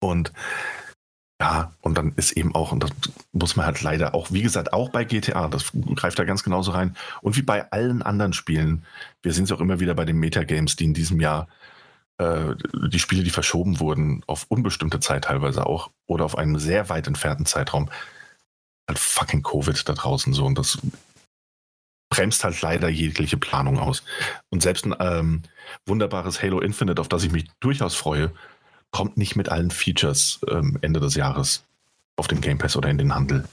Und 0.00 0.32
ja, 1.40 1.72
und 1.82 1.96
dann 1.96 2.12
ist 2.16 2.32
eben 2.32 2.54
auch, 2.54 2.72
und 2.72 2.82
das 2.82 2.90
muss 3.32 3.54
man 3.54 3.66
halt 3.66 3.80
leider 3.82 4.14
auch, 4.14 4.32
wie 4.32 4.42
gesagt, 4.42 4.72
auch 4.72 4.88
bei 4.88 5.04
GTA, 5.04 5.46
das 5.48 5.70
greift 5.94 6.18
da 6.18 6.24
ganz 6.24 6.42
genauso 6.42 6.72
rein. 6.72 6.96
Und 7.22 7.36
wie 7.36 7.42
bei 7.42 7.70
allen 7.70 8.02
anderen 8.02 8.32
Spielen, 8.32 8.84
wir 9.22 9.32
sind 9.32 9.44
es 9.44 9.52
auch 9.52 9.60
immer 9.60 9.78
wieder 9.78 9.94
bei 9.94 10.04
den 10.04 10.18
Metagames, 10.18 10.74
die 10.74 10.84
in 10.84 10.94
diesem 10.94 11.20
Jahr 11.20 11.46
äh, 12.18 12.54
die 12.90 12.98
Spiele, 12.98 13.22
die 13.22 13.30
verschoben 13.30 13.78
wurden, 13.78 14.22
auf 14.26 14.46
unbestimmte 14.48 14.98
Zeit 14.98 15.24
teilweise 15.24 15.66
auch, 15.66 15.90
oder 16.06 16.24
auf 16.24 16.36
einen 16.36 16.58
sehr 16.58 16.88
weit 16.88 17.06
entfernten 17.06 17.46
Zeitraum, 17.46 17.88
halt 18.88 18.98
fucking 18.98 19.42
Covid 19.42 19.88
da 19.88 19.92
draußen 19.92 20.32
so. 20.32 20.44
Und 20.44 20.58
das 20.58 20.78
bremst 22.10 22.42
halt 22.44 22.60
leider 22.62 22.88
jegliche 22.88 23.36
Planung 23.36 23.78
aus. 23.78 24.02
Und 24.50 24.62
selbst 24.62 24.86
ein 24.86 24.94
ähm, 24.98 25.42
wunderbares 25.86 26.42
Halo 26.42 26.60
Infinite, 26.60 27.00
auf 27.00 27.08
das 27.08 27.24
ich 27.24 27.30
mich 27.30 27.46
durchaus 27.60 27.94
freue, 27.94 28.32
kommt 28.90 29.16
nicht 29.16 29.36
mit 29.36 29.50
allen 29.50 29.70
Features 29.70 30.40
ähm, 30.48 30.78
Ende 30.80 31.00
des 31.00 31.14
Jahres 31.14 31.64
auf 32.16 32.26
den 32.26 32.40
Game 32.40 32.58
Pass 32.58 32.76
oder 32.76 32.88
in 32.88 32.98
den 32.98 33.14
Handel. 33.14 33.42
Das 33.42 33.50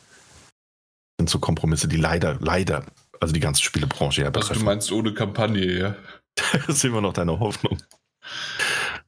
sind 1.20 1.30
so 1.30 1.40
Kompromisse, 1.40 1.88
die 1.88 1.98
leider, 1.98 2.38
leider, 2.40 2.86
also 3.20 3.34
die 3.34 3.40
ganze 3.40 3.62
Spielebranche 3.62 4.22
ja 4.22 4.30
betreffen. 4.30 4.52
Also 4.52 4.60
du 4.62 4.66
meinst 4.66 4.92
ohne 4.92 5.14
Kampagne, 5.14 5.80
ja? 5.80 5.96
das 6.54 6.70
ist 6.70 6.86
immer 6.86 7.02
noch 7.02 7.14
deine 7.14 7.40
Hoffnung. 7.40 7.78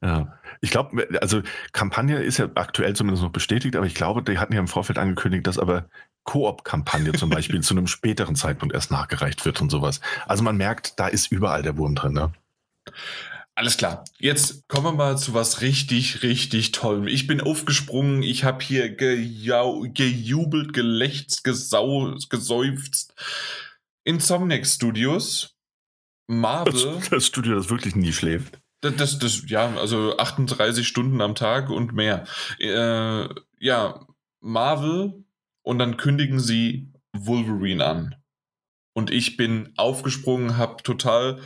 Ja. 0.02 0.38
Ich 0.60 0.70
glaube, 0.70 1.06
also 1.20 1.42
Kampagne 1.72 2.20
ist 2.20 2.38
ja 2.38 2.48
aktuell 2.56 2.94
zumindest 2.96 3.22
noch 3.22 3.30
bestätigt, 3.30 3.76
aber 3.76 3.86
ich 3.86 3.94
glaube, 3.94 4.22
die 4.22 4.38
hatten 4.38 4.54
ja 4.54 4.58
im 4.58 4.66
Vorfeld 4.66 4.98
angekündigt, 4.98 5.46
dass 5.46 5.58
aber 5.58 5.88
Koop-Kampagne 6.28 7.12
zum 7.12 7.30
Beispiel 7.30 7.62
zu 7.62 7.72
einem 7.72 7.86
späteren 7.86 8.36
Zeitpunkt 8.36 8.74
erst 8.74 8.90
nachgereicht 8.90 9.46
wird 9.46 9.62
und 9.62 9.70
sowas. 9.70 10.02
Also 10.26 10.42
man 10.42 10.58
merkt, 10.58 11.00
da 11.00 11.08
ist 11.08 11.32
überall 11.32 11.62
der 11.62 11.78
Wurm 11.78 11.94
drin. 11.94 12.12
Ne? 12.12 12.34
Alles 13.54 13.78
klar. 13.78 14.04
Jetzt 14.18 14.68
kommen 14.68 14.84
wir 14.84 14.92
mal 14.92 15.16
zu 15.16 15.32
was 15.32 15.62
richtig, 15.62 16.22
richtig 16.22 16.72
Tollem. 16.72 17.06
Ich 17.06 17.26
bin 17.26 17.40
aufgesprungen. 17.40 18.22
Ich 18.22 18.44
habe 18.44 18.62
hier 18.62 18.94
gejau 18.94 19.86
gejubelt, 19.88 20.74
gelächzt, 20.74 21.44
gesau 21.44 22.14
gesäuft. 22.28 23.14
Insomniac 24.04 24.66
Studios. 24.66 25.56
Marvel. 26.26 26.74
Das, 26.74 27.08
das, 27.08 27.26
Studio, 27.26 27.54
das 27.54 27.70
wirklich 27.70 27.96
nie 27.96 28.12
schläft. 28.12 28.60
Das, 28.82 28.96
das, 28.96 29.18
das, 29.18 29.42
ja, 29.46 29.74
also 29.76 30.18
38 30.18 30.86
Stunden 30.86 31.22
am 31.22 31.34
Tag 31.34 31.70
und 31.70 31.94
mehr. 31.94 32.26
Äh, 32.58 33.28
ja, 33.60 34.06
Marvel 34.40 35.24
und 35.68 35.78
dann 35.78 35.98
kündigen 35.98 36.40
sie 36.40 36.90
Wolverine 37.12 37.84
an. 37.84 38.14
Und 38.94 39.10
ich 39.10 39.36
bin 39.36 39.74
aufgesprungen, 39.76 40.56
habe 40.56 40.82
total 40.82 41.40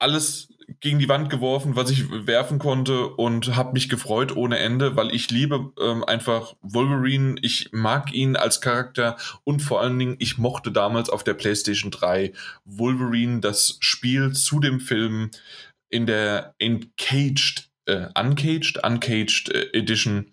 alles 0.00 0.48
gegen 0.80 0.98
die 0.98 1.08
Wand 1.08 1.30
geworfen, 1.30 1.76
was 1.76 1.88
ich 1.88 2.10
werfen 2.26 2.58
konnte 2.58 3.06
und 3.06 3.54
habe 3.54 3.74
mich 3.74 3.88
gefreut 3.88 4.34
ohne 4.34 4.58
Ende, 4.58 4.96
weil 4.96 5.14
ich 5.14 5.30
liebe 5.30 5.72
ähm, 5.80 6.02
einfach 6.02 6.56
Wolverine. 6.60 7.36
Ich 7.42 7.70
mag 7.70 8.12
ihn 8.12 8.34
als 8.34 8.60
Charakter 8.60 9.16
und 9.44 9.60
vor 9.60 9.80
allen 9.80 9.96
Dingen, 9.96 10.16
ich 10.18 10.38
mochte 10.38 10.72
damals 10.72 11.08
auf 11.08 11.22
der 11.22 11.34
PlayStation 11.34 11.92
3 11.92 12.32
Wolverine, 12.64 13.38
das 13.38 13.76
Spiel 13.78 14.32
zu 14.32 14.58
dem 14.58 14.80
Film 14.80 15.30
in 15.88 16.06
der 16.06 16.56
Encaged, 16.58 17.70
äh, 17.86 18.08
Uncaged, 18.18 18.84
Uncaged 18.84 19.50
äh, 19.50 19.68
Edition. 19.72 20.32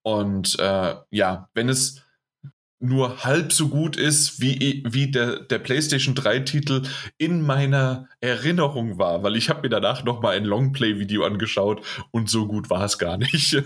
Und 0.00 0.58
äh, 0.58 0.94
ja, 1.10 1.50
wenn 1.52 1.68
es 1.68 2.02
nur 2.80 3.24
halb 3.24 3.52
so 3.52 3.68
gut 3.68 3.96
ist, 3.96 4.40
wie, 4.40 4.82
wie 4.88 5.10
der, 5.10 5.40
der 5.40 5.58
PlayStation 5.58 6.14
3-Titel 6.14 6.82
in 7.18 7.42
meiner 7.42 8.08
Erinnerung 8.20 8.98
war, 8.98 9.22
weil 9.22 9.36
ich 9.36 9.50
habe 9.50 9.60
mir 9.62 9.68
danach 9.68 10.02
nochmal 10.02 10.36
ein 10.36 10.46
Longplay-Video 10.46 11.24
angeschaut 11.24 11.84
und 12.10 12.30
so 12.30 12.46
gut 12.46 12.70
war 12.70 12.84
es 12.84 12.98
gar 12.98 13.18
nicht. 13.18 13.52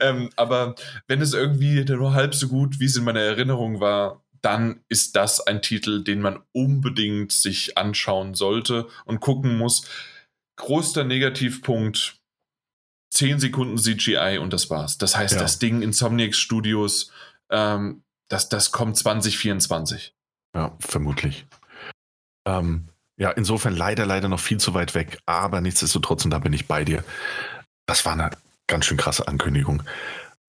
ähm, 0.00 0.30
aber 0.34 0.74
wenn 1.06 1.20
es 1.20 1.34
irgendwie 1.34 1.84
nur 1.84 2.14
halb 2.14 2.34
so 2.34 2.48
gut, 2.48 2.80
wie 2.80 2.86
es 2.86 2.96
in 2.96 3.04
meiner 3.04 3.20
Erinnerung 3.20 3.78
war, 3.78 4.24
dann 4.42 4.80
ist 4.88 5.14
das 5.16 5.40
ein 5.40 5.62
Titel, 5.62 6.04
den 6.04 6.20
man 6.20 6.40
unbedingt 6.52 7.32
sich 7.32 7.78
anschauen 7.78 8.34
sollte 8.34 8.88
und 9.06 9.20
gucken 9.20 9.56
muss. 9.56 9.88
Größter 10.56 11.04
Negativpunkt, 11.04 12.16
10 13.14 13.38
Sekunden 13.38 13.78
CGI 13.78 14.38
und 14.40 14.52
das 14.52 14.70
war's. 14.70 14.98
Das 14.98 15.16
heißt, 15.16 15.34
ja. 15.34 15.40
das 15.40 15.58
Ding 15.58 15.82
Insomniac 15.82 16.34
Studios, 16.34 17.10
ähm, 17.50 18.02
das, 18.28 18.48
das 18.48 18.72
kommt 18.72 18.96
2024. 18.96 20.14
Ja, 20.54 20.76
vermutlich. 20.80 21.46
Ähm, 22.46 22.88
ja, 23.16 23.30
insofern 23.30 23.76
leider, 23.76 24.04
leider 24.06 24.28
noch 24.28 24.40
viel 24.40 24.58
zu 24.58 24.74
weit 24.74 24.94
weg, 24.94 25.18
aber 25.26 25.60
nichtsdestotrotz, 25.60 26.24
und 26.24 26.32
da 26.32 26.40
bin 26.40 26.52
ich 26.52 26.66
bei 26.66 26.84
dir. 26.84 27.04
Das 27.86 28.04
war 28.04 28.14
eine 28.14 28.30
ganz 28.66 28.86
schön 28.86 28.96
krasse 28.96 29.28
Ankündigung. 29.28 29.84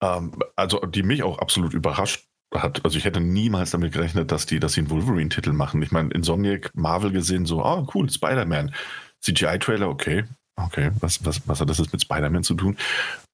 Ähm, 0.02 0.32
also, 0.56 0.80
die 0.80 1.04
mich 1.04 1.22
auch 1.22 1.38
absolut 1.38 1.72
überrascht 1.72 2.26
hat. 2.52 2.84
Also, 2.84 2.98
ich 2.98 3.04
hätte 3.04 3.20
niemals 3.20 3.70
damit 3.70 3.92
gerechnet, 3.92 4.32
dass 4.32 4.46
die, 4.46 4.58
dass 4.58 4.72
sie 4.72 4.80
einen 4.80 4.90
Wolverine-Titel 4.90 5.52
machen. 5.52 5.80
Ich 5.82 5.92
meine, 5.92 6.10
Insomniac, 6.10 6.72
Marvel 6.74 7.12
gesehen, 7.12 7.46
so, 7.46 7.64
oh, 7.64 7.86
cool, 7.94 8.10
Spider-Man. 8.10 8.74
CGI-Trailer, 9.20 9.88
okay, 9.88 10.24
Okay, 10.56 10.90
was, 11.00 11.24
was, 11.24 11.46
was 11.46 11.60
hat 11.60 11.68
das 11.68 11.78
jetzt 11.78 11.92
mit 11.92 12.02
Spider-Man 12.02 12.42
zu 12.42 12.54
tun? 12.54 12.76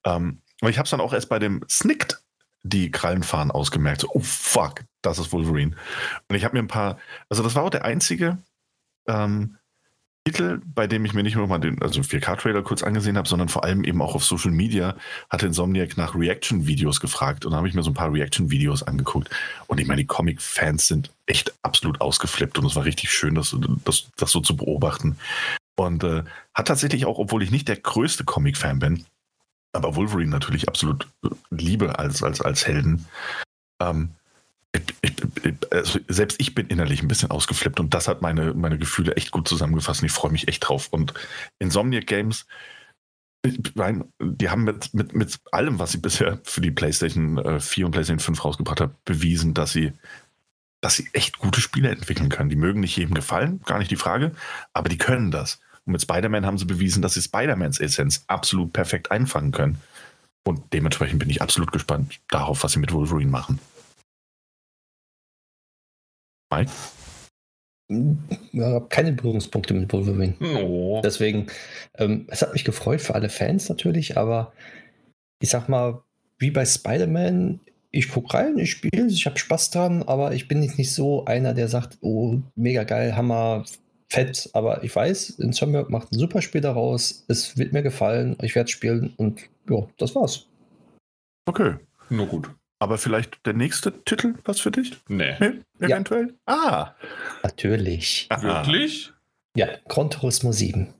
Ähm, 0.05 0.39
aber 0.61 0.69
ich 0.69 0.77
habe 0.77 0.85
es 0.85 0.91
dann 0.91 1.01
auch 1.01 1.13
erst 1.13 1.29
bei 1.29 1.39
dem 1.39 1.63
Snicked 1.69 2.21
die 2.63 2.91
Krallenfahren 2.91 3.51
ausgemerkt. 3.51 4.01
So, 4.01 4.09
oh 4.13 4.21
fuck, 4.21 4.83
das 5.01 5.19
ist 5.19 5.31
Wolverine. 5.31 5.75
Und 6.29 6.35
ich 6.35 6.43
habe 6.43 6.55
mir 6.55 6.63
ein 6.63 6.67
paar, 6.67 6.97
also 7.29 7.43
das 7.43 7.55
war 7.55 7.63
auch 7.63 7.69
der 7.69 7.85
einzige 7.85 8.37
ähm, 9.07 9.57
Titel, 10.25 10.61
bei 10.65 10.87
dem 10.87 11.03
ich 11.03 11.13
mir 11.13 11.23
nicht 11.23 11.35
nur 11.35 11.47
mal 11.47 11.59
den, 11.59 11.81
also 11.81 11.99
4K-Trailer 11.99 12.61
kurz 12.61 12.81
angesehen 12.81 13.17
habe, 13.17 13.27
sondern 13.27 13.49
vor 13.49 13.65
allem 13.65 13.83
eben 13.83 14.01
auch 14.01 14.15
auf 14.15 14.23
Social 14.23 14.51
Media 14.51 14.95
hatte 15.29 15.47
Insomniac 15.47 15.97
nach 15.97 16.15
Reaction-Videos 16.15 17.01
gefragt 17.01 17.45
und 17.45 17.51
da 17.51 17.57
habe 17.57 17.67
ich 17.67 17.73
mir 17.73 17.83
so 17.83 17.91
ein 17.91 17.95
paar 17.95 18.13
Reaction-Videos 18.13 18.83
angeguckt. 18.83 19.29
Und 19.67 19.81
ich 19.81 19.87
meine, 19.87 20.01
die 20.01 20.07
Comic-Fans 20.07 20.87
sind 20.87 21.11
echt 21.25 21.53
absolut 21.61 21.99
ausgeflippt 21.99 22.57
und 22.57 22.65
es 22.65 22.75
war 22.75 22.85
richtig 22.85 23.11
schön, 23.11 23.35
das, 23.35 23.53
das, 23.83 24.09
das 24.15 24.31
so 24.31 24.39
zu 24.39 24.55
beobachten. 24.55 25.17
Und 25.75 26.03
äh, 26.03 26.23
hat 26.53 26.67
tatsächlich 26.67 27.05
auch, 27.05 27.17
obwohl 27.17 27.41
ich 27.41 27.51
nicht 27.51 27.67
der 27.67 27.77
größte 27.77 28.23
Comic-Fan 28.23 28.79
bin, 28.79 29.05
aber 29.71 29.95
Wolverine 29.95 30.29
natürlich 30.29 30.67
absolut 30.67 31.07
äh, 31.23 31.29
liebe 31.49 31.97
als, 31.97 32.21
als, 32.21 32.41
als 32.41 32.67
Helden. 32.67 33.07
Ähm, 33.81 34.11
ich, 34.71 35.13
ich, 35.43 35.55
also 35.71 35.99
selbst 36.07 36.39
ich 36.39 36.55
bin 36.55 36.67
innerlich 36.67 37.01
ein 37.01 37.07
bisschen 37.07 37.31
ausgeflippt 37.31 37.79
und 37.79 37.93
das 37.93 38.07
hat 38.07 38.21
meine, 38.21 38.53
meine 38.53 38.77
Gefühle 38.77 39.15
echt 39.15 39.31
gut 39.31 39.47
zusammengefasst 39.47 40.01
und 40.01 40.07
ich 40.07 40.11
freue 40.11 40.31
mich 40.31 40.47
echt 40.47 40.67
drauf. 40.67 40.87
Und 40.89 41.13
Insomniac 41.59 42.07
Games, 42.07 42.45
die 43.45 44.49
haben 44.49 44.63
mit, 44.63 44.93
mit, 44.93 45.13
mit 45.13 45.39
allem, 45.51 45.77
was 45.77 45.91
sie 45.91 45.97
bisher 45.97 46.39
für 46.43 46.61
die 46.61 46.71
PlayStation 46.71 47.59
4 47.59 47.81
äh, 47.81 47.85
und 47.85 47.91
PlayStation 47.91 48.19
5 48.19 48.45
rausgebracht 48.45 48.81
haben, 48.81 48.95
bewiesen, 49.05 49.53
dass 49.53 49.73
sie 49.73 49.93
dass 50.83 50.95
sie 50.97 51.07
echt 51.13 51.39
gute 51.39 51.61
Spiele 51.61 51.89
entwickeln 51.89 52.27
können. 52.27 52.49
Die 52.49 52.57
mögen 52.57 52.81
nicht 52.81 52.97
jedem 52.97 53.13
gefallen, 53.13 53.61
gar 53.65 53.79
nicht 53.79 53.89
die 53.89 53.95
Frage, 53.95 54.33
aber 54.73 54.89
die 54.89 54.97
können 54.97 55.31
das. 55.31 55.61
Und 55.85 55.93
mit 55.93 56.01
Spider-Man 56.01 56.45
haben 56.45 56.57
sie 56.57 56.65
bewiesen, 56.65 57.01
dass 57.01 57.13
sie 57.13 57.21
Spider-Mans 57.21 57.79
Essenz 57.79 58.25
absolut 58.27 58.73
perfekt 58.73 59.09
einfangen 59.09 59.51
können. 59.51 59.77
Und 60.45 60.61
dementsprechend 60.73 61.19
bin 61.19 61.29
ich 61.29 61.41
absolut 61.41 61.71
gespannt 61.71 62.19
darauf, 62.29 62.65
was 62.65 62.73
sie 62.73 62.79
mit 62.79 62.91
Wolverine 62.91 63.31
machen. 63.31 63.59
Mike? 66.51 66.71
Ja, 68.51 68.81
keine 68.81 69.13
Berührungspunkte 69.13 69.73
mit 69.73 69.93
Wolverine. 69.93 70.35
Oh. 70.41 70.99
Deswegen, 71.01 71.47
ähm, 71.97 72.25
es 72.27 72.41
hat 72.41 72.51
mich 72.51 72.65
gefreut 72.65 72.99
für 72.99 73.15
alle 73.15 73.29
Fans 73.29 73.69
natürlich, 73.69 74.17
aber 74.17 74.51
ich 75.39 75.49
sag 75.49 75.69
mal, 75.69 76.03
wie 76.39 76.51
bei 76.51 76.65
Spider-Man 76.65 77.61
ich 77.93 78.09
gucke 78.09 78.33
rein, 78.33 78.57
ich 78.57 78.71
spiele, 78.71 79.05
ich 79.05 79.25
habe 79.27 79.37
Spaß 79.37 79.69
dran, 79.69 80.03
aber 80.03 80.33
ich 80.33 80.47
bin 80.47 80.59
nicht, 80.59 80.77
nicht 80.79 80.91
so 80.91 81.25
einer, 81.25 81.53
der 81.53 81.67
sagt, 81.67 81.99
oh, 82.01 82.39
mega 82.55 82.83
geil, 82.83 83.15
Hammer, 83.15 83.63
fett. 84.09 84.49
Aber 84.53 84.83
ich 84.83 84.95
weiß, 84.95 85.31
Insomniac 85.39 85.91
macht 85.91 86.11
ein 86.11 86.17
super 86.17 86.41
Spiel 86.41 86.61
daraus. 86.61 87.23
Es 87.27 87.55
wird 87.55 87.71
mir 87.71 87.83
gefallen, 87.83 88.35
ich 88.41 88.55
werde 88.55 88.71
spielen 88.71 89.13
und 89.17 89.41
ja, 89.69 89.87
das 89.97 90.15
war's. 90.15 90.47
Okay. 91.45 91.75
Nur 92.09 92.25
gut. 92.25 92.49
Aber 92.79 92.97
vielleicht 92.97 93.45
der 93.45 93.53
nächste 93.53 94.03
Titel, 94.03 94.33
was 94.43 94.59
für 94.59 94.71
dich? 94.71 94.97
Nee. 95.07 95.35
nee 95.39 95.61
eventuell? 95.79 96.33
Ja. 96.49 96.55
Ah. 96.55 96.95
Natürlich. 97.43 98.25
Aha. 98.29 98.65
Wirklich? 98.65 99.13
Ja, 99.55 99.67
Gran 99.87 100.09
Turismo 100.09 100.51
7. 100.51 100.91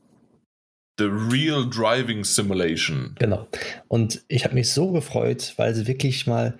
The 0.99 1.05
Real 1.05 1.67
Driving 1.67 2.23
Simulation. 2.23 3.15
Genau. 3.17 3.47
Und 3.87 4.23
ich 4.27 4.45
habe 4.45 4.53
mich 4.53 4.71
so 4.71 4.91
gefreut, 4.91 5.55
weil 5.57 5.73
sie 5.73 5.87
wirklich 5.87 6.27
mal 6.27 6.59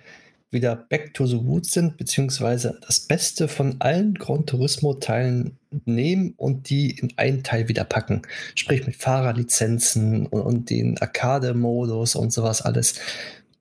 wieder 0.54 0.76
back 0.76 1.14
to 1.14 1.26
the 1.26 1.36
roots 1.36 1.72
sind, 1.72 1.97
beziehungsweise 1.97 2.80
das 2.86 3.01
Beste 3.01 3.47
von 3.47 3.76
allen 3.80 4.14
Gran 4.14 4.45
Turismo-Teilen 4.45 5.58
nehmen 5.86 6.34
und 6.38 6.70
die 6.70 6.91
in 6.91 7.12
einen 7.18 7.43
Teil 7.43 7.68
wieder 7.68 7.84
packen. 7.84 8.22
Sprich 8.56 8.86
mit 8.86 8.95
Fahrerlizenzen 8.95 10.28
und, 10.28 10.41
und 10.41 10.70
den 10.70 10.97
Arcade-Modus 10.99 12.16
und 12.16 12.32
sowas 12.32 12.62
alles. 12.62 12.99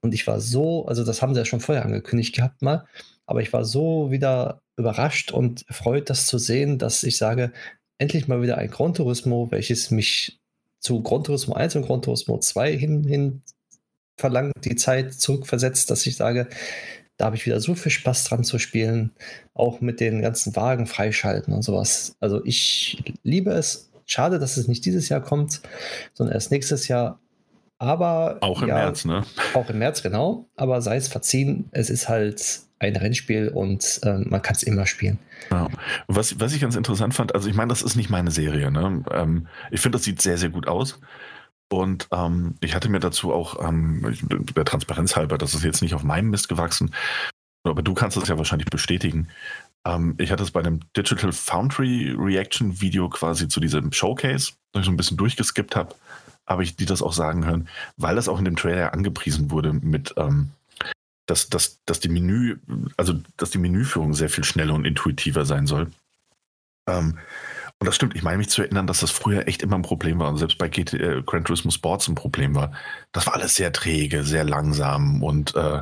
Und 0.01 0.13
ich 0.13 0.27
war 0.27 0.39
so, 0.39 0.85
also 0.85 1.03
das 1.03 1.21
haben 1.21 1.33
sie 1.33 1.39
ja 1.39 1.45
schon 1.45 1.59
vorher 1.59 1.85
angekündigt 1.85 2.35
gehabt 2.35 2.61
mal, 2.61 2.85
aber 3.25 3.41
ich 3.41 3.51
war 3.53 3.65
so 3.65 4.11
wieder 4.11 4.61
überrascht 4.77 5.31
und 5.31 5.67
erfreut, 5.67 6.09
das 6.09 6.27
zu 6.27 6.37
sehen, 6.37 6.77
dass 6.77 7.03
ich 7.03 7.17
sage, 7.17 7.51
endlich 7.97 8.27
mal 8.27 8.41
wieder 8.41 8.57
ein 8.57 8.69
Gran 8.69 8.93
Turismo, 8.93 9.49
welches 9.51 9.91
mich 9.91 10.39
zu 10.79 11.01
Gran 11.01 11.23
Turismo 11.23 11.53
1 11.53 11.77
und 11.77 11.85
Gran 11.85 12.01
Turismo 12.01 12.37
2 12.37 12.77
hin, 12.77 13.03
hin 13.05 13.41
verlangt, 14.17 14.53
die 14.63 14.75
Zeit 14.75 15.13
zurückversetzt, 15.13 15.89
dass 15.89 16.05
ich 16.05 16.15
sage, 16.15 16.47
da 17.17 17.25
habe 17.25 17.35
ich 17.35 17.45
wieder 17.45 17.59
so 17.59 17.75
viel 17.75 17.91
Spaß 17.91 18.25
dran 18.25 18.43
zu 18.43 18.59
spielen, 18.59 19.11
auch 19.53 19.81
mit 19.81 19.99
den 19.99 20.21
ganzen 20.21 20.55
Wagen 20.55 20.87
freischalten 20.87 21.53
und 21.53 21.61
sowas. 21.61 22.15
Also 22.19 22.43
ich 22.45 23.03
liebe 23.23 23.51
es. 23.51 23.89
Schade, 24.05 24.37
dass 24.37 24.57
es 24.57 24.67
nicht 24.67 24.85
dieses 24.85 25.07
Jahr 25.07 25.21
kommt, 25.21 25.61
sondern 26.13 26.33
erst 26.33 26.51
nächstes 26.51 26.89
Jahr. 26.89 27.19
Aber 27.77 28.37
auch 28.41 28.61
im 28.61 28.67
ja, 28.67 28.75
März, 28.75 29.05
ne? 29.05 29.23
Auch 29.53 29.69
im 29.69 29.79
März, 29.79 30.03
genau. 30.03 30.47
Aber 30.55 30.81
sei 30.81 30.97
es 30.97 31.07
verziehen, 31.07 31.69
es 31.71 31.89
ist 31.89 32.09
halt 32.09 32.61
ein 32.79 32.95
Rennspiel 32.95 33.47
und 33.47 34.01
äh, 34.03 34.17
man 34.19 34.41
kann 34.41 34.55
es 34.55 34.63
immer 34.63 34.85
spielen. 34.85 35.19
Ja. 35.51 35.69
Was, 36.07 36.39
was 36.39 36.53
ich 36.53 36.61
ganz 36.61 36.75
interessant 36.75 37.13
fand, 37.13 37.33
also 37.33 37.49
ich 37.49 37.55
meine, 37.55 37.69
das 37.69 37.81
ist 37.81 37.95
nicht 37.95 38.09
meine 38.09 38.31
Serie. 38.31 38.71
Ne? 38.71 39.03
Ähm, 39.11 39.47
ich 39.71 39.79
finde, 39.79 39.97
das 39.97 40.03
sieht 40.03 40.21
sehr, 40.21 40.37
sehr 40.37 40.49
gut 40.49 40.67
aus. 40.67 40.99
Und 41.73 42.07
ähm, 42.11 42.55
ich 42.59 42.75
hatte 42.75 42.89
mir 42.89 42.99
dazu 42.99 43.33
auch, 43.33 43.67
ähm, 43.67 44.15
der 44.55 44.65
Transparenz 44.65 45.15
halber, 45.15 45.37
das 45.37 45.55
ist 45.55 45.63
jetzt 45.63 45.81
nicht 45.81 45.95
auf 45.95 46.03
meinem 46.03 46.29
Mist 46.29 46.47
gewachsen, 46.47 46.93
aber 47.63 47.81
du 47.81 47.95
kannst 47.95 48.15
es 48.15 48.27
ja 48.27 48.37
wahrscheinlich 48.37 48.69
bestätigen. 48.69 49.29
Ähm, 49.85 50.13
ich 50.19 50.31
hatte 50.31 50.43
es 50.43 50.51
bei 50.51 50.59
einem 50.59 50.81
Digital 50.95 51.31
Foundry 51.31 52.13
Reaction 52.15 52.79
Video 52.79 53.09
quasi 53.09 53.47
zu 53.47 53.59
diesem 53.59 53.91
Showcase, 53.91 54.53
das 54.71 54.81
ich 54.81 54.85
so 54.85 54.91
ein 54.91 54.97
bisschen 54.97 55.17
durchgeskippt 55.17 55.75
habe, 55.75 55.95
habe 56.45 56.63
ich 56.63 56.75
dir 56.75 56.85
das 56.85 57.01
auch 57.01 57.13
sagen 57.13 57.45
hören, 57.45 57.67
weil 57.97 58.15
das 58.15 58.29
auch 58.29 58.37
in 58.37 58.45
dem 58.45 58.55
Trailer 58.55 58.93
angepriesen 58.93 59.49
wurde 59.49 59.73
mit, 59.73 60.13
ähm, 60.17 60.51
dass, 61.25 61.49
dass, 61.49 61.79
dass 61.85 61.99
die 61.99 62.09
Menü, 62.09 62.57
also 62.97 63.15
dass 63.37 63.49
die 63.49 63.57
Menüführung 63.57 64.13
sehr 64.13 64.29
viel 64.29 64.43
schneller 64.43 64.75
und 64.75 64.85
intuitiver 64.85 65.45
sein 65.45 65.65
soll. 65.65 65.91
Ähm, 66.87 67.17
und 67.83 67.87
das 67.87 67.95
stimmt, 67.95 68.15
ich 68.15 68.23
meine 68.23 68.37
mich 68.37 68.47
zu 68.47 68.61
erinnern, 68.61 68.87
dass 68.87 69.01
das 69.01 69.11
früher 69.11 69.45
echt 69.45 69.61
immer 69.61 69.75
ein 69.75 69.81
Problem 69.81 70.17
war 70.17 70.29
und 70.29 70.37
selbst 70.37 70.57
bei 70.57 70.69
GT, 70.69 70.93
äh, 70.93 71.21
Gran 71.21 71.43
Turismo 71.43 71.69
Sports 71.69 72.07
ein 72.07 72.15
Problem 72.15 72.55
war. 72.55 72.71
Das 73.11 73.25
war 73.25 73.33
alles 73.33 73.55
sehr 73.55 73.73
träge, 73.73 74.23
sehr 74.23 74.45
langsam 74.45 75.21
und 75.21 75.53
äh, 75.57 75.81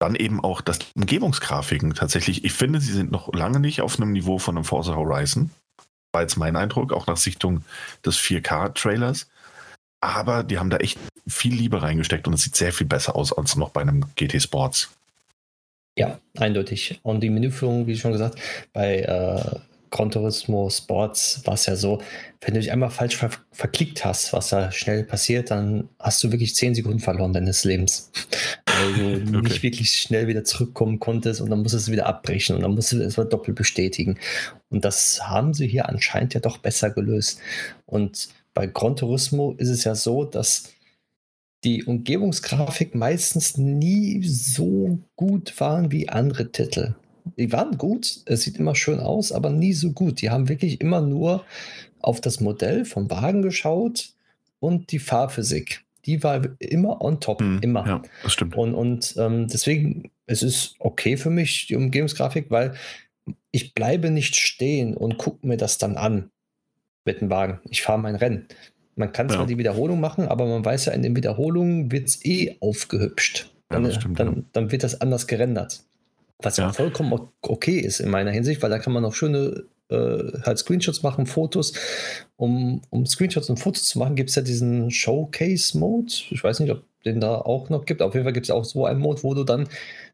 dann 0.00 0.16
eben 0.16 0.42
auch 0.42 0.60
das 0.60 0.80
Umgebungsgrafiken 0.96 1.94
tatsächlich, 1.94 2.44
ich 2.44 2.52
finde, 2.52 2.80
sie 2.80 2.92
sind 2.92 3.12
noch 3.12 3.32
lange 3.32 3.60
nicht 3.60 3.82
auf 3.82 4.00
einem 4.00 4.10
Niveau 4.10 4.38
von 4.38 4.56
einem 4.56 4.64
Forza 4.64 4.96
Horizon. 4.96 5.50
War 6.12 6.22
jetzt 6.22 6.38
mein 6.38 6.56
Eindruck, 6.56 6.92
auch 6.92 7.06
nach 7.06 7.16
Sichtung 7.16 7.62
des 8.04 8.18
4K-Trailers. 8.18 9.28
Aber 10.00 10.42
die 10.42 10.58
haben 10.58 10.70
da 10.70 10.78
echt 10.78 10.98
viel 11.28 11.54
Liebe 11.54 11.82
reingesteckt 11.82 12.26
und 12.26 12.34
es 12.34 12.42
sieht 12.42 12.56
sehr 12.56 12.72
viel 12.72 12.88
besser 12.88 13.14
aus 13.14 13.32
als 13.32 13.54
noch 13.54 13.70
bei 13.70 13.82
einem 13.82 14.06
GT 14.16 14.42
Sports. 14.42 14.90
Ja, 15.96 16.18
eindeutig. 16.36 16.98
Und 17.04 17.20
die 17.20 17.30
Menüführung, 17.30 17.86
wie 17.86 17.96
schon 17.96 18.10
gesagt, 18.10 18.40
bei 18.72 19.02
äh, 19.02 19.60
Gran 19.92 20.10
Turismo 20.10 20.70
Sports 20.70 21.42
war 21.44 21.54
es 21.54 21.66
ja 21.66 21.76
so, 21.76 22.00
wenn 22.40 22.54
du 22.54 22.60
dich 22.60 22.72
einmal 22.72 22.90
falsch 22.90 23.16
ver 23.16 23.30
verklickt 23.52 24.04
hast, 24.04 24.32
was 24.32 24.48
da 24.48 24.72
schnell 24.72 25.04
passiert, 25.04 25.50
dann 25.50 25.88
hast 25.98 26.24
du 26.24 26.32
wirklich 26.32 26.56
zehn 26.56 26.74
Sekunden 26.74 26.98
verloren 26.98 27.34
deines 27.34 27.62
Lebens. 27.64 28.10
Weil 28.66 28.94
du 28.94 29.38
okay. 29.38 29.48
nicht 29.48 29.62
wirklich 29.62 29.92
schnell 29.92 30.26
wieder 30.26 30.44
zurückkommen 30.44 30.98
konntest 30.98 31.42
und 31.42 31.50
dann 31.50 31.62
musstest 31.62 31.88
du 31.88 31.92
wieder 31.92 32.06
abbrechen 32.06 32.56
und 32.56 32.62
dann 32.62 32.74
musst 32.74 32.92
du 32.92 33.00
es 33.02 33.14
doppelt 33.14 33.56
bestätigen. 33.56 34.18
Und 34.70 34.84
das 34.84 35.28
haben 35.28 35.52
sie 35.52 35.68
hier 35.68 35.88
anscheinend 35.88 36.32
ja 36.32 36.40
doch 36.40 36.56
besser 36.56 36.90
gelöst. 36.90 37.38
Und 37.84 38.30
bei 38.54 38.66
Gran 38.66 38.96
Turismo 38.96 39.52
ist 39.58 39.68
es 39.68 39.84
ja 39.84 39.94
so, 39.94 40.24
dass 40.24 40.72
die 41.64 41.84
Umgebungsgrafik 41.84 42.94
meistens 42.94 43.58
nie 43.58 44.24
so 44.24 44.98
gut 45.16 45.60
waren 45.60 45.92
wie 45.92 46.08
andere 46.08 46.50
Titel 46.50 46.94
die 47.36 47.52
waren 47.52 47.78
gut, 47.78 48.20
es 48.26 48.42
sieht 48.42 48.58
immer 48.58 48.74
schön 48.74 49.00
aus, 49.00 49.32
aber 49.32 49.50
nie 49.50 49.72
so 49.72 49.92
gut. 49.92 50.20
Die 50.20 50.30
haben 50.30 50.48
wirklich 50.48 50.80
immer 50.80 51.00
nur 51.00 51.44
auf 52.00 52.20
das 52.20 52.40
Modell 52.40 52.84
vom 52.84 53.10
Wagen 53.10 53.42
geschaut 53.42 54.10
und 54.60 54.92
die 54.92 54.98
Fahrphysik. 54.98 55.84
Die 56.04 56.22
war 56.24 56.42
immer 56.58 57.00
on 57.00 57.20
top, 57.20 57.40
hm, 57.40 57.60
immer. 57.62 57.86
Ja, 57.86 58.02
das 58.22 58.32
stimmt. 58.32 58.56
Und, 58.56 58.74
und 58.74 59.14
ähm, 59.18 59.46
deswegen, 59.46 60.10
es 60.26 60.42
ist 60.42 60.74
okay 60.80 61.16
für 61.16 61.30
mich, 61.30 61.68
die 61.68 61.76
Umgebungsgrafik, 61.76 62.46
weil 62.50 62.74
ich 63.52 63.74
bleibe 63.74 64.10
nicht 64.10 64.34
stehen 64.34 64.96
und 64.96 65.16
gucke 65.18 65.46
mir 65.46 65.56
das 65.56 65.78
dann 65.78 65.96
an 65.96 66.30
mit 67.04 67.20
dem 67.20 67.30
Wagen. 67.30 67.60
Ich 67.70 67.82
fahre 67.82 67.98
mein 67.98 68.16
Rennen. 68.16 68.46
Man 68.96 69.12
kann 69.12 69.28
zwar 69.28 69.40
ja. 69.42 69.46
die 69.46 69.58
Wiederholung 69.58 70.00
machen, 70.00 70.26
aber 70.28 70.46
man 70.46 70.64
weiß 70.64 70.86
ja, 70.86 70.92
in 70.92 71.02
den 71.02 71.16
Wiederholungen 71.16 71.90
wird 71.90 72.08
es 72.08 72.24
eh 72.24 72.56
aufgehübscht. 72.60 73.50
Ja, 73.72 73.80
dann, 73.80 73.92
stimmt, 73.92 74.20
dann, 74.20 74.36
ja. 74.36 74.42
dann, 74.52 74.70
wird 74.70 74.82
das 74.82 75.00
anders 75.00 75.26
gerendert. 75.26 75.82
Was 76.42 76.56
ja. 76.56 76.72
vollkommen 76.72 77.28
okay 77.42 77.78
ist 77.78 78.00
in 78.00 78.10
meiner 78.10 78.30
Hinsicht, 78.30 78.62
weil 78.62 78.70
da 78.70 78.78
kann 78.78 78.92
man 78.92 79.02
noch 79.02 79.14
schöne 79.14 79.64
äh, 79.90 80.40
halt 80.42 80.58
Screenshots 80.58 81.02
machen, 81.02 81.26
Fotos. 81.26 81.72
Um, 82.36 82.82
um 82.90 83.06
Screenshots 83.06 83.50
und 83.50 83.58
Fotos 83.58 83.84
zu 83.84 83.98
machen, 83.98 84.16
gibt 84.16 84.30
es 84.30 84.36
ja 84.36 84.42
diesen 84.42 84.90
Showcase-Mode. 84.90 86.12
Ich 86.30 86.42
weiß 86.42 86.60
nicht, 86.60 86.70
ob 86.70 86.82
den 87.04 87.20
da 87.20 87.34
auch 87.34 87.68
noch 87.68 87.84
gibt. 87.84 88.02
Auf 88.02 88.14
jeden 88.14 88.24
Fall 88.24 88.32
gibt 88.32 88.46
es 88.46 88.50
auch 88.50 88.64
so 88.64 88.86
einen 88.86 89.00
Mode, 89.00 89.22
wo 89.22 89.34
du 89.34 89.44
dann 89.44 89.68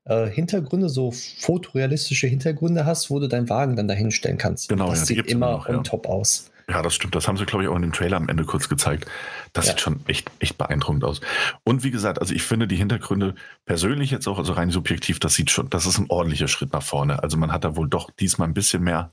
äh, 0.05 0.27
Hintergründe, 0.27 0.89
so 0.89 1.11
fotorealistische 1.11 2.27
Hintergründe 2.27 2.87
hast, 2.87 3.11
wo 3.11 3.19
du 3.21 3.29
deinen 3.29 3.49
Wagen 3.49 3.77
dann 3.77 3.89
dahin 3.89 4.11
stellen 4.11 4.39
kannst. 4.39 4.69
Genau, 4.69 4.91
das 4.91 5.01
ja, 5.01 5.17
sieht 5.17 5.27
immer 5.27 5.53
noch, 5.53 5.69
on 5.69 5.77
ja. 5.77 5.83
top 5.83 6.07
aus. 6.09 6.48
Ja, 6.71 6.83
das 6.83 6.95
stimmt. 6.95 7.15
Das 7.15 7.27
haben 7.27 7.39
sie, 7.39 7.47
glaube 7.47 7.65
ich, 7.65 7.71
auch 7.71 7.77
in 7.77 7.83
dem 7.83 7.93
Trailer 7.93 8.19
am 8.19 8.29
Ende 8.29 8.45
kurz 8.45 8.69
gezeigt. 8.69 9.07
Das 9.55 9.67
ja. 9.67 9.73
sieht 9.73 9.81
schon 9.81 10.01
echt, 10.07 10.31
echt 10.39 10.59
beeindruckend 10.59 11.03
aus. 11.03 11.23
Und 11.65 11.83
wie 11.83 11.91
gesagt, 11.91 12.21
also 12.21 12.35
ich 12.35 12.43
finde 12.43 12.69
die 12.69 12.77
Hintergründe 12.77 13.35
persönlich 13.65 14.11
jetzt 14.11 14.29
auch, 14.29 14.39
also 14.39 14.53
rein 14.53 14.71
subjektiv, 14.71 15.19
das 15.19 15.35
sieht 15.35 15.51
schon, 15.51 15.71
das 15.71 15.87
ist 15.87 15.99
ein 15.99 16.11
ordentlicher 16.11 16.49
Schritt 16.49 16.75
nach 16.75 16.83
vorne. 16.83 17.23
Also 17.23 17.39
man 17.39 17.53
hat 17.53 17.65
da 17.65 17.75
wohl 17.75 17.89
doch 17.89 18.11
diesmal 18.11 18.49
ein 18.49 18.55
bisschen 18.55 18.85
mehr 18.85 19.11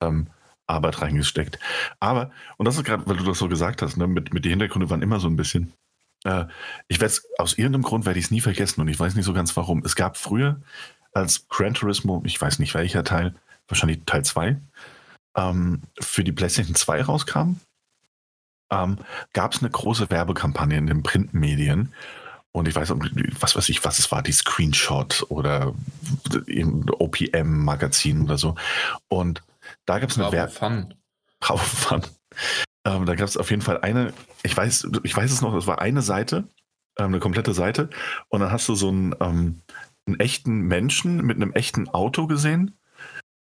ähm, 0.00 0.26
Arbeit 0.66 1.00
reingesteckt. 1.00 1.60
Aber, 2.00 2.32
und 2.56 2.66
das 2.66 2.76
ist 2.76 2.84
gerade, 2.84 3.06
weil 3.06 3.16
du 3.16 3.24
das 3.24 3.38
so 3.38 3.48
gesagt 3.48 3.82
hast, 3.82 3.96
ne, 3.96 4.08
mit, 4.08 4.34
mit 4.34 4.44
die 4.44 4.50
Hintergründe 4.50 4.90
waren 4.90 5.02
immer 5.02 5.20
so 5.20 5.28
ein 5.28 5.36
bisschen. 5.36 5.72
Äh, 6.24 6.46
ich 6.88 7.00
werde 7.00 7.12
es, 7.12 7.28
aus 7.38 7.56
irgendeinem 7.56 7.82
Grund 7.82 8.04
werde 8.04 8.18
ich 8.18 8.26
es 8.26 8.30
nie 8.32 8.40
vergessen 8.40 8.80
und 8.80 8.88
ich 8.88 8.98
weiß 8.98 9.14
nicht 9.14 9.26
so 9.26 9.32
ganz 9.32 9.56
warum. 9.56 9.82
Es 9.84 9.94
gab 9.94 10.16
früher 10.16 10.60
als 11.12 11.46
Gran 11.48 11.74
Turismo, 11.74 12.20
ich 12.24 12.40
weiß 12.40 12.58
nicht 12.58 12.74
welcher 12.74 13.04
Teil, 13.04 13.36
wahrscheinlich 13.68 14.00
Teil 14.06 14.24
2, 14.24 14.60
ähm, 15.36 15.82
für 16.00 16.24
die 16.24 16.32
PlayStation 16.32 16.74
2 16.74 17.02
rauskam, 17.02 17.56
ähm, 18.70 18.98
gab 19.32 19.52
es 19.52 19.60
eine 19.60 19.70
große 19.70 20.10
Werbekampagne 20.10 20.78
in 20.78 20.86
den 20.86 21.02
Printmedien. 21.02 21.92
Und 22.52 22.66
ich 22.66 22.74
weiß, 22.74 22.90
was 22.90 23.56
weiß 23.56 23.68
ich, 23.68 23.84
was 23.84 24.00
es 24.00 24.10
war, 24.10 24.22
die 24.22 24.32
Screenshot 24.32 25.24
oder 25.28 25.72
OPM-Magazin 26.98 28.22
oder 28.22 28.38
so. 28.38 28.56
Und 29.08 29.42
da 29.86 30.00
gab 30.00 30.10
es 30.10 30.18
eine 30.18 30.32
Werbung. 30.32 30.94
Bravo 31.38 31.58
Fun. 31.58 32.02
Ähm, 32.84 33.06
da 33.06 33.14
gab 33.14 33.28
es 33.28 33.36
auf 33.36 33.50
jeden 33.50 33.62
Fall 33.62 33.80
eine, 33.82 34.12
ich 34.42 34.56
weiß, 34.56 34.88
ich 35.04 35.16
weiß 35.16 35.30
es 35.30 35.42
noch, 35.42 35.54
es 35.54 35.66
war 35.66 35.80
eine 35.80 36.02
Seite, 36.02 36.44
ähm, 36.98 37.06
eine 37.06 37.20
komplette 37.20 37.54
Seite. 37.54 37.88
Und 38.28 38.40
dann 38.40 38.50
hast 38.50 38.68
du 38.68 38.74
so 38.74 38.88
einen, 38.88 39.14
ähm, 39.20 39.62
einen 40.06 40.18
echten 40.18 40.62
Menschen 40.62 41.24
mit 41.24 41.36
einem 41.36 41.52
echten 41.52 41.88
Auto 41.88 42.26
gesehen 42.26 42.79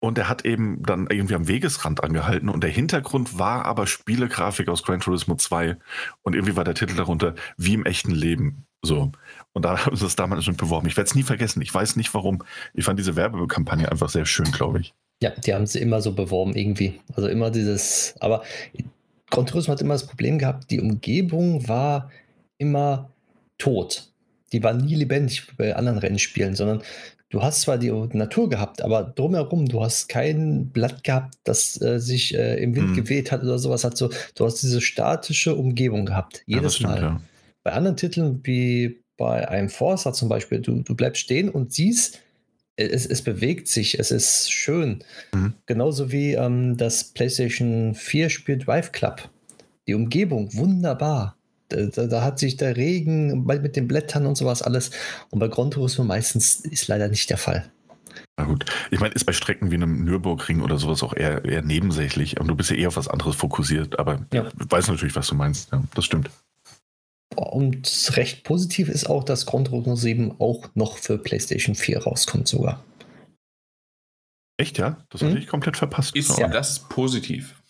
und 0.02 0.18
er 0.18 0.28
hat 0.28 0.44
eben 0.44 0.82
dann 0.82 1.06
irgendwie 1.08 1.36
am 1.36 1.46
Wegesrand 1.46 2.02
angehalten 2.02 2.48
und 2.48 2.64
der 2.64 2.70
Hintergrund 2.70 3.38
war 3.38 3.64
aber 3.64 3.86
Spielegrafik 3.86 4.68
aus 4.68 4.82
Gran 4.82 4.98
Turismo 4.98 5.36
2 5.36 5.76
und 6.22 6.34
irgendwie 6.34 6.56
war 6.56 6.64
der 6.64 6.74
Titel 6.74 6.96
darunter 6.96 7.36
wie 7.56 7.74
im 7.74 7.86
echten 7.86 8.10
Leben. 8.10 8.66
So. 8.82 9.12
Und 9.52 9.64
da 9.64 9.78
haben 9.86 9.94
sie 9.94 10.04
es 10.04 10.16
damals 10.16 10.44
schon 10.44 10.56
beworben. 10.56 10.88
Ich 10.88 10.96
werde 10.96 11.06
es 11.06 11.14
nie 11.14 11.22
vergessen. 11.22 11.62
Ich 11.62 11.72
weiß 11.72 11.94
nicht 11.94 12.12
warum. 12.14 12.42
Ich 12.74 12.84
fand 12.84 12.98
diese 12.98 13.14
Werbekampagne 13.14 13.90
einfach 13.92 14.08
sehr 14.08 14.26
schön, 14.26 14.50
glaube 14.50 14.80
ich. 14.80 14.92
Ja, 15.22 15.30
die 15.30 15.54
haben 15.54 15.66
sie 15.66 15.78
immer 15.78 16.00
so 16.00 16.12
beworben, 16.12 16.56
irgendwie. 16.56 17.00
Also 17.14 17.28
immer 17.28 17.52
dieses, 17.52 18.16
aber 18.18 18.42
Gran 19.30 19.46
Turismo 19.46 19.72
hat 19.72 19.80
immer 19.82 19.94
das 19.94 20.08
Problem 20.08 20.36
gehabt, 20.36 20.68
die 20.72 20.80
Umgebung 20.80 21.68
war 21.68 22.10
immer 22.58 23.12
tot. 23.56 24.12
Die 24.52 24.64
war 24.64 24.74
nie 24.74 24.96
lebendig 24.96 25.46
bei 25.56 25.76
anderen 25.76 25.98
Rennspielen, 25.98 26.56
sondern 26.56 26.82
du 27.32 27.42
hast 27.42 27.62
zwar 27.62 27.78
die 27.78 27.90
Natur 27.90 28.48
gehabt, 28.48 28.82
aber 28.82 29.02
drumherum, 29.02 29.66
du 29.66 29.82
hast 29.82 30.08
kein 30.08 30.68
Blatt 30.68 31.02
gehabt, 31.02 31.34
das 31.44 31.80
äh, 31.80 31.98
sich 31.98 32.34
äh, 32.34 32.62
im 32.62 32.76
Wind 32.76 32.88
hm. 32.88 32.96
geweht 32.96 33.32
hat 33.32 33.42
oder 33.42 33.58
sowas. 33.58 33.84
Hat 33.84 33.96
so, 33.96 34.10
du 34.34 34.44
hast 34.44 34.62
diese 34.62 34.80
statische 34.80 35.56
Umgebung 35.56 36.06
gehabt, 36.06 36.42
jedes 36.46 36.78
ja, 36.78 36.88
Mal. 36.88 36.96
Stimmt, 36.98 37.12
ja. 37.12 37.20
Bei 37.64 37.72
anderen 37.72 37.96
Titeln 37.96 38.40
wie 38.44 39.02
bei 39.16 39.48
einem 39.48 39.70
Forza 39.70 40.12
zum 40.12 40.28
Beispiel, 40.28 40.60
du, 40.60 40.82
du 40.82 40.94
bleibst 40.94 41.22
stehen 41.22 41.48
und 41.48 41.72
siehst, 41.72 42.20
es, 42.76 43.06
es 43.06 43.22
bewegt 43.22 43.68
sich, 43.68 43.98
es 43.98 44.10
ist 44.10 44.50
schön. 44.50 45.02
Mhm. 45.32 45.54
Genauso 45.66 46.12
wie 46.12 46.32
ähm, 46.32 46.76
das 46.76 47.04
PlayStation 47.04 47.94
4 47.94 48.30
Spiel 48.30 48.58
Drive 48.58 48.92
Club. 48.92 49.28
Die 49.86 49.94
Umgebung, 49.94 50.52
wunderbar 50.54 51.36
Da, 51.94 52.06
da, 52.06 52.22
hat 52.22 52.38
sich 52.38 52.56
der 52.56 52.76
Regen 52.76 53.44
mit 53.44 53.76
den 53.76 53.88
Blättern 53.88 54.26
und 54.26 54.36
sowas 54.36 54.62
alles. 54.62 54.90
Und 55.30 55.38
bei 55.38 55.48
Gran 55.48 55.70
Turismo 55.70 56.04
meistens 56.04 56.60
ist 56.60 56.88
leider 56.88 57.08
nicht 57.08 57.30
der 57.30 57.38
Fall. 57.38 57.70
Na 58.36 58.44
gut. 58.44 58.64
Ich 58.90 59.00
meine, 59.00 59.14
ist 59.14 59.24
bei 59.24 59.32
Strecken 59.32 59.70
wie 59.70 59.76
einem 59.76 60.04
Nürburgring 60.04 60.62
oder 60.62 60.78
sowas 60.78 61.02
auch 61.02 61.14
eher, 61.14 61.44
eher 61.44 61.62
nebensächlich. 61.62 62.38
Und 62.40 62.48
du 62.48 62.54
bist 62.54 62.70
ja 62.70 62.76
eher 62.76 62.88
auf 62.88 62.96
was 62.96 63.08
anderes 63.08 63.36
fokussiert. 63.36 63.98
Aber 63.98 64.26
ja. 64.32 64.46
ich 64.48 64.70
weiß 64.70 64.88
natürlich, 64.88 65.16
was 65.16 65.28
du 65.28 65.34
meinst. 65.34 65.72
Ja, 65.72 65.82
das 65.94 66.04
stimmt. 66.04 66.30
Und 67.34 68.12
recht 68.16 68.44
positiv 68.44 68.88
ist 68.88 69.08
auch, 69.08 69.24
dass 69.24 69.46
Gran 69.46 69.64
Turismo 69.64 69.96
7 69.96 70.36
auch 70.38 70.68
noch 70.74 70.98
für 70.98 71.18
PlayStation 71.18 71.74
4 71.74 72.02
rauskommt 72.02 72.48
sogar. 72.48 72.84
Echt, 74.58 74.78
ja? 74.78 74.98
Das 75.08 75.22
hatte 75.22 75.32
hm? 75.32 75.38
ich 75.38 75.46
komplett 75.46 75.76
verpasst. 75.76 76.14
Ist 76.14 76.38
ja 76.38 76.48
das 76.48 76.80
positiv? 76.88 77.61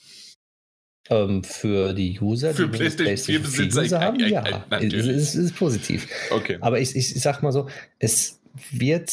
Ähm, 1.11 1.43
für 1.43 1.93
die 1.95 2.21
User, 2.21 2.55
für 2.55 2.69
die 2.69 2.79
PlayStation, 2.79 3.45
4 3.45 3.69
Besitzer 3.69 4.01
haben, 4.01 4.21
ja, 4.21 4.65
es 4.71 4.93
ist, 4.93 5.35
ist, 5.35 5.57
positiv. 5.57 6.07
Okay. 6.31 6.59
Aber 6.61 6.79
ich, 6.79 6.95
ich, 6.95 7.17
ich 7.17 7.23
sag 7.23 7.43
mal 7.43 7.51
so, 7.51 7.69
es 7.99 8.41
wird 8.71 9.11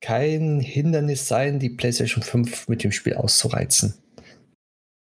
kein 0.00 0.60
Hindernis 0.60 1.28
sein, 1.28 1.58
die 1.58 1.68
PlayStation 1.68 2.22
5 2.22 2.68
mit 2.68 2.84
dem 2.84 2.92
Spiel 2.92 3.14
auszureizen. 3.14 3.94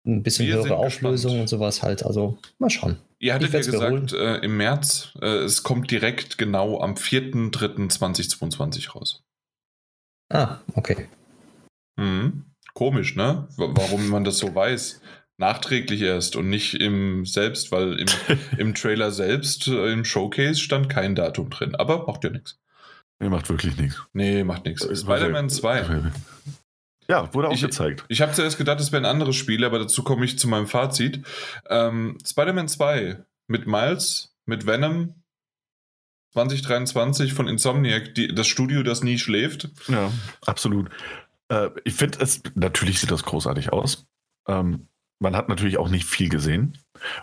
Ein 0.06 0.24
bisschen 0.24 0.48
Wir 0.48 0.56
höhere 0.56 0.78
Auflösung 0.78 1.42
und 1.42 1.48
sowas 1.48 1.82
halt. 1.84 2.06
Also 2.06 2.38
mal 2.60 2.70
schauen. 2.70 2.98
Ihr 3.20 3.34
hattet 3.34 3.54
ja 3.54 3.60
gesagt, 3.60 4.14
äh, 4.14 4.38
im 4.38 4.58
März, 4.58 5.14
äh, 5.22 5.44
es 5.44 5.64
kommt 5.64 5.90
direkt 5.90 6.38
genau 6.38 6.80
am 6.80 6.94
4.3.2022 6.94 8.92
raus. 8.92 9.24
Ah, 10.30 10.60
okay. 10.74 11.08
Mhm. 11.98 12.46
Komisch, 12.74 13.16
ne? 13.16 13.48
Warum 13.58 14.10
man 14.10 14.24
das 14.24 14.38
so 14.38 14.54
weiß. 14.54 15.02
Nachträglich 15.38 16.02
erst 16.02 16.36
und 16.36 16.49
nicht 16.49 16.76
im 16.76 17.26
selbst, 17.26 17.72
weil 17.72 17.99
im, 17.99 18.07
im 18.57 18.76
Trailer 18.76 19.12
selbst, 19.12 19.68
äh, 19.68 19.91
im 19.91 20.06
Showcase 20.06 20.60
stand 20.60 20.90
kein 20.90 21.16
Datum 21.16 21.49
drin. 21.49 21.76
Aber 21.76 22.06
macht 22.07 22.24
ja 22.24 22.30
nichts. 22.30 22.60
Nee, 23.20 23.30
macht 23.30 23.49
wirklich 23.49 23.78
nichts. 23.78 24.02
Nee, 24.14 24.44
macht 24.44 24.66
nichts. 24.66 24.84
Spider-Man 24.84 25.49
2. 25.49 26.12
Ja, 27.07 27.34
wurde 27.34 27.49
auch 27.49 27.53
ich, 27.53 27.62
gezeigt. 27.62 28.03
Ich 28.07 28.22
habe 28.22 28.34
zuerst 28.34 28.57
gedacht, 28.57 28.80
es 28.80 28.91
wäre 28.91 29.02
ein 29.02 29.10
anderes 29.10 29.36
Spiel, 29.36 29.64
aber 29.64 29.80
dazu 29.80 30.03
komme 30.03 30.26
ich 30.26 30.40
zu 30.40 30.48
meinem 30.48 30.68
Fazit. 30.68 31.26
Ähm, 31.70 32.18
Spider-Man 32.26 32.68
2 32.68 33.24
mit 33.48 33.68
Miles, 33.68 34.36
mit 34.45 34.66
Venom, 34.66 35.16
2023 36.34 37.34
von 37.34 37.48
Insomniac, 37.48 38.14
die, 38.16 38.34
das 38.34 38.48
Studio, 38.48 38.84
das 38.84 39.03
nie 39.03 39.18
schläft. 39.18 39.70
Ja, 39.88 40.12
absolut. 40.45 40.90
Äh, 41.49 41.70
ich 41.84 41.94
finde 41.94 42.20
es, 42.20 42.41
natürlich 42.56 42.99
sieht 42.99 43.12
das 43.12 43.24
großartig 43.24 43.72
aus. 43.72 44.06
Ähm, 44.48 44.88
man 45.26 45.36
hat 45.36 45.50
natürlich 45.50 45.78
auch 45.80 45.90
nicht 45.90 46.06
viel 46.06 46.30
gesehen. 46.30 46.78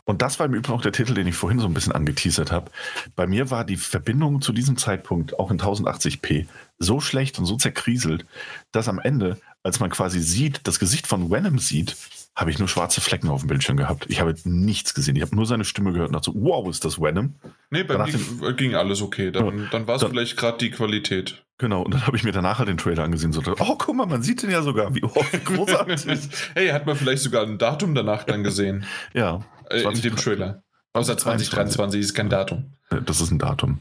Und 0.05 0.23
das 0.23 0.41
war 0.41 0.47
im 0.47 0.55
Übrigen 0.55 0.77
auch 0.77 0.83
der 0.83 0.91
Titel, 0.91 1.15
den 1.15 1.29
ich 1.29 1.37
vorhin 1.37 1.61
so 1.61 1.67
ein 1.67 1.73
bisschen 1.73 1.93
angeteasert 1.93 2.51
habe. 2.51 2.71
Bei 3.15 3.29
mir 3.29 3.51
war 3.51 3.65
die 3.65 3.77
Verbindung 3.77 4.43
zu 4.43 4.53
diesem 4.53 4.77
Zeitpunkt 4.77 5.39
auch 5.39 5.53
in 5.53 5.61
1080p 5.61 6.47
so 6.81 7.01
schlecht 7.01 7.39
und 7.39 7.47
so 7.47 7.57
zerkrieselt, 7.57 8.27
dass 8.73 8.89
am 8.89 8.99
Ende, 8.99 9.39
als 9.63 9.79
man 9.79 9.91
quasi 9.91 10.21
sieht, 10.21 10.67
das 10.67 10.81
Gesicht 10.81 11.07
von 11.07 11.31
Venom 11.31 11.61
sieht, 11.61 11.97
habe 12.35 12.51
ich 12.51 12.59
nur 12.59 12.69
schwarze 12.69 13.01
Flecken 13.01 13.29
auf 13.29 13.43
dem 13.43 13.49
Bildschirm 13.49 13.77
gehabt. 13.77 14.07
Ich 14.09 14.21
habe 14.21 14.35
nichts 14.45 14.95
gesehen. 14.95 15.17
Ich 15.17 15.23
habe 15.23 15.37
nur 15.37 15.45
seine 15.45 15.65
Stimme 15.65 15.93
gehört 15.93 16.09
und 16.09 16.15
dachte 16.15 16.33
so, 16.33 16.35
wow, 16.35 16.67
ist 16.69 16.85
das 16.85 17.01
Venom? 17.01 17.35
Nee, 17.71 17.83
bei 17.83 17.99
mir 17.99 18.53
ging 18.55 18.75
alles 18.75 19.03
okay. 19.03 19.31
Dann, 19.31 19.59
ja, 19.59 19.65
dann 19.71 19.87
war 19.87 19.97
es 19.97 20.05
vielleicht 20.05 20.37
gerade 20.37 20.59
die 20.59 20.71
Qualität. 20.71 21.45
Genau, 21.59 21.83
und 21.83 21.93
dann 21.93 22.07
habe 22.07 22.17
ich 22.17 22.25
mir 22.25 22.33
danach 22.33 22.59
halt 22.59 22.69
den 22.69 22.79
Trailer 22.79 23.05
angesehen. 23.05 23.33
So, 23.33 23.43
oh, 23.47 23.77
guck 23.77 23.95
mal, 23.95 24.07
man 24.07 24.23
sieht 24.23 24.43
den 24.43 24.51
ja 24.51 24.63
sogar. 24.63 24.95
Wie 24.95 25.03
oh, 25.03 25.11
großartig. 25.45 26.29
hey, 26.55 26.69
hat 26.69 26.87
man 26.87 26.97
vielleicht 26.97 27.23
sogar 27.23 27.43
ein 27.45 27.59
Datum 27.59 27.95
danach 27.95 28.25
dann 28.25 28.43
gesehen? 28.43 28.87
ja. 29.13 29.41
Äh, 29.71 29.83
in 29.83 30.01
dem 30.01 30.17
Trailer. 30.17 30.63
Außer 30.95 31.17
2023 31.17 32.01
ist 32.01 32.15
kein 32.15 32.31
Datum. 32.31 32.73
Das 33.05 33.21
ist 33.21 33.31
ein 33.31 33.39
Datum. 33.39 33.79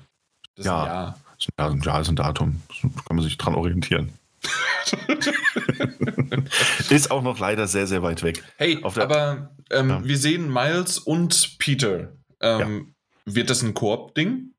Das 0.55 0.65
ja. 0.65 1.15
Ist 1.37 1.49
ein 1.57 1.73
Jahr. 1.73 1.85
Jahr 1.85 2.01
ist 2.01 2.09
ein 2.09 2.15
Datum. 2.15 2.61
Da 2.83 2.89
kann 3.07 3.15
man 3.15 3.23
sich 3.23 3.37
dran 3.37 3.55
orientieren. 3.55 4.13
ist 6.89 7.11
auch 7.11 7.21
noch 7.21 7.39
leider 7.39 7.67
sehr, 7.67 7.87
sehr 7.87 8.03
weit 8.03 8.23
weg. 8.23 8.43
Hey, 8.57 8.79
aber 8.83 9.55
ähm, 9.69 9.89
ja. 9.89 10.03
wir 10.03 10.17
sehen 10.17 10.51
Miles 10.51 10.97
und 10.97 11.57
Peter. 11.59 12.13
Ähm, 12.41 12.93
ja. 13.25 13.35
Wird 13.35 13.49
das 13.49 13.61
ein 13.61 13.73
Koop-Ding? 13.73 14.53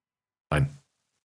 Nein. 0.50 0.78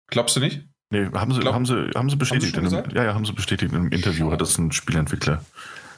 Glaubst 0.07 0.35
du 0.35 0.39
nicht? 0.39 0.63
Nee, 0.89 1.07
haben 1.13 1.33
sie, 1.33 1.41
Glaub, 1.41 1.53
haben 1.53 1.65
sie, 1.65 1.91
haben 1.95 2.09
sie 2.09 2.15
bestätigt. 2.15 2.55
Haben 2.55 2.69
sie 2.69 2.77
einem, 2.77 2.95
ja, 2.95 3.03
ja, 3.03 3.13
haben 3.13 3.25
sie 3.25 3.33
bestätigt. 3.33 3.73
In 3.73 3.77
einem 3.77 3.91
Interview 3.91 4.31
hat 4.31 4.41
das 4.41 4.57
ein 4.57 4.71
Spielentwickler 4.71 5.43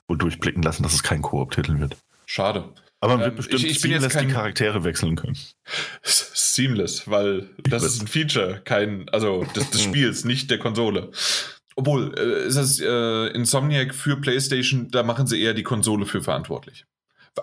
wohl 0.07 0.18
durchblicken 0.18 0.64
lassen, 0.64 0.84
dass 0.84 0.94
es 0.94 1.03
kein 1.03 1.22
Koop-Titel 1.22 1.80
wird. 1.80 1.95
Schade. 2.26 2.73
Aber 2.99 3.18
man 3.18 3.19
wird 3.22 3.31
ähm, 3.31 3.38
bestimmt 3.38 3.64
ich, 3.64 3.72
ich 3.72 3.81
bin 3.81 3.91
seamless 3.91 4.14
kein, 4.14 4.27
die 4.27 4.34
Charaktere 4.34 4.84
wechseln 4.84 5.15
können. 5.15 5.38
Seamless, 6.03 7.10
weil 7.10 7.49
das 7.57 7.84
ist 7.84 8.02
ein 8.02 8.07
Feature, 8.07 8.61
kein, 8.65 9.07
also 9.10 9.45
des, 9.56 9.69
des 9.69 9.81
Spiels, 9.84 10.26
nicht 10.26 10.52
der 10.52 10.60
Konsole. 10.60 11.11
Obwohl, 11.80 12.14
äh, 12.19 12.45
ist 12.45 12.57
das 12.57 12.81
äh, 12.81 13.27
Insomniac 13.27 13.95
für 13.95 14.18
PlayStation, 14.19 14.89
da 14.91 15.01
machen 15.01 15.27
sie 15.27 15.41
eher 15.41 15.53
die 15.53 15.64
Konsole 15.64 16.06
für 16.06 16.22
verantwortlich. 16.22 16.85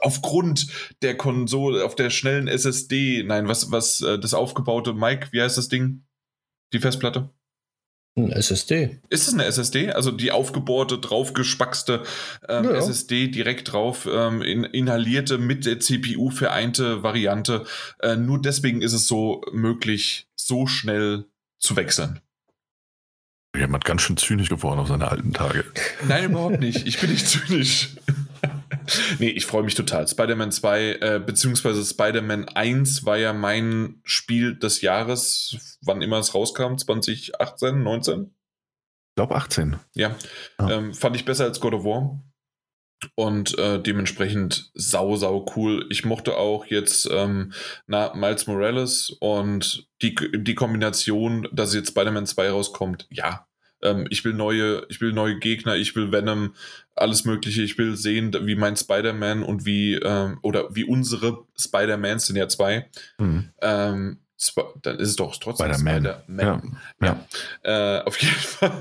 Aufgrund 0.02 0.66
der 1.00 1.16
Konsole, 1.16 1.82
auf 1.82 1.94
der 1.94 2.10
schnellen 2.10 2.46
SSD, 2.46 3.22
nein, 3.22 3.48
was, 3.48 3.70
was, 3.70 4.02
äh, 4.02 4.18
das 4.18 4.34
aufgebaute, 4.34 4.92
Mike, 4.92 5.28
wie 5.30 5.40
heißt 5.40 5.56
das 5.56 5.70
Ding? 5.70 6.04
Die 6.74 6.80
Festplatte? 6.80 7.30
Ein 8.14 8.30
SSD. 8.30 8.98
Ist 9.08 9.26
es 9.26 9.32
eine 9.32 9.46
SSD? 9.46 9.92
Also 9.92 10.10
die 10.10 10.32
aufgebohrte, 10.32 10.98
draufgespackste 10.98 12.02
ähm, 12.46 12.64
ja. 12.64 12.72
SSD 12.72 13.28
direkt 13.28 13.72
drauf, 13.72 14.06
ähm, 14.10 14.42
in, 14.42 14.64
inhalierte, 14.64 15.38
mit 15.38 15.64
der 15.64 15.80
CPU 15.80 16.28
vereinte 16.28 17.02
Variante. 17.02 17.64
Äh, 18.00 18.16
nur 18.16 18.42
deswegen 18.42 18.82
ist 18.82 18.92
es 18.92 19.08
so 19.08 19.40
möglich, 19.50 20.28
so 20.34 20.66
schnell 20.66 21.24
zu 21.58 21.74
wechseln. 21.74 22.20
Jemand 23.56 23.84
ganz 23.84 24.02
schön 24.02 24.16
zynisch 24.16 24.48
geworden 24.48 24.80
auf 24.80 24.88
seine 24.88 25.10
alten 25.10 25.32
Tage. 25.32 25.64
Nein, 26.06 26.24
überhaupt 26.24 26.60
nicht. 26.60 26.86
Ich 26.86 27.00
bin 27.00 27.10
nicht 27.10 27.26
zynisch. 27.26 27.96
nee, 29.18 29.28
ich 29.28 29.46
freue 29.46 29.62
mich 29.62 29.74
total. 29.74 30.06
Spider-Man 30.06 30.52
2, 30.52 30.92
äh, 31.00 31.22
beziehungsweise 31.24 31.84
Spider-Man 31.84 32.48
1 32.48 33.04
war 33.04 33.16
ja 33.16 33.32
mein 33.32 34.00
Spiel 34.04 34.58
des 34.58 34.80
Jahres, 34.80 35.78
wann 35.82 36.02
immer 36.02 36.18
es 36.18 36.34
rauskam, 36.34 36.76
2018, 36.76 37.82
19? 37.82 38.22
Ich 38.22 39.14
glaube 39.16 39.34
18. 39.34 39.76
Ja, 39.94 40.14
ah. 40.58 40.70
ähm, 40.70 40.94
fand 40.94 41.16
ich 41.16 41.24
besser 41.24 41.44
als 41.44 41.60
God 41.60 41.74
of 41.74 41.84
War. 41.84 42.20
Und 43.14 43.58
äh, 43.58 43.80
dementsprechend 43.80 44.70
sau, 44.74 45.16
sau 45.16 45.46
cool. 45.54 45.86
Ich 45.90 46.04
mochte 46.04 46.36
auch 46.36 46.64
jetzt 46.66 47.08
ähm, 47.10 47.52
na, 47.86 48.14
Miles 48.14 48.46
Morales 48.46 49.10
und 49.20 49.86
die, 50.02 50.14
die 50.34 50.54
Kombination, 50.54 51.46
dass 51.52 51.74
jetzt 51.74 51.90
Spider-Man 51.90 52.26
2 52.26 52.50
rauskommt. 52.50 53.06
Ja, 53.10 53.46
ähm, 53.82 54.06
ich 54.10 54.24
will 54.24 54.32
neue, 54.32 54.86
ich 54.88 55.00
will 55.00 55.12
neue 55.12 55.38
Gegner, 55.38 55.76
ich 55.76 55.94
will 55.94 56.12
Venom, 56.12 56.54
alles 56.94 57.24
Mögliche. 57.24 57.62
Ich 57.62 57.76
will 57.78 57.96
sehen, 57.96 58.34
wie 58.42 58.56
mein 58.56 58.76
Spider-Man 58.76 59.42
und 59.42 59.66
wie, 59.66 59.94
ähm, 59.94 60.38
oder 60.42 60.74
wie 60.74 60.84
unsere 60.84 61.44
Spider-Mans 61.58 62.26
sind 62.26 62.36
ja 62.36 62.48
zwei, 62.48 62.88
mhm. 63.18 63.50
ähm, 63.60 64.18
dann 64.82 64.98
ist 64.98 65.08
es 65.08 65.16
doch 65.16 65.36
trotzdem 65.36 65.72
Spider-Man. 65.72 66.04
Ja, 66.38 66.62
ja. 67.00 67.26
Äh, 67.62 68.02
auf 68.02 68.20
jeden 68.20 68.34
Fall, 68.36 68.80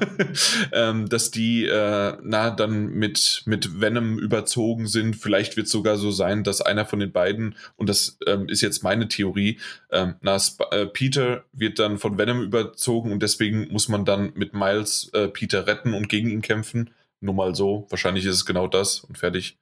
ähm, 0.73 1.07
dass 1.07 1.31
die 1.31 1.65
äh, 1.65 2.17
na 2.21 2.49
dann 2.49 2.87
mit 2.87 3.43
mit 3.45 3.79
Venom 3.79 4.19
überzogen 4.19 4.87
sind. 4.87 5.15
Vielleicht 5.15 5.55
wird 5.55 5.67
es 5.67 5.71
sogar 5.71 5.97
so 5.97 6.11
sein, 6.11 6.43
dass 6.43 6.61
einer 6.61 6.85
von 6.85 6.99
den 6.99 7.11
beiden 7.11 7.55
und 7.77 7.87
das 7.87 8.17
ähm, 8.27 8.49
ist 8.49 8.61
jetzt 8.61 8.83
meine 8.83 9.07
Theorie, 9.07 9.59
ähm, 9.91 10.15
na 10.21 10.35
Sp 10.35 10.67
äh, 10.71 10.85
Peter 10.87 11.45
wird 11.53 11.79
dann 11.79 11.99
von 11.99 12.17
Venom 12.17 12.41
überzogen 12.41 13.11
und 13.11 13.23
deswegen 13.23 13.71
muss 13.71 13.87
man 13.87 14.03
dann 14.03 14.33
mit 14.35 14.53
Miles 14.53 15.09
äh, 15.13 15.27
Peter 15.29 15.67
retten 15.67 15.93
und 15.93 16.09
gegen 16.09 16.29
ihn 16.29 16.41
kämpfen. 16.41 16.91
Nur 17.21 17.33
mal 17.33 17.55
so. 17.55 17.87
Wahrscheinlich 17.89 18.25
ist 18.25 18.35
es 18.35 18.45
genau 18.45 18.67
das 18.67 18.99
und 18.99 19.17
fertig. 19.17 19.57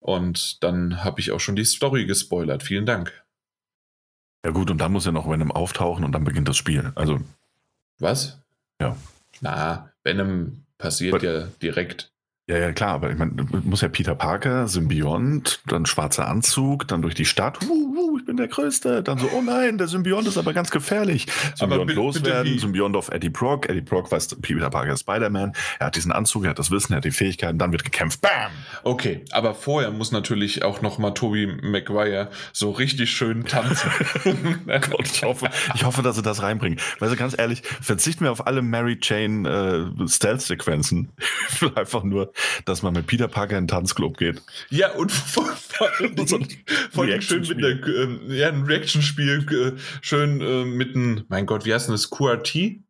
Und 0.00 0.62
dann 0.62 1.02
habe 1.02 1.20
ich 1.20 1.32
auch 1.32 1.40
schon 1.40 1.56
die 1.56 1.64
Story 1.64 2.04
gespoilert. 2.04 2.62
Vielen 2.62 2.84
Dank. 2.84 3.23
Ja 4.44 4.50
gut, 4.50 4.70
und 4.70 4.78
dann 4.78 4.92
muss 4.92 5.06
ja 5.06 5.12
noch 5.12 5.28
Venom 5.28 5.50
auftauchen 5.50 6.04
und 6.04 6.12
dann 6.12 6.24
beginnt 6.24 6.48
das 6.48 6.56
Spiel. 6.56 6.92
Also. 6.94 7.20
Was? 7.98 8.38
Ja. 8.80 8.96
Na, 9.40 9.90
Venom 10.02 10.64
passiert 10.76 11.14
Aber, 11.14 11.24
ja 11.24 11.48
direkt. 11.62 12.12
Ja, 12.46 12.58
ja, 12.58 12.72
klar, 12.72 12.90
aber 12.90 13.10
ich 13.10 13.16
meine, 13.16 13.32
muss 13.62 13.80
ja 13.80 13.88
Peter 13.88 14.14
Parker, 14.14 14.68
Symbiont, 14.68 15.62
dann 15.66 15.86
schwarzer 15.86 16.28
Anzug, 16.28 16.86
dann 16.86 17.00
durch 17.00 17.14
die 17.14 17.24
Stadt, 17.24 17.58
uh, 17.64 17.72
uh, 17.72 18.18
ich 18.18 18.26
bin 18.26 18.36
der 18.36 18.48
Größte, 18.48 19.02
dann 19.02 19.16
so, 19.16 19.30
oh 19.32 19.40
nein, 19.40 19.78
der 19.78 19.88
Symbiont 19.88 20.28
ist 20.28 20.36
aber 20.36 20.52
ganz 20.52 20.70
gefährlich. 20.70 21.26
Symbiont 21.54 21.94
loswerden, 21.94 22.58
Symbiont 22.58 22.96
auf 22.96 23.08
Eddie 23.08 23.30
Brock, 23.30 23.70
Eddie 23.70 23.80
Brock 23.80 24.12
weiß, 24.12 24.36
Peter 24.42 24.68
Parker 24.68 24.92
ist 24.92 25.00
Spider-Man, 25.00 25.54
er 25.78 25.86
hat 25.86 25.96
diesen 25.96 26.12
Anzug, 26.12 26.44
er 26.44 26.50
hat 26.50 26.58
das 26.58 26.70
Wissen, 26.70 26.92
er 26.92 26.98
hat 26.98 27.06
die 27.06 27.12
Fähigkeiten, 27.12 27.56
dann 27.56 27.72
wird 27.72 27.82
gekämpft, 27.82 28.20
bam! 28.20 28.52
Okay, 28.82 29.24
aber 29.30 29.54
vorher 29.54 29.90
muss 29.90 30.12
natürlich 30.12 30.64
auch 30.64 30.82
noch 30.82 30.98
mal 30.98 31.12
Toby 31.12 31.46
Maguire 31.46 32.28
so 32.52 32.72
richtig 32.72 33.10
schön 33.10 33.46
tanzen. 33.46 33.90
Gott, 34.66 35.06
ich 35.10 35.22
hoffe, 35.22 35.48
ich 35.74 35.84
hoffe, 35.84 36.02
dass 36.02 36.16
sie 36.16 36.22
das 36.22 36.42
reinbringen. 36.42 36.78
Weil 36.98 37.08
also 37.08 37.16
ganz 37.16 37.38
ehrlich, 37.38 37.62
verzichten 37.62 38.24
wir 38.24 38.32
auf 38.32 38.46
alle 38.46 38.60
Mary 38.60 38.98
Jane 39.00 39.48
äh, 39.98 40.08
Stealth-Sequenzen. 40.08 41.08
Ich 41.54 41.62
will 41.62 41.72
einfach 41.76 42.02
nur 42.02 42.33
dass 42.64 42.82
man 42.82 42.94
mit 42.94 43.06
Peter 43.06 43.28
Parker 43.28 43.56
in 43.58 43.64
den 43.64 43.68
Tanzclub 43.68 44.16
geht. 44.16 44.42
Ja, 44.70 44.92
und 44.92 45.12
vor, 45.12 45.46
vor, 45.46 45.90
So 46.28 47.02
allem 47.02 47.20
schön 47.20 47.42
mit 47.42 47.62
der, 47.62 47.86
ähm, 47.86 48.20
ja, 48.28 48.48
ein 48.48 48.62
Reaction-Spiel, 48.62 49.46
äh, 49.50 49.80
schön 50.00 50.40
äh, 50.40 50.64
mit 50.64 50.94
einem, 50.94 51.24
mein 51.28 51.46
Gott, 51.46 51.64
wie 51.64 51.74
heißt 51.74 51.88
denn 51.88 51.94
das? 51.94 52.10
QRT? 52.10 52.83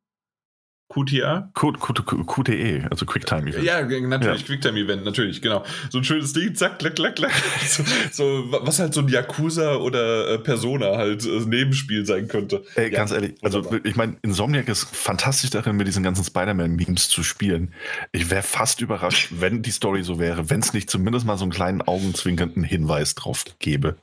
QTA? 0.89 1.51
Q- 1.55 1.73
Q- 1.73 1.94
Q- 2.05 2.24
QTE, 2.24 2.86
also 2.90 3.06
Quicktime 3.06 3.51
Event. 3.51 3.65
Ja, 3.65 3.81
natürlich, 3.82 4.40
Ja. 4.43 4.47
Quicktime-Event, 4.47 5.05
natürlich, 5.05 5.40
genau. 5.43 5.65
So 5.90 5.98
ein 5.98 6.05
schönes 6.05 6.32
Ding, 6.35 6.55
zack, 6.55 6.78
klack, 6.78 6.94
klack, 6.97 7.16
klack. 7.16 7.32
So, 7.66 7.82
so, 8.12 8.52
wa- 8.52 8.61
was 8.62 8.78
halt 8.78 8.93
so 8.94 9.01
ein 9.01 9.09
Yakuza 9.09 9.77
oder 9.77 10.31
äh, 10.31 10.39
Persona 10.39 10.97
halt 10.97 11.24
äh, 11.24 11.40
Nebenspiel 11.40 12.05
sein 12.06 12.28
könnte. 12.28 12.62
Ey, 12.77 12.85
Ja, 12.93 12.98
ganz 12.98 13.11
ehrlich, 13.12 13.35
also 13.43 13.65
wunderbar. 13.65 13.81
ich 13.85 13.97
meine, 13.97 14.16
Insomniac 14.23 14.69
ist 14.69 14.85
fantastisch 14.94 15.51
darin, 15.51 15.77
mit 15.77 15.86
diesen 15.89 16.02
ganzen 16.02 16.23
Spider-Man-Memes 16.24 17.09
zu 17.09 17.23
spielen. 17.23 17.73
Ich 18.12 18.31
wäre 18.31 18.43
fast 18.43 18.81
überrascht, 18.82 19.28
wenn 19.40 19.62
die 19.62 19.70
Story 19.70 20.02
so 20.05 20.19
wäre, 20.19 20.51
wenn 20.51 20.61
es 20.61 20.74
nicht 20.74 20.90
zumindest 20.90 21.24
mal 21.27 21.39
so 21.39 21.44
einen 21.44 21.52
kleinen 21.52 21.81
augenzwinkernden 21.82 22.62
Hinweis 22.62 23.15
drauf 23.15 23.44
gäbe. 23.59 23.97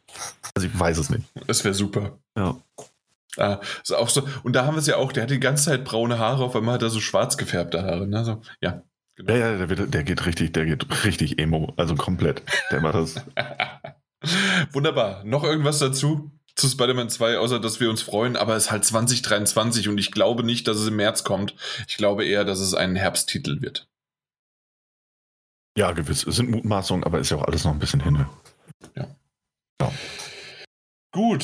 Also 0.55 0.67
ich 0.67 0.77
weiß 0.77 0.97
es 0.97 1.09
nicht. 1.09 1.23
Das 1.47 1.63
wäre 1.63 1.73
super. 1.75 2.17
Ja. 2.35 2.57
Ah, 3.37 3.59
ist 3.81 3.93
auch 3.93 4.09
so. 4.09 4.27
Und 4.43 4.55
da 4.55 4.65
haben 4.65 4.75
wir 4.75 4.79
es 4.79 4.87
ja 4.87 4.97
auch, 4.97 5.11
der 5.11 5.23
hat 5.23 5.29
die 5.29 5.39
ganze 5.39 5.65
Zeit 5.65 5.85
braune 5.85 6.19
Haare, 6.19 6.43
auf 6.43 6.55
einmal 6.55 6.75
hat 6.75 6.81
er 6.81 6.89
so 6.89 6.99
schwarz 6.99 7.37
gefärbte 7.37 7.83
Haare. 7.83 8.07
Ne? 8.07 8.25
So, 8.25 8.41
ja, 8.61 8.83
genau. 9.15 9.33
Ja, 9.33 9.39
ja, 9.39 9.57
der, 9.57 9.69
wird, 9.69 9.93
der 9.93 10.03
geht 10.03 10.25
richtig, 10.25 10.53
der 10.53 10.65
geht 10.65 11.05
richtig 11.05 11.39
emo, 11.39 11.73
also 11.77 11.95
komplett. 11.95 12.43
Der 12.71 12.81
macht 12.81 12.95
das. 12.95 13.15
Wunderbar. 14.73 15.23
Noch 15.23 15.43
irgendwas 15.43 15.79
dazu 15.79 16.31
zu 16.55 16.67
Spider-Man 16.67 17.09
2, 17.09 17.37
außer 17.37 17.59
dass 17.59 17.79
wir 17.79 17.89
uns 17.89 18.01
freuen, 18.01 18.35
aber 18.35 18.55
es 18.55 18.65
ist 18.65 18.71
halt 18.71 18.83
2023 18.83 19.87
und 19.87 19.97
ich 19.97 20.11
glaube 20.11 20.43
nicht, 20.43 20.67
dass 20.67 20.77
es 20.77 20.87
im 20.87 20.97
März 20.97 21.23
kommt. 21.23 21.55
Ich 21.87 21.97
glaube 21.97 22.25
eher, 22.25 22.43
dass 22.43 22.59
es 22.59 22.73
ein 22.73 22.95
Herbsttitel 22.95 23.61
wird. 23.61 23.87
Ja, 25.77 25.93
gewiss. 25.93 26.27
Es 26.27 26.35
sind 26.35 26.51
Mutmaßungen, 26.51 27.05
aber 27.05 27.19
ist 27.19 27.31
ja 27.31 27.37
auch 27.37 27.45
alles 27.45 27.63
noch 27.63 27.71
ein 27.71 27.79
bisschen 27.79 28.01
hin. 28.01 28.25
Gut, 31.13 31.43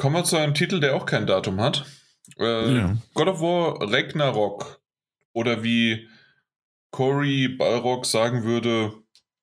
kommen 0.00 0.16
wir 0.16 0.24
zu 0.24 0.36
einem 0.36 0.54
Titel, 0.54 0.80
der 0.80 0.96
auch 0.96 1.04
kein 1.06 1.26
Datum 1.26 1.60
hat. 1.60 1.84
Äh, 2.38 2.74
Ja. 2.76 2.96
God 3.14 3.28
of 3.28 3.40
War 3.40 3.92
Ragnarok. 3.92 4.80
Oder 5.32 5.62
wie 5.62 6.08
Cory 6.90 7.48
Balrog 7.48 8.06
sagen 8.06 8.42
würde, 8.44 8.94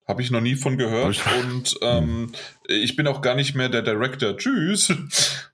habe 0.08 0.22
ich 0.22 0.32
noch 0.32 0.42
nie 0.42 0.56
von 0.56 0.78
gehört. 0.78 1.24
Und 1.44 1.78
ähm, 1.82 2.32
ich 2.68 2.96
bin 2.96 3.08
auch 3.08 3.22
gar 3.22 3.36
nicht 3.36 3.56
mehr 3.56 3.70
der 3.70 3.84
Director. 3.84 4.36
Tschüss. 4.36 4.92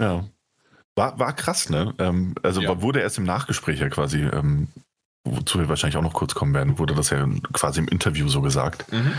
Ja. 0.00 0.28
War, 0.94 1.18
war 1.18 1.32
krass, 1.32 1.70
ne? 1.70 1.92
Ähm, 1.98 2.36
also 2.44 2.60
Ja. 2.62 2.80
wurde 2.80 3.00
erst 3.00 3.18
im 3.18 3.24
Nachgespräch 3.24 3.80
ja 3.80 3.88
quasi, 3.88 4.18
ähm, 4.20 4.68
wozu 5.24 5.58
wir 5.58 5.68
wahrscheinlich 5.68 5.96
auch 5.96 6.02
noch 6.02 6.12
kurz 6.12 6.36
kommen 6.36 6.54
werden, 6.54 6.78
wurde 6.78 6.94
das 6.94 7.10
ja 7.10 7.26
quasi 7.52 7.80
im 7.80 7.88
Interview 7.88 8.28
so 8.28 8.40
gesagt. 8.40 8.84
Mhm. 8.92 9.12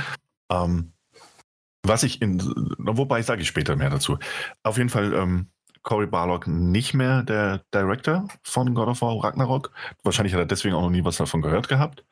Was 1.89 2.03
ich 2.03 2.21
in, 2.21 2.39
wobei 2.77 3.21
sage 3.21 3.41
ich 3.41 3.47
später 3.47 3.75
mehr 3.75 3.89
dazu. 3.89 4.17
Auf 4.63 4.77
jeden 4.77 4.89
Fall 4.89 5.13
ähm, 5.13 5.47
Cory 5.83 6.07
Barlog 6.07 6.47
nicht 6.47 6.93
mehr 6.93 7.23
der 7.23 7.61
Director 7.73 8.27
von 8.43 8.73
God 8.73 8.87
of 8.87 9.01
War 9.01 9.23
Ragnarok. 9.23 9.71
Wahrscheinlich 10.03 10.33
hat 10.33 10.39
er 10.39 10.45
deswegen 10.45 10.75
auch 10.75 10.81
noch 10.83 10.89
nie 10.89 11.03
was 11.03 11.17
davon 11.17 11.41
gehört 11.41 11.67
gehabt. 11.67 12.05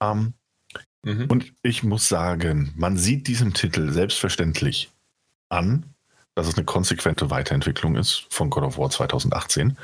Ähm, 0.00 0.34
Mhm. 1.02 1.26
und 1.30 1.52
ich 1.62 1.82
muss 1.82 2.08
sagen, 2.08 2.72
man 2.76 2.96
sieht 2.98 3.26
diesem 3.26 3.54
Titel 3.54 3.90
selbstverständlich 3.90 4.90
an, 5.48 5.86
dass 6.34 6.46
es 6.46 6.56
eine 6.56 6.64
konsequente 6.66 7.30
Weiterentwicklung 7.30 7.96
ist 7.96 8.26
von 8.30 8.50
God 8.50 8.64
of 8.64 8.78
War 8.78 8.90
2018. 8.90 9.78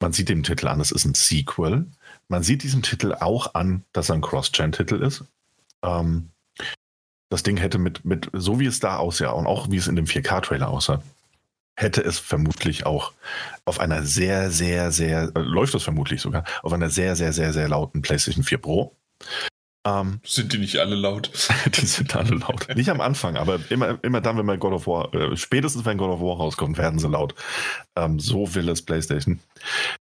Man 0.00 0.12
sieht 0.12 0.28
dem 0.28 0.42
Titel 0.42 0.68
an, 0.68 0.80
es 0.80 0.92
ist 0.92 1.06
ein 1.06 1.14
Sequel. 1.14 1.86
Man 2.28 2.42
sieht 2.42 2.62
diesem 2.62 2.82
Titel 2.82 3.14
auch 3.18 3.54
an, 3.54 3.82
dass 3.92 4.10
er 4.10 4.16
ein 4.16 4.20
Cross-Gen-Titel 4.20 4.96
ist. 4.96 5.24
Ähm, 5.82 6.28
das 7.28 7.42
Ding 7.42 7.56
hätte 7.56 7.78
mit, 7.78 8.04
mit, 8.04 8.30
so 8.32 8.60
wie 8.60 8.66
es 8.66 8.80
da 8.80 8.96
aussah 8.96 9.30
und 9.30 9.46
auch 9.46 9.70
wie 9.70 9.76
es 9.76 9.88
in 9.88 9.96
dem 9.96 10.06
4K-Trailer 10.06 10.68
aussah, 10.68 11.02
hätte 11.76 12.02
es 12.02 12.18
vermutlich 12.18 12.86
auch 12.86 13.12
auf 13.64 13.80
einer 13.80 14.02
sehr, 14.02 14.50
sehr, 14.50 14.92
sehr, 14.92 15.30
äh, 15.34 15.40
läuft 15.40 15.74
es 15.74 15.82
vermutlich 15.82 16.20
sogar, 16.20 16.44
auf 16.62 16.72
einer 16.72 16.90
sehr, 16.90 17.16
sehr, 17.16 17.32
sehr, 17.32 17.52
sehr 17.52 17.68
lauten 17.68 18.02
PlayStation 18.02 18.44
4 18.44 18.58
Pro. 18.58 18.96
Ähm, 19.86 20.20
Sind 20.24 20.52
die 20.52 20.58
nicht 20.58 20.78
alle 20.78 20.94
laut? 20.94 21.30
die 21.66 21.86
sind 21.86 22.16
alle 22.16 22.36
laut. 22.36 22.74
Nicht 22.74 22.88
am 22.88 23.00
Anfang, 23.00 23.36
aber 23.36 23.58
immer, 23.70 24.02
immer 24.02 24.20
dann, 24.20 24.38
wenn 24.38 24.46
man 24.46 24.58
God 24.58 24.72
of 24.72 24.86
War, 24.86 25.12
äh, 25.14 25.36
spätestens 25.36 25.84
wenn 25.84 25.98
God 25.98 26.10
of 26.10 26.20
War 26.20 26.36
rauskommt, 26.36 26.78
werden 26.78 26.98
sie 26.98 27.08
laut. 27.08 27.34
Ähm, 27.94 28.18
so 28.18 28.54
will 28.54 28.68
es 28.68 28.82
PlayStation. 28.82 29.40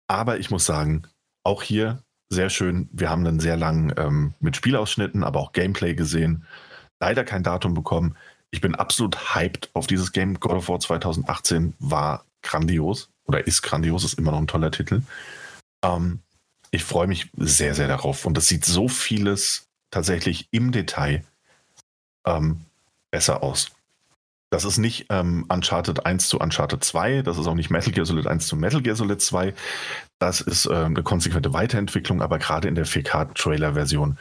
Aber 0.08 0.38
ich 0.38 0.50
muss 0.50 0.64
sagen, 0.64 1.02
auch 1.44 1.62
hier 1.62 2.02
sehr 2.30 2.50
schön. 2.50 2.88
Wir 2.92 3.10
haben 3.10 3.26
einen 3.26 3.40
sehr 3.40 3.56
langen 3.56 3.92
ähm, 3.96 4.34
mit 4.40 4.56
Spielausschnitten, 4.56 5.24
aber 5.24 5.40
auch 5.40 5.52
Gameplay 5.52 5.94
gesehen. 5.94 6.44
Leider 7.00 7.24
kein 7.24 7.42
Datum 7.42 7.74
bekommen. 7.74 8.16
Ich 8.50 8.60
bin 8.60 8.74
absolut 8.74 9.34
hyped 9.34 9.70
auf 9.74 9.86
dieses 9.86 10.12
Game. 10.12 10.40
God 10.40 10.52
of 10.52 10.68
War 10.68 10.80
2018 10.80 11.74
war 11.78 12.24
grandios 12.42 13.10
oder 13.24 13.46
ist 13.46 13.62
grandios, 13.62 14.04
ist 14.04 14.18
immer 14.18 14.30
noch 14.30 14.38
ein 14.38 14.46
toller 14.46 14.70
Titel. 14.70 15.02
Ähm, 15.82 16.20
ich 16.70 16.84
freue 16.84 17.06
mich 17.06 17.30
sehr, 17.36 17.74
sehr 17.74 17.88
darauf. 17.88 18.24
Und 18.24 18.36
es 18.38 18.48
sieht 18.48 18.64
so 18.64 18.88
vieles 18.88 19.68
tatsächlich 19.90 20.48
im 20.50 20.72
Detail 20.72 21.24
ähm, 22.26 22.62
besser 23.10 23.42
aus. 23.42 23.70
Das 24.50 24.64
ist 24.64 24.78
nicht 24.78 25.06
ähm, 25.10 25.44
Uncharted 25.48 26.06
1 26.06 26.28
zu 26.28 26.38
Uncharted 26.38 26.82
2, 26.82 27.20
das 27.20 27.36
ist 27.36 27.46
auch 27.46 27.54
nicht 27.54 27.68
Metal 27.68 27.92
Gear 27.92 28.06
Solid 28.06 28.26
1 28.26 28.46
zu 28.46 28.56
Metal 28.56 28.80
Gear 28.80 28.96
Solid 28.96 29.20
2. 29.20 29.52
Das 30.18 30.40
ist 30.40 30.64
ähm, 30.66 30.86
eine 30.86 31.02
konsequente 31.02 31.52
Weiterentwicklung, 31.52 32.22
aber 32.22 32.38
gerade 32.38 32.66
in 32.66 32.74
der 32.74 32.86
4K-Trailer-Version, 32.86 34.16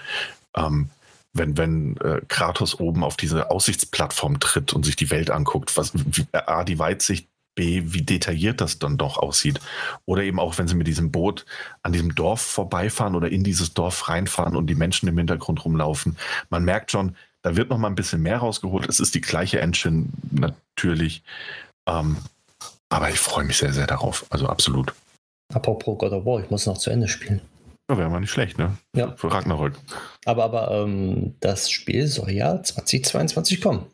ähm, 0.56 0.90
wenn, 1.34 1.58
wenn 1.58 1.98
äh, 1.98 2.22
Kratos 2.28 2.80
oben 2.80 3.04
auf 3.04 3.18
diese 3.18 3.52
Aussichtsplattform 3.52 4.40
tritt 4.40 4.74
und 4.74 4.84
sich 4.84 4.96
die 4.96 5.10
Welt 5.10 5.30
anguckt, 5.30 5.78
was, 5.78 5.92
wie, 5.94 6.26
A, 6.34 6.64
die 6.64 6.80
Weitsicht, 6.80 7.28
B, 7.56 7.82
wie 7.86 8.04
detailliert 8.04 8.62
das 8.62 8.80
dann 8.80 8.98
doch 8.98 9.18
aussieht. 9.18 9.60
Oder 10.06 10.24
eben 10.24 10.40
auch, 10.40 10.58
wenn 10.58 10.68
sie 10.68 10.76
mit 10.76 10.88
diesem 10.88 11.12
Boot 11.12 11.46
an 11.82 11.92
diesem 11.92 12.16
Dorf 12.16 12.42
vorbeifahren 12.42 13.16
oder 13.16 13.30
in 13.30 13.44
dieses 13.44 13.74
Dorf 13.74 14.08
reinfahren 14.08 14.56
und 14.56 14.68
die 14.68 14.76
Menschen 14.76 15.10
im 15.10 15.18
Hintergrund 15.18 15.66
rumlaufen. 15.66 16.18
Man 16.50 16.64
merkt 16.64 16.92
schon, 16.92 17.16
da 17.42 17.56
wird 17.56 17.70
noch 17.70 17.78
mal 17.78 17.88
ein 17.88 17.96
bisschen 17.96 18.22
mehr 18.22 18.38
rausgeholt. 18.38 18.88
Es 18.88 19.00
ist 19.00 19.16
die 19.16 19.22
gleiche 19.22 19.60
Engine 19.60 20.06
natürlich. 20.32 21.24
Ähm, 21.88 22.18
aber 22.90 23.10
ich 23.10 23.20
freue 23.20 23.44
mich 23.44 23.58
sehr, 23.58 23.74
sehr 23.74 23.88
darauf. 23.88 24.26
Also 24.30 24.48
absolut. 24.48 24.94
Apropos 25.54 25.98
God 25.98 26.12
of 26.12 26.26
War, 26.26 26.42
ich 26.42 26.50
muss 26.50 26.66
noch 26.66 26.78
zu 26.78 26.90
Ende 26.90 27.08
spielen. 27.08 27.42
Ja, 27.90 27.98
wäre 27.98 28.10
mal 28.10 28.20
nicht 28.20 28.32
schlecht, 28.32 28.58
ne? 28.58 28.78
Ja. 28.96 29.16
Für 29.16 29.32
Ragnarök. 29.32 29.74
Aber, 30.26 30.44
aber 30.44 30.72
ähm, 30.72 31.36
das 31.40 31.70
Spiel 31.70 32.08
soll 32.08 32.32
ja 32.32 32.62
2022 32.62 33.62
kommen. 33.62 33.86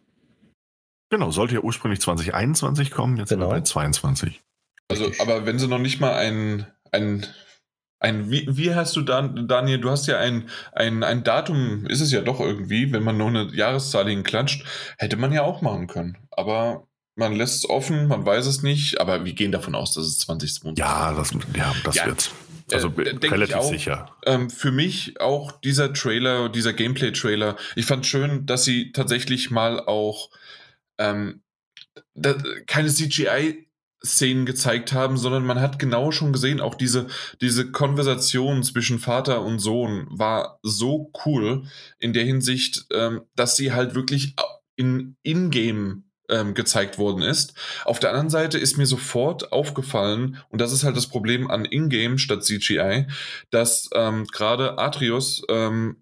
Genau, 1.12 1.30
sollte 1.30 1.54
ja 1.54 1.60
ursprünglich 1.62 2.02
2021 2.02 2.90
kommen, 2.90 3.18
jetzt 3.18 3.30
sind 3.30 3.40
Genau. 3.40 3.52
wir 3.52 3.58
bei 3.58 3.62
22. 3.62 4.42
Also, 4.90 5.12
aber 5.20 5.46
wenn 5.46 5.60
sie 5.60 5.68
noch 5.68 5.78
nicht 5.78 6.00
mal 6.00 6.16
ein, 6.16 6.66
ein, 6.92 7.26
ein 8.00 8.32
wie, 8.32 8.48
wie 8.50 8.74
hast 8.74 8.96
du 8.96 9.02
Dan, 9.02 9.48
Daniel, 9.48 9.80
du 9.80 9.92
hast 9.92 10.08
ja 10.08 10.18
ein, 10.18 10.50
ein, 10.72 11.04
ein 11.04 11.24
Datum, 11.24 11.86
ist 11.86 12.02
es 12.02 12.12
ja 12.12 12.22
doch 12.22 12.40
irgendwie, 12.40 12.92
wenn 12.92 13.04
man 13.04 13.16
nur 13.18 13.28
eine 13.28 13.54
Jahreszahl 13.54 14.10
hinklatscht, 14.10 14.66
hätte 14.98 15.18
man 15.18 15.32
ja 15.32 15.44
auch 15.44 15.62
machen 15.62 15.86
können. 15.86 16.18
Aber 16.32 16.88
man 17.16 17.34
lässt 17.34 17.58
es 17.64 17.70
offen, 17.70 18.08
man 18.08 18.26
weiß 18.26 18.48
es 18.48 18.64
nicht, 18.64 19.00
aber 19.00 19.24
wir 19.24 19.34
gehen 19.34 19.52
davon 19.52 19.76
aus, 19.76 19.94
dass 19.94 20.06
es 20.06 20.18
2022 20.18 20.80
Ja, 20.84 21.14
das, 21.14 21.32
ja, 21.56 21.74
das 21.84 21.96
Ja. 21.96 22.06
wird's. 22.08 22.32
Also 22.72 22.90
Äh, 22.90 23.04
denk 23.04 23.24
ich 23.24 23.32
relativ 23.32 23.56
auch. 23.56 23.70
sicher. 23.70 24.16
Ähm, 24.26 24.50
für 24.50 24.72
mich 24.72 25.20
auch 25.20 25.52
dieser 25.52 25.94
Trailer, 25.94 26.50
dieser 26.50 26.74
Gameplay-Trailer, 26.74 27.58
ich 27.76 27.86
fand 27.86 28.06
schön, 28.06 28.46
dass 28.46 28.64
sie 28.64 28.92
tatsächlich 28.92 29.52
mal 29.52 29.80
auch 29.80 30.30
ähm, 30.98 31.42
da, 32.16 32.36
keine 32.68 32.90
CGI-Szenen 32.90 34.46
gezeigt 34.46 34.94
haben, 34.94 35.18
sondern 35.18 35.46
man 35.46 35.60
hat 35.60 35.80
genau 35.80 36.12
schon 36.12 36.34
gesehen, 36.34 36.62
auch 36.62 36.76
diese, 36.76 37.08
diese 37.42 37.72
Konversation 37.72 38.64
zwischen 38.64 39.00
Vater 39.00 39.42
und 39.42 39.60
Sohn 39.60 40.08
war 40.10 40.60
so 40.64 41.12
cool 41.26 41.64
in 42.00 42.14
der 42.14 42.24
Hinsicht, 42.24 42.86
ähm, 42.94 43.22
dass 43.36 43.56
sie 43.56 43.74
halt 43.74 43.96
wirklich 43.96 44.36
in 44.76 45.16
Ingame 45.24 46.04
ähm, 46.34 46.54
gezeigt 46.54 46.98
worden 46.98 47.22
ist. 47.22 47.54
Auf 47.86 48.00
der 48.00 48.10
anderen 48.10 48.30
Seite 48.30 48.58
ist 48.58 48.78
mir 48.78 48.86
sofort 48.86 49.52
aufgefallen, 49.52 50.38
und 50.50 50.60
das 50.60 50.74
ist 50.74 50.84
halt 50.84 50.98
das 50.98 51.08
Problem 51.08 51.50
an 51.50 51.66
Ingame 51.66 52.18
statt 52.18 52.44
CGI, 52.44 53.08
dass 53.52 53.90
ähm, 53.94 54.26
gerade 54.26 54.78
Atreus 54.78 55.44
ähm, 55.50 55.98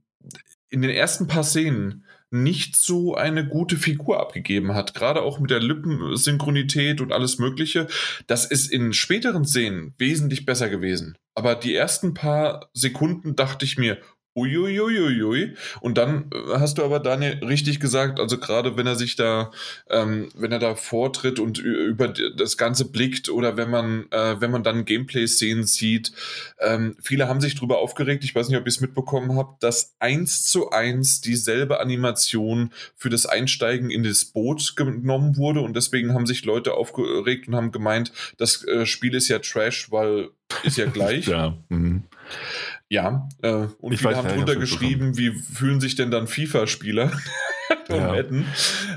in 0.69 0.81
den 0.81 0.91
ersten 0.91 1.27
paar 1.27 1.43
Szenen 1.43 2.05
nicht 2.31 2.77
so 2.77 3.13
eine 3.15 3.45
gute 3.45 3.75
Figur 3.75 4.21
abgegeben 4.21 4.73
hat. 4.73 4.93
Gerade 4.93 5.21
auch 5.21 5.39
mit 5.39 5.51
der 5.51 5.59
Lippensynchronität 5.59 7.01
und 7.01 7.11
alles 7.11 7.39
Mögliche. 7.39 7.87
Das 8.25 8.45
ist 8.45 8.71
in 8.71 8.93
späteren 8.93 9.43
Szenen 9.43 9.93
wesentlich 9.97 10.45
besser 10.45 10.69
gewesen. 10.69 11.17
Aber 11.35 11.55
die 11.55 11.75
ersten 11.75 12.13
paar 12.13 12.69
Sekunden 12.73 13.35
dachte 13.35 13.65
ich 13.65 13.77
mir, 13.77 13.97
Uiuiuiui. 14.35 15.55
Und 15.81 15.97
dann 15.97 16.29
äh, 16.33 16.59
hast 16.59 16.77
du 16.77 16.83
aber 16.83 16.99
Daniel 16.99 17.43
richtig 17.43 17.79
gesagt, 17.79 18.19
also 18.19 18.37
gerade 18.37 18.77
wenn 18.77 18.87
er 18.87 18.95
sich 18.95 19.15
da, 19.15 19.51
ähm, 19.89 20.29
wenn 20.35 20.51
er 20.51 20.59
da 20.59 20.75
vortritt 20.75 21.39
und 21.39 21.57
über 21.57 22.07
das 22.07 22.57
Ganze 22.57 22.85
blickt 22.85 23.29
oder 23.29 23.57
wenn 23.57 23.69
man, 23.69 24.05
äh, 24.11 24.39
wenn 24.39 24.51
man 24.51 24.63
dann 24.63 24.85
Gameplay-Szenen 24.85 25.65
sieht, 25.65 26.13
ähm, 26.59 26.95
viele 27.01 27.27
haben 27.27 27.41
sich 27.41 27.55
darüber 27.55 27.79
aufgeregt, 27.79 28.23
ich 28.23 28.33
weiß 28.33 28.47
nicht, 28.47 28.57
ob 28.57 28.63
ihr 28.63 28.69
es 28.69 28.79
mitbekommen 28.79 29.37
habt, 29.37 29.63
dass 29.63 29.95
eins 29.99 30.45
zu 30.45 30.69
eins 30.71 31.19
dieselbe 31.21 31.79
Animation 31.79 32.71
für 32.95 33.09
das 33.09 33.25
Einsteigen 33.25 33.89
in 33.89 34.03
das 34.03 34.25
Boot 34.25 34.75
genommen 34.77 35.35
wurde 35.37 35.59
und 35.59 35.75
deswegen 35.75 36.13
haben 36.13 36.25
sich 36.25 36.45
Leute 36.45 36.73
aufgeregt 36.73 37.47
und 37.47 37.55
haben 37.55 37.71
gemeint, 37.71 38.13
das 38.37 38.65
äh, 38.65 38.85
Spiel 38.85 39.13
ist 39.13 39.27
ja 39.27 39.39
Trash, 39.39 39.91
weil 39.91 40.29
ist 40.63 40.77
ja 40.77 40.85
gleich. 40.91 41.27
ja. 41.27 41.57
Mhm. 41.69 42.03
Ja, 42.91 43.30
äh, 43.41 43.68
und 43.80 43.93
ich 43.93 43.99
viele 43.99 44.11
weiß, 44.11 44.18
haben 44.18 44.27
drunter 44.35 44.57
geschrieben, 44.57 45.18
wie 45.18 45.31
fühlen 45.31 45.80
sich 45.80 45.95
denn 45.95 46.11
dann 46.11 46.27
FIFA-Spieler? 46.27 47.09
ja. 47.88 48.13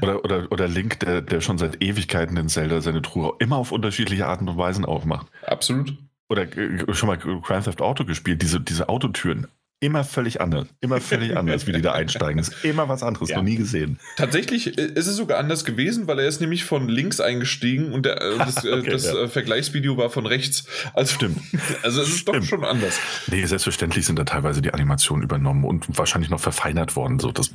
Oder, 0.02 0.24
oder, 0.24 0.50
oder 0.50 0.66
Link, 0.66 0.98
der, 0.98 1.22
der 1.22 1.40
schon 1.40 1.58
seit 1.58 1.80
Ewigkeiten 1.80 2.36
in 2.36 2.48
Zelda 2.48 2.80
seine 2.80 3.02
Truhe 3.02 3.34
immer 3.38 3.56
auf 3.56 3.70
unterschiedliche 3.70 4.26
Arten 4.26 4.48
und 4.48 4.58
Weisen 4.58 4.84
aufmacht. 4.84 5.28
Absolut. 5.46 5.96
Oder 6.28 6.42
äh, 6.42 6.92
schon 6.92 7.06
mal 7.06 7.18
Grand 7.18 7.66
Theft 7.66 7.80
Auto 7.80 8.04
gespielt, 8.04 8.42
diese, 8.42 8.60
diese 8.60 8.88
Autotüren 8.88 9.46
immer 9.80 10.04
völlig 10.04 10.40
anders. 10.40 10.66
Immer 10.80 11.00
völlig 11.00 11.36
anders, 11.36 11.66
wie 11.66 11.72
die 11.72 11.82
da 11.82 11.92
einsteigen. 11.92 12.38
Das 12.38 12.48
ist 12.48 12.64
immer 12.64 12.88
was 12.88 13.02
anderes, 13.02 13.28
ja. 13.28 13.36
noch 13.36 13.44
nie 13.44 13.56
gesehen. 13.56 13.98
Tatsächlich 14.16 14.78
äh, 14.78 14.82
ist 14.82 15.06
es 15.06 15.16
sogar 15.16 15.38
anders 15.38 15.64
gewesen, 15.64 16.06
weil 16.06 16.18
er 16.18 16.26
ist 16.26 16.40
nämlich 16.40 16.64
von 16.64 16.88
links 16.88 17.20
eingestiegen 17.20 17.92
und 17.92 18.06
der, 18.06 18.20
äh, 18.20 18.38
das, 18.38 18.64
äh, 18.64 18.72
okay, 18.72 18.90
das 18.90 19.06
ja. 19.06 19.28
Vergleichsvideo 19.28 19.96
war 19.96 20.10
von 20.10 20.26
rechts. 20.26 20.66
Also, 20.94 21.14
Stimmt. 21.14 21.38
Also 21.82 22.02
es 22.02 22.08
ist 22.08 22.18
Stimmt. 22.20 22.38
doch 22.38 22.44
schon 22.44 22.64
anders. 22.64 22.98
Nee, 23.26 23.44
selbstverständlich 23.44 24.06
sind 24.06 24.18
da 24.18 24.24
teilweise 24.24 24.62
die 24.62 24.72
Animationen 24.72 25.22
übernommen 25.22 25.64
und 25.64 25.86
wahrscheinlich 25.98 26.30
noch 26.30 26.40
verfeinert 26.40 26.96
worden. 26.96 27.18
So, 27.18 27.30
das, 27.30 27.50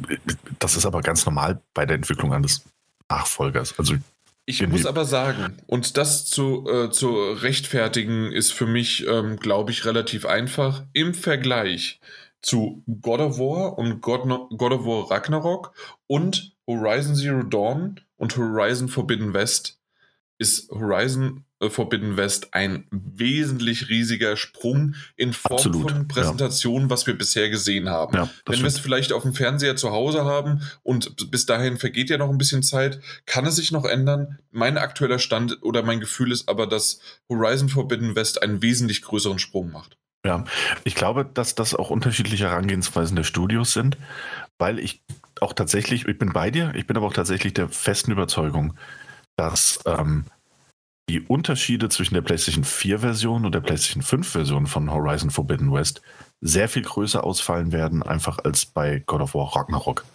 das 0.59 0.75
ist 0.75 0.85
aber 0.85 1.01
ganz 1.01 1.25
normal 1.25 1.61
bei 1.73 1.85
der 1.85 1.95
Entwicklung 1.95 2.33
eines 2.33 2.63
Nachfolgers. 3.09 3.77
Also 3.79 3.95
ich 4.49 4.67
muss 4.67 4.87
aber 4.87 5.05
sagen, 5.05 5.57
und 5.67 5.95
das 5.95 6.25
zu, 6.25 6.67
äh, 6.67 6.89
zu 6.89 7.13
rechtfertigen, 7.33 8.31
ist 8.31 8.51
für 8.51 8.65
mich, 8.65 9.05
ähm, 9.07 9.37
glaube 9.37 9.69
ich, 9.69 9.85
relativ 9.85 10.25
einfach. 10.25 10.85
Im 10.93 11.13
Vergleich 11.13 11.99
zu 12.41 12.83
God 13.01 13.19
of 13.19 13.37
War 13.37 13.77
und 13.77 14.01
God, 14.01 14.21
God 14.57 14.71
of 14.71 14.85
War 14.85 15.11
Ragnarok 15.11 15.73
und 16.07 16.55
Horizon 16.65 17.13
Zero 17.15 17.43
Dawn 17.43 18.01
und 18.17 18.35
Horizon 18.35 18.87
Forbidden 18.87 19.33
West 19.33 19.79
ist 20.39 20.71
Horizon 20.71 21.45
Forbidden 21.67 22.15
West 22.15 22.53
ein 22.53 22.85
wesentlich 22.91 23.89
riesiger 23.89 24.37
Sprung 24.37 24.95
in 25.17 25.33
Form 25.33 25.57
Absolut, 25.57 25.91
von 25.91 26.07
Präsentation, 26.07 26.83
ja. 26.83 26.89
was 26.89 27.05
wir 27.05 27.17
bisher 27.17 27.49
gesehen 27.49 27.89
haben. 27.89 28.15
Ja, 28.15 28.29
Wenn 28.45 28.59
wir 28.59 28.67
es 28.67 28.79
vielleicht 28.79 29.11
auf 29.11 29.23
dem 29.23 29.33
Fernseher 29.33 29.75
zu 29.75 29.91
Hause 29.91 30.23
haben 30.23 30.61
und 30.83 31.31
bis 31.31 31.45
dahin 31.45 31.77
vergeht 31.77 32.09
ja 32.09 32.17
noch 32.17 32.29
ein 32.29 32.37
bisschen 32.37 32.63
Zeit, 32.63 33.01
kann 33.25 33.45
es 33.45 33.57
sich 33.57 33.73
noch 33.73 33.83
ändern. 33.83 34.39
Mein 34.51 34.77
aktueller 34.77 35.19
Stand 35.19 35.61
oder 35.61 35.83
mein 35.83 35.99
Gefühl 35.99 36.31
ist 36.31 36.47
aber, 36.47 36.65
dass 36.65 37.01
Horizon 37.27 37.67
Forbidden 37.67 38.15
West 38.15 38.41
einen 38.41 38.61
wesentlich 38.61 39.01
größeren 39.01 39.39
Sprung 39.39 39.71
macht. 39.71 39.97
Ja, 40.25 40.43
ich 40.83 40.95
glaube, 40.95 41.25
dass 41.25 41.55
das 41.55 41.75
auch 41.75 41.89
unterschiedliche 41.89 42.49
Herangehensweisen 42.49 43.15
der 43.15 43.23
Studios 43.23 43.73
sind, 43.73 43.97
weil 44.57 44.79
ich 44.79 45.01
auch 45.39 45.53
tatsächlich, 45.53 46.07
ich 46.07 46.17
bin 46.17 46.33
bei 46.33 46.51
dir, 46.51 46.73
ich 46.75 46.87
bin 46.87 46.97
aber 46.97 47.07
auch 47.07 47.13
tatsächlich 47.13 47.53
der 47.53 47.69
festen 47.69 48.11
Überzeugung, 48.11 48.73
dass 49.37 49.79
ähm, 49.85 50.25
die 51.09 51.21
Unterschiede 51.21 51.89
zwischen 51.89 52.13
der 52.13 52.21
PlayStation 52.21 52.63
4-Version 52.63 53.43
und 53.43 53.55
der 53.55 53.61
PlayStation 53.61 54.03
5-Version 54.03 54.67
von 54.67 54.91
Horizon 54.91 55.31
Forbidden 55.31 55.73
West 55.73 56.03
sehr 56.39 56.69
viel 56.69 56.83
größer 56.83 57.23
ausfallen 57.23 57.71
werden, 57.71 58.03
einfach 58.03 58.37
als 58.43 58.67
bei 58.67 58.99
God 59.07 59.21
of 59.21 59.33
War 59.33 59.55
Ragnarok. 59.55 60.05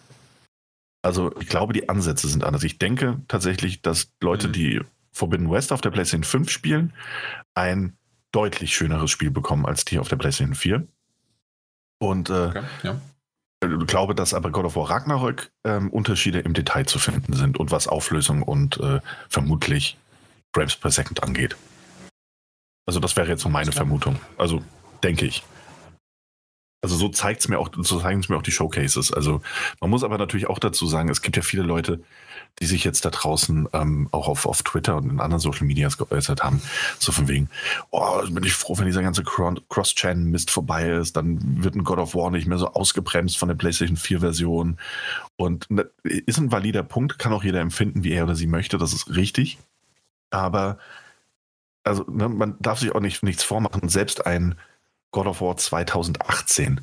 Also 1.03 1.37
ich 1.41 1.49
glaube, 1.49 1.73
die 1.73 1.89
Ansätze 1.89 2.29
sind 2.29 2.45
anders. 2.45 2.63
Ich 2.63 2.79
denke 2.79 3.21
tatsächlich, 3.27 3.83
dass 3.83 4.13
Leute, 4.23 4.47
mhm. 4.49 4.53
die 4.53 4.81
Forbidden 5.11 5.51
West 5.51 5.73
auf 5.73 5.81
der 5.81 5.91
PlayStation 5.91 6.23
5 6.23 6.49
spielen, 6.49 6.93
ein 7.55 7.97
deutlich 8.31 8.75
schöneres 8.77 9.11
Spiel 9.11 9.33
bekommen 9.33 9.67
als 9.67 9.85
die 9.85 9.99
auf 9.99 10.09
der 10.09 10.17
PlayStation 10.17 10.55
4. 10.55 10.87
Und 11.99 12.31
äh, 12.31 12.47
okay, 12.51 12.63
ja. 12.85 13.01
Ich 13.65 13.87
glaube, 13.87 14.15
dass 14.15 14.35
aber 14.35 14.51
God 14.51 14.67
of 14.67 14.77
War 14.77 14.91
Ragnarök 14.91 15.51
ähm, 15.65 15.91
Unterschiede 15.91 16.41
im 16.41 16.53
Detail 16.53 16.87
zu 16.87 16.99
finden 16.99 17.33
sind 17.33 17.59
und 17.59 17.71
was 17.71 17.89
Auflösung 17.89 18.43
und 18.43 18.79
äh, 18.79 19.01
vermutlich 19.29 19.97
Frames 20.55 20.77
per 20.77 20.91
Second 20.91 21.23
angeht. 21.23 21.57
Also 22.87 23.01
das 23.01 23.17
wäre 23.17 23.29
jetzt 23.29 23.43
so 23.43 23.49
meine 23.49 23.73
Vermutung. 23.73 24.19
Also 24.39 24.63
denke 25.03 25.27
ich. 25.27 25.43
Also 26.83 26.97
so 26.97 27.09
zeigt 27.09 27.41
es 27.41 27.49
mir 27.49 27.59
auch, 27.59 27.71
so 27.75 27.99
zeigen 27.99 28.21
es 28.21 28.29
mir 28.29 28.37
auch 28.37 28.43
die 28.43 28.53
Showcases. 28.53 29.11
Also 29.11 29.41
man 29.81 29.89
muss 29.89 30.05
aber 30.05 30.19
natürlich 30.19 30.49
auch 30.49 30.59
dazu 30.59 30.87
sagen, 30.87 31.09
es 31.09 31.23
gibt 31.23 31.35
ja 31.37 31.43
viele 31.43 31.63
Leute, 31.63 32.01
die 32.61 32.67
sich 32.67 32.85
jetzt 32.85 33.07
da 33.07 33.11
draußen 33.11 33.71
ähm, 33.73 34.09
auch 34.13 34.29
auf, 34.29 34.45
auf 34.45 34.63
Twitter 34.63 34.97
und 34.97 35.09
in 35.09 35.19
anderen 35.19 35.41
Social 35.41 35.67
Medias 35.67 35.97
geäußert 35.97 36.45
haben, 36.45 36.61
so 36.99 37.11
von 37.11 37.27
wegen, 37.27 37.49
oh, 37.91 38.21
bin 38.29 38.45
ich 38.45 38.53
froh, 38.53 38.77
wenn 38.77 38.85
dieser 38.85 39.03
ganze 39.03 39.25
Cross-Chain-Mist 39.25 40.51
vorbei 40.51 40.91
ist, 40.91 41.17
dann 41.17 41.65
wird 41.65 41.75
ein 41.75 41.85
God 41.85 41.99
of 41.99 42.15
War 42.15 42.31
nicht 42.31 42.47
mehr 42.47 42.59
so 42.59 42.69
ausgebremst 42.69 43.39
von 43.39 43.49
der 43.49 43.57
PlayStation 43.57 43.97
4-Version. 43.97 44.79
Und 45.37 45.71
ne, 45.71 45.91
ist 46.03 46.39
ein 46.39 46.53
valider 46.53 46.83
Punkt, 46.83 47.19
kann 47.19 47.33
auch 47.33 47.45
jeder 47.45 47.61
empfinden, 47.61 48.05
wie 48.05 48.13
er 48.13 48.25
oder 48.25 48.37
sie 48.37 48.47
möchte, 48.47 48.77
das 48.77 48.93
ist 48.93 49.17
richtig. 49.17 49.59
Aber 50.35 50.79
also 51.85 52.05
ne, 52.09 52.29
man 52.29 52.57
darf 52.61 52.81
sich 52.81 52.93
auch 52.95 53.01
nicht, 53.01 53.23
nichts 53.23 53.45
vormachen. 53.45 53.89
Selbst 53.89 54.27
ein 54.27 54.57
God 55.13 55.27
of 55.27 55.41
War 55.41 55.57
2018 55.57 56.81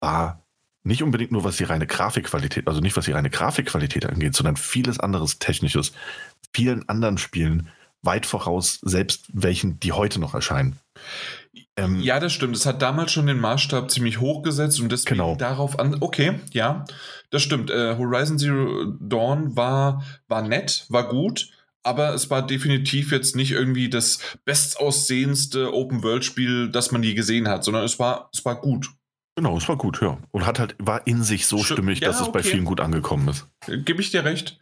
war 0.00 0.42
nicht 0.82 1.02
unbedingt 1.02 1.30
nur 1.30 1.44
was 1.44 1.58
die 1.58 1.64
reine 1.64 1.86
Grafikqualität, 1.86 2.66
also 2.66 2.80
nicht 2.80 2.96
was 2.96 3.04
die 3.04 3.12
reine 3.12 3.28
Grafikqualität 3.28 4.06
angeht, 4.06 4.34
sondern 4.34 4.56
vieles 4.56 4.98
anderes 4.98 5.38
Technisches, 5.38 5.92
vielen 6.54 6.88
anderen 6.88 7.18
Spielen 7.18 7.68
weit 8.02 8.24
voraus, 8.24 8.78
selbst 8.80 9.26
welchen, 9.34 9.78
die 9.78 9.92
heute 9.92 10.20
noch 10.20 10.32
erscheinen. 10.32 10.78
Ähm, 11.76 12.00
ja, 12.00 12.18
das 12.18 12.32
stimmt. 12.32 12.56
Es 12.56 12.64
hat 12.64 12.80
damals 12.80 13.12
schon 13.12 13.26
den 13.26 13.38
Maßstab 13.38 13.90
ziemlich 13.90 14.20
hoch 14.20 14.42
gesetzt 14.42 14.80
und 14.80 14.90
deswegen 14.90 15.16
genau. 15.16 15.34
darauf 15.34 15.78
an. 15.78 15.98
Okay, 16.00 16.40
ja, 16.52 16.86
das 17.28 17.42
stimmt. 17.42 17.68
Äh, 17.68 17.96
Horizon 17.98 18.38
Zero 18.38 18.86
Dawn 19.00 19.54
war, 19.54 20.02
war 20.28 20.40
nett, 20.40 20.86
war 20.88 21.08
gut 21.08 21.50
aber 21.82 22.14
es 22.14 22.30
war 22.30 22.46
definitiv 22.46 23.12
jetzt 23.12 23.36
nicht 23.36 23.52
irgendwie 23.52 23.88
das 23.88 24.18
bestaussehendste 24.44 25.72
Open-World-Spiel, 25.72 26.70
das 26.70 26.92
man 26.92 27.02
je 27.02 27.14
gesehen 27.14 27.48
hat, 27.48 27.64
sondern 27.64 27.84
es 27.84 27.98
war, 27.98 28.30
es 28.32 28.44
war 28.44 28.60
gut. 28.60 28.90
Genau, 29.36 29.56
es 29.56 29.68
war 29.68 29.76
gut, 29.76 30.02
ja. 30.02 30.18
Und 30.32 30.44
hat 30.44 30.58
halt, 30.58 30.74
war 30.78 31.06
in 31.06 31.22
sich 31.22 31.46
so 31.46 31.62
stimmig, 31.62 32.00
ja, 32.00 32.08
dass 32.08 32.16
es 32.16 32.22
okay. 32.28 32.32
bei 32.32 32.42
vielen 32.42 32.64
gut 32.64 32.80
angekommen 32.80 33.28
ist. 33.28 33.46
Gebe 33.86 34.02
ich 34.02 34.10
dir 34.10 34.24
recht. 34.24 34.58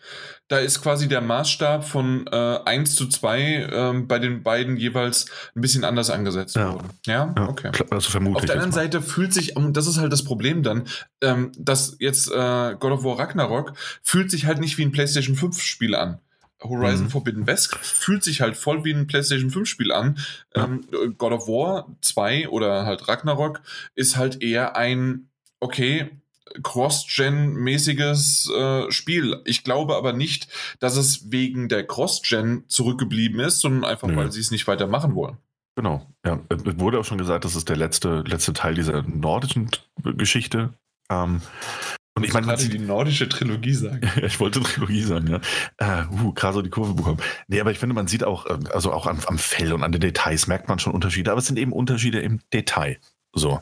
Da 0.47 0.59
ist 0.59 0.83
quasi 0.83 1.09
der 1.09 1.21
Maßstab 1.21 1.85
von 1.85 2.27
äh, 2.29 2.59
1 2.65 2.95
zu 2.95 3.09
2 3.09 3.41
äh, 3.41 3.93
bei 4.03 4.19
den 4.19 4.43
beiden 4.43 4.77
jeweils 4.77 5.27
ein 5.57 5.63
bisschen 5.63 5.85
anders 5.85 6.11
angesetzt 6.11 6.55
ja. 6.55 6.73
worden. 6.75 6.91
Ja, 7.07 7.35
ja 7.37 7.49
okay. 7.49 7.73
Also 7.91 8.11
vermutlich. 8.11 8.43
Auf 8.43 8.47
der 8.47 8.55
anderen 8.55 8.73
Seite 8.73 9.03
fühlt 9.03 9.33
sich, 9.33 9.57
und 9.57 9.77
das 9.77 9.87
ist 9.87 9.99
halt 9.99 10.13
das 10.13 10.23
Problem 10.23 10.63
dann, 10.63 10.85
ähm, 11.23 11.51
dass 11.59 11.97
jetzt 11.99 12.31
äh, 12.31 12.77
God 12.79 12.93
of 12.93 13.05
War 13.05 13.19
Ragnarok 13.19 13.73
fühlt 14.03 14.31
sich 14.31 14.47
halt 14.47 14.61
nicht 14.61 14.79
wie 14.79 14.85
ein 14.85 14.93
PlayStation 14.93 15.35
5 15.35 15.61
Spiel 15.61 15.95
an. 15.97 16.21
Horizon 16.63 17.05
mhm. 17.05 17.11
Forbidden 17.11 17.47
West 17.47 17.75
fühlt 17.77 18.25
sich 18.25 18.41
halt 18.41 18.57
voll 18.57 18.85
wie 18.85 18.93
ein 18.93 19.07
PlayStation 19.07 19.51
5 19.51 19.69
Spiel 19.69 19.93
an. 19.93 20.19
Ja. 20.55 20.65
Ähm, 20.65 20.85
God 21.17 21.33
of 21.33 21.49
War 21.49 21.87
2 22.01 22.49
oder 22.49 22.85
halt 22.85 23.07
Ragnarok 23.09 23.61
ist 23.95 24.17
halt 24.17 24.43
eher 24.43 24.77
ein, 24.77 25.29
okay, 25.61 26.11
Cross-Gen-mäßiges 26.63 28.51
äh, 28.51 28.91
Spiel. 28.91 29.41
Ich 29.45 29.65
glaube 29.65 29.97
aber 29.97 30.13
nicht, 30.13 30.49
dass 30.81 30.97
es 30.97 31.31
wegen 31.31 31.69
der 31.69 31.87
Cross-Gen 31.87 32.65
zurückgeblieben 32.69 33.41
ist, 33.41 33.61
sondern 33.61 33.85
einfach, 33.85 34.09
Nö. 34.09 34.17
weil 34.17 34.33
sie 34.33 34.41
es 34.41 34.51
nicht 34.51 34.67
weitermachen 34.67 35.15
wollen. 35.15 35.37
Genau, 35.77 36.07
ja. 36.25 36.41
Es 36.49 36.81
wurde 36.81 36.99
auch 36.99 37.05
schon 37.05 37.19
gesagt, 37.19 37.45
das 37.45 37.55
ist 37.55 37.69
der 37.69 37.77
letzte, 37.77 38.25
letzte 38.27 38.53
Teil 38.53 38.75
dieser 38.75 39.03
nordischen 39.03 39.71
Geschichte. 40.03 40.75
Ähm, 41.11 41.41
und 42.19 42.25
ich 42.25 42.33
meine, 42.33 42.57
sieht 42.57 42.73
die 42.73 42.79
nordische 42.79 43.29
Trilogie 43.29 43.75
sagen. 43.75 44.11
ich 44.23 44.39
wollte 44.41 44.61
Trilogie 44.61 45.03
sagen, 45.03 45.29
ja. 45.29 45.41
Äh, 46.03 46.07
uh, 46.23 46.33
gerade 46.33 46.55
so 46.55 46.63
die 46.63 46.71
Kurve 46.71 46.95
bekommen. 46.95 47.19
Nee, 47.47 47.61
aber 47.61 47.71
ich 47.71 47.79
finde, 47.79 47.95
man 47.95 48.07
sieht 48.07 48.25
auch, 48.25 48.47
äh, 48.47 48.59
also 48.73 48.93
auch 48.93 49.07
am, 49.07 49.21
am 49.27 49.39
Fell 49.39 49.73
und 49.73 49.83
an 49.83 49.93
den 49.93 50.01
Details 50.01 50.47
merkt 50.47 50.69
man 50.69 50.79
schon 50.79 50.93
Unterschiede, 50.93 51.31
aber 51.31 51.39
es 51.39 51.47
sind 51.47 51.59
eben 51.59 51.73
Unterschiede 51.73 52.21
im 52.21 52.41
Detail. 52.53 52.99
So. 53.35 53.61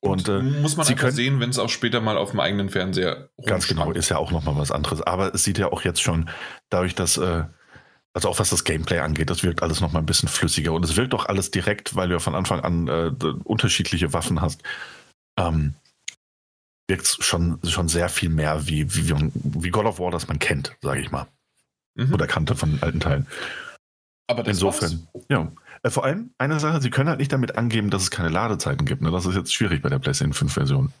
Und, 0.00 0.28
und 0.28 0.56
äh, 0.56 0.60
muss 0.60 0.76
man 0.76 0.86
Sie 0.86 0.94
können, 0.94 1.14
sehen, 1.14 1.40
wenn 1.40 1.50
es 1.50 1.58
auch 1.58 1.70
später 1.70 2.00
mal 2.00 2.18
auf 2.18 2.32
dem 2.32 2.40
eigenen 2.40 2.68
Fernseher 2.68 3.30
Ganz 3.46 3.66
genau, 3.66 3.90
ist 3.92 4.10
ja 4.10 4.18
auch 4.18 4.30
nochmal 4.30 4.56
was 4.56 4.70
anderes. 4.70 5.00
Aber 5.02 5.34
es 5.34 5.44
sieht 5.44 5.58
ja 5.58 5.72
auch 5.72 5.82
jetzt 5.82 6.02
schon, 6.02 6.28
dadurch, 6.68 6.94
dass, 6.94 7.16
äh, 7.16 7.44
also 8.12 8.28
auch 8.28 8.38
was 8.38 8.50
das 8.50 8.64
Gameplay 8.64 8.98
angeht, 8.98 9.30
das 9.30 9.42
wirkt 9.42 9.62
alles 9.62 9.80
nochmal 9.80 10.02
ein 10.02 10.06
bisschen 10.06 10.28
flüssiger. 10.28 10.72
Und 10.72 10.84
es 10.84 10.96
wirkt 10.96 11.14
auch 11.14 11.26
alles 11.26 11.50
direkt, 11.50 11.96
weil 11.96 12.08
du 12.08 12.14
ja 12.14 12.20
von 12.20 12.34
Anfang 12.34 12.60
an 12.60 12.88
äh, 12.88 13.12
unterschiedliche 13.44 14.12
Waffen 14.12 14.42
hast. 14.42 14.62
Ähm, 15.38 15.74
wirkt 16.88 17.06
schon, 17.20 17.58
schon 17.64 17.88
sehr 17.88 18.08
viel 18.08 18.28
mehr 18.28 18.66
wie, 18.66 18.94
wie, 18.94 19.14
wie 19.32 19.70
God 19.70 19.86
of 19.86 19.98
War, 19.98 20.10
das 20.10 20.28
man 20.28 20.38
kennt, 20.38 20.76
sage 20.82 21.00
ich 21.00 21.10
mal. 21.10 21.26
Mhm. 21.94 22.12
Oder 22.12 22.26
kannte 22.26 22.56
von 22.56 22.72
den 22.72 22.82
alten 22.82 23.00
Teilen. 23.00 23.26
Aber 24.26 24.42
das 24.42 24.56
Insofern, 24.56 25.06
war's. 25.12 25.24
ja. 25.28 25.52
Äh, 25.82 25.90
vor 25.90 26.04
allem 26.04 26.30
eine 26.38 26.58
Sache, 26.60 26.80
sie 26.80 26.90
können 26.90 27.08
halt 27.08 27.18
nicht 27.18 27.32
damit 27.32 27.56
angeben, 27.56 27.90
dass 27.90 28.02
es 28.02 28.10
keine 28.10 28.30
Ladezeiten 28.30 28.86
gibt. 28.86 29.02
Ne? 29.02 29.10
Das 29.10 29.26
ist 29.26 29.36
jetzt 29.36 29.52
schwierig 29.52 29.82
bei 29.82 29.88
der 29.90 29.98
PlayStation 29.98 30.32
5 30.32 30.52
Version. 30.52 30.92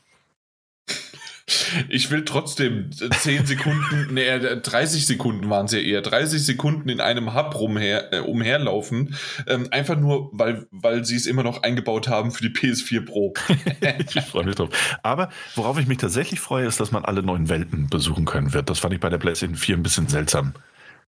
Ich 1.88 2.10
will 2.10 2.24
trotzdem 2.24 2.90
10 2.92 3.44
Sekunden, 3.44 4.14
nee, 4.14 4.24
30 4.24 5.04
Sekunden 5.04 5.50
waren 5.50 5.66
es 5.66 5.72
ja 5.72 5.78
eher, 5.78 6.00
30 6.00 6.42
Sekunden 6.44 6.88
in 6.88 7.00
einem 7.00 7.34
Hub 7.34 7.54
rumher, 7.58 8.12
äh, 8.12 8.20
umherlaufen. 8.20 9.14
Ähm, 9.46 9.68
einfach 9.70 9.96
nur, 9.98 10.30
weil, 10.32 10.66
weil 10.70 11.04
sie 11.04 11.16
es 11.16 11.26
immer 11.26 11.42
noch 11.42 11.62
eingebaut 11.62 12.08
haben 12.08 12.32
für 12.32 12.48
die 12.48 12.54
PS4 12.54 13.04
Pro. 13.04 13.34
ich 14.14 14.22
freue 14.22 14.44
mich 14.44 14.54
drauf. 14.54 14.70
Aber 15.02 15.28
worauf 15.54 15.78
ich 15.78 15.86
mich 15.86 15.98
tatsächlich 15.98 16.40
freue, 16.40 16.66
ist, 16.66 16.80
dass 16.80 16.92
man 16.92 17.04
alle 17.04 17.22
neuen 17.22 17.48
Welten 17.48 17.88
besuchen 17.88 18.24
können 18.24 18.54
wird. 18.54 18.70
Das 18.70 18.78
fand 18.78 18.94
ich 18.94 19.00
bei 19.00 19.10
der 19.10 19.18
PlayStation 19.18 19.56
4 19.56 19.76
ein 19.76 19.82
bisschen 19.82 20.08
seltsam. 20.08 20.54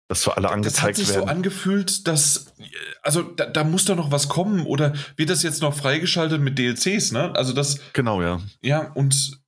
Dass 0.08 0.22
so 0.22 0.30
alle 0.30 0.50
angezeigt 0.50 0.96
das 0.98 1.00
hat 1.00 1.06
sich 1.06 1.08
werden. 1.14 1.28
so 1.28 1.32
angefühlt, 1.34 2.08
dass, 2.08 2.54
also 3.02 3.22
da, 3.22 3.44
da 3.46 3.62
muss 3.64 3.84
doch 3.84 3.96
noch 3.96 4.10
was 4.10 4.28
kommen 4.28 4.64
oder 4.64 4.94
wird 5.16 5.28
das 5.28 5.42
jetzt 5.42 5.60
noch 5.60 5.74
freigeschaltet 5.74 6.40
mit 6.40 6.58
DLCs, 6.58 7.12
ne? 7.12 7.34
Also 7.34 7.52
das, 7.52 7.78
genau, 7.92 8.22
ja. 8.22 8.40
ja, 8.62 8.90
und 8.94 9.38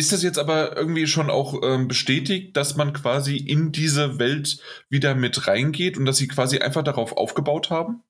ist 0.00 0.12
das 0.12 0.22
jetzt 0.22 0.38
aber 0.38 0.76
irgendwie 0.76 1.06
schon 1.06 1.30
auch 1.30 1.60
ähm, 1.62 1.86
bestätigt, 1.86 2.56
dass 2.56 2.74
man 2.76 2.92
quasi 2.94 3.36
in 3.36 3.70
diese 3.72 4.18
Welt 4.18 4.58
wieder 4.88 5.14
mit 5.14 5.46
reingeht 5.46 5.98
und 5.98 6.06
dass 6.06 6.16
sie 6.16 6.28
quasi 6.28 6.58
einfach 6.58 6.82
darauf 6.82 7.16
aufgebaut 7.16 7.70
haben? 7.70 8.02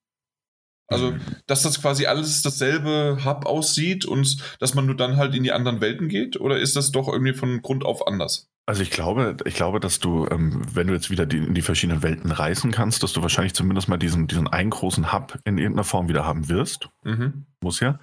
Also, 0.88 1.12
Mhm. 1.12 1.20
dass 1.46 1.62
das 1.62 1.80
quasi 1.80 2.06
alles 2.06 2.42
dasselbe 2.42 3.24
Hub 3.24 3.46
aussieht 3.46 4.04
und 4.06 4.38
dass 4.60 4.74
man 4.74 4.86
nur 4.86 4.96
dann 4.96 5.16
halt 5.16 5.34
in 5.34 5.42
die 5.44 5.52
anderen 5.52 5.80
Welten 5.80 6.08
geht? 6.08 6.40
Oder 6.40 6.58
ist 6.58 6.76
das 6.76 6.90
doch 6.92 7.08
irgendwie 7.08 7.34
von 7.34 7.62
Grund 7.62 7.84
auf 7.84 8.06
anders? 8.06 8.49
Also 8.70 8.82
ich 8.82 8.92
glaube, 8.92 9.36
ich 9.46 9.54
glaube, 9.54 9.80
dass 9.80 9.98
du, 9.98 10.28
ähm, 10.30 10.62
wenn 10.72 10.86
du 10.86 10.92
jetzt 10.92 11.10
wieder 11.10 11.26
die, 11.26 11.38
in 11.38 11.54
die 11.54 11.60
verschiedenen 11.60 12.04
Welten 12.04 12.30
reisen 12.30 12.70
kannst, 12.70 13.02
dass 13.02 13.12
du 13.12 13.20
wahrscheinlich 13.20 13.52
zumindest 13.52 13.88
mal 13.88 13.96
diesen, 13.96 14.28
diesen 14.28 14.46
einen 14.46 14.70
großen 14.70 15.12
Hub 15.12 15.40
in 15.42 15.58
irgendeiner 15.58 15.82
Form 15.82 16.06
wieder 16.06 16.24
haben 16.24 16.48
wirst. 16.48 16.88
Mhm. 17.02 17.46
Muss 17.60 17.80
ja. 17.80 17.98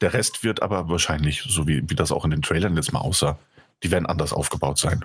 Der 0.00 0.14
Rest 0.14 0.42
wird 0.42 0.60
aber 0.60 0.88
wahrscheinlich, 0.88 1.42
so 1.42 1.68
wie, 1.68 1.88
wie 1.88 1.94
das 1.94 2.10
auch 2.10 2.24
in 2.24 2.32
den 2.32 2.42
Trailern 2.42 2.74
jetzt 2.74 2.92
mal 2.92 2.98
aussah, 2.98 3.38
die 3.84 3.92
werden 3.92 4.06
anders 4.06 4.32
aufgebaut 4.32 4.78
sein. 4.78 5.04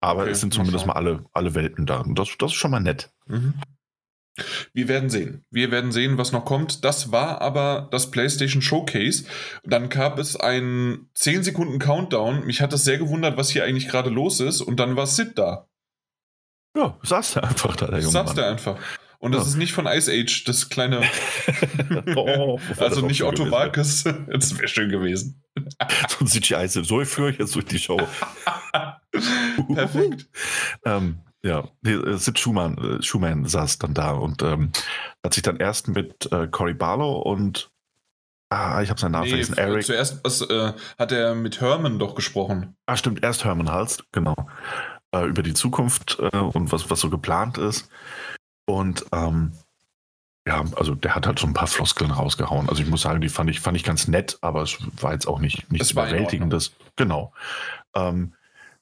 Aber 0.00 0.22
Okay, 0.22 0.30
es 0.30 0.40
sind 0.40 0.54
zumindest 0.54 0.86
mal 0.86 0.92
alle, 0.92 1.24
alle 1.32 1.56
Welten 1.56 1.84
da. 1.84 2.02
Und 2.02 2.16
das, 2.16 2.28
das 2.38 2.52
ist 2.52 2.56
schon 2.56 2.70
mal 2.70 2.78
nett. 2.78 3.10
Mhm. 3.26 3.54
Wir 4.72 4.88
werden 4.88 5.10
sehen. 5.10 5.44
Wir 5.50 5.70
werden 5.70 5.92
sehen, 5.92 6.18
was 6.18 6.32
noch 6.32 6.44
kommt. 6.44 6.84
Das 6.84 7.12
war 7.12 7.40
aber 7.40 7.88
das 7.92 8.10
PlayStation 8.10 8.62
Showcase. 8.62 9.24
Dann 9.62 9.88
gab 9.88 10.18
es 10.18 10.34
einen 10.36 11.08
10 11.14 11.44
Sekunden 11.44 11.78
Countdown. 11.78 12.44
Mich 12.44 12.60
hat 12.60 12.72
das 12.72 12.84
sehr 12.84 12.98
gewundert, 12.98 13.36
was 13.36 13.50
hier 13.50 13.64
eigentlich 13.64 13.88
gerade 13.88 14.10
los 14.10 14.40
ist. 14.40 14.60
Und 14.60 14.80
dann 14.80 14.96
war 14.96 15.06
Sid 15.06 15.38
da. 15.38 15.68
Ja, 16.76 16.98
saß 17.04 17.34
da 17.34 17.40
einfach 17.42 17.76
da, 17.76 17.86
der 17.86 18.00
junge 18.00 18.10
Saß 18.10 18.26
Mann. 18.26 18.36
der 18.36 18.48
einfach. 18.50 18.76
Und 19.20 19.32
das 19.32 19.44
Ja. 19.44 19.48
ist 19.50 19.56
nicht 19.56 19.72
von 19.72 19.86
Ice 19.86 20.10
Age, 20.12 20.44
das 20.44 20.68
kleine, 20.68 21.00
oh, 22.16 22.58
also 22.78 23.06
nicht 23.06 23.22
Otto 23.22 23.50
Walkes. 23.50 24.04
Das 24.26 24.58
wäre 24.58 24.68
schön 24.68 24.90
gewesen. 24.90 25.40
So 26.08 26.24
ein 26.24 26.26
CGI 26.26 26.66
so 26.68 27.04
führe 27.04 27.30
ich 27.30 27.38
jetzt 27.38 27.54
durch 27.54 27.64
die 27.66 27.78
Show. 27.78 28.00
Perfekt. 29.74 30.26
ähm, 30.84 31.20
ja, 31.44 31.68
äh, 31.84 32.16
Sid 32.16 32.38
Schumann, 32.38 32.78
äh, 32.78 33.02
Schumann 33.02 33.44
saß 33.44 33.78
dann 33.78 33.94
da 33.94 34.12
und 34.12 34.42
ähm, 34.42 34.72
hat 35.22 35.34
sich 35.34 35.42
dann 35.42 35.58
erst 35.58 35.88
mit 35.88 36.32
äh, 36.32 36.48
Cory 36.48 36.72
Barlow 36.74 37.18
und 37.18 37.70
ah, 38.50 38.80
ich 38.82 38.88
habe 38.88 38.98
seinen 38.98 39.12
Namen 39.12 39.24
Nee, 39.24 39.30
vergessen, 39.30 39.58
Eric. 39.58 39.84
zuerst 39.84 40.24
was, 40.24 40.40
äh, 40.40 40.72
hat 40.98 41.12
er 41.12 41.34
mit 41.34 41.60
Herman 41.60 41.98
doch 41.98 42.14
gesprochen. 42.14 42.76
Ah, 42.86 42.96
stimmt, 42.96 43.22
erst 43.22 43.44
Herman 43.44 43.70
Halst, 43.70 44.04
genau. 44.10 44.34
Äh, 45.14 45.26
über 45.26 45.42
die 45.42 45.54
Zukunft 45.54 46.18
äh, 46.18 46.36
und 46.36 46.72
was, 46.72 46.88
was 46.88 47.00
so 47.00 47.10
geplant 47.10 47.58
ist. 47.58 47.90
Und 48.66 49.04
ähm, 49.12 49.52
ja, 50.48 50.64
also 50.76 50.94
der 50.94 51.14
hat 51.14 51.26
halt 51.26 51.38
so 51.38 51.46
ein 51.46 51.52
paar 51.52 51.68
Floskeln 51.68 52.10
rausgehauen. 52.10 52.70
Also 52.70 52.82
ich 52.82 52.88
muss 52.88 53.02
sagen, 53.02 53.20
die 53.20 53.28
fand 53.28 53.50
ich, 53.50 53.60
fand 53.60 53.76
ich 53.76 53.84
ganz 53.84 54.08
nett, 54.08 54.38
aber 54.40 54.62
es 54.62 54.78
war 55.00 55.12
jetzt 55.12 55.26
auch 55.26 55.40
nicht 55.40 55.70
nichts 55.70 55.90
Überwältigendes. 55.90 56.72
Genau. 56.96 57.32
Ähm, 57.94 58.32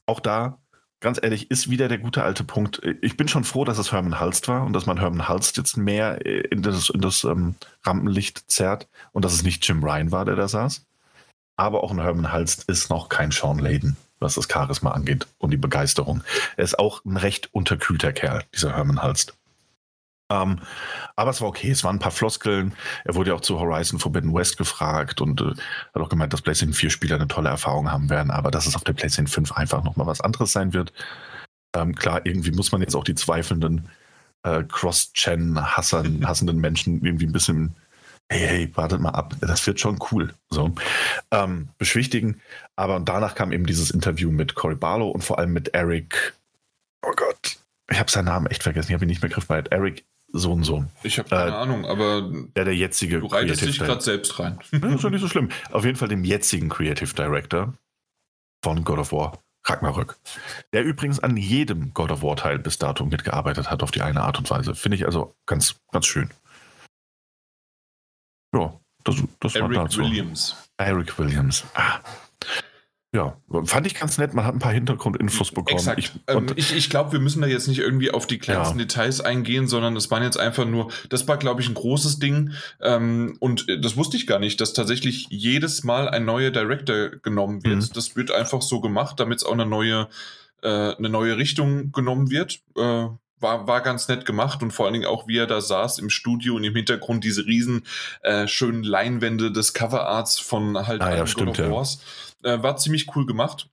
auch 0.07 0.21
da, 0.21 0.59
ganz 1.03 1.19
ehrlich, 1.21 1.51
ist 1.51 1.69
wieder 1.69 1.89
der 1.89 1.99
gute 1.99 2.23
alte 2.23 2.45
Punkt. 2.45 2.81
Ich 3.03 3.17
bin 3.17 3.29
schon 3.29 3.45
froh, 3.45 3.65
dass 3.65 3.77
es 3.77 3.93
Herman 3.93 4.19
Halst 4.19 4.49
war 4.49 4.65
und 4.65 4.73
dass 4.73 4.87
man 4.87 4.99
Herman 4.99 5.29
Halst 5.29 5.59
jetzt 5.59 5.77
mehr 5.77 6.25
äh, 6.25 6.41
in 6.41 6.63
das, 6.63 6.89
in 6.89 7.03
das 7.03 7.25
ähm, 7.25 7.57
Rampenlicht 7.85 8.51
zerrt 8.51 8.89
und 9.13 9.25
dass 9.25 9.35
es 9.35 9.43
nicht 9.43 9.67
Jim 9.67 9.85
Ryan 9.85 10.11
war, 10.11 10.25
der 10.25 10.37
da 10.37 10.49
saß. 10.49 10.87
Aber 11.57 11.85
auch 11.85 11.91
ein 11.91 12.01
Herman 12.01 12.33
Halst 12.33 12.65
ist 12.69 12.89
noch 12.89 13.11
kein 13.11 13.31
Sean 13.31 13.59
Layden, 13.59 13.97
was 14.21 14.37
das 14.37 14.49
Charisma 14.51 14.93
angeht 14.93 15.27
und 15.39 15.51
die 15.51 15.59
Begeisterung. 15.59 16.23
Er 16.57 16.65
ist 16.65 16.79
auch 16.79 17.05
ein 17.05 17.19
recht 17.19 17.51
unterkühlter 17.53 18.13
Kerl, 18.13 18.45
dieser 18.55 18.75
Herman 18.75 19.03
Halst. 19.03 19.35
Ähm, 20.33 20.61
aber 21.17 21.31
es 21.31 21.41
war 21.41 21.49
okay, 21.49 21.71
es 21.71 21.85
waren 21.85 21.97
ein 21.97 22.01
paar 22.01 22.11
Floskeln. 22.13 22.73
Er 23.05 23.15
wurde 23.15 23.31
ja 23.31 23.37
auch 23.37 23.41
zu 23.43 23.59
Horizon 23.61 23.99
Forbidden 23.99 24.33
West 24.35 24.57
gefragt 24.57 25.21
und 25.21 25.41
äh, 25.41 25.53
hat 25.95 26.03
auch 26.03 26.09
gemeint, 26.09 26.33
dass 26.33 26.43
PlayStation 26.43 26.75
4 26.75 26.91
Spieler 26.91 27.17
eine 27.17 27.29
tolle 27.29 27.51
Erfahrung 27.51 27.91
haben 27.91 28.09
werden, 28.09 28.31
aber 28.31 28.51
dass 28.51 28.67
es 28.67 28.75
auf 28.75 28.85
der 28.85 28.95
PlayStation 28.95 29.27
5 29.27 29.53
einfach 29.53 29.85
nochmal 29.85 30.07
was 30.07 30.21
anderes 30.21 30.53
sein 30.53 30.73
wird. 30.73 30.93
Ähm, 31.77 31.95
klar, 31.95 32.23
irgendwie 32.25 32.53
muss 32.53 32.73
man 32.73 32.81
jetzt 32.81 32.95
auch 32.95 33.05
die 33.05 33.15
zweifelnden 33.15 33.89
äh, 34.45 34.63
Cross-Gen 34.65 35.61
hassenden 35.77 36.61
Menschen 36.61 37.05
irgendwie 37.05 37.27
ein 37.27 37.33
bisschen, 37.33 37.75
hey, 38.31 38.41
hey, 38.41 38.77
wartet 38.77 39.01
mal 39.01 39.11
ab, 39.11 39.35
das 39.41 39.67
wird 39.67 39.81
schon 39.81 39.99
cool. 40.11 40.35
So, 40.51 40.75
ähm, 41.31 41.69
beschwichtigen. 41.79 42.41
Aber 42.77 43.01
danach 43.01 43.35
kam 43.35 43.53
eben 43.53 43.67
dieses 43.67 43.91
Interview 43.91 44.31
mit 44.31 44.55
Cory 44.55 44.77
Barlow 44.77 45.11
und 45.11 45.23
vor 45.25 45.39
allem 45.39 45.53
mit 45.53 45.69
Eric, 45.75 46.35
oh 47.05 47.13
Gott, 47.17 47.59
ich 47.91 47.99
habe 47.99 48.11
seinen 48.11 48.27
Namen 48.27 48.47
echt 48.47 48.63
vergessen, 48.63 48.89
ich 48.89 48.95
habe 48.95 49.05
ihn 49.05 49.09
nicht 49.09 49.23
mehr 49.23 49.31
griffbereit. 49.31 49.69
Eric 49.69 50.05
so 50.33 50.53
und 50.53 50.65
so. 50.65 50.85
Ich 51.03 51.19
habe 51.19 51.29
keine 51.29 51.51
Äh, 51.51 51.55
Ahnung, 51.55 51.85
aber 51.87 52.23
Der 52.57 52.65
der 52.65 52.75
jetzige 52.75 53.21
du 53.21 53.27
reitest 53.27 53.61
dich 53.63 53.73
Director. 53.77 53.87
gerade 53.87 54.03
selbst 54.03 54.39
rein. 54.39 54.59
Ja, 54.73 54.89
ist 54.95 55.05
doch 55.05 55.11
nicht 55.11 55.21
so 55.21 55.29
schlimm. 55.29 55.51
Auf 55.71 55.85
jeden 55.85 55.97
Fall 55.97 56.09
dem 56.09 56.25
jetzigen 56.25 56.69
Creative 56.69 57.13
Director 57.15 57.75
von 58.65 58.83
God 58.85 58.99
of 58.99 59.13
War, 59.13 59.39
Ragnarök. 59.65 60.17
Der 60.73 60.85
übrigens 60.85 61.21
an 61.21 61.37
jedem 61.37 61.93
God 61.95 62.11
of 62.11 62.23
War 62.23 62.37
Teil 62.37 62.59
bis 62.59 62.79
dato 62.79 63.05
mitgearbeitet 63.05 63.71
hat 63.71 63.83
auf 63.83 63.91
die 63.91 64.03
eine 64.03 64.23
Art 64.23 64.39
und 64.39 64.49
Weise. 64.51 64.75
Finde 64.75 64.97
ich 64.97 65.05
also 65.07 65.35
ganz, 65.47 65.77
ganz 65.91 66.07
schön. 66.07 66.31
Ja, 68.55 68.79
das, 69.05 69.17
das 69.41 69.55
war 69.55 69.63
Eric 69.63 69.75
dazu. 69.77 70.01
Williams. 70.01 70.57
Eric 70.77 71.19
Williams. 71.19 71.65
Ah. 71.75 72.01
Ja, 73.15 73.37
fand 73.65 73.87
ich 73.87 73.95
ganz 73.95 74.17
nett. 74.17 74.33
Man 74.33 74.47
hat 74.47 74.55
ein 74.55 74.59
paar 74.59 74.73
Hintergrundinfos 74.73 75.51
bekommen. 75.51 75.77
Exakt. 75.77 75.99
Ich, 75.99 76.13
ähm, 76.29 76.47
ich 76.57 76.75
ich 76.75 76.89
glaube, 76.89 77.13
wir 77.13 77.21
müssen 77.21 77.43
da 77.43 77.47
jetzt 77.47 77.69
nicht 77.69 77.79
irgendwie 77.79 78.11
auf 78.11 78.27
die 78.27 78.39
kleinsten 78.39 78.79
Ja. 78.79 78.87
Details 78.87 79.21
eingehen, 79.21 79.69
sondern 79.69 79.95
das 79.95 80.11
waren 80.11 80.23
jetzt 80.23 80.39
einfach 80.39 80.65
nur, 80.65 80.91
das 81.11 81.29
war, 81.29 81.37
glaube 81.37 81.61
ich, 81.61 81.69
ein 81.69 81.75
großes 81.75 82.21
Ding. 82.21 82.53
Ähm, 82.81 83.37
und 83.39 83.69
äh, 83.69 83.79
das 83.79 83.99
wusste 83.99 84.17
ich 84.17 84.27
gar 84.27 84.39
nicht, 84.39 84.63
dass 84.63 84.73
tatsächlich 84.73 85.27
jedes 85.29 85.85
Mal 85.85 86.09
ein 86.09 86.25
neuer 86.25 86.51
Director 86.51 87.11
genommen 87.11 87.63
wird. 87.65 87.77
Mhm. 87.77 87.89
Das 87.93 88.17
wird 88.17 88.31
einfach 88.31 88.63
so 88.63 88.81
gemacht, 88.81 89.21
damit 89.21 89.39
es 89.39 89.45
auch 89.45 89.53
eine 89.53 89.67
neue, 89.67 90.09
äh, 90.63 90.69
eine 90.97 91.11
neue 91.11 91.37
Richtung 91.37 91.93
genommen 91.93 92.31
wird. 92.31 92.61
Äh, 92.79 93.09
war, 93.43 93.67
war 93.67 93.81
ganz 93.81 94.09
nett 94.09 94.25
gemacht 94.25 94.63
und 94.63 94.71
vor 94.71 94.87
allen 94.87 94.95
Dingen 94.95 95.07
auch, 95.07 95.27
wie 95.29 95.39
er 95.39 95.47
da 95.47 95.61
saß 95.61 95.99
im 95.99 96.11
Studio 96.11 96.55
und 96.57 96.65
im 96.65 96.75
Hintergrund 96.75 97.25
diese 97.25 97.47
riesen 97.47 97.85
äh, 98.23 98.47
schönen 98.47 98.85
Leinwände 98.85 99.53
des 99.53 99.75
Coverarts 99.75 100.39
von 100.39 100.87
halt 100.87 101.03
Ah 101.03 101.15
ja, 101.15 101.27
stimmt, 101.27 101.59
ja. 101.59 101.71
Wars. 101.71 102.01
Äh, 102.43 102.63
war 102.63 102.77
ziemlich 102.77 103.15
cool 103.15 103.27
gemacht. 103.27 103.69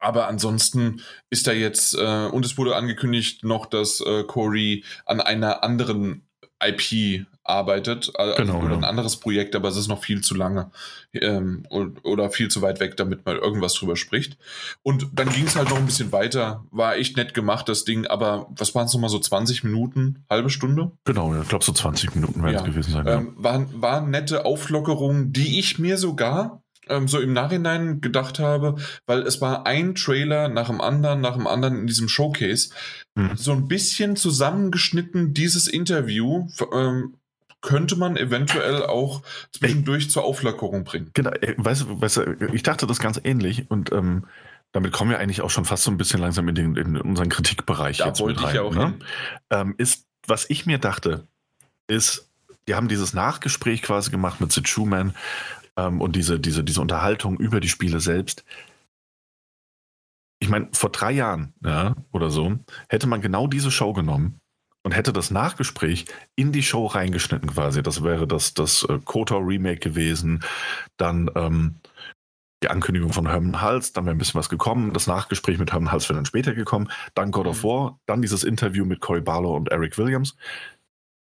Aber 0.00 0.28
ansonsten 0.28 1.02
ist 1.30 1.46
da 1.46 1.52
jetzt, 1.52 1.94
äh, 1.94 2.26
und 2.26 2.44
es 2.44 2.58
wurde 2.58 2.76
angekündigt 2.76 3.44
noch, 3.44 3.66
dass 3.66 4.00
äh, 4.00 4.24
Corey 4.24 4.84
an 5.06 5.20
einer 5.20 5.62
anderen 5.62 6.28
IP 6.62 7.26
arbeitet, 7.48 8.10
also 8.14 8.34
Genau, 8.36 8.58
oder 8.60 8.70
ja. 8.72 8.76
ein 8.76 8.84
anderes 8.84 9.16
Projekt, 9.16 9.56
aber 9.56 9.68
es 9.68 9.76
ist 9.76 9.88
noch 9.88 10.02
viel 10.02 10.20
zu 10.20 10.34
lange 10.34 10.70
ähm, 11.14 11.64
oder 11.70 12.30
viel 12.30 12.48
zu 12.48 12.62
weit 12.62 12.80
weg, 12.80 12.96
damit 12.96 13.24
man 13.24 13.36
irgendwas 13.36 13.74
drüber 13.74 13.96
spricht. 13.96 14.36
Und 14.82 15.08
dann 15.12 15.30
ging 15.30 15.46
es 15.46 15.56
halt 15.56 15.70
noch 15.70 15.78
ein 15.78 15.86
bisschen 15.86 16.12
weiter, 16.12 16.64
war 16.70 16.96
echt 16.96 17.16
nett 17.16 17.34
gemacht, 17.34 17.68
das 17.68 17.84
Ding, 17.84 18.06
aber 18.06 18.46
was 18.50 18.74
waren 18.74 18.86
es 18.86 18.92
nochmal 18.92 19.10
so 19.10 19.18
20 19.18 19.64
Minuten, 19.64 20.24
halbe 20.30 20.50
Stunde? 20.50 20.92
genau, 21.04 21.34
ja, 21.34 21.42
ich 21.42 21.48
glaube, 21.48 21.64
so 21.64 21.72
20 21.72 22.14
Minuten 22.14 22.42
werden 22.42 22.54
es 22.54 22.60
Ja. 22.62 22.66
gewesen 22.66 22.92
sein. 22.92 23.06
ja. 23.06 23.14
Ähm, 23.18 23.34
waren, 23.36 23.68
waren 23.82 24.10
nette 24.10 24.44
Auflockerungen, 24.44 25.32
die 25.32 25.58
ich 25.58 25.78
mir 25.78 25.96
sogar 25.98 26.62
ähm, 26.90 27.06
so 27.06 27.20
im 27.20 27.32
Nachhinein 27.34 28.00
gedacht 28.00 28.38
habe, 28.38 28.76
weil 29.06 29.20
es 29.22 29.40
war 29.42 29.66
ein 29.66 29.94
Trailer 29.94 30.48
nach 30.48 30.68
dem 30.68 30.80
anderen, 30.80 31.20
nach 31.20 31.36
dem 31.36 31.46
anderen 31.46 31.80
in 31.80 31.86
diesem 31.86 32.08
Showcase. 32.08 32.70
Mhm. 33.14 33.32
So 33.36 33.52
ein 33.52 33.68
bisschen 33.68 34.16
zusammengeschnitten, 34.16 35.34
dieses 35.34 35.66
Interview 35.68 36.48
ähm, 36.72 37.14
könnte 37.60 37.96
man 37.96 38.16
eventuell 38.16 38.84
auch 38.84 39.22
zwischendurch 39.52 40.10
zur 40.10 40.24
Auflockerung 40.24 40.84
bringen. 40.84 41.10
Genau, 41.14 41.30
äh, 41.30 41.54
weißt, 41.56 41.82
du- 41.82 42.00
weißt 42.00 42.16
du, 42.18 42.46
ich 42.52 42.62
dachte 42.62 42.86
das 42.86 42.98
ganz 42.98 43.20
ähnlich 43.24 43.70
und 43.70 43.92
ähm, 43.92 44.26
damit 44.72 44.92
kommen 44.92 45.10
wir 45.10 45.18
eigentlich 45.18 45.40
auch 45.42 45.50
schon 45.50 45.64
fast 45.64 45.82
so 45.84 45.90
ein 45.90 45.96
bisschen 45.96 46.20
langsam 46.20 46.46
in, 46.48 46.54
den, 46.54 46.76
in 46.76 46.96
unseren 47.00 47.28
Kritikbereich 47.30 47.98
Da 47.98 48.06
jetzt 48.08 48.20
wollte 48.20 48.40
mit 48.40 48.40
ich 48.40 48.46
rein. 48.48 48.54
ja 48.56 48.62
auch 48.62 48.74
ne? 48.74 48.98
ähm, 49.50 49.74
ist, 49.78 50.06
was 50.26 50.48
ich 50.50 50.66
mir 50.66 50.78
dachte, 50.78 51.26
ist, 51.88 52.30
die 52.68 52.74
haben 52.74 52.88
dieses 52.88 53.14
Nachgespräch 53.14 53.82
quasi 53.82 54.10
gemacht 54.10 54.40
mit 54.40 54.52
Sid 54.52 54.68
Schumann 54.68 55.14
ähm, 55.76 56.00
und 56.02 56.14
diese, 56.16 56.38
diese, 56.38 56.62
diese 56.62 56.80
Unterhaltung 56.82 57.38
über 57.38 57.60
die 57.60 57.68
Spiele 57.70 57.98
selbst. 58.00 58.44
Ich 60.40 60.48
meine, 60.48 60.68
vor 60.72 60.90
drei 60.90 61.12
Jahren 61.12 61.54
ja, 61.64 61.96
oder 62.12 62.30
so 62.30 62.58
hätte 62.88 63.06
man 63.08 63.20
genau 63.20 63.46
diese 63.46 63.70
Show 63.70 63.92
genommen 63.92 64.38
und 64.84 64.92
hätte 64.92 65.12
das 65.12 65.30
Nachgespräch 65.30 66.06
in 66.36 66.52
die 66.52 66.62
Show 66.62 66.86
reingeschnitten 66.86 67.50
quasi. 67.50 67.82
Das 67.82 68.02
wäre 68.02 68.26
das, 68.26 68.54
das 68.54 68.84
äh, 68.84 68.98
KOTOR 69.04 69.46
Remake 69.46 69.80
gewesen. 69.80 70.44
Dann 70.96 71.30
ähm, 71.34 71.76
die 72.62 72.70
Ankündigung 72.70 73.12
von 73.12 73.28
Herman 73.28 73.60
Hals, 73.60 73.92
dann 73.92 74.04
wäre 74.04 74.14
ein 74.14 74.18
bisschen 74.18 74.38
was 74.38 74.48
gekommen. 74.48 74.92
Das 74.92 75.06
Nachgespräch 75.06 75.58
mit 75.58 75.72
Herman 75.72 75.92
Hals 75.92 76.08
wäre 76.08 76.16
dann 76.16 76.26
später 76.26 76.54
gekommen. 76.54 76.90
Dann 77.14 77.30
God 77.30 77.46
of 77.46 77.62
mhm. 77.62 77.68
War, 77.68 77.98
dann 78.06 78.22
dieses 78.22 78.44
Interview 78.44 78.84
mit 78.84 79.00
Cory 79.00 79.20
Barlow 79.20 79.54
und 79.54 79.68
Eric 79.68 79.98
Williams. 79.98 80.36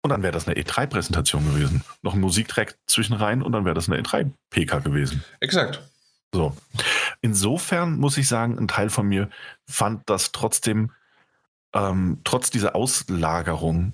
Und 0.02 0.10
dann 0.10 0.22
wäre 0.22 0.32
das 0.32 0.46
eine 0.46 0.56
E3-Präsentation 0.56 1.44
gewesen. 1.52 1.82
Noch 2.02 2.14
ein 2.14 2.20
Musiktrack 2.20 2.76
zwischen 2.86 3.14
rein 3.14 3.42
und 3.42 3.52
dann 3.52 3.64
wäre 3.64 3.74
das 3.74 3.88
eine 3.88 4.00
E3-PK 4.00 4.80
gewesen. 4.80 5.24
Exakt. 5.40 5.82
So. 6.32 6.56
Insofern 7.22 7.96
muss 7.96 8.16
ich 8.18 8.28
sagen, 8.28 8.56
ein 8.58 8.68
Teil 8.68 8.88
von 8.90 9.08
mir 9.08 9.28
fand 9.68 10.08
das 10.08 10.30
trotzdem, 10.30 10.92
ähm, 11.76 12.20
trotz 12.24 12.50
dieser 12.50 12.74
Auslagerung, 12.74 13.92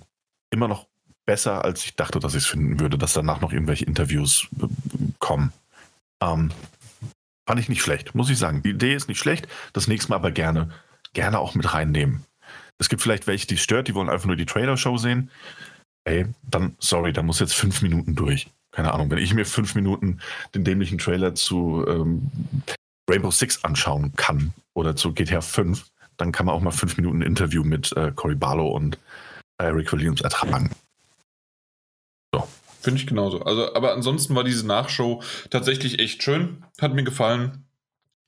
immer 0.50 0.68
noch 0.68 0.86
besser, 1.26 1.64
als 1.64 1.84
ich 1.84 1.96
dachte, 1.96 2.20
dass 2.20 2.34
ich 2.34 2.44
es 2.44 2.46
finden 2.46 2.80
würde, 2.80 2.98
dass 2.98 3.12
danach 3.12 3.40
noch 3.40 3.52
irgendwelche 3.52 3.84
Interviews 3.84 4.48
äh, 4.60 4.66
kommen. 5.18 5.52
Ähm, 6.22 6.50
fand 7.48 7.60
ich 7.60 7.68
nicht 7.68 7.82
schlecht, 7.82 8.14
muss 8.14 8.30
ich 8.30 8.38
sagen. 8.38 8.62
Die 8.62 8.70
Idee 8.70 8.94
ist 8.94 9.08
nicht 9.08 9.18
schlecht, 9.18 9.48
das 9.72 9.88
nächste 9.88 10.10
Mal 10.10 10.16
aber 10.16 10.30
gerne, 10.30 10.70
gerne 11.12 11.38
auch 11.38 11.54
mit 11.54 11.72
reinnehmen. 11.74 12.24
Es 12.78 12.88
gibt 12.88 13.02
vielleicht 13.02 13.26
welche, 13.26 13.46
die 13.46 13.58
stört, 13.58 13.88
die 13.88 13.94
wollen 13.94 14.08
einfach 14.08 14.26
nur 14.26 14.36
die 14.36 14.46
Trailer-Show 14.46 14.96
sehen 14.96 15.30
ey, 16.04 16.26
dann, 16.42 16.76
sorry, 16.78 17.12
da 17.12 17.22
muss 17.22 17.40
jetzt 17.40 17.54
fünf 17.54 17.82
Minuten 17.82 18.14
durch. 18.14 18.48
Keine 18.70 18.92
Ahnung, 18.92 19.10
wenn 19.10 19.18
ich 19.18 19.34
mir 19.34 19.44
fünf 19.44 19.74
Minuten 19.74 20.20
den 20.54 20.64
dämlichen 20.64 20.98
Trailer 20.98 21.34
zu 21.34 21.84
ähm, 21.86 22.30
Rainbow 23.08 23.30
Six 23.30 23.64
anschauen 23.64 24.12
kann 24.16 24.54
oder 24.74 24.96
zu 24.96 25.12
GTA 25.12 25.40
5, 25.40 25.84
dann 26.22 26.30
kann 26.30 26.46
man 26.46 26.54
auch 26.54 26.60
mal 26.60 26.70
fünf 26.70 26.96
Minuten 26.96 27.20
Interview 27.20 27.64
mit 27.64 27.92
äh, 27.96 28.12
Cory 28.14 28.36
Barlow 28.36 28.68
und 28.68 28.96
Eric 29.58 29.92
Williams 29.92 30.20
ertragen. 30.20 30.70
So. 32.32 32.46
Finde 32.80 33.00
ich 33.00 33.08
genauso. 33.08 33.42
Also, 33.42 33.74
aber 33.74 33.92
ansonsten 33.92 34.36
war 34.36 34.44
diese 34.44 34.64
Nachshow 34.64 35.22
tatsächlich 35.50 35.98
echt 35.98 36.22
schön. 36.22 36.64
Hat 36.80 36.94
mir 36.94 37.02
gefallen. 37.02 37.64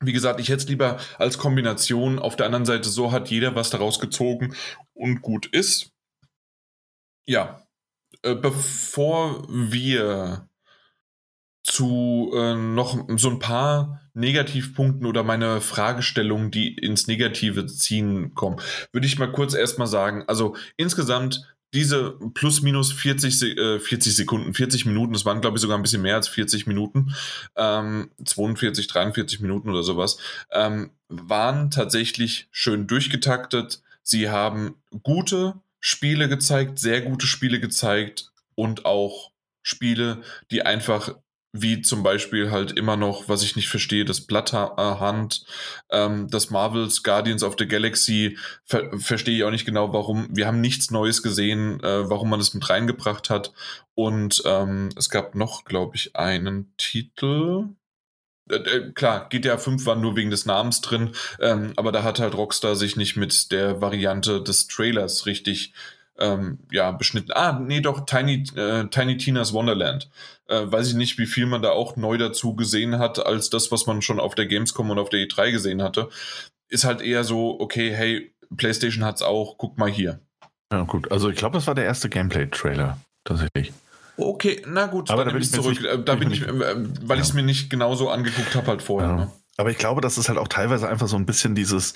Wie 0.01 0.13
gesagt, 0.13 0.41
ich 0.41 0.49
hätte 0.49 0.65
es 0.65 0.69
lieber 0.69 0.99
als 1.19 1.39
Kombination. 1.39 2.19
Auf 2.19 2.35
der 2.35 2.47
anderen 2.47 2.67
Seite, 2.67 2.89
so 2.89 3.13
hat 3.13 3.31
jeder 3.31 3.55
was 3.55 3.71
daraus 3.71 4.01
gezogen 4.01 4.57
und 4.93 5.23
gut 5.23 5.47
ist. 5.47 5.93
Ja, 7.27 7.63
äh, 8.23 8.35
bevor 8.35 9.47
wir 9.49 10.49
zu 11.65 12.31
äh, 12.35 12.55
noch 12.55 13.09
so 13.17 13.31
ein 13.31 13.39
paar 13.39 14.03
Negativpunkten 14.13 15.07
oder 15.07 15.25
meine 15.25 15.61
Fragestellungen, 15.61 16.51
die 16.51 16.75
ins 16.75 17.09
Negative 17.09 17.67
ziehen, 17.67 18.35
kommen, 18.35 18.61
würde 18.93 19.07
ich 19.07 19.19
mal 19.19 19.33
kurz 19.33 19.55
erstmal 19.55 19.89
sagen, 19.89 20.25
also 20.29 20.55
insgesamt 20.77 21.57
diese 21.73 22.13
plus 22.35 22.63
minus 22.63 22.93
40, 22.93 23.59
äh, 23.59 23.81
40 23.81 24.15
Sekunden, 24.15 24.55
40 24.55 24.87
Minuten, 24.87 25.15
das 25.15 25.25
waren 25.25 25.41
glaube 25.41 25.57
ich 25.57 25.63
sogar 25.63 25.77
ein 25.77 25.83
bisschen 25.83 26.03
mehr 26.03 26.15
als 26.15 26.29
40 26.29 26.67
Minuten, 26.67 27.15
ähm, 27.57 28.11
42, 28.25 28.87
43 28.87 29.41
Minuten 29.41 29.69
oder 29.71 29.83
sowas, 29.83 30.19
ähm, 30.53 30.91
waren 31.09 31.71
tatsächlich 31.71 32.47
schön 32.53 32.87
durchgetaktet. 32.87 33.83
Sie 34.03 34.31
haben 34.31 34.77
gute 35.03 35.55
Spiele 35.81 36.29
gezeigt, 36.29 36.79
sehr 36.79 37.01
gute 37.01 37.27
Spiele 37.27 37.59
gezeigt 37.59 38.31
und 38.55 38.85
auch 38.85 39.33
Spiele, 39.63 40.23
die 40.51 40.63
einfach 40.63 41.15
wie 41.57 41.81
zum 41.83 42.03
Beispiel 42.03 42.51
halt 42.51 42.73
immer 42.73 42.97
noch, 42.97 43.29
was 43.29 43.45
ich 43.45 43.55
nicht 43.55 43.69
verstehe, 43.69 44.05
das 44.05 44.21
Blatthand, 44.21 45.47
ähm, 45.91 46.27
das 46.29 46.51
Marvels 46.51 47.05
Guardians 47.05 47.45
of 47.45 47.55
the 47.57 47.69
Galaxy, 47.69 48.37
ver 48.65 48.91
verstehe 48.99 49.37
ich 49.37 49.45
auch 49.45 49.53
nicht 49.53 49.65
genau, 49.65 49.93
warum. 49.93 50.27
Wir 50.31 50.49
haben 50.49 50.61
nichts 50.61 50.91
Neues 50.91 51.23
gesehen, 51.23 51.79
äh, 51.85 52.11
warum 52.11 52.29
man 52.29 52.41
das 52.41 52.55
mit 52.55 52.69
reingebracht 52.69 53.31
hat. 53.31 53.53
Und 53.95 54.43
ähm, 54.45 54.89
es 54.97 55.09
gab 55.09 55.37
noch, 55.37 55.65
glaube 55.65 55.95
ich, 55.95 56.17
einen 56.17 56.75
Titel. 56.77 57.69
Äh, 58.51 58.57
äh, 58.57 58.93
klar, 58.93 59.29
GTA 59.29 59.57
5 59.57 59.87
war 59.87 59.95
nur 59.95 60.17
wegen 60.17 60.31
des 60.31 60.47
Namens 60.47 60.81
drin, 60.81 61.13
ähm, 61.41 61.73
aber 61.77 61.93
da 61.93 62.03
hat 62.03 62.19
halt 62.19 62.35
Rockstar 62.35 62.75
sich 62.75 62.97
nicht 62.97 63.17
mit 63.17 63.53
der 63.53 63.81
Variante 63.81 64.43
des 64.43 64.67
Trailers 64.67 65.27
richtig 65.27 65.73
ähm, 66.19 66.59
ja, 66.71 66.93
beschnitten. 66.93 67.33
Ah, 67.33 67.59
nee, 67.59 67.81
doch, 67.81 68.07
Tiny, 68.07 68.45
äh, 68.57 68.87
Tiny 68.87 69.17
Tina's 69.17 69.53
Wonderland. 69.53 70.11
Äh, 70.47 70.71
weiß 70.71 70.89
ich 70.89 70.95
nicht, 70.95 71.19
wie 71.19 71.27
viel 71.27 71.47
man 71.47 71.63
da 71.63 71.71
auch 71.71 71.97
neu 71.97 72.19
dazu 72.19 72.55
gesehen 72.55 72.99
hat, 72.99 73.25
als 73.25 73.51
das, 73.51 73.73
was 73.73 73.87
man 73.87 74.03
schon 74.03 74.21
auf 74.21 74.35
der 74.35 74.47
Gamescom 74.47 74.91
und 74.91 74.99
auf 74.99 75.09
der 75.09 75.21
E3 75.21 75.51
gesehen 75.51 75.83
hatte. 75.83 76.09
Ist 76.69 76.85
halt 76.85 77.01
eher 77.01 77.25
so, 77.25 77.59
okay, 77.61 77.93
hey, 77.95 78.33
PlayStation 78.57 79.05
hat's 79.05 79.23
auch, 79.23 79.59
guck 79.59 79.79
mal 79.79 79.91
hier. 79.91 80.21
Ja, 80.73 80.83
gut. 80.83 81.11
Also 81.11 81.29
ich 81.31 81.37
glaube, 81.37 81.55
das 81.55 81.67
war 81.67 81.75
der 81.75 81.85
erste 81.85 82.09
Gameplay-Trailer, 82.09 82.99
tatsächlich. 83.25 83.73
Okay, 84.17 84.63
na 84.67 84.87
gut, 84.87 85.11
aber 85.11 85.25
da 85.25 85.33
bin 85.33 85.43
ich 85.43 85.51
zurück. 85.51 85.81
Nicht, 85.81 85.85
äh, 85.85 86.03
da 86.03 86.15
bin 86.15 86.31
ich, 86.31 86.43
äh, 86.43 86.53
weil 86.53 87.17
ja. 87.17 87.23
ich 87.23 87.29
es 87.29 87.33
mir 87.33 87.43
nicht 87.43 87.69
genauso 87.69 88.09
angeguckt 88.11 88.55
habe 88.55 88.69
halt 88.69 88.83
vorher. 88.83 89.11
Ja. 89.11 89.17
Ne? 89.17 89.31
Aber 89.57 89.71
ich 89.71 89.79
glaube, 89.79 90.01
das 90.01 90.19
ist 90.19 90.29
halt 90.29 90.39
auch 90.39 90.49
teilweise 90.49 90.89
einfach 90.89 91.07
so 91.07 91.17
ein 91.17 91.27
bisschen 91.27 91.55
dieses, 91.55 91.95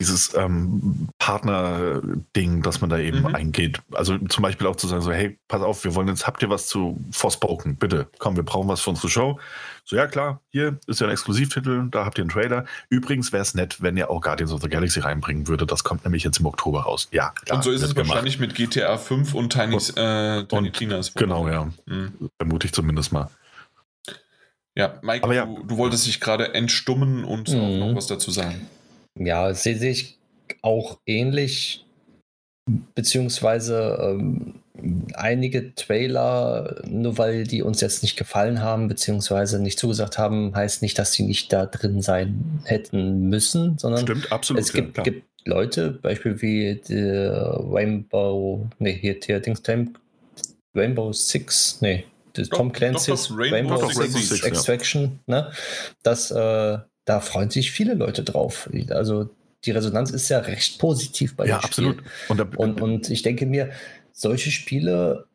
dieses 0.00 0.34
ähm, 0.34 1.08
Partner-Ding, 1.28 2.62
dass 2.62 2.80
man 2.80 2.88
da 2.88 2.98
eben 2.98 3.20
mhm. 3.20 3.34
eingeht. 3.34 3.82
Also 3.92 4.16
zum 4.16 4.42
Beispiel 4.42 4.66
auch 4.66 4.76
zu 4.76 4.88
sagen, 4.88 5.02
so, 5.02 5.12
hey, 5.12 5.38
pass 5.46 5.60
auf, 5.60 5.84
wir 5.84 5.94
wollen 5.94 6.08
jetzt, 6.08 6.26
habt 6.26 6.42
ihr 6.42 6.48
was 6.48 6.68
zu 6.68 6.98
Forspoken? 7.10 7.76
Bitte, 7.76 8.08
komm, 8.18 8.36
wir 8.36 8.44
brauchen 8.44 8.66
was 8.66 8.80
für 8.80 8.88
unsere 8.88 9.10
Show. 9.10 9.38
So, 9.84 9.96
ja 9.96 10.06
klar, 10.06 10.40
hier 10.48 10.78
ist 10.86 11.02
ja 11.02 11.06
ein 11.06 11.12
Exklusivtitel, 11.12 11.88
da 11.90 12.06
habt 12.06 12.16
ihr 12.16 12.22
einen 12.22 12.30
Trailer. 12.30 12.64
Übrigens 12.88 13.30
wäre 13.30 13.42
es 13.42 13.52
nett, 13.52 13.82
wenn 13.82 13.98
ihr 13.98 14.10
auch 14.10 14.22
Guardians 14.22 14.52
of 14.52 14.62
the 14.62 14.70
Galaxy 14.70 15.00
reinbringen 15.00 15.48
würde. 15.48 15.66
Das 15.66 15.84
kommt 15.84 16.02
nämlich 16.04 16.24
jetzt 16.24 16.40
im 16.40 16.46
Oktober 16.46 16.84
raus. 16.84 17.08
Ja, 17.12 17.34
klar, 17.44 17.58
Und 17.58 17.62
so 17.62 17.72
ist 17.72 17.82
es 17.82 17.94
gemacht. 17.94 18.08
wahrscheinlich 18.08 18.38
mit 18.38 18.54
GTA 18.54 18.96
5 18.96 19.34
und 19.34 19.52
Tiny, 19.52 19.74
und, 19.74 19.98
äh, 19.98 20.46
Tiny 20.46 20.72
Tinas. 20.72 21.12
Genau, 21.12 21.46
ja. 21.46 21.68
Mhm. 21.84 22.30
Vermute 22.38 22.68
ich 22.68 22.72
zumindest 22.72 23.12
mal. 23.12 23.28
Ja, 24.74 24.98
Mike, 25.02 25.34
ja. 25.34 25.44
Du, 25.44 25.62
du, 25.62 25.76
wolltest 25.76 26.06
dich 26.06 26.20
gerade 26.20 26.54
entstummen 26.54 27.24
und 27.24 27.50
mhm. 27.50 27.80
noch 27.80 27.94
was 27.94 28.06
dazu 28.06 28.30
sagen. 28.30 28.66
Ja, 29.14 29.52
sehe 29.52 29.90
ich 29.90 30.17
auch 30.62 30.98
ähnlich, 31.06 31.84
beziehungsweise 32.94 33.98
ähm, 34.00 34.54
einige 35.14 35.74
Trailer, 35.74 36.82
nur 36.86 37.18
weil 37.18 37.44
die 37.44 37.62
uns 37.62 37.80
jetzt 37.80 38.02
nicht 38.02 38.16
gefallen 38.16 38.62
haben, 38.62 38.88
beziehungsweise 38.88 39.60
nicht 39.60 39.78
zugesagt 39.78 40.18
haben, 40.18 40.54
heißt 40.54 40.82
nicht, 40.82 40.98
dass 40.98 41.12
sie 41.12 41.24
nicht 41.24 41.52
da 41.52 41.66
drin 41.66 42.02
sein 42.02 42.60
hätten 42.64 43.28
müssen, 43.28 43.78
sondern 43.78 44.02
Stimmt, 44.02 44.32
absolut, 44.32 44.62
es 44.62 44.72
gibt, 44.72 44.96
ja, 44.96 45.02
gibt 45.02 45.24
Leute, 45.44 45.90
Beispiel 45.90 46.40
wie 46.42 46.80
Rainbow, 46.90 48.68
nee, 48.78 48.96
hier, 49.00 49.16
hier 49.24 49.40
Dings, 49.40 49.62
Rainbow 50.74 51.12
Six, 51.12 51.78
nee, 51.80 52.04
Tom 52.50 52.72
Clancy's 52.72 53.30
Rainbow, 53.30 53.74
Rainbow 53.74 53.90
Six, 53.90 54.28
Six 54.28 54.44
Extraction, 54.44 55.18
ja. 55.26 55.42
ne? 55.42 55.50
Das, 56.02 56.30
äh, 56.30 56.78
da 57.04 57.20
freuen 57.20 57.50
sich 57.50 57.70
viele 57.72 57.94
Leute 57.94 58.22
drauf. 58.22 58.68
Also 58.90 59.30
die 59.64 59.70
Resonanz 59.72 60.10
ist 60.10 60.28
ja 60.28 60.38
recht 60.38 60.78
positiv 60.78 61.36
bei 61.36 61.46
ja, 61.46 61.58
dem 61.58 61.64
absolut. 61.64 61.96
Spiel. 61.98 62.10
Und, 62.28 62.56
und, 62.56 62.80
und 62.80 63.10
ich 63.10 63.22
denke 63.22 63.46
mir, 63.46 63.70
solche 64.12 64.50
Spiele, 64.50 65.26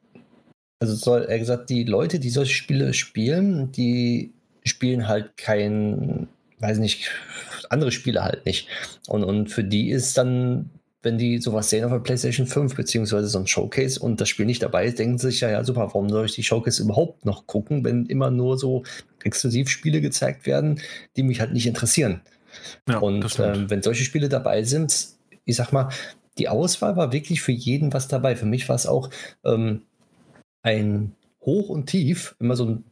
also 0.79 0.95
soll 0.95 1.23
er 1.23 1.39
gesagt, 1.39 1.69
die 1.69 1.83
Leute, 1.83 2.19
die 2.19 2.29
solche 2.29 2.53
Spiele 2.53 2.93
spielen, 2.93 3.71
die 3.71 4.33
spielen 4.63 5.07
halt 5.07 5.35
kein, 5.37 6.27
weiß 6.59 6.79
nicht, 6.79 7.11
andere 7.69 7.91
Spiele 7.91 8.23
halt 8.23 8.45
nicht. 8.45 8.67
Und, 9.07 9.23
und 9.23 9.49
für 9.49 9.63
die 9.63 9.89
ist 9.89 10.17
dann, 10.17 10.69
wenn 11.01 11.17
die 11.17 11.39
sowas 11.39 11.69
sehen 11.69 11.83
auf 11.83 11.91
der 11.91 11.99
PlayStation 11.99 12.47
5, 12.47 12.75
beziehungsweise 12.75 13.27
so 13.27 13.39
ein 13.39 13.47
Showcase 13.47 13.99
und 13.99 14.21
das 14.21 14.29
Spiel 14.29 14.45
nicht 14.45 14.63
dabei 14.63 14.85
ist, 14.85 14.99
denken 14.99 15.17
sie 15.17 15.31
sich 15.31 15.41
ja, 15.41 15.51
ja, 15.51 15.63
super, 15.65 15.81
warum 15.81 16.09
soll 16.09 16.25
ich 16.25 16.35
die 16.35 16.43
Showcase 16.43 16.81
überhaupt 16.81 17.25
noch 17.25 17.45
gucken, 17.45 17.83
wenn 17.83 18.05
immer 18.05 18.31
nur 18.31 18.57
so 18.57 18.83
Exklusivspiele 19.23 19.99
gezeigt 19.99 20.45
werden, 20.45 20.79
die 21.17 21.23
mich 21.23 21.41
halt 21.41 21.51
nicht 21.51 21.67
interessieren. 21.67 22.21
Ja, 22.87 22.99
und 22.99 23.39
ähm, 23.39 23.69
wenn 23.69 23.81
solche 23.81 24.03
Spiele 24.03 24.29
dabei 24.29 24.63
sind, 24.63 25.07
ich 25.45 25.55
sag 25.55 25.71
mal, 25.71 25.89
die 26.37 26.49
Auswahl 26.49 26.95
war 26.95 27.11
wirklich 27.11 27.41
für 27.41 27.51
jeden 27.51 27.93
was 27.93 28.07
dabei. 28.07 28.35
Für 28.35 28.45
mich 28.45 28.67
war 28.69 28.75
es 28.75 28.87
auch 28.87 29.09
ähm, 29.43 29.83
ein 30.61 31.13
Hoch 31.41 31.69
und 31.69 31.87
Tief, 31.87 32.35
immer 32.39 32.55
so, 32.55 32.65
ein, 32.65 32.83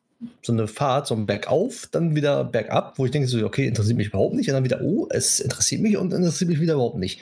so, 0.42 0.54
eine 0.54 0.68
Fahrt, 0.68 1.08
so 1.08 1.16
ein 1.16 1.26
Bergauf, 1.26 1.88
dann 1.92 2.16
wieder 2.16 2.44
bergab, 2.44 2.98
wo 2.98 3.06
ich 3.06 3.12
denke, 3.12 3.28
so, 3.28 3.44
okay, 3.46 3.68
interessiert 3.68 3.98
mich 3.98 4.08
überhaupt 4.08 4.36
nicht. 4.36 4.50
Und 4.50 4.54
dann 4.54 4.64
wieder, 4.64 4.82
oh, 4.82 5.08
es 5.10 5.40
interessiert 5.40 5.82
mich 5.82 5.98
und 5.98 6.14
interessiert 6.14 6.50
mich 6.50 6.60
wieder 6.60 6.74
überhaupt 6.74 6.98
nicht. 6.98 7.22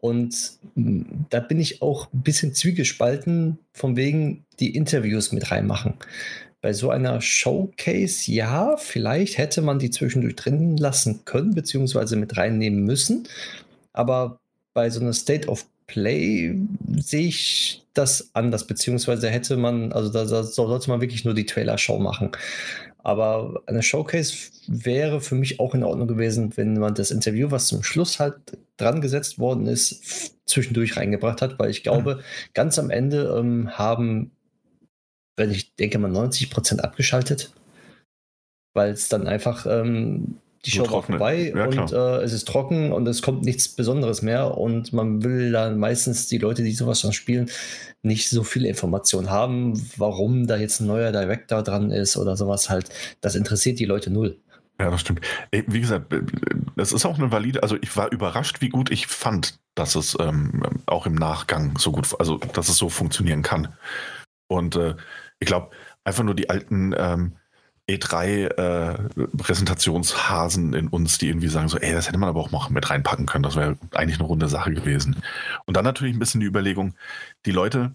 Und 0.00 0.52
hm, 0.74 1.26
da 1.30 1.40
bin 1.40 1.58
ich 1.58 1.82
auch 1.82 2.12
ein 2.12 2.22
bisschen 2.22 2.54
zwiegespalten, 2.54 3.58
von 3.72 3.96
wegen 3.96 4.44
die 4.60 4.74
Interviews 4.74 5.32
mit 5.32 5.50
reinmachen 5.50 5.94
bei 6.60 6.72
so 6.72 6.90
einer 6.90 7.20
Showcase, 7.20 8.30
ja, 8.30 8.76
vielleicht 8.76 9.38
hätte 9.38 9.62
man 9.62 9.78
die 9.78 9.90
zwischendurch 9.90 10.36
drin 10.36 10.76
lassen 10.76 11.24
können, 11.24 11.54
beziehungsweise 11.54 12.16
mit 12.16 12.36
reinnehmen 12.36 12.84
müssen. 12.84 13.28
Aber 13.92 14.38
bei 14.74 14.90
so 14.90 15.00
einer 15.00 15.12
State 15.12 15.48
of 15.48 15.66
Play 15.86 16.54
sehe 16.98 17.28
ich 17.28 17.82
das 17.94 18.30
anders, 18.34 18.66
beziehungsweise 18.66 19.28
hätte 19.30 19.56
man, 19.56 19.92
also 19.92 20.10
da, 20.10 20.24
da 20.24 20.42
sollte 20.42 20.90
man 20.90 21.00
wirklich 21.00 21.24
nur 21.24 21.34
die 21.34 21.46
Trailer-Show 21.46 21.98
machen. 21.98 22.32
Aber 23.02 23.62
eine 23.66 23.82
Showcase 23.82 24.34
wäre 24.66 25.20
für 25.20 25.34
mich 25.34 25.60
auch 25.60 25.74
in 25.74 25.84
Ordnung 25.84 26.08
gewesen, 26.08 26.52
wenn 26.56 26.74
man 26.74 26.94
das 26.94 27.10
Interview, 27.10 27.50
was 27.50 27.68
zum 27.68 27.82
Schluss 27.82 28.20
halt 28.20 28.34
dran 28.76 29.00
gesetzt 29.00 29.38
worden 29.38 29.66
ist, 29.66 30.34
zwischendurch 30.44 30.96
reingebracht 30.96 31.40
hat, 31.40 31.58
weil 31.58 31.70
ich 31.70 31.82
glaube, 31.82 32.16
mhm. 32.16 32.20
ganz 32.54 32.78
am 32.78 32.90
Ende 32.90 33.34
ähm, 33.38 33.70
haben, 33.70 34.32
wenn 35.38 35.50
ich 35.50 35.74
denke 35.76 35.98
mal, 35.98 36.10
90 36.10 36.50
Prozent 36.50 36.84
abgeschaltet, 36.84 37.52
weil 38.74 38.92
es 38.92 39.08
dann 39.08 39.26
einfach 39.26 39.66
ähm, 39.66 40.38
die 40.64 40.72
Show 40.72 40.90
war 40.90 41.02
vorbei 41.02 41.52
ja, 41.54 41.66
und 41.66 41.92
äh, 41.92 42.22
es 42.22 42.32
ist 42.32 42.48
trocken 42.48 42.92
und 42.92 43.06
es 43.06 43.22
kommt 43.22 43.44
nichts 43.44 43.68
Besonderes 43.68 44.22
mehr 44.22 44.58
und 44.58 44.92
man 44.92 45.22
will 45.22 45.52
dann 45.52 45.78
meistens 45.78 46.26
die 46.26 46.38
Leute, 46.38 46.62
die 46.62 46.72
sowas 46.72 47.00
schon 47.00 47.12
spielen, 47.12 47.48
nicht 48.02 48.28
so 48.28 48.42
viel 48.42 48.66
Information 48.66 49.30
haben, 49.30 49.80
warum 49.96 50.46
da 50.46 50.56
jetzt 50.56 50.80
ein 50.80 50.86
neuer 50.86 51.12
Director 51.12 51.62
dran 51.62 51.90
ist 51.90 52.16
oder 52.16 52.36
sowas 52.36 52.68
halt. 52.68 52.90
Das 53.20 53.34
interessiert 53.34 53.78
die 53.78 53.84
Leute 53.84 54.10
null. 54.10 54.36
Ja, 54.80 54.90
das 54.90 55.00
stimmt. 55.00 55.20
Wie 55.52 55.80
gesagt, 55.80 56.14
das 56.76 56.92
ist 56.92 57.04
auch 57.04 57.18
eine 57.18 57.32
valide, 57.32 57.62
also 57.62 57.76
ich 57.80 57.96
war 57.96 58.12
überrascht, 58.12 58.60
wie 58.60 58.68
gut 58.68 58.90
ich 58.90 59.06
fand, 59.06 59.58
dass 59.74 59.94
es 59.94 60.16
ähm, 60.20 60.62
auch 60.86 61.06
im 61.06 61.14
Nachgang 61.14 61.76
so 61.78 61.92
gut, 61.92 62.14
also 62.18 62.38
dass 62.38 62.68
es 62.68 62.76
so 62.76 62.88
funktionieren 62.88 63.42
kann. 63.42 63.68
Und 64.48 64.76
äh, 64.76 64.94
ich 65.40 65.46
glaube, 65.46 65.70
einfach 66.04 66.24
nur 66.24 66.34
die 66.34 66.50
alten 66.50 66.92
ähm, 66.96 67.36
E3-Präsentationshasen 67.88 70.74
äh, 70.74 70.78
in 70.78 70.88
uns, 70.88 71.18
die 71.18 71.28
irgendwie 71.28 71.48
sagen 71.48 71.68
so, 71.68 71.78
ey, 71.78 71.92
das 71.92 72.08
hätte 72.08 72.18
man 72.18 72.28
aber 72.28 72.40
auch 72.40 72.50
noch 72.50 72.70
mit 72.70 72.90
reinpacken 72.90 73.26
können. 73.26 73.44
Das 73.44 73.54
wäre 73.56 73.78
eigentlich 73.94 74.18
eine 74.18 74.28
runde 74.28 74.48
Sache 74.48 74.72
gewesen. 74.72 75.22
Und 75.64 75.76
dann 75.76 75.84
natürlich 75.84 76.14
ein 76.14 76.18
bisschen 76.18 76.40
die 76.40 76.46
Überlegung, 76.46 76.94
die 77.46 77.52
Leute, 77.52 77.94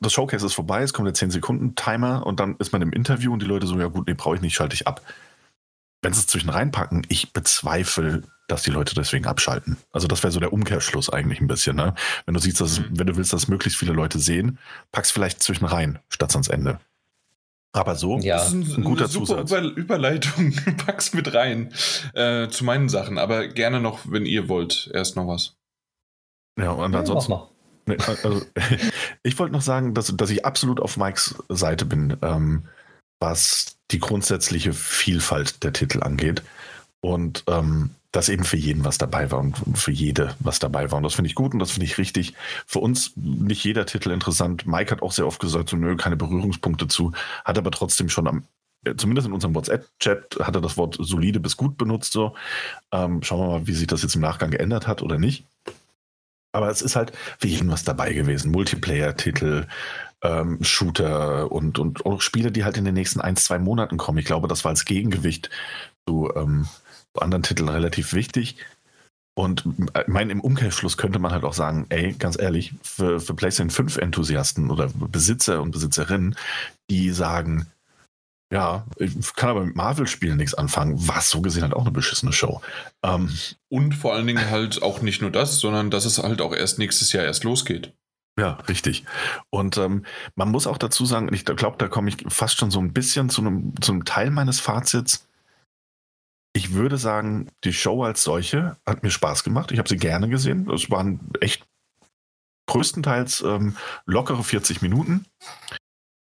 das 0.00 0.12
Showcase 0.12 0.46
ist 0.46 0.54
vorbei, 0.54 0.82
es 0.82 0.92
kommt 0.92 1.06
der 1.06 1.14
10-Sekunden-Timer 1.14 2.26
und 2.26 2.40
dann 2.40 2.56
ist 2.58 2.72
man 2.72 2.82
im 2.82 2.92
Interview 2.92 3.32
und 3.32 3.40
die 3.42 3.46
Leute 3.46 3.66
so, 3.66 3.78
ja 3.78 3.86
gut, 3.88 4.06
nee, 4.06 4.14
brauche 4.14 4.36
ich 4.36 4.42
nicht, 4.42 4.54
schalte 4.54 4.74
ich 4.74 4.86
ab. 4.86 5.02
Wenn 6.02 6.12
sie 6.12 6.20
es 6.20 6.26
zwischen 6.26 6.50
reinpacken, 6.50 7.06
ich 7.08 7.32
bezweifle, 7.32 8.22
dass 8.48 8.62
die 8.62 8.70
Leute 8.70 8.94
deswegen 8.94 9.26
abschalten. 9.26 9.76
Also 9.92 10.06
das 10.06 10.22
wäre 10.22 10.32
so 10.32 10.40
der 10.40 10.52
Umkehrschluss 10.52 11.10
eigentlich 11.10 11.40
ein 11.40 11.46
bisschen. 11.46 11.76
Ne? 11.76 11.94
Wenn 12.26 12.34
du 12.34 12.40
siehst, 12.40 12.60
dass, 12.60 12.80
mhm. 12.80 12.98
wenn 12.98 13.06
du 13.06 13.16
willst, 13.16 13.32
dass 13.32 13.48
möglichst 13.48 13.78
viele 13.78 13.92
Leute 13.92 14.18
sehen, 14.18 14.58
pack's 14.92 15.10
vielleicht 15.10 15.42
zwischen 15.42 15.64
rein, 15.64 15.98
statt 16.08 16.32
ans 16.32 16.48
Ende. 16.48 16.78
Aber 17.72 17.96
so 17.96 18.18
ja. 18.18 18.36
das 18.36 18.48
ist 18.48 18.52
ein, 18.52 18.74
ein 18.76 18.84
guter 18.84 19.08
super 19.08 19.26
Zusatz. 19.26 19.50
Über 19.50 19.62
Überleitung. 19.62 20.52
Pack's 20.86 21.12
mit 21.12 21.34
rein 21.34 21.72
äh, 22.14 22.48
zu 22.48 22.64
meinen 22.64 22.88
Sachen. 22.88 23.18
Aber 23.18 23.48
gerne 23.48 23.80
noch, 23.80 24.00
wenn 24.08 24.26
ihr 24.26 24.48
wollt, 24.48 24.90
erst 24.94 25.16
noch 25.16 25.26
was. 25.26 25.56
Ja, 26.56 26.70
und 26.70 26.94
ansonsten. 26.94 27.32
Ja, 27.32 27.48
nee, 27.86 27.96
also, 28.06 28.42
ich 29.24 29.36
wollte 29.40 29.52
noch 29.52 29.62
sagen, 29.62 29.92
dass, 29.92 30.14
dass 30.16 30.30
ich 30.30 30.46
absolut 30.46 30.78
auf 30.78 30.96
Mikes 30.96 31.34
Seite 31.48 31.84
bin, 31.84 32.16
ähm, 32.22 32.68
was 33.18 33.76
die 33.90 33.98
grundsätzliche 33.98 34.72
Vielfalt 34.72 35.64
der 35.64 35.72
Titel 35.72 36.00
angeht. 36.02 36.44
Und 37.00 37.42
ähm, 37.48 37.90
dass 38.14 38.28
eben 38.28 38.44
für 38.44 38.56
jeden 38.56 38.84
was 38.84 38.96
dabei 38.96 39.32
war 39.32 39.40
und 39.40 39.56
für 39.76 39.90
jede 39.90 40.36
was 40.38 40.60
dabei 40.60 40.92
war. 40.92 40.98
Und 40.98 41.02
das 41.02 41.14
finde 41.14 41.28
ich 41.28 41.34
gut 41.34 41.52
und 41.52 41.58
das 41.58 41.72
finde 41.72 41.86
ich 41.86 41.98
richtig. 41.98 42.34
Für 42.64 42.78
uns 42.78 43.12
nicht 43.16 43.64
jeder 43.64 43.86
Titel 43.86 44.12
interessant. 44.12 44.66
Mike 44.68 44.92
hat 44.92 45.02
auch 45.02 45.10
sehr 45.10 45.26
oft 45.26 45.40
gesagt, 45.40 45.68
so 45.68 45.76
nö, 45.76 45.96
keine 45.96 46.16
Berührungspunkte 46.16 46.86
zu, 46.86 47.10
hat 47.44 47.58
aber 47.58 47.72
trotzdem 47.72 48.08
schon 48.08 48.28
am, 48.28 48.44
äh, 48.84 48.94
zumindest 48.94 49.26
in 49.26 49.32
unserem 49.32 49.56
WhatsApp-Chat, 49.56 50.38
hat 50.40 50.54
er 50.54 50.60
das 50.60 50.76
Wort 50.76 50.96
solide 51.00 51.40
bis 51.40 51.56
gut 51.56 51.76
benutzt. 51.76 52.12
So. 52.12 52.36
Ähm, 52.92 53.20
schauen 53.24 53.40
wir 53.40 53.58
mal, 53.58 53.66
wie 53.66 53.74
sich 53.74 53.88
das 53.88 54.02
jetzt 54.02 54.14
im 54.14 54.20
Nachgang 54.20 54.52
geändert 54.52 54.86
hat 54.86 55.02
oder 55.02 55.18
nicht. 55.18 55.44
Aber 56.52 56.70
es 56.70 56.82
ist 56.82 56.94
halt 56.94 57.10
für 57.40 57.48
jeden 57.48 57.68
was 57.68 57.82
dabei 57.82 58.12
gewesen. 58.12 58.52
Multiplayer-Titel, 58.52 59.66
ähm, 60.22 60.62
Shooter 60.62 61.50
und, 61.50 61.80
und 61.80 62.06
auch 62.06 62.20
Spiele, 62.20 62.52
die 62.52 62.62
halt 62.62 62.76
in 62.76 62.84
den 62.84 62.94
nächsten 62.94 63.20
ein, 63.20 63.34
zwei 63.34 63.58
Monaten 63.58 63.96
kommen. 63.96 64.18
Ich 64.18 64.24
glaube, 64.24 64.46
das 64.46 64.62
war 64.62 64.70
als 64.70 64.84
Gegengewicht 64.84 65.50
zu 66.06 66.30
ähm, 66.36 66.68
anderen 67.20 67.42
Titeln 67.42 67.68
relativ 67.68 68.12
wichtig. 68.12 68.56
Und 69.36 69.64
äh, 69.94 70.04
mein, 70.06 70.30
im 70.30 70.40
Umkehrschluss 70.40 70.96
könnte 70.96 71.18
man 71.18 71.32
halt 71.32 71.44
auch 71.44 71.54
sagen, 71.54 71.86
ey, 71.88 72.12
ganz 72.12 72.38
ehrlich, 72.38 72.74
für, 72.82 73.20
für 73.20 73.34
PlayStation 73.34 73.70
5 73.70 73.96
Enthusiasten 73.98 74.70
oder 74.70 74.88
Besitzer 74.94 75.60
und 75.60 75.72
Besitzerinnen, 75.72 76.36
die 76.90 77.10
sagen, 77.10 77.66
ja, 78.52 78.86
ich 78.98 79.34
kann 79.34 79.50
aber 79.50 79.64
mit 79.64 79.74
Marvel-Spielen 79.74 80.36
nichts 80.36 80.54
anfangen, 80.54 80.94
was 81.08 81.28
so 81.30 81.40
gesehen 81.40 81.64
halt 81.64 81.74
auch 81.74 81.82
eine 81.82 81.90
beschissene 81.90 82.32
Show. 82.32 82.60
Ähm, 83.02 83.36
und 83.68 83.94
vor 83.94 84.14
allen 84.14 84.28
Dingen 84.28 84.48
halt 84.50 84.82
auch 84.82 85.02
nicht 85.02 85.20
nur 85.20 85.32
das, 85.32 85.58
sondern 85.58 85.90
dass 85.90 86.04
es 86.04 86.18
halt 86.18 86.40
auch 86.40 86.54
erst 86.54 86.78
nächstes 86.78 87.12
Jahr 87.12 87.24
erst 87.24 87.42
losgeht. 87.42 87.92
Ja, 88.38 88.58
richtig. 88.68 89.04
Und 89.50 89.76
ähm, 89.78 90.04
man 90.34 90.50
muss 90.50 90.66
auch 90.66 90.78
dazu 90.78 91.06
sagen, 91.06 91.32
ich 91.32 91.44
glaube, 91.44 91.76
da 91.78 91.88
komme 91.88 92.08
ich 92.08 92.24
fast 92.28 92.56
schon 92.56 92.70
so 92.70 92.80
ein 92.80 92.92
bisschen 92.92 93.30
zu 93.30 93.40
einem, 93.40 93.72
zu 93.80 93.92
einem 93.92 94.04
Teil 94.04 94.30
meines 94.30 94.60
Fazits 94.60 95.26
ich 96.54 96.72
würde 96.72 96.96
sagen, 96.96 97.48
die 97.64 97.72
Show 97.72 98.04
als 98.04 98.22
solche 98.22 98.76
hat 98.86 99.02
mir 99.02 99.10
Spaß 99.10 99.42
gemacht. 99.42 99.72
Ich 99.72 99.78
habe 99.78 99.88
sie 99.88 99.96
gerne 99.96 100.28
gesehen. 100.28 100.70
Es 100.70 100.90
waren 100.90 101.20
echt 101.40 101.66
größtenteils 102.66 103.42
ähm, 103.42 103.76
lockere 104.06 104.42
40 104.42 104.80
Minuten, 104.80 105.26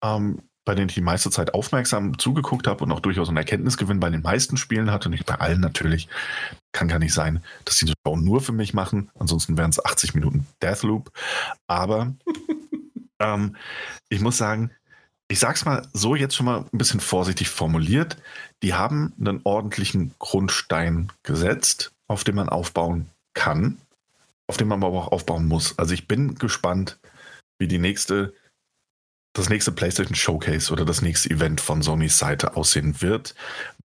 ähm, 0.03 0.41
bei 0.65 0.76
denen 0.76 0.89
ich 0.89 0.95
die 0.95 1.01
meiste 1.01 1.30
Zeit 1.30 1.53
aufmerksam 1.53 2.18
zugeguckt 2.18 2.68
habe 2.68 2.84
und 2.84 2.91
auch 2.91 2.99
durchaus 2.99 3.27
einen 3.27 3.38
Erkenntnisgewinn 3.38 3.99
bei 3.99 4.10
den 4.10 4.23
meisten 4.23 4.57
Spielen 4.57 4.91
hatte. 4.91 5.10
Nicht 5.10 5.26
bei 5.26 5.35
allen 5.35 5.61
natürlich. 5.61 6.10
Kann 6.72 6.88
gar 6.88 6.99
nicht 6.99 7.14
sein, 7.14 7.43
dass 7.65 7.77
sie 7.77 7.85
die 7.85 7.93
Show 8.05 8.15
nur 8.15 8.41
für 8.41 8.53
mich 8.53 8.73
machen. 8.73 9.11
Ansonsten 9.19 9.57
wären 9.57 9.69
es 9.69 9.85
80 9.85 10.15
Minuten 10.15 10.47
Deathloop. 10.64 11.11
Aber 11.68 12.15
ähm, 13.19 13.55
ich 14.10 14.19
muss 14.19 14.38
sagen, 14.38 14.72
ich 15.34 15.39
sag's 15.39 15.65
mal 15.65 15.88
so 15.93 16.14
jetzt 16.14 16.35
schon 16.35 16.45
mal 16.45 16.60
ein 16.72 16.77
bisschen 16.77 16.99
vorsichtig 16.99 17.49
formuliert. 17.49 18.18
Die 18.61 18.76
haben 18.76 19.14
einen 19.19 19.41
ordentlichen 19.45 20.14
Grundstein 20.19 21.11
gesetzt, 21.23 21.91
auf 22.07 22.23
dem 22.23 22.35
man 22.35 22.49
aufbauen 22.49 23.10
kann, 23.34 23.80
auf 24.45 24.57
dem 24.57 24.68
man 24.68 24.84
aber 24.84 24.95
auch 24.95 25.11
aufbauen 25.11 25.47
muss. 25.47 25.76
Also 25.80 25.95
ich 25.95 26.07
bin 26.07 26.35
gespannt, 26.35 26.99
wie 27.57 27.68
die 27.68 27.80
nächste, 27.80 28.35
das 29.34 29.49
nächste 29.49 29.72
PlayStation 29.72 30.14
Showcase 30.14 30.72
oder 30.72 30.85
das 30.85 31.01
nächste 31.01 31.31
Event 31.31 31.60
von 31.60 31.81
Sonys 31.81 32.19
Seite 32.19 32.55
aussehen 32.55 33.01
wird, 33.01 33.34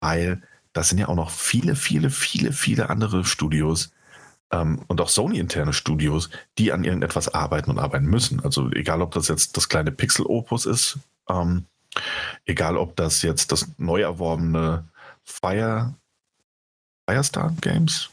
weil 0.01 0.43
das 0.73 0.89
sind 0.89 0.99
ja 0.99 1.07
auch 1.07 1.15
noch 1.15 1.31
viele, 1.31 1.77
viele, 1.77 2.11
viele, 2.11 2.53
viele 2.53 2.91
andere 2.91 3.25
Studios 3.25 3.93
ähm, 4.51 4.81
und 4.89 5.01
auch 5.01 5.09
Sony-interne 5.09 5.73
Studios, 5.73 6.29
die 6.59 6.73
an 6.73 6.83
irgendetwas 6.83 7.33
arbeiten 7.33 7.71
und 7.71 7.79
arbeiten 7.79 8.07
müssen. 8.07 8.41
Also 8.41 8.69
egal, 8.73 9.01
ob 9.01 9.13
das 9.13 9.29
jetzt 9.29 9.57
das 9.57 9.69
kleine 9.69 9.93
Pixel-Opus 9.93 10.67
ist, 10.67 10.99
ähm, 11.29 11.67
egal, 12.45 12.77
ob 12.77 12.97
das 12.97 13.23
jetzt 13.23 13.53
das 13.53 13.69
neu 13.79 14.03
erworbene 14.03 14.85
Fire, 15.25 15.95
Firestar 17.09 17.53
Games, 17.61 18.11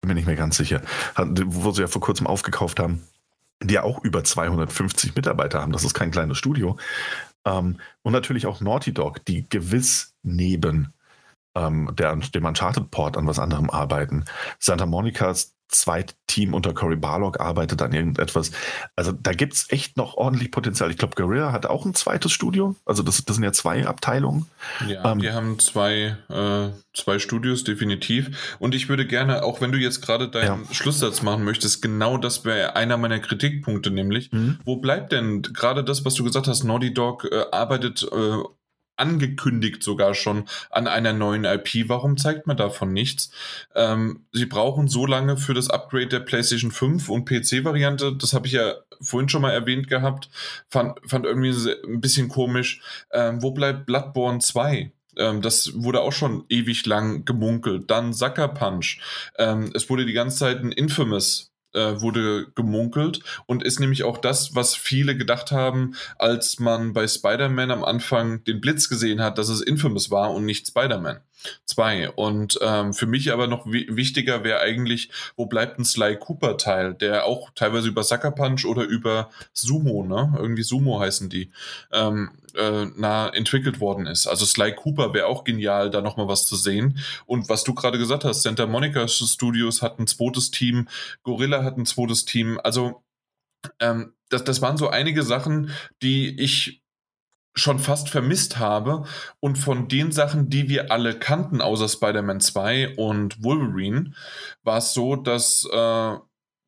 bin 0.00 0.08
mir 0.08 0.14
nicht 0.14 0.26
mehr 0.26 0.36
ganz 0.36 0.56
sicher, 0.56 0.82
wo 1.16 1.70
sie 1.70 1.82
ja 1.82 1.88
vor 1.88 2.02
kurzem 2.02 2.26
aufgekauft 2.26 2.78
haben, 2.78 3.06
die 3.62 3.74
ja 3.74 3.82
auch 3.82 4.02
über 4.04 4.24
250 4.24 5.14
Mitarbeiter 5.14 5.60
haben. 5.60 5.72
Das 5.72 5.84
ist 5.84 5.94
kein 5.94 6.10
kleines 6.10 6.38
Studio. 6.38 6.76
Ähm, 7.44 7.78
und 8.02 8.12
natürlich 8.12 8.46
auch 8.46 8.60
Naughty 8.60 8.92
Dog, 8.92 9.24
die 9.24 9.48
gewiss 9.48 10.14
neben 10.22 10.92
ähm, 11.54 11.90
der, 11.94 12.16
dem 12.16 12.44
Uncharted-Port 12.44 13.16
an 13.16 13.26
was 13.26 13.38
anderem 13.38 13.70
arbeiten. 13.70 14.24
Santa 14.58 14.86
Monica's 14.86 15.54
Zweitteam 15.68 16.54
unter 16.54 16.72
Cory 16.72 16.96
Barlog 16.96 17.40
arbeitet 17.40 17.82
an 17.82 17.92
irgendetwas. 17.92 18.52
Also 18.96 19.12
da 19.12 19.32
gibt 19.32 19.54
es 19.54 19.70
echt 19.70 19.96
noch 19.96 20.14
ordentlich 20.14 20.50
Potenzial. 20.50 20.90
Ich 20.90 20.98
glaube, 20.98 21.14
Guerrilla 21.14 21.52
hat 21.52 21.66
auch 21.66 21.84
ein 21.84 21.94
zweites 21.94 22.32
Studio. 22.32 22.76
Also 22.84 23.02
das, 23.02 23.24
das 23.24 23.36
sind 23.36 23.44
ja 23.44 23.52
zwei 23.52 23.86
Abteilungen. 23.86 24.46
Ja, 24.86 25.10
ähm, 25.10 25.18
die 25.18 25.32
haben 25.32 25.58
zwei, 25.58 26.16
äh, 26.28 26.68
zwei 26.94 27.18
Studios, 27.18 27.64
definitiv. 27.64 28.56
Und 28.58 28.74
ich 28.74 28.88
würde 28.88 29.06
gerne, 29.06 29.42
auch 29.42 29.60
wenn 29.60 29.72
du 29.72 29.78
jetzt 29.78 30.02
gerade 30.02 30.28
deinen 30.28 30.64
ja. 30.64 30.74
Schlusssatz 30.74 31.22
machen 31.22 31.44
möchtest, 31.44 31.82
genau 31.82 32.18
das 32.18 32.44
wäre 32.44 32.76
einer 32.76 32.96
meiner 32.96 33.18
Kritikpunkte, 33.18 33.90
nämlich, 33.90 34.32
mhm. 34.32 34.58
wo 34.64 34.76
bleibt 34.76 35.12
denn 35.12 35.42
gerade 35.42 35.82
das, 35.82 36.04
was 36.04 36.14
du 36.14 36.24
gesagt 36.24 36.46
hast, 36.46 36.64
Naughty 36.64 36.94
Dog 36.94 37.24
äh, 37.30 37.44
arbeitet 37.50 38.06
äh, 38.12 38.36
angekündigt 38.96 39.82
sogar 39.82 40.14
schon 40.14 40.44
an 40.70 40.86
einer 40.86 41.12
neuen 41.12 41.44
IP. 41.44 41.88
Warum 41.88 42.16
zeigt 42.16 42.46
man 42.46 42.56
davon 42.56 42.92
nichts? 42.92 43.30
Ähm, 43.74 44.26
sie 44.32 44.46
brauchen 44.46 44.88
so 44.88 45.06
lange 45.06 45.36
für 45.36 45.54
das 45.54 45.70
Upgrade 45.70 46.08
der 46.08 46.20
PlayStation 46.20 46.70
5 46.70 47.08
und 47.08 47.28
PC-Variante, 47.28 48.16
das 48.16 48.32
habe 48.32 48.46
ich 48.46 48.54
ja 48.54 48.74
vorhin 49.00 49.28
schon 49.28 49.42
mal 49.42 49.52
erwähnt 49.52 49.88
gehabt, 49.88 50.30
fand, 50.68 50.98
fand 51.06 51.26
irgendwie 51.26 51.54
ein 51.86 52.00
bisschen 52.00 52.28
komisch. 52.28 52.80
Ähm, 53.12 53.42
wo 53.42 53.50
bleibt 53.50 53.86
Bloodborne 53.86 54.38
2? 54.38 54.92
Ähm, 55.16 55.42
das 55.42 55.72
wurde 55.74 56.00
auch 56.00 56.12
schon 56.12 56.44
ewig 56.48 56.86
lang 56.86 57.24
gemunkelt. 57.24 57.90
Dann 57.90 58.12
Sucker 58.12 58.48
Punch. 58.48 59.00
Ähm, 59.38 59.70
es 59.74 59.88
wurde 59.90 60.06
die 60.06 60.12
ganze 60.12 60.38
Zeit 60.38 60.60
ein 60.60 60.72
Infamous 60.72 61.53
äh, 61.74 62.00
wurde 62.00 62.46
gemunkelt 62.54 63.20
und 63.46 63.62
ist 63.62 63.80
nämlich 63.80 64.04
auch 64.04 64.18
das, 64.18 64.54
was 64.54 64.74
viele 64.74 65.16
gedacht 65.16 65.52
haben, 65.52 65.94
als 66.18 66.58
man 66.58 66.92
bei 66.92 67.06
Spider-Man 67.06 67.70
am 67.70 67.84
Anfang 67.84 68.42
den 68.44 68.60
Blitz 68.60 68.88
gesehen 68.88 69.20
hat, 69.20 69.38
dass 69.38 69.48
es 69.48 69.60
Infamous 69.60 70.10
war 70.10 70.32
und 70.32 70.44
nicht 70.44 70.66
Spider-Man. 70.66 71.20
2. 71.66 72.10
Und 72.10 72.58
ähm, 72.62 72.94
für 72.94 73.06
mich 73.06 73.32
aber 73.32 73.46
noch 73.46 73.66
wichtiger 73.66 74.44
wäre 74.44 74.60
eigentlich, 74.60 75.10
wo 75.36 75.46
bleibt 75.46 75.78
ein 75.78 75.84
Sly 75.84 76.16
Cooper 76.16 76.56
Teil, 76.56 76.94
der 76.94 77.26
auch 77.26 77.50
teilweise 77.54 77.88
über 77.88 78.02
Sucker 78.02 78.30
Punch 78.30 78.64
oder 78.64 78.84
über 78.84 79.30
Sumo, 79.52 80.04
ne? 80.04 80.32
Irgendwie 80.38 80.62
Sumo 80.62 81.00
heißen 81.00 81.28
die, 81.28 81.50
ähm, 81.92 82.30
äh, 82.56 82.86
nah 82.96 83.28
entwickelt 83.28 83.80
worden 83.80 84.06
ist. 84.06 84.26
Also 84.26 84.44
Sly 84.44 84.74
Cooper 84.74 85.14
wäre 85.14 85.26
auch 85.26 85.44
genial, 85.44 85.90
da 85.90 86.00
nochmal 86.00 86.28
was 86.28 86.46
zu 86.46 86.56
sehen. 86.56 86.98
Und 87.26 87.48
was 87.48 87.64
du 87.64 87.74
gerade 87.74 87.98
gesagt 87.98 88.24
hast, 88.24 88.42
Santa 88.42 88.66
Monica 88.66 89.06
Studios 89.08 89.82
hat 89.82 89.98
ein 89.98 90.06
zweites 90.06 90.50
Team, 90.50 90.88
Gorilla 91.22 91.62
hat 91.64 91.76
ein 91.76 91.86
zweites 91.86 92.24
Team. 92.24 92.58
Also 92.62 93.02
ähm, 93.80 94.14
das, 94.28 94.44
das 94.44 94.62
waren 94.62 94.76
so 94.76 94.88
einige 94.88 95.22
Sachen, 95.22 95.70
die 96.02 96.40
ich 96.40 96.82
schon 97.54 97.78
fast 97.78 98.10
vermisst 98.10 98.58
habe. 98.58 99.04
Und 99.40 99.56
von 99.56 99.88
den 99.88 100.12
Sachen, 100.12 100.50
die 100.50 100.68
wir 100.68 100.90
alle 100.90 101.18
kannten, 101.18 101.60
außer 101.60 101.88
Spider-Man 101.88 102.40
2 102.40 102.96
und 102.96 103.42
Wolverine, 103.42 104.12
war 104.62 104.78
es 104.78 104.92
so, 104.92 105.16
dass, 105.16 105.68
äh, 105.72 106.16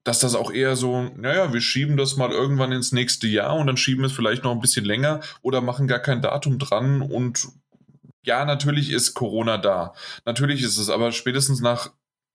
dass 0.06 0.20
das 0.20 0.36
auch 0.36 0.52
eher 0.52 0.76
so, 0.76 1.10
naja, 1.16 1.52
wir 1.52 1.60
schieben 1.60 1.96
das 1.96 2.16
mal 2.16 2.30
irgendwann 2.30 2.70
ins 2.70 2.92
nächste 2.92 3.26
Jahr 3.26 3.56
und 3.56 3.66
dann 3.66 3.76
schieben 3.76 4.04
es 4.04 4.12
vielleicht 4.12 4.44
noch 4.44 4.52
ein 4.52 4.60
bisschen 4.60 4.84
länger 4.84 5.18
oder 5.42 5.60
machen 5.60 5.88
gar 5.88 5.98
kein 5.98 6.22
Datum 6.22 6.60
dran 6.60 7.02
und 7.02 7.48
ja, 8.22 8.44
natürlich 8.44 8.92
ist 8.92 9.14
Corona 9.14 9.58
da. 9.58 9.94
Natürlich 10.24 10.62
ist 10.62 10.78
es, 10.78 10.90
aber 10.90 11.10
spätestens 11.10 11.60
nach 11.60 11.90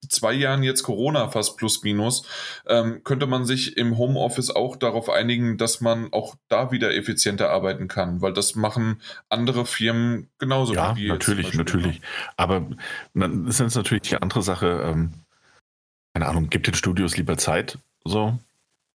zwei 0.10 0.34
Jahren 0.34 0.64
jetzt 0.64 0.84
Corona 0.84 1.30
fast 1.30 1.56
plus 1.56 1.82
minus, 1.84 2.24
ähm, 2.68 3.06
könnte 3.06 3.26
man 3.26 3.46
sich 3.46 3.78
im 3.78 3.98
Homeoffice 3.98 4.50
auch 4.50 4.76
darauf 4.76 5.10
einigen, 5.10 5.58
dass 5.58 5.80
man 5.80 6.12
auch 6.12 6.36
da 6.50 6.72
wieder 6.72 6.94
effizienter 6.94 7.52
arbeiten 7.52 7.88
kann, 7.88 8.22
weil 8.22 8.34
das 8.34 8.56
machen 8.56 9.02
andere 9.30 9.66
Firmen 9.66 10.30
genauso. 10.40 10.74
Ja, 10.74 10.94
natürlich, 10.94 11.54
natürlich. 11.54 12.02
Aber 12.36 12.68
dann 13.14 13.48
ist 13.48 13.62
jetzt 13.62 13.76
natürlich 13.76 14.04
die 14.04 14.18
andere 14.18 14.42
Sache, 14.42 14.82
ähm, 14.84 15.14
keine 16.14 16.28
Ahnung, 16.28 16.50
gibt 16.50 16.68
den 16.68 16.74
Studios 16.74 17.18
lieber 17.18 17.38
Zeit, 17.38 17.78
so, 18.04 18.38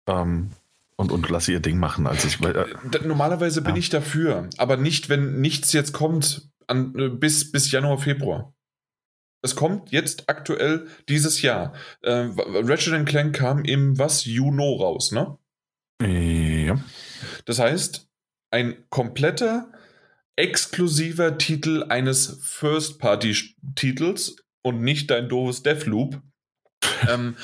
ähm, 0.07 0.51
und, 0.97 1.11
und 1.11 1.29
lass 1.29 1.47
ihr 1.47 1.59
Ding 1.59 1.77
machen, 1.77 2.07
als 2.07 2.23
ich. 2.25 2.41
Weil, 2.41 2.55
äh, 2.55 2.65
Normalerweise 3.05 3.61
bin 3.61 3.75
ich 3.75 3.89
dafür, 3.89 4.49
aber 4.57 4.77
nicht, 4.77 5.09
wenn 5.09 5.41
nichts 5.41 5.73
jetzt 5.73 5.91
kommt 5.93 6.49
an, 6.67 6.97
äh, 6.97 7.09
bis, 7.09 7.51
bis 7.51 7.71
Januar, 7.71 7.97
Februar. 7.97 8.53
Es 9.41 9.55
kommt 9.55 9.91
jetzt 9.91 10.27
aktuell 10.27 10.87
dieses 11.07 11.41
Jahr. 11.41 11.73
Äh, 12.01 12.29
Ratchet 12.37 13.05
Clank 13.05 13.35
kam 13.35 13.63
im 13.63 13.99
was 13.99 14.25
Juno 14.25 14.75
raus, 14.75 15.11
ne? 15.11 15.37
Ja. 16.01 16.79
Das 17.45 17.59
heißt, 17.59 18.07
ein 18.51 18.75
kompletter 18.89 19.71
exklusiver 20.35 21.37
Titel 21.37 21.85
eines 21.89 22.39
First-Party-Titels 22.41 24.37
und 24.63 24.81
nicht 24.81 25.11
dein 25.11 25.29
doofes 25.29 25.63
Deathloop, 25.63 26.21
ähm, 27.09 27.35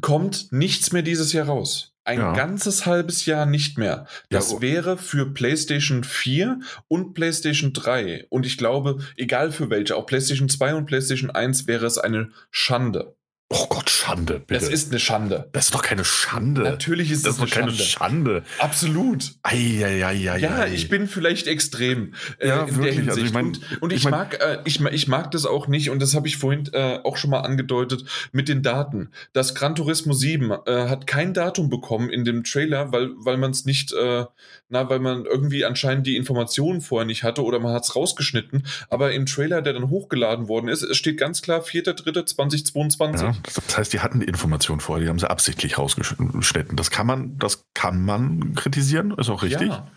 kommt 0.00 0.52
nichts 0.52 0.92
mehr 0.92 1.02
dieses 1.02 1.32
Jahr 1.32 1.46
raus. 1.46 1.94
Ein 2.04 2.18
ja. 2.18 2.32
ganzes 2.32 2.86
halbes 2.86 3.26
Jahr 3.26 3.46
nicht 3.46 3.76
mehr. 3.76 4.06
Das 4.30 4.50
ja, 4.50 4.56
oh. 4.56 4.60
wäre 4.62 4.96
für 4.96 5.32
PlayStation 5.32 6.02
4 6.02 6.58
und 6.88 7.14
PlayStation 7.14 7.72
3 7.72 8.26
und 8.30 8.46
ich 8.46 8.56
glaube, 8.56 8.98
egal 9.16 9.52
für 9.52 9.68
welche, 9.68 9.96
auch 9.96 10.06
PlayStation 10.06 10.48
2 10.48 10.74
und 10.74 10.86
PlayStation 10.86 11.30
1 11.30 11.66
wäre 11.66 11.86
es 11.86 11.98
eine 11.98 12.30
Schande. 12.50 13.14
Oh 13.52 13.66
Gott, 13.68 13.90
Schande, 13.90 14.34
bitte. 14.46 14.60
Das 14.60 14.68
ist 14.68 14.90
eine 14.90 15.00
Schande. 15.00 15.48
Das 15.50 15.64
ist 15.64 15.74
doch 15.74 15.82
keine 15.82 16.04
Schande. 16.04 16.62
Natürlich 16.62 17.10
ist 17.10 17.26
das, 17.26 17.38
das 17.38 17.42
eine 17.42 17.50
keine 17.50 17.72
Schande. 17.72 18.44
Absolut. 18.60 19.32
Eieieiei. 19.42 20.38
Ja, 20.38 20.66
ich 20.66 20.88
bin 20.88 21.08
vielleicht 21.08 21.48
extrem 21.48 22.14
äh, 22.38 22.46
ja, 22.46 22.62
in 22.62 22.76
wirklich. 22.76 22.84
der 22.84 22.92
Hinsicht. 22.94 23.08
Also 23.10 23.22
ich 23.22 23.32
mein, 23.32 23.46
und, 23.46 23.82
und 23.82 23.92
ich, 23.92 23.98
ich 23.98 24.04
mein, 24.04 24.12
mag, 24.12 24.40
äh, 24.40 24.58
ich, 24.66 24.80
ich 24.80 25.08
mag 25.08 25.32
das 25.32 25.46
auch 25.46 25.66
nicht, 25.66 25.90
und 25.90 26.00
das 26.00 26.14
habe 26.14 26.28
ich 26.28 26.36
vorhin 26.36 26.70
äh, 26.72 27.00
auch 27.02 27.16
schon 27.16 27.30
mal 27.30 27.40
angedeutet, 27.40 28.04
mit 28.30 28.48
den 28.48 28.62
Daten. 28.62 29.10
Das 29.32 29.56
Gran 29.56 29.74
Turismo 29.74 30.12
7 30.12 30.52
äh, 30.52 30.88
hat 30.88 31.08
kein 31.08 31.34
Datum 31.34 31.70
bekommen 31.70 32.08
in 32.08 32.24
dem 32.24 32.44
Trailer, 32.44 32.92
weil, 32.92 33.10
weil 33.16 33.36
man 33.36 33.50
es 33.50 33.64
nicht, 33.64 33.92
äh, 33.92 34.26
na, 34.68 34.88
weil 34.88 35.00
man 35.00 35.24
irgendwie 35.24 35.64
anscheinend 35.64 36.06
die 36.06 36.16
Informationen 36.16 36.82
vorher 36.82 37.04
nicht 37.06 37.24
hatte 37.24 37.42
oder 37.42 37.58
man 37.58 37.72
hat 37.72 37.82
es 37.82 37.96
rausgeschnitten. 37.96 38.64
Aber 38.90 39.12
im 39.12 39.26
Trailer, 39.26 39.60
der 39.60 39.72
dann 39.72 39.90
hochgeladen 39.90 40.46
worden 40.46 40.68
ist, 40.68 40.84
es 40.84 40.96
steht 40.96 41.18
ganz 41.18 41.42
klar 41.42 41.62
4.3.2022. 41.62 43.22
Ja. 43.22 43.39
Das 43.42 43.78
heißt, 43.78 43.92
die 43.92 44.00
hatten 44.00 44.20
die 44.20 44.26
Informationen 44.26 44.80
vorher, 44.80 45.04
die 45.04 45.08
haben 45.08 45.18
sie 45.18 45.30
absichtlich 45.30 45.78
rausgeschnitten. 45.78 46.76
Das 46.76 46.90
kann 46.90 47.06
man, 47.06 47.38
das 47.38 47.64
kann 47.74 48.04
man 48.04 48.54
kritisieren, 48.54 49.12
ist 49.12 49.30
auch 49.30 49.42
richtig. 49.42 49.68
Ja. 49.68 49.88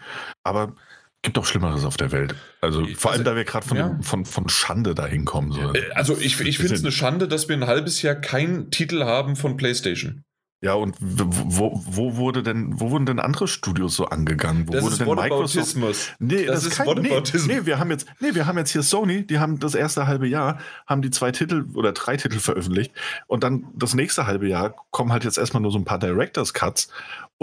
Aber 0.43 0.75
gibt 1.23 1.37
auch 1.37 1.45
Schlimmeres 1.45 1.85
auf 1.85 1.97
der 1.97 2.11
Welt. 2.11 2.35
Also 2.61 2.85
vor 2.95 3.11
allem, 3.11 3.21
also, 3.21 3.23
da 3.23 3.35
wir 3.35 3.45
gerade 3.45 3.65
von, 3.65 3.77
ja. 3.77 3.97
von, 4.01 4.25
von 4.25 4.49
Schande 4.49 4.93
dahin 4.93 5.25
kommen. 5.25 5.51
So. 5.51 5.73
Äh, 5.73 5.91
also 5.93 6.17
ich, 6.17 6.39
ich 6.41 6.57
finde 6.57 6.75
es 6.75 6.81
eine 6.81 6.91
Schande, 6.91 7.27
dass 7.27 7.47
wir 7.47 7.55
ein 7.55 7.65
halbes 7.65 8.01
Jahr 8.01 8.15
keinen 8.15 8.71
Titel 8.71 9.03
haben 9.03 9.35
von 9.35 9.57
PlayStation. 9.57 10.23
Ja, 10.63 10.75
und 10.75 10.95
wo, 11.01 11.83
wo, 11.85 12.15
wurde 12.15 12.41
denn, 12.41 12.79
wo 12.79 12.89
wurden 12.89 13.05
denn 13.05 13.19
andere 13.19 13.49
Studios 13.49 13.97
so 13.97 14.05
angegangen? 14.05 14.65
Wo 14.69 14.71
das 14.71 14.81
wurde 14.83 14.93
ist 14.93 15.01
denn 15.01 15.13
Microsoft? 15.13 16.15
Nee, 16.19 16.45
das, 16.45 16.63
das 16.63 16.67
ist 16.67 16.77
kein, 16.77 16.87
nee, 17.01 17.21
nee, 17.47 17.65
wir 17.65 17.79
haben 17.79 17.91
jetzt, 17.91 18.07
nee, 18.21 18.33
wir 18.33 18.45
haben 18.45 18.57
jetzt 18.57 18.71
hier 18.71 18.81
Sony, 18.81 19.27
die 19.27 19.39
haben 19.39 19.59
das 19.59 19.75
erste 19.75 20.07
halbe 20.07 20.25
Jahr, 20.25 20.59
haben 20.87 21.01
die 21.01 21.11
zwei 21.11 21.33
Titel 21.33 21.65
oder 21.73 21.91
drei 21.91 22.15
Titel 22.15 22.39
veröffentlicht 22.39 22.93
und 23.27 23.43
dann 23.43 23.65
das 23.75 23.93
nächste 23.93 24.25
halbe 24.25 24.47
Jahr 24.47 24.73
kommen 24.91 25.11
halt 25.11 25.25
jetzt 25.25 25.37
erstmal 25.37 25.61
nur 25.61 25.71
so 25.73 25.77
ein 25.77 25.83
paar 25.83 25.99
Directors 25.99 26.53
Cuts 26.53 26.87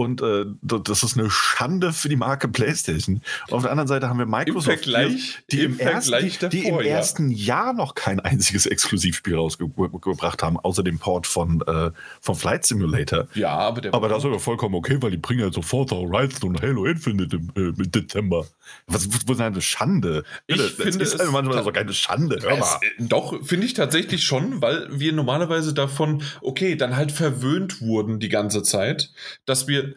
und 0.00 0.22
äh, 0.22 0.46
das 0.62 1.02
ist 1.02 1.18
eine 1.18 1.28
Schande 1.28 1.92
für 1.92 2.08
die 2.08 2.16
Marke 2.16 2.48
PlayStation. 2.48 3.20
auf 3.50 3.60
der 3.60 3.70
anderen 3.70 3.86
Seite 3.86 4.08
haben 4.08 4.18
wir 4.18 4.24
Microsoft, 4.24 4.86
Im 4.86 5.18
die, 5.50 5.60
im, 5.60 5.72
im 5.74 5.78
ersten, 5.78 6.12
davor, 6.12 6.48
die 6.48 6.64
im 6.66 6.74
ja. 6.76 6.80
ersten 6.80 7.30
Jahr 7.30 7.74
noch 7.74 7.94
kein 7.94 8.18
einziges 8.18 8.64
Exklusivspiel 8.64 9.34
rausgebracht 9.36 10.42
haben, 10.42 10.58
außer 10.58 10.82
dem 10.82 10.98
Port 10.98 11.26
von, 11.26 11.60
äh, 11.66 11.90
von 12.22 12.34
Flight 12.34 12.64
Simulator. 12.64 13.26
Ja, 13.34 13.50
aber 13.50 13.82
der 13.82 13.92
Aber 13.92 14.08
das 14.08 14.24
ist 14.24 14.30
ja 14.30 14.38
vollkommen 14.38 14.74
okay, 14.74 14.96
weil 15.00 15.10
die 15.10 15.18
bringen 15.18 15.40
ja 15.40 15.52
sofort 15.52 15.90
Horizon 15.90 16.48
und 16.48 16.62
Halo 16.62 16.86
Infinite 16.86 17.36
im, 17.36 17.52
äh, 17.54 17.68
im 17.68 17.90
Dezember. 17.90 18.46
Was, 18.86 19.06
was 19.06 19.36
ist 19.36 19.40
eine 19.42 19.60
Schande? 19.60 20.24
Ich 20.46 20.56
das, 20.56 20.70
finde 20.70 21.04
ist 21.04 21.20
es 21.20 21.30
manchmal 21.30 21.62
so 21.62 21.72
keine 21.72 21.92
Schande. 21.92 22.38
Hör 22.40 22.56
mal. 22.56 22.78
Es, 22.96 23.06
doch, 23.06 23.44
finde 23.44 23.66
ich 23.66 23.74
tatsächlich 23.74 24.24
schon, 24.24 24.62
weil 24.62 24.88
wir 24.90 25.12
normalerweise 25.12 25.74
davon, 25.74 26.22
okay, 26.40 26.74
dann 26.76 26.96
halt 26.96 27.12
verwöhnt 27.12 27.82
wurden 27.82 28.18
die 28.18 28.30
ganze 28.30 28.62
Zeit, 28.62 29.10
dass 29.44 29.68
wir 29.68 29.89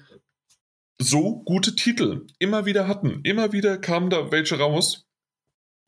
so 1.00 1.44
gute 1.44 1.76
Titel 1.76 2.28
immer 2.40 2.66
wieder 2.66 2.88
hatten. 2.88 3.22
Immer 3.24 3.52
wieder 3.52 3.78
kamen 3.78 4.10
da 4.10 4.32
welche 4.32 4.58
raus. 4.58 5.06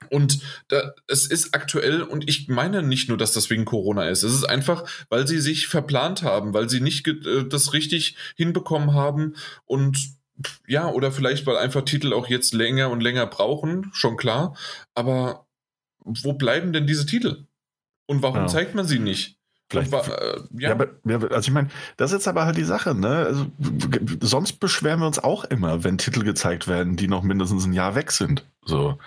Und 0.09 0.39
da, 0.67 0.93
es 1.07 1.25
ist 1.25 1.53
aktuell, 1.55 2.01
und 2.03 2.29
ich 2.29 2.47
meine 2.47 2.83
nicht 2.83 3.09
nur, 3.09 3.17
dass 3.17 3.33
das 3.33 3.49
wegen 3.49 3.65
Corona 3.65 4.07
ist, 4.09 4.23
es 4.23 4.33
ist 4.33 4.43
einfach, 4.43 4.83
weil 5.09 5.27
sie 5.27 5.39
sich 5.39 5.67
verplant 5.67 6.21
haben, 6.21 6.53
weil 6.53 6.69
sie 6.69 6.81
nicht 6.81 7.07
äh, 7.07 7.47
das 7.47 7.73
richtig 7.73 8.15
hinbekommen 8.35 8.93
haben 8.93 9.35
und 9.65 10.15
ja, 10.67 10.89
oder 10.89 11.11
vielleicht, 11.11 11.45
weil 11.47 11.57
einfach 11.57 11.83
Titel 11.83 12.13
auch 12.13 12.27
jetzt 12.27 12.53
länger 12.53 12.89
und 12.89 13.01
länger 13.01 13.25
brauchen, 13.25 13.89
schon 13.93 14.17
klar. 14.17 14.57
Aber 14.93 15.47
wo 16.03 16.33
bleiben 16.33 16.73
denn 16.73 16.87
diese 16.87 17.05
Titel? 17.05 17.47
Und 18.05 18.21
warum 18.21 18.41
ja. 18.41 18.47
zeigt 18.47 18.75
man 18.75 18.85
sie 18.85 18.99
nicht? 18.99 19.39
Vielleicht, 19.69 19.91
war, 19.91 20.07
äh, 20.07 20.41
ja. 20.59 20.69
ja. 20.69 20.71
aber, 20.71 21.31
also 21.31 21.47
ich 21.47 21.53
meine, 21.53 21.69
das 21.97 22.11
ist 22.11 22.17
jetzt 22.17 22.27
aber 22.27 22.45
halt 22.45 22.57
die 22.57 22.63
Sache, 22.63 22.93
ne? 22.93 23.25
Also, 23.25 23.47
sonst 24.21 24.59
beschweren 24.59 24.99
wir 24.99 25.07
uns 25.07 25.17
auch 25.19 25.43
immer, 25.45 25.83
wenn 25.83 25.97
Titel 25.97 26.23
gezeigt 26.23 26.67
werden, 26.67 26.97
die 26.97 27.07
noch 27.07 27.23
mindestens 27.23 27.65
ein 27.65 27.73
Jahr 27.73 27.95
weg 27.95 28.11
sind. 28.11 28.45
So. 28.63 28.99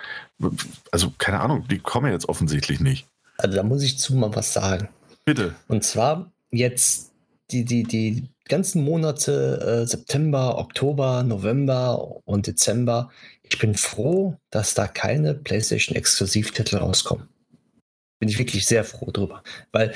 Also, 0.91 1.13
keine 1.17 1.39
Ahnung, 1.39 1.65
die 1.69 1.79
kommen 1.79 2.11
jetzt 2.11 2.27
offensichtlich 2.27 2.81
nicht. 2.81 3.07
Also 3.37 3.55
da 3.55 3.63
muss 3.63 3.83
ich 3.83 3.97
zu 3.97 4.15
mal 4.15 4.35
was 4.35 4.51
sagen. 4.51 4.89
Bitte. 5.23 5.55
Und 5.69 5.85
zwar 5.85 6.29
jetzt 6.51 7.13
die, 7.51 7.63
die, 7.63 7.83
die 7.83 8.29
ganzen 8.49 8.83
Monate 8.83 9.83
äh, 9.83 9.87
September, 9.87 10.57
Oktober, 10.57 11.23
November 11.23 12.17
und 12.25 12.47
Dezember. 12.47 13.09
Ich 13.43 13.57
bin 13.59 13.75
froh, 13.75 14.35
dass 14.49 14.73
da 14.73 14.87
keine 14.87 15.35
PlayStation-Exklusivtitel 15.35 16.77
rauskommen 16.77 17.29
bin 18.19 18.29
ich 18.29 18.37
wirklich 18.37 18.65
sehr 18.65 18.83
froh 18.83 19.11
drüber. 19.11 19.43
Weil 19.71 19.93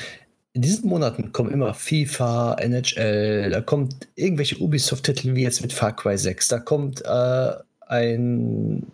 in 0.53 0.61
diesen 0.61 0.87
Monaten 0.87 1.31
kommen 1.31 1.51
immer 1.51 1.73
FIFA, 1.73 2.55
NHL, 2.59 3.49
da 3.49 3.61
kommt 3.61 4.07
irgendwelche 4.15 4.59
Ubisoft-Titel 4.59 5.35
wie 5.35 5.41
jetzt 5.41 5.63
mit 5.63 5.73
Far 5.73 5.95
Cry 5.95 6.15
6, 6.15 6.47
da 6.47 6.59
kommt 6.59 7.03
äh, 7.03 7.53
ein, 7.87 8.85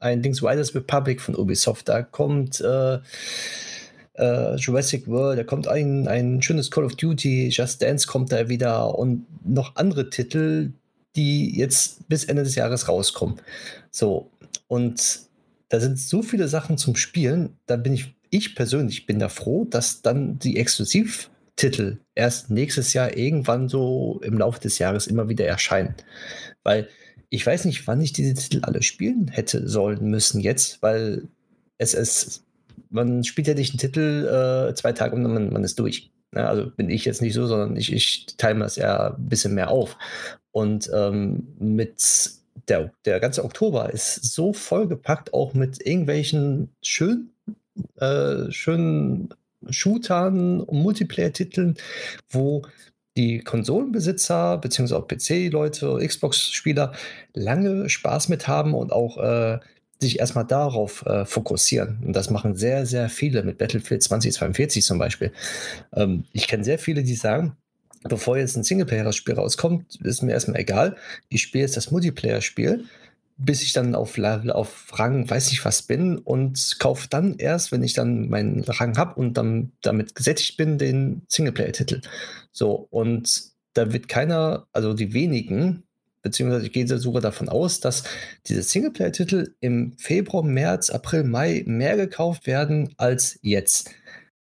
ein 0.00 0.22
Dings 0.22 0.42
Riders 0.42 0.74
Republic 0.74 1.22
von 1.22 1.34
Ubisoft, 1.34 1.88
da 1.88 2.02
kommt 2.02 2.60
äh, 2.60 2.98
äh, 4.18 4.56
Jurassic 4.56 5.08
World, 5.08 5.38
da 5.38 5.44
kommt 5.44 5.66
ein, 5.66 6.06
ein 6.08 6.42
schönes 6.42 6.70
Call 6.70 6.84
of 6.84 6.96
Duty, 6.96 7.48
Just 7.48 7.80
Dance 7.80 8.06
kommt 8.06 8.30
da 8.30 8.50
wieder 8.50 8.98
und 8.98 9.24
noch 9.46 9.76
andere 9.76 10.10
Titel, 10.10 10.72
die 11.16 11.56
jetzt 11.56 12.06
bis 12.08 12.24
Ende 12.24 12.42
des 12.42 12.54
Jahres 12.54 12.86
rauskommen. 12.86 13.40
So, 13.90 14.30
und 14.66 15.20
da 15.70 15.80
sind 15.80 15.98
so 15.98 16.22
viele 16.22 16.48
Sachen 16.48 16.76
zum 16.76 16.96
Spielen, 16.96 17.56
da 17.64 17.76
bin 17.76 17.94
ich 17.94 18.14
ich 18.30 18.54
persönlich 18.54 19.06
bin 19.06 19.18
da 19.18 19.28
froh, 19.28 19.64
dass 19.64 20.02
dann 20.02 20.38
die 20.38 20.56
Exklusivtitel 20.56 21.98
erst 22.14 22.50
nächstes 22.50 22.92
Jahr 22.92 23.16
irgendwann 23.16 23.68
so 23.68 24.20
im 24.22 24.38
Laufe 24.38 24.60
des 24.60 24.78
Jahres 24.78 25.06
immer 25.06 25.28
wieder 25.28 25.46
erscheinen. 25.46 25.94
Weil 26.62 26.88
ich 27.30 27.44
weiß 27.44 27.64
nicht, 27.64 27.86
wann 27.86 28.00
ich 28.00 28.12
diese 28.12 28.34
Titel 28.34 28.60
alle 28.62 28.82
spielen 28.82 29.28
hätte 29.28 29.68
sollen 29.68 30.08
müssen 30.08 30.40
jetzt, 30.40 30.82
weil 30.82 31.28
es 31.78 31.94
ist 31.94 32.44
man 32.90 33.24
spielt 33.24 33.48
ja 33.48 33.54
nicht 33.54 33.72
einen 33.72 33.78
Titel 33.78 34.68
äh, 34.70 34.74
zwei 34.74 34.92
Tage 34.92 35.14
und 35.14 35.22
man, 35.22 35.52
man 35.52 35.64
ist 35.64 35.78
durch. 35.78 36.10
Ja, 36.34 36.42
ne? 36.42 36.48
also 36.48 36.70
bin 36.70 36.90
ich 36.90 37.04
jetzt 37.04 37.22
nicht 37.22 37.34
so, 37.34 37.46
sondern 37.46 37.76
ich, 37.76 37.92
ich 37.92 38.26
teile 38.36 38.60
das 38.60 38.76
ja 38.76 39.14
ein 39.14 39.28
bisschen 39.28 39.54
mehr 39.54 39.70
auf. 39.70 39.96
Und 40.52 40.90
ähm, 40.94 41.48
mit 41.58 42.30
der, 42.68 42.92
der 43.04 43.20
ganze 43.20 43.44
Oktober 43.44 43.92
ist 43.92 44.32
so 44.32 44.52
vollgepackt, 44.52 45.32
auch 45.32 45.54
mit 45.54 45.84
irgendwelchen 45.84 46.70
schönen, 46.82 47.32
äh, 47.96 48.50
schönen 48.50 49.30
Shootern 49.68 50.60
und 50.60 50.82
Multiplayer-Titeln, 50.82 51.76
wo 52.30 52.62
die 53.16 53.40
Konsolenbesitzer 53.40 54.58
beziehungsweise 54.58 54.98
auch 55.00 55.08
PC-Leute, 55.08 55.98
Xbox-Spieler 56.06 56.92
lange 57.34 57.88
Spaß 57.88 58.28
mit 58.28 58.46
haben 58.46 58.74
und 58.74 58.92
auch 58.92 59.18
äh, 59.18 59.58
sich 60.00 60.20
erstmal 60.20 60.46
darauf 60.46 61.04
äh, 61.06 61.24
fokussieren. 61.24 62.00
Und 62.06 62.14
das 62.14 62.30
machen 62.30 62.54
sehr, 62.54 62.86
sehr 62.86 63.08
viele 63.08 63.42
mit 63.42 63.58
Battlefield 63.58 64.02
2042 64.02 64.84
zum 64.84 64.98
Beispiel. 64.98 65.32
Ähm, 65.92 66.24
ich 66.32 66.46
kenne 66.46 66.62
sehr 66.62 66.78
viele, 66.78 67.02
die 67.02 67.16
sagen, 67.16 67.56
bevor 68.04 68.38
jetzt 68.38 68.56
ein 68.56 68.62
Singleplayer-Spiel 68.62 69.34
rauskommt, 69.34 69.96
ist 70.02 70.22
mir 70.22 70.32
erstmal 70.32 70.60
egal. 70.60 70.96
Ich 71.28 71.42
spiele 71.42 71.62
jetzt 71.62 71.76
das 71.76 71.90
Multiplayer-Spiel, 71.90 72.84
bis 73.38 73.62
ich 73.62 73.72
dann 73.72 73.94
auf, 73.94 74.18
auf 74.18 74.86
Rang 74.98 75.30
weiß 75.30 75.52
ich 75.52 75.64
was 75.64 75.82
bin 75.82 76.18
und 76.18 76.76
kaufe 76.80 77.06
dann 77.08 77.36
erst, 77.38 77.70
wenn 77.70 77.84
ich 77.84 77.94
dann 77.94 78.28
meinen 78.28 78.64
Rang 78.64 78.98
habe 78.98 79.14
und 79.14 79.34
dann 79.34 79.72
damit 79.80 80.16
gesättigt 80.16 80.56
bin, 80.56 80.76
den 80.76 81.22
Singleplayer-Titel. 81.28 82.00
So, 82.50 82.88
und 82.90 83.42
da 83.74 83.92
wird 83.92 84.08
keiner, 84.08 84.66
also 84.72 84.92
die 84.92 85.14
wenigen, 85.14 85.84
beziehungsweise 86.22 86.66
ich 86.66 86.72
gehe 86.72 86.86
sogar 86.98 87.22
davon 87.22 87.48
aus, 87.48 87.78
dass 87.78 88.02
diese 88.46 88.62
Singleplayer-Titel 88.62 89.54
im 89.60 89.92
Februar, 89.98 90.42
März, 90.42 90.90
April, 90.90 91.22
Mai 91.22 91.62
mehr 91.64 91.96
gekauft 91.96 92.48
werden 92.48 92.92
als 92.96 93.38
jetzt. 93.42 93.90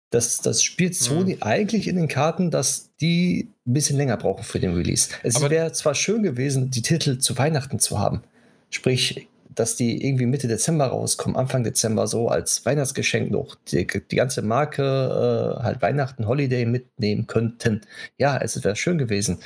Das, 0.10 0.38
das 0.38 0.64
spielt 0.64 0.96
Sony 0.96 1.36
mhm. 1.36 1.44
eigentlich 1.44 1.88
in 1.88 1.98
den 1.98 2.08
Karten, 2.08 2.50
dass 2.50 2.96
die 3.00 3.52
ein 3.68 3.74
bisschen 3.74 3.98
länger 3.98 4.18
brauchen 4.18 4.44
für 4.44 4.60
den 4.60 4.74
Release. 4.74 5.10
Es 5.22 5.40
wäre 5.42 5.72
zwar 5.74 5.94
schön 5.94 6.24
gewesen, 6.24 6.72
die 6.72 6.82
Titel 6.82 7.20
zu 7.20 7.38
Weihnachten 7.38 7.80
zu 7.80 8.00
haben. 8.00 8.24
Sprich, 8.70 9.28
dass 9.58 9.76
die 9.76 10.06
irgendwie 10.06 10.26
Mitte 10.26 10.48
Dezember 10.48 10.88
rauskommen, 10.88 11.36
Anfang 11.36 11.64
Dezember 11.64 12.08
so 12.08 12.30
als 12.30 12.66
Weihnachtsgeschenk 12.66 13.32
noch 13.32 13.56
die, 13.72 13.88
die 13.88 14.16
ganze 14.16 14.42
Marke 14.42 14.84
äh, 15.60 15.64
halt 15.64 15.82
Weihnachten, 15.82 16.28
Holiday 16.28 16.66
mitnehmen 16.66 17.28
könnten. 17.28 17.82
Ja, 18.18 18.38
es 18.38 18.64
wäre 18.64 18.76
schön 18.76 18.98
gewesen. 18.98 19.40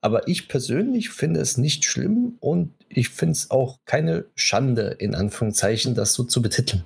Aber 0.00 0.28
ich 0.28 0.48
persönlich 0.48 1.10
finde 1.10 1.40
es 1.40 1.58
nicht 1.58 1.84
schlimm 1.84 2.36
und 2.40 2.72
ich 2.88 3.08
finde 3.08 3.32
es 3.32 3.50
auch 3.50 3.80
keine 3.84 4.26
Schande, 4.36 4.96
in 4.98 5.14
Anführungszeichen, 5.14 5.94
das 5.94 6.14
so 6.14 6.22
zu 6.22 6.40
betiteln. 6.40 6.84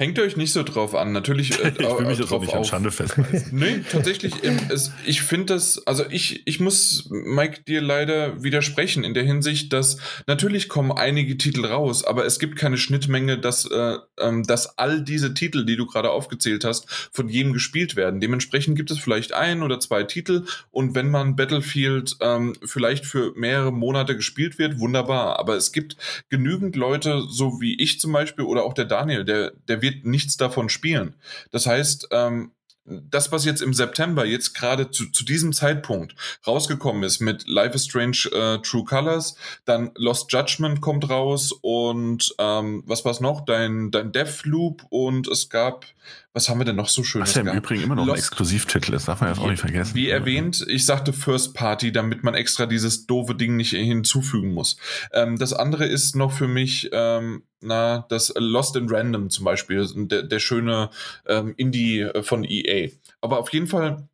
Hängt 0.00 0.18
euch 0.18 0.34
nicht 0.34 0.54
so 0.54 0.62
drauf 0.62 0.94
an. 0.94 1.12
Natürlich. 1.12 1.62
Äh, 1.62 1.74
ich 1.78 1.98
will 1.98 2.06
mich 2.06 2.18
jetzt 2.18 2.32
auch 2.32 2.40
nicht 2.40 2.54
an 2.54 2.64
Schande 2.64 2.90
festhalten. 2.90 3.44
nee, 3.52 3.84
tatsächlich. 3.92 4.32
Es, 4.70 4.92
ich 5.04 5.20
finde 5.20 5.52
das, 5.52 5.86
also 5.86 6.04
ich, 6.08 6.46
ich 6.46 6.58
muss 6.58 7.06
Mike 7.10 7.64
dir 7.64 7.82
leider 7.82 8.42
widersprechen 8.42 9.04
in 9.04 9.12
der 9.12 9.24
Hinsicht, 9.24 9.74
dass 9.74 9.98
natürlich 10.26 10.70
kommen 10.70 10.90
einige 10.90 11.36
Titel 11.36 11.66
raus, 11.66 12.02
aber 12.02 12.24
es 12.24 12.38
gibt 12.38 12.56
keine 12.56 12.78
Schnittmenge, 12.78 13.36
dass, 13.38 13.66
äh, 13.66 13.98
ähm, 14.18 14.42
dass 14.44 14.78
all 14.78 15.02
diese 15.04 15.34
Titel, 15.34 15.66
die 15.66 15.76
du 15.76 15.84
gerade 15.84 16.12
aufgezählt 16.12 16.64
hast, 16.64 16.90
von 17.12 17.28
jedem 17.28 17.52
gespielt 17.52 17.94
werden. 17.94 18.20
Dementsprechend 18.20 18.76
gibt 18.76 18.90
es 18.90 18.98
vielleicht 18.98 19.34
ein 19.34 19.62
oder 19.62 19.80
zwei 19.80 20.04
Titel 20.04 20.46
und 20.70 20.94
wenn 20.94 21.10
man 21.10 21.36
Battlefield 21.36 22.16
ähm, 22.20 22.54
vielleicht 22.64 23.04
für 23.04 23.34
mehrere 23.36 23.70
Monate 23.70 24.16
gespielt 24.16 24.58
wird, 24.58 24.78
wunderbar. 24.78 25.38
Aber 25.38 25.56
es 25.56 25.72
gibt 25.72 25.98
genügend 26.30 26.74
Leute, 26.74 27.20
so 27.28 27.60
wie 27.60 27.78
ich 27.78 28.00
zum 28.00 28.12
Beispiel 28.12 28.46
oder 28.46 28.64
auch 28.64 28.72
der 28.72 28.86
Daniel, 28.86 29.26
der, 29.26 29.52
der 29.68 29.82
wird 29.82 29.89
wird 29.90 30.04
nichts 30.04 30.36
davon 30.36 30.68
spielen. 30.68 31.16
Das 31.50 31.66
heißt, 31.66 32.08
ähm, 32.12 32.52
das, 32.84 33.30
was 33.30 33.44
jetzt 33.44 33.62
im 33.62 33.74
September, 33.74 34.24
jetzt 34.24 34.54
gerade 34.54 34.90
zu, 34.90 35.10
zu 35.12 35.24
diesem 35.24 35.52
Zeitpunkt 35.52 36.14
rausgekommen 36.46 37.02
ist 37.02 37.20
mit 37.20 37.46
Life 37.46 37.74
is 37.74 37.84
Strange 37.84 38.28
äh, 38.32 38.58
True 38.62 38.84
Colors, 38.84 39.36
dann 39.64 39.92
Lost 39.96 40.32
Judgment 40.32 40.80
kommt 40.80 41.08
raus 41.08 41.52
und 41.52 42.34
ähm, 42.38 42.82
was 42.86 43.04
es 43.04 43.20
noch? 43.20 43.44
Dein, 43.44 43.90
dein 43.90 44.12
Deathloop 44.12 44.84
und 44.88 45.28
es 45.28 45.50
gab, 45.50 45.86
was 46.32 46.48
haben 46.48 46.60
wir 46.60 46.64
denn 46.64 46.76
noch 46.76 46.88
so 46.88 47.02
schön? 47.02 47.22
Was 47.22 47.34
ja 47.34 47.40
im 47.40 47.46
gab? 47.46 47.56
Übrigen 47.56 47.82
immer 47.82 47.96
noch 47.96 48.06
Lost, 48.06 48.16
ein 48.16 48.20
Exklusivtitel 48.20 48.94
ist, 48.94 49.08
darf 49.08 49.20
man 49.20 49.30
jetzt 49.30 49.40
auch 49.40 49.48
nicht 49.48 49.60
vergessen. 49.60 49.94
Wie 49.94 50.08
erwähnt, 50.08 50.64
ich 50.68 50.86
sagte 50.86 51.12
First 51.12 51.54
Party, 51.54 51.90
damit 51.90 52.22
man 52.22 52.34
extra 52.34 52.66
dieses 52.66 53.06
doofe 53.06 53.34
Ding 53.34 53.56
nicht 53.56 53.70
hinzufügen 53.70 54.54
muss. 54.54 54.76
Ähm, 55.12 55.38
das 55.38 55.52
andere 55.52 55.86
ist 55.86 56.14
noch 56.14 56.32
für 56.32 56.46
mich 56.46 56.88
ähm, 56.92 57.42
na, 57.60 58.06
das 58.08 58.32
Lost 58.36 58.76
in 58.76 58.88
Random 58.88 59.28
zum 59.28 59.44
Beispiel, 59.44 59.86
der, 59.94 60.22
der 60.22 60.38
schöne 60.38 60.90
ähm, 61.26 61.54
Indie 61.56 62.00
äh, 62.00 62.22
von 62.22 62.44
EA. 62.44 62.90
Aber 63.20 63.38
auf 63.38 63.52
jeden 63.52 63.66
Fall 63.66 64.08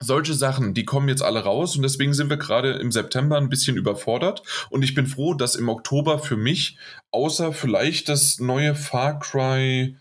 solche 0.00 0.34
Sachen, 0.34 0.74
die 0.74 0.84
kommen 0.84 1.08
jetzt 1.08 1.22
alle 1.22 1.40
raus 1.40 1.76
und 1.76 1.82
deswegen 1.82 2.14
sind 2.14 2.30
wir 2.30 2.36
gerade 2.36 2.72
im 2.72 2.90
September 2.90 3.38
ein 3.38 3.48
bisschen 3.48 3.76
überfordert 3.76 4.42
und 4.70 4.82
ich 4.82 4.94
bin 4.94 5.06
froh, 5.06 5.34
dass 5.34 5.54
im 5.54 5.68
Oktober 5.68 6.18
für 6.18 6.36
mich, 6.36 6.76
außer 7.10 7.52
vielleicht 7.52 8.08
das 8.08 8.38
neue 8.38 8.74
Far 8.74 9.18
Cry 9.18 9.96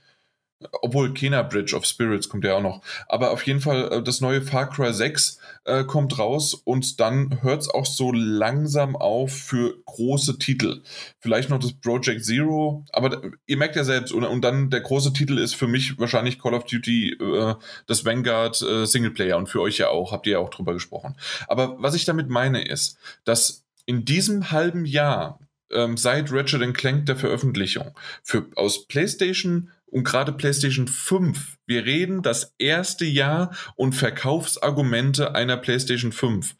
obwohl 0.81 1.13
Kena 1.13 1.43
Bridge 1.43 1.75
of 1.75 1.85
Spirits 1.85 2.29
kommt 2.29 2.43
ja 2.43 2.55
auch 2.55 2.61
noch. 2.61 2.81
Aber 3.07 3.31
auf 3.31 3.45
jeden 3.45 3.61
Fall, 3.61 3.91
äh, 3.91 4.03
das 4.03 4.21
neue 4.21 4.41
Far 4.41 4.69
Cry 4.69 4.93
6 4.93 5.39
äh, 5.65 5.83
kommt 5.83 6.17
raus 6.19 6.53
und 6.53 6.99
dann 6.99 7.41
hört 7.41 7.61
es 7.61 7.69
auch 7.69 7.85
so 7.85 8.11
langsam 8.11 8.95
auf 8.95 9.31
für 9.31 9.75
große 9.85 10.37
Titel. 10.39 10.81
Vielleicht 11.19 11.49
noch 11.49 11.59
das 11.59 11.73
Project 11.73 12.25
Zero, 12.25 12.85
aber 12.91 13.21
ihr 13.45 13.57
merkt 13.57 13.75
ja 13.75 13.83
selbst, 13.83 14.11
und, 14.11 14.23
und 14.23 14.41
dann 14.41 14.69
der 14.69 14.81
große 14.81 15.13
Titel 15.13 15.37
ist 15.37 15.55
für 15.55 15.67
mich 15.67 15.97
wahrscheinlich 15.99 16.39
Call 16.39 16.53
of 16.53 16.65
Duty, 16.65 17.17
äh, 17.19 17.55
das 17.87 18.05
Vanguard 18.05 18.61
äh, 18.61 18.85
Singleplayer 18.85 19.37
und 19.37 19.47
für 19.47 19.61
euch 19.61 19.77
ja 19.77 19.89
auch, 19.89 20.11
habt 20.11 20.27
ihr 20.27 20.33
ja 20.33 20.39
auch 20.39 20.49
drüber 20.49 20.73
gesprochen. 20.73 21.15
Aber 21.47 21.75
was 21.79 21.95
ich 21.95 22.05
damit 22.05 22.29
meine 22.29 22.65
ist, 22.67 22.97
dass 23.23 23.63
in 23.85 24.05
diesem 24.05 24.51
halben 24.51 24.85
Jahr 24.85 25.39
ähm, 25.71 25.97
seit 25.97 26.31
Ratchet 26.31 26.73
Clank 26.73 27.05
der 27.05 27.15
Veröffentlichung 27.15 27.91
für, 28.23 28.45
aus 28.55 28.87
PlayStation 28.87 29.71
und 29.93 30.03
gerade 30.03 30.33
PlayStation 30.33 30.87
5. 30.87 31.57
Wir 31.67 31.85
reden 31.85 32.23
das 32.23 32.55
erste 32.57 33.05
Jahr 33.05 33.55
und 33.75 33.93
Verkaufsargumente 33.93 35.35
einer 35.35 35.55
PlayStation 35.55 36.11
5. 36.11 36.55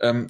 Ähm, 0.00 0.28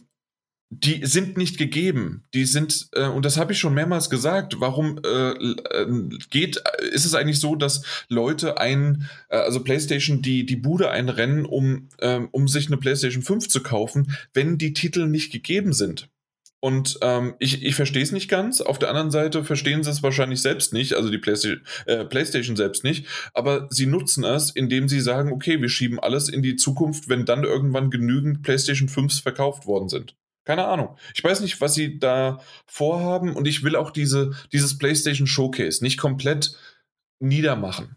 die 0.68 1.04
sind 1.04 1.36
nicht 1.36 1.58
gegeben. 1.58 2.24
Die 2.34 2.44
sind, 2.44 2.88
äh, 2.92 3.06
und 3.06 3.24
das 3.24 3.36
habe 3.36 3.52
ich 3.52 3.58
schon 3.58 3.74
mehrmals 3.74 4.10
gesagt, 4.10 4.60
warum 4.60 5.00
äh, 5.04 5.30
äh, 5.30 6.08
geht, 6.30 6.62
ist 6.92 7.04
es 7.04 7.14
eigentlich 7.14 7.40
so, 7.40 7.54
dass 7.54 7.82
Leute 8.08 8.58
ein, 8.58 9.08
äh, 9.28 9.36
also 9.36 9.62
PlayStation 9.62 10.20
die, 10.20 10.44
die 10.44 10.56
Bude 10.56 10.90
einrennen, 10.90 11.44
um, 11.44 11.88
äh, 11.98 12.20
um 12.30 12.48
sich 12.48 12.66
eine 12.66 12.76
PlayStation 12.76 13.22
5 13.22 13.48
zu 13.48 13.62
kaufen, 13.62 14.16
wenn 14.32 14.58
die 14.58 14.72
Titel 14.72 15.06
nicht 15.06 15.32
gegeben 15.32 15.72
sind? 15.72 16.08
Und 16.60 16.98
ähm, 17.00 17.34
ich, 17.38 17.62
ich 17.62 17.74
verstehe 17.74 18.02
es 18.02 18.12
nicht 18.12 18.28
ganz. 18.28 18.60
Auf 18.60 18.78
der 18.78 18.90
anderen 18.90 19.10
Seite 19.10 19.44
verstehen 19.44 19.82
sie 19.82 19.90
es 19.90 20.02
wahrscheinlich 20.02 20.42
selbst 20.42 20.74
nicht, 20.74 20.92
also 20.92 21.10
die 21.10 21.18
PlayStation, 21.18 21.62
äh, 21.86 22.04
PlayStation 22.04 22.54
selbst 22.54 22.84
nicht. 22.84 23.06
Aber 23.32 23.66
sie 23.70 23.86
nutzen 23.86 24.24
es, 24.24 24.50
indem 24.50 24.88
sie 24.88 25.00
sagen, 25.00 25.32
okay, 25.32 25.60
wir 25.62 25.70
schieben 25.70 25.98
alles 25.98 26.28
in 26.28 26.42
die 26.42 26.56
Zukunft, 26.56 27.08
wenn 27.08 27.24
dann 27.24 27.44
irgendwann 27.44 27.90
genügend 27.90 28.42
PlayStation 28.42 28.88
5s 28.88 29.22
verkauft 29.22 29.66
worden 29.66 29.88
sind. 29.88 30.16
Keine 30.44 30.66
Ahnung. 30.66 30.96
Ich 31.14 31.24
weiß 31.24 31.40
nicht, 31.40 31.60
was 31.62 31.74
sie 31.74 31.98
da 31.98 32.40
vorhaben 32.66 33.34
und 33.34 33.48
ich 33.48 33.62
will 33.62 33.74
auch 33.74 33.90
diese, 33.90 34.32
dieses 34.52 34.76
PlayStation 34.76 35.26
Showcase 35.26 35.82
nicht 35.82 35.98
komplett 35.98 36.56
niedermachen 37.20 37.96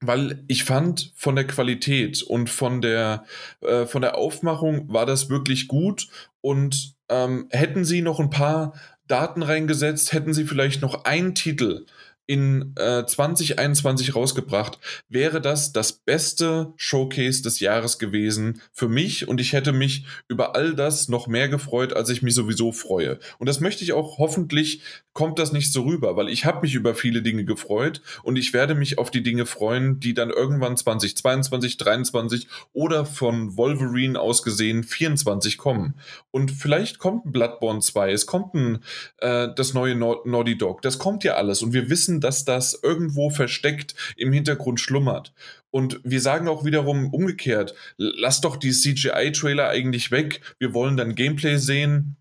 weil 0.00 0.44
ich 0.46 0.64
fand 0.64 1.12
von 1.16 1.36
der 1.36 1.46
Qualität 1.46 2.22
und 2.22 2.50
von 2.50 2.82
der 2.82 3.24
äh, 3.62 3.86
von 3.86 4.02
der 4.02 4.16
Aufmachung 4.16 4.92
war 4.92 5.06
das 5.06 5.30
wirklich 5.30 5.68
gut 5.68 6.08
und 6.42 6.95
ähm, 7.08 7.48
hätten 7.50 7.84
sie 7.84 8.02
noch 8.02 8.20
ein 8.20 8.30
paar 8.30 8.74
Daten 9.06 9.42
reingesetzt, 9.42 10.12
hätten 10.12 10.34
sie 10.34 10.44
vielleicht 10.44 10.82
noch 10.82 11.04
einen 11.04 11.34
Titel 11.34 11.86
in 12.26 12.74
äh, 12.76 13.04
2021 13.06 14.14
rausgebracht, 14.14 14.78
wäre 15.08 15.40
das 15.40 15.72
das 15.72 15.92
beste 15.92 16.72
Showcase 16.76 17.42
des 17.42 17.60
Jahres 17.60 17.98
gewesen 17.98 18.60
für 18.72 18.88
mich 18.88 19.28
und 19.28 19.40
ich 19.40 19.52
hätte 19.52 19.72
mich 19.72 20.06
über 20.28 20.56
all 20.56 20.74
das 20.74 21.08
noch 21.08 21.26
mehr 21.26 21.48
gefreut, 21.48 21.92
als 21.92 22.08
ich 22.10 22.22
mich 22.22 22.34
sowieso 22.34 22.72
freue. 22.72 23.18
Und 23.38 23.48
das 23.48 23.60
möchte 23.60 23.84
ich 23.84 23.92
auch 23.92 24.18
hoffentlich 24.18 24.82
kommt 25.16 25.38
das 25.38 25.50
nicht 25.50 25.72
so 25.72 25.82
rüber, 25.84 26.14
weil 26.16 26.28
ich 26.28 26.44
habe 26.44 26.60
mich 26.60 26.74
über 26.74 26.94
viele 26.94 27.22
Dinge 27.22 27.46
gefreut 27.46 28.02
und 28.22 28.36
ich 28.36 28.52
werde 28.52 28.74
mich 28.74 28.98
auf 28.98 29.10
die 29.10 29.22
Dinge 29.22 29.46
freuen, 29.46 29.98
die 29.98 30.12
dann 30.12 30.28
irgendwann 30.28 30.76
2022, 30.76 31.78
2023 31.78 32.48
oder 32.74 33.06
von 33.06 33.56
Wolverine 33.56 34.20
aus 34.20 34.42
gesehen 34.42 34.84
24 34.84 35.56
kommen. 35.56 35.94
Und 36.30 36.50
vielleicht 36.50 36.98
kommt 36.98 37.24
ein 37.24 37.32
Bloodborne 37.32 37.80
2, 37.80 38.12
es 38.12 38.26
kommt 38.26 38.54
ein 38.54 38.80
äh, 39.18 39.48
das 39.56 39.72
neue 39.72 39.96
Naughty 39.96 40.58
Dog, 40.58 40.82
das 40.82 40.98
kommt 40.98 41.24
ja 41.24 41.34
alles 41.34 41.62
und 41.62 41.72
wir 41.72 41.88
wissen, 41.88 42.15
dass 42.20 42.44
das 42.44 42.78
irgendwo 42.82 43.30
versteckt 43.30 43.94
im 44.16 44.32
Hintergrund 44.32 44.80
schlummert. 44.80 45.32
Und 45.70 46.00
wir 46.04 46.20
sagen 46.20 46.48
auch 46.48 46.64
wiederum 46.64 47.12
umgekehrt, 47.12 47.74
lass 47.96 48.40
doch 48.40 48.56
die 48.56 48.72
CGI-Trailer 48.72 49.68
eigentlich 49.68 50.10
weg. 50.10 50.40
Wir 50.58 50.74
wollen 50.74 50.96
dann 50.96 51.14
Gameplay 51.14 51.56
sehen 51.56 52.16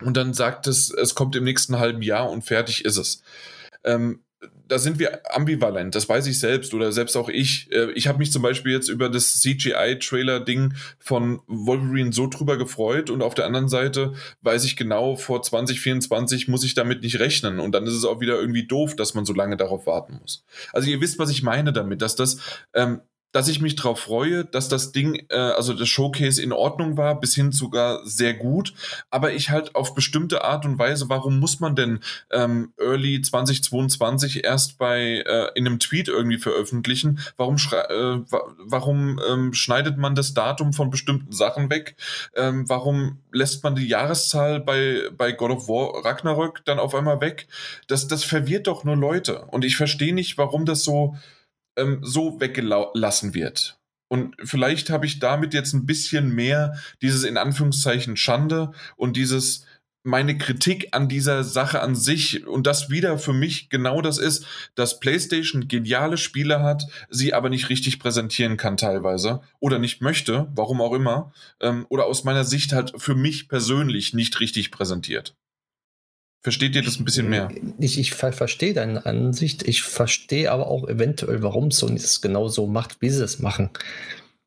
und 0.00 0.16
dann 0.16 0.34
sagt 0.34 0.66
es, 0.66 0.90
es 0.90 1.14
kommt 1.14 1.36
im 1.36 1.44
nächsten 1.44 1.78
halben 1.78 2.02
Jahr 2.02 2.30
und 2.30 2.42
fertig 2.42 2.84
ist 2.84 2.96
es. 2.96 3.22
Ähm, 3.84 4.20
da 4.68 4.78
sind 4.78 4.98
wir 4.98 5.20
ambivalent, 5.34 5.94
das 5.94 6.08
weiß 6.08 6.26
ich 6.26 6.38
selbst 6.38 6.74
oder 6.74 6.92
selbst 6.92 7.16
auch 7.16 7.28
ich. 7.28 7.70
Äh, 7.72 7.92
ich 7.92 8.08
habe 8.08 8.18
mich 8.18 8.32
zum 8.32 8.42
Beispiel 8.42 8.72
jetzt 8.72 8.88
über 8.88 9.08
das 9.08 9.40
CGI-Trailer-Ding 9.40 10.74
von 10.98 11.40
Wolverine 11.46 12.12
so 12.12 12.26
drüber 12.26 12.56
gefreut 12.56 13.10
und 13.10 13.22
auf 13.22 13.34
der 13.34 13.46
anderen 13.46 13.68
Seite 13.68 14.14
weiß 14.42 14.64
ich 14.64 14.76
genau, 14.76 15.16
vor 15.16 15.42
2024 15.42 16.48
muss 16.48 16.64
ich 16.64 16.74
damit 16.74 17.02
nicht 17.02 17.18
rechnen 17.20 17.60
und 17.60 17.72
dann 17.72 17.86
ist 17.86 17.94
es 17.94 18.04
auch 18.04 18.20
wieder 18.20 18.38
irgendwie 18.38 18.66
doof, 18.66 18.96
dass 18.96 19.14
man 19.14 19.24
so 19.24 19.32
lange 19.32 19.56
darauf 19.56 19.86
warten 19.86 20.18
muss. 20.20 20.44
Also 20.72 20.90
ihr 20.90 21.00
wisst, 21.00 21.18
was 21.18 21.30
ich 21.30 21.42
meine 21.42 21.72
damit, 21.72 22.02
dass 22.02 22.16
das 22.16 22.38
ähm, 22.74 23.00
dass 23.32 23.48
ich 23.48 23.60
mich 23.60 23.76
darauf 23.76 24.00
freue, 24.00 24.44
dass 24.44 24.68
das 24.68 24.92
Ding, 24.92 25.26
äh, 25.28 25.36
also 25.36 25.74
das 25.74 25.88
Showcase 25.88 26.42
in 26.42 26.52
Ordnung 26.52 26.96
war, 26.96 27.20
bis 27.20 27.34
hin 27.34 27.52
sogar 27.52 28.00
sehr 28.06 28.34
gut. 28.34 28.72
Aber 29.10 29.32
ich 29.32 29.50
halt 29.50 29.74
auf 29.74 29.94
bestimmte 29.94 30.42
Art 30.44 30.64
und 30.64 30.78
Weise, 30.78 31.08
warum 31.08 31.38
muss 31.38 31.60
man 31.60 31.76
denn 31.76 32.00
ähm, 32.30 32.72
Early 32.78 33.20
2022 33.20 34.44
erst 34.44 34.78
bei 34.78 35.22
äh, 35.26 35.50
in 35.54 35.66
einem 35.66 35.78
Tweet 35.78 36.08
irgendwie 36.08 36.38
veröffentlichen? 36.38 37.20
Warum, 37.36 37.56
äh, 37.56 38.18
warum 38.58 39.20
ähm, 39.28 39.52
schneidet 39.52 39.98
man 39.98 40.14
das 40.14 40.32
Datum 40.32 40.72
von 40.72 40.90
bestimmten 40.90 41.32
Sachen 41.32 41.68
weg? 41.68 41.96
Ähm, 42.34 42.68
warum 42.68 43.18
lässt 43.32 43.62
man 43.62 43.74
die 43.74 43.86
Jahreszahl 43.86 44.60
bei, 44.60 45.02
bei 45.16 45.32
God 45.32 45.50
of 45.50 45.68
War 45.68 46.04
Ragnarök 46.04 46.64
dann 46.64 46.78
auf 46.78 46.94
einmal 46.94 47.20
weg? 47.20 47.48
Das, 47.86 48.08
das 48.08 48.24
verwirrt 48.24 48.66
doch 48.66 48.84
nur 48.84 48.96
Leute. 48.96 49.44
Und 49.46 49.64
ich 49.64 49.76
verstehe 49.76 50.14
nicht, 50.14 50.38
warum 50.38 50.64
das 50.64 50.84
so 50.84 51.16
ähm, 51.76 52.00
so 52.02 52.40
weggelassen 52.40 53.34
wird. 53.34 53.78
Und 54.08 54.36
vielleicht 54.44 54.90
habe 54.90 55.06
ich 55.06 55.18
damit 55.18 55.52
jetzt 55.52 55.72
ein 55.72 55.86
bisschen 55.86 56.34
mehr 56.34 56.78
dieses 57.02 57.24
in 57.24 57.36
Anführungszeichen 57.36 58.16
Schande 58.16 58.72
und 58.96 59.16
dieses 59.16 59.66
meine 60.06 60.38
Kritik 60.38 60.88
an 60.92 61.08
dieser 61.08 61.42
Sache 61.42 61.80
an 61.80 61.96
sich 61.96 62.46
und 62.46 62.66
das 62.66 62.90
wieder 62.90 63.18
für 63.18 63.32
mich 63.32 63.68
genau 63.68 64.00
das 64.00 64.18
ist, 64.18 64.46
dass 64.76 65.00
PlayStation 65.00 65.66
geniale 65.66 66.16
Spiele 66.16 66.62
hat, 66.62 66.84
sie 67.10 67.34
aber 67.34 67.50
nicht 67.50 67.68
richtig 67.68 67.98
präsentieren 67.98 68.56
kann 68.56 68.76
teilweise 68.76 69.40
oder 69.58 69.78
nicht 69.80 70.00
möchte, 70.00 70.46
warum 70.54 70.80
auch 70.80 70.92
immer, 70.92 71.32
ähm, 71.60 71.86
oder 71.88 72.06
aus 72.06 72.22
meiner 72.22 72.44
Sicht 72.44 72.72
halt 72.72 72.92
für 72.96 73.16
mich 73.16 73.48
persönlich 73.48 74.14
nicht 74.14 74.38
richtig 74.38 74.70
präsentiert. 74.70 75.34
Versteht 76.46 76.76
ihr 76.76 76.82
das 76.82 77.00
ein 77.00 77.04
bisschen 77.04 77.28
mehr? 77.28 77.48
Ich, 77.80 77.98
ich 77.98 78.14
verstehe 78.14 78.72
deine 78.72 79.04
Ansicht. 79.04 79.66
Ich 79.66 79.82
verstehe 79.82 80.52
aber 80.52 80.68
auch 80.68 80.88
eventuell, 80.88 81.42
warum 81.42 81.72
Sony 81.72 81.96
es 81.96 82.20
genau 82.20 82.46
so 82.46 82.68
macht, 82.68 83.02
wie 83.02 83.10
sie 83.10 83.24
es 83.24 83.40
machen. 83.40 83.70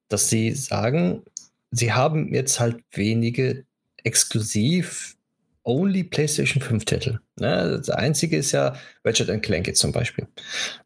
Dass 0.07 0.30
sie 0.30 0.53
sagen, 0.53 1.23
sie 1.71 1.91
haben 1.91 2.34
jetzt 2.34 2.61
halt 2.61 2.77
wenige 2.93 3.65
exklusiv 4.05 5.17
only 5.65 6.05
PlayStation 6.05 6.61
5 6.61 6.85
Titel. 6.85 7.19
Ne? 7.38 7.81
Das 7.85 7.89
einzige 7.89 8.38
ist 8.38 8.53
ja 8.53 8.77
Ratchet 9.03 9.43
Clank 9.43 9.67
jetzt 9.67 9.81
zum 9.81 9.91
Beispiel. 9.91 10.26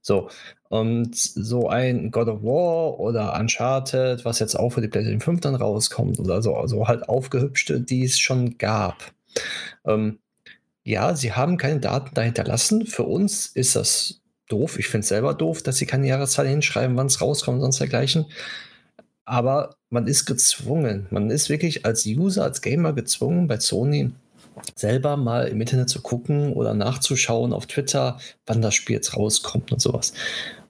So. 0.02 0.32
Und 0.70 1.16
so 1.16 1.70
ein 1.70 2.10
God 2.10 2.28
of 2.28 2.42
War 2.42 3.00
oder 3.00 3.40
Uncharted, 3.40 4.26
was 4.26 4.40
jetzt 4.40 4.56
auch 4.56 4.72
für 4.72 4.82
die 4.82 4.88
PlayStation 4.88 5.22
5 5.22 5.42
dann 5.42 5.54
rauskommt 5.54 6.20
oder 6.20 6.42
so, 6.42 6.56
also 6.56 6.88
halt 6.88 7.08
aufgehübschte, 7.08 7.82
die 7.82 8.04
es 8.04 8.18
schon 8.18 8.58
gab. 8.58 9.14
Ähm, 9.86 10.18
ja, 10.84 11.16
sie 11.16 11.34
haben 11.34 11.58
keine 11.58 11.80
Daten 11.80 12.14
dahinter 12.14 12.44
lassen. 12.44 12.86
Für 12.86 13.04
uns 13.04 13.48
ist 13.48 13.76
das 13.76 14.22
doof. 14.50 14.78
Ich 14.78 14.88
finde 14.88 15.04
es 15.04 15.10
selber 15.10 15.34
doof, 15.34 15.64
dass 15.64 15.78
sie 15.78 15.86
keine 15.86 16.08
Jahreszahl 16.08 16.48
hinschreiben, 16.48 16.98
wann 16.98 17.08
es 17.08 17.22
rauskommt 17.22 17.56
und 17.56 17.62
sonst 17.62 17.80
dergleichen. 17.80 18.26
Aber 19.26 19.76
man 19.90 20.08
ist 20.08 20.26
gezwungen. 20.26 21.08
Man 21.10 21.30
ist 21.30 21.50
wirklich 21.50 21.86
als 21.86 22.06
User, 22.06 22.44
als 22.44 22.62
Gamer 22.62 22.94
gezwungen, 22.94 23.48
bei 23.48 23.60
Sony 23.60 24.12
selber 24.76 25.18
mal 25.18 25.48
im 25.48 25.62
Internet 25.62 25.90
zu 25.90 26.02
gucken 26.02 26.54
oder 26.54 26.74
nachzuschauen 26.74 27.54
auf 27.54 27.66
Twitter, 27.66 28.20
wann 28.46 28.62
das 28.62 28.76
Spiel 28.76 28.98
jetzt 28.98 29.16
rauskommt 29.16 29.72
und 29.72 29.82
sowas. 29.82 30.14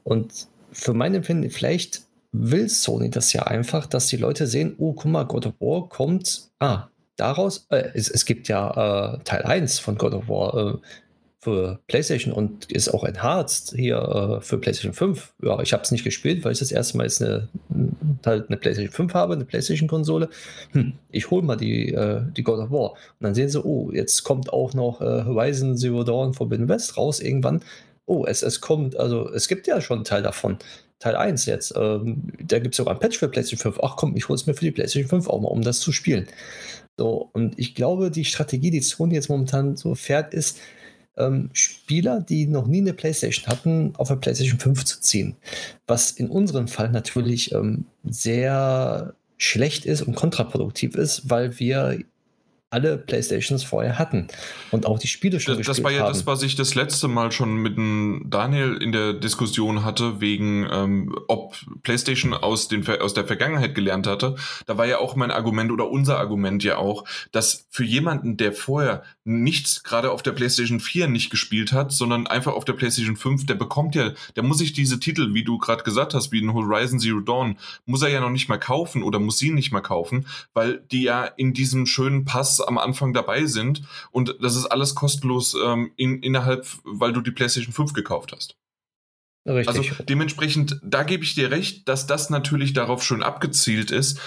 Und 0.03 0.47
für 0.71 0.93
mein 0.93 1.15
Empfinden, 1.15 1.49
vielleicht 1.49 2.03
will 2.31 2.69
Sony 2.69 3.09
das 3.09 3.33
ja 3.33 3.43
einfach, 3.43 3.85
dass 3.87 4.07
die 4.07 4.17
Leute 4.17 4.47
sehen, 4.47 4.75
oh, 4.77 4.93
guck 4.93 5.11
mal, 5.11 5.23
God 5.23 5.47
of 5.47 5.53
War 5.59 5.89
kommt, 5.89 6.49
ah, 6.59 6.87
daraus, 7.15 7.67
äh, 7.69 7.89
es, 7.93 8.09
es, 8.09 8.25
gibt 8.25 8.47
ja 8.47 9.15
äh, 9.15 9.19
Teil 9.23 9.43
1 9.43 9.79
von 9.79 9.97
God 9.97 10.13
of 10.13 10.27
War 10.27 10.75
äh, 10.75 10.77
für 11.43 11.79
PlayStation 11.87 12.33
und 12.33 12.71
ist 12.71 12.89
auch 12.93 13.03
enhanced 13.03 13.73
hier 13.75 13.97
äh, 13.97 14.41
für 14.41 14.57
PlayStation 14.57 14.93
5. 14.93 15.33
Ja, 15.43 15.59
ich 15.61 15.73
habe 15.73 15.83
es 15.83 15.91
nicht 15.91 16.05
gespielt, 16.05 16.45
weil 16.45 16.53
ich 16.53 16.59
das 16.59 16.71
erste 16.71 16.97
Mal 16.97 17.03
jetzt 17.03 17.21
eine, 17.21 17.49
halt 18.25 18.47
eine 18.47 18.57
PlayStation 18.57 18.93
5 18.93 19.13
habe, 19.13 19.33
eine 19.33 19.43
PlayStation-Konsole. 19.43 20.29
Hm, 20.71 20.93
ich 21.11 21.29
hole 21.29 21.43
mal 21.43 21.57
die, 21.57 21.93
äh, 21.93 22.21
die 22.37 22.43
God 22.43 22.59
of 22.59 22.71
War. 22.71 22.91
Und 22.91 22.97
dann 23.19 23.35
sehen 23.35 23.49
sie, 23.49 23.61
oh, 23.61 23.91
jetzt 23.91 24.23
kommt 24.23 24.53
auch 24.53 24.73
noch 24.73 25.01
äh, 25.01 25.25
Horizon 25.25 25.75
Zero 25.77 26.05
Dawn 26.05 26.33
Forbidden 26.33 26.69
West 26.69 26.95
raus 26.95 27.19
irgendwann. 27.19 27.61
Oh, 28.05 28.25
es, 28.25 28.41
es 28.41 28.61
kommt, 28.61 28.97
also 28.97 29.29
es 29.29 29.47
gibt 29.49 29.67
ja 29.67 29.81
schon 29.81 29.99
einen 29.99 30.05
Teil 30.05 30.23
davon. 30.23 30.57
Teil 31.03 31.17
1 31.17 31.45
jetzt. 31.47 31.73
Ähm, 31.75 32.23
da 32.41 32.59
gibt 32.59 32.73
es 32.73 32.77
sogar 32.77 32.93
ein 32.93 32.99
Patch 32.99 33.17
für 33.17 33.27
PlayStation 33.27 33.73
5. 33.73 33.83
Ach 33.83 33.97
komm, 33.97 34.15
ich 34.15 34.29
hole 34.29 34.35
es 34.35 34.47
mir 34.47 34.53
für 34.53 34.63
die 34.63 34.71
PlayStation 34.71 35.09
5 35.09 35.27
auch 35.27 35.41
mal, 35.41 35.49
um 35.49 35.61
das 35.61 35.79
zu 35.81 35.91
spielen. 35.91 36.27
So, 36.97 37.29
und 37.33 37.59
ich 37.59 37.75
glaube, 37.75 38.09
die 38.09 38.23
Strategie, 38.23 38.71
die 38.71 38.79
Sony 38.79 39.15
jetzt 39.15 39.29
momentan 39.29 39.75
so 39.75 39.95
fährt, 39.95 40.33
ist, 40.33 40.59
ähm, 41.17 41.49
Spieler, 41.51 42.21
die 42.21 42.47
noch 42.47 42.67
nie 42.67 42.79
eine 42.79 42.93
PlayStation 42.93 43.47
hatten, 43.47 43.93
auf 43.97 44.09
eine 44.09 44.19
PlayStation 44.19 44.59
5 44.59 44.85
zu 44.85 45.01
ziehen. 45.01 45.35
Was 45.87 46.11
in 46.11 46.29
unserem 46.29 46.69
Fall 46.69 46.89
natürlich 46.89 47.51
ähm, 47.51 47.85
sehr 48.05 49.13
schlecht 49.37 49.85
ist 49.85 50.03
und 50.03 50.15
kontraproduktiv 50.15 50.95
ist, 50.95 51.29
weil 51.29 51.59
wir 51.59 51.99
alle 52.73 52.97
Playstations 52.97 53.63
vorher 53.63 53.99
hatten 53.99 54.27
und 54.71 54.85
auch 54.85 54.99
die 54.99 55.07
Spiele 55.07 55.39
schon 55.39 55.57
das, 55.57 55.65
das 55.67 55.83
war 55.83 55.91
ja 55.91 56.01
haben. 56.01 56.13
das, 56.13 56.25
was 56.25 56.43
ich 56.43 56.55
das 56.55 56.75
letzte 56.75 57.07
Mal 57.07 57.31
schon 57.31 57.55
mit 57.55 57.77
dem 57.77 58.25
Daniel 58.29 58.77
in 58.81 58.91
der 58.91 59.13
Diskussion 59.13 59.85
hatte, 59.85 60.19
wegen 60.19 60.67
ähm, 60.71 61.15
ob 61.27 61.55
PlayStation 61.83 62.33
aus, 62.33 62.67
den, 62.67 62.87
aus 62.99 63.13
der 63.13 63.25
Vergangenheit 63.25 63.75
gelernt 63.75 64.07
hatte. 64.07 64.35
Da 64.65 64.77
war 64.77 64.85
ja 64.85 64.97
auch 64.97 65.15
mein 65.15 65.31
Argument 65.31 65.71
oder 65.71 65.89
unser 65.89 66.17
Argument 66.17 66.63
ja 66.63 66.77
auch, 66.77 67.05
dass 67.31 67.67
für 67.69 67.83
jemanden, 67.83 68.37
der 68.37 68.53
vorher 68.53 69.03
nichts 69.23 69.83
gerade 69.83 70.11
auf 70.11 70.23
der 70.23 70.31
PlayStation 70.31 70.79
4 70.79 71.07
nicht 71.07 71.29
gespielt 71.29 71.71
hat, 71.71 71.91
sondern 71.91 72.27
einfach 72.27 72.53
auf 72.53 72.65
der 72.65 72.73
PlayStation 72.73 73.15
5, 73.15 73.45
der 73.45 73.55
bekommt 73.55 73.95
ja, 73.95 74.11
der 74.35 74.43
muss 74.43 74.57
sich 74.57 74.73
diese 74.73 74.99
Titel, 74.99 75.33
wie 75.33 75.43
du 75.43 75.57
gerade 75.57 75.83
gesagt 75.83 76.13
hast, 76.13 76.31
wie 76.31 76.39
in 76.39 76.53
Horizon 76.53 76.99
Zero 76.99 77.19
Dawn, 77.19 77.57
muss 77.85 78.01
er 78.01 78.09
ja 78.09 78.19
noch 78.19 78.29
nicht 78.29 78.49
mal 78.49 78.57
kaufen 78.57 79.03
oder 79.03 79.19
muss 79.19 79.37
sie 79.37 79.51
nicht 79.51 79.71
mal 79.71 79.81
kaufen, 79.81 80.25
weil 80.53 80.79
die 80.91 81.03
ja 81.03 81.25
in 81.25 81.53
diesem 81.53 81.85
schönen 81.85 82.25
Pass 82.25 82.59
am 82.63 82.77
Anfang 82.77 83.13
dabei 83.13 83.45
sind 83.45 83.83
und 84.11 84.35
das 84.41 84.55
ist 84.55 84.65
alles 84.65 84.95
kostenlos 84.95 85.55
ähm, 85.55 85.91
in, 85.95 86.21
innerhalb, 86.21 86.65
weil 86.83 87.13
du 87.13 87.21
die 87.21 87.31
PlayStation 87.31 87.73
5 87.73 87.93
gekauft 87.93 88.33
hast. 88.33 88.55
Richtig. 89.45 89.67
Also 89.67 90.03
dementsprechend, 90.03 90.79
da 90.83 91.03
gebe 91.03 91.23
ich 91.23 91.35
dir 91.35 91.51
recht, 91.51 91.87
dass 91.89 92.07
das 92.07 92.29
natürlich 92.29 92.73
darauf 92.73 93.03
schon 93.03 93.23
abgezielt 93.23 93.91
ist. 93.91 94.19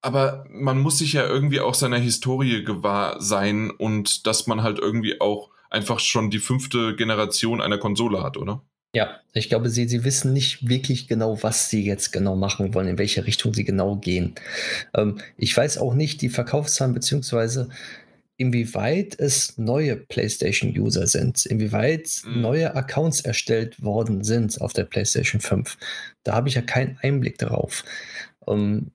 Aber 0.00 0.46
man 0.50 0.80
muss 0.80 0.98
sich 0.98 1.12
ja 1.12 1.26
irgendwie 1.26 1.60
auch 1.60 1.74
seiner 1.74 1.98
Historie 1.98 2.64
gewahr 2.64 3.20
sein 3.20 3.70
und 3.70 4.26
dass 4.26 4.46
man 4.46 4.62
halt 4.62 4.78
irgendwie 4.78 5.20
auch 5.20 5.50
einfach 5.70 6.00
schon 6.00 6.30
die 6.30 6.38
fünfte 6.38 6.96
Generation 6.96 7.60
einer 7.60 7.78
Konsole 7.78 8.22
hat, 8.22 8.36
oder? 8.36 8.62
Ja, 8.94 9.20
ich 9.32 9.48
glaube, 9.48 9.70
sie, 9.70 9.88
sie 9.88 10.04
wissen 10.04 10.34
nicht 10.34 10.68
wirklich 10.68 11.08
genau, 11.08 11.42
was 11.42 11.70
sie 11.70 11.82
jetzt 11.82 12.12
genau 12.12 12.36
machen 12.36 12.74
wollen, 12.74 12.88
in 12.88 12.98
welche 12.98 13.26
Richtung 13.26 13.54
sie 13.54 13.64
genau 13.64 13.96
gehen. 13.96 14.34
Ähm, 14.94 15.18
ich 15.38 15.56
weiß 15.56 15.78
auch 15.78 15.94
nicht 15.94 16.20
die 16.20 16.28
Verkaufszahlen, 16.28 16.92
beziehungsweise 16.92 17.70
inwieweit 18.36 19.18
es 19.18 19.56
neue 19.56 19.96
PlayStation-User 19.96 21.06
sind, 21.06 21.46
inwieweit 21.46 22.22
mhm. 22.26 22.42
neue 22.42 22.74
Accounts 22.74 23.22
erstellt 23.22 23.82
worden 23.82 24.24
sind 24.24 24.60
auf 24.60 24.74
der 24.74 24.84
PlayStation 24.84 25.40
5. 25.40 25.78
Da 26.24 26.34
habe 26.34 26.48
ich 26.48 26.56
ja 26.56 26.62
keinen 26.62 26.98
Einblick 27.00 27.38
darauf. 27.38 27.84
Ähm, 28.46 28.90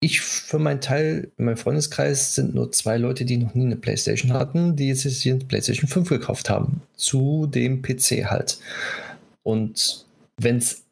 ich 0.00 0.20
für 0.20 0.58
meinen 0.58 0.80
Teil, 0.80 1.32
in 1.36 1.46
meinem 1.46 1.56
Freundeskreis 1.56 2.34
sind 2.34 2.54
nur 2.54 2.70
zwei 2.70 2.96
Leute, 2.96 3.24
die 3.24 3.38
noch 3.38 3.54
nie 3.54 3.64
eine 3.64 3.76
PlayStation 3.76 4.32
hatten, 4.32 4.76
die 4.76 4.88
jetzt 4.88 5.02
hier 5.02 5.34
eine 5.34 5.44
PlayStation 5.44 5.88
5 5.88 6.08
gekauft 6.08 6.48
haben. 6.48 6.82
Zu 6.96 7.46
dem 7.46 7.82
PC 7.82 8.26
halt. 8.26 8.58
Und 9.46 10.06
wenn's, 10.38 10.82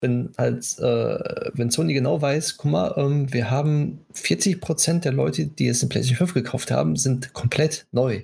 wenn 0.00 0.30
halt, 0.38 0.78
äh, 0.78 1.50
wenn 1.54 1.72
Sony 1.72 1.94
genau 1.94 2.22
weiß, 2.22 2.56
guck 2.56 2.70
mal, 2.70 2.94
ähm, 2.96 3.32
wir 3.32 3.50
haben 3.50 3.98
40% 4.14 5.00
der 5.00 5.10
Leute, 5.10 5.46
die 5.46 5.66
jetzt 5.66 5.82
eine 5.82 5.88
PlayStation 5.88 6.28
5 6.28 6.34
gekauft 6.34 6.70
haben, 6.70 6.94
sind 6.94 7.32
komplett 7.32 7.86
neu. 7.90 8.22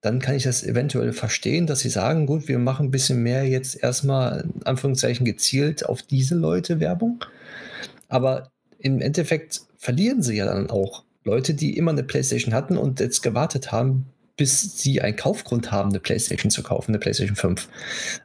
Dann 0.00 0.20
kann 0.20 0.36
ich 0.36 0.44
das 0.44 0.64
eventuell 0.64 1.12
verstehen, 1.12 1.66
dass 1.66 1.80
sie 1.80 1.90
sagen, 1.90 2.24
gut, 2.24 2.48
wir 2.48 2.58
machen 2.58 2.86
ein 2.86 2.90
bisschen 2.90 3.22
mehr 3.22 3.44
jetzt 3.46 3.82
erstmal 3.82 4.48
in 4.54 4.62
Anführungszeichen 4.64 5.26
gezielt 5.26 5.84
auf 5.84 6.00
diese 6.00 6.34
Leute 6.34 6.80
Werbung. 6.80 7.22
Aber 8.08 8.50
im 8.78 9.02
Endeffekt 9.02 9.60
verlieren 9.76 10.22
sie 10.22 10.36
ja 10.36 10.46
dann 10.46 10.70
auch 10.70 11.04
Leute, 11.24 11.52
die 11.52 11.76
immer 11.76 11.90
eine 11.90 12.04
PlayStation 12.04 12.54
hatten 12.54 12.78
und 12.78 13.00
jetzt 13.00 13.22
gewartet 13.22 13.70
haben, 13.70 14.06
bis 14.38 14.78
sie 14.78 15.02
einen 15.02 15.16
Kaufgrund 15.16 15.70
haben, 15.70 15.90
eine 15.90 16.00
PlayStation 16.00 16.50
zu 16.50 16.62
kaufen, 16.62 16.92
eine 16.92 16.98
PlayStation 16.98 17.36
5. 17.36 17.68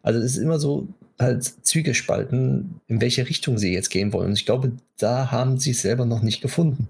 Also 0.04 0.20
es 0.20 0.38
ist 0.38 0.38
immer 0.38 0.60
so 0.60 0.88
halt 1.20 1.44
zwiegespalten, 1.44 2.80
in 2.88 3.02
welche 3.02 3.28
Richtung 3.28 3.58
sie 3.58 3.74
jetzt 3.74 3.90
gehen 3.90 4.14
wollen. 4.14 4.28
Und 4.28 4.40
ich 4.40 4.46
glaube, 4.46 4.72
da 4.98 5.32
haben 5.32 5.58
sie 5.58 5.72
es 5.72 5.82
selber 5.82 6.06
noch 6.06 6.22
nicht 6.22 6.42
gefunden. 6.42 6.88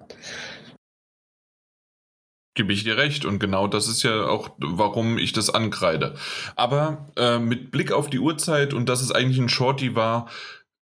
gebe 2.56 2.74
ich 2.74 2.84
dir 2.84 2.98
recht. 2.98 3.26
Und 3.26 3.40
genau 3.40 3.68
das 3.68 3.88
ist 3.88 4.04
ja 4.04 4.26
auch, 4.28 4.52
warum 4.60 5.18
ich 5.18 5.34
das 5.34 5.50
ankreide. 5.50 6.16
Aber 6.56 7.10
äh, 7.16 7.40
mit 7.40 7.72
Blick 7.72 7.92
auf 7.92 8.10
die 8.10 8.20
Uhrzeit 8.20 8.74
und 8.74 8.90
dass 8.90 9.02
es 9.02 9.12
eigentlich 9.12 9.40
ein 9.40 9.50
Shorty 9.50 9.96
war, 9.96 10.30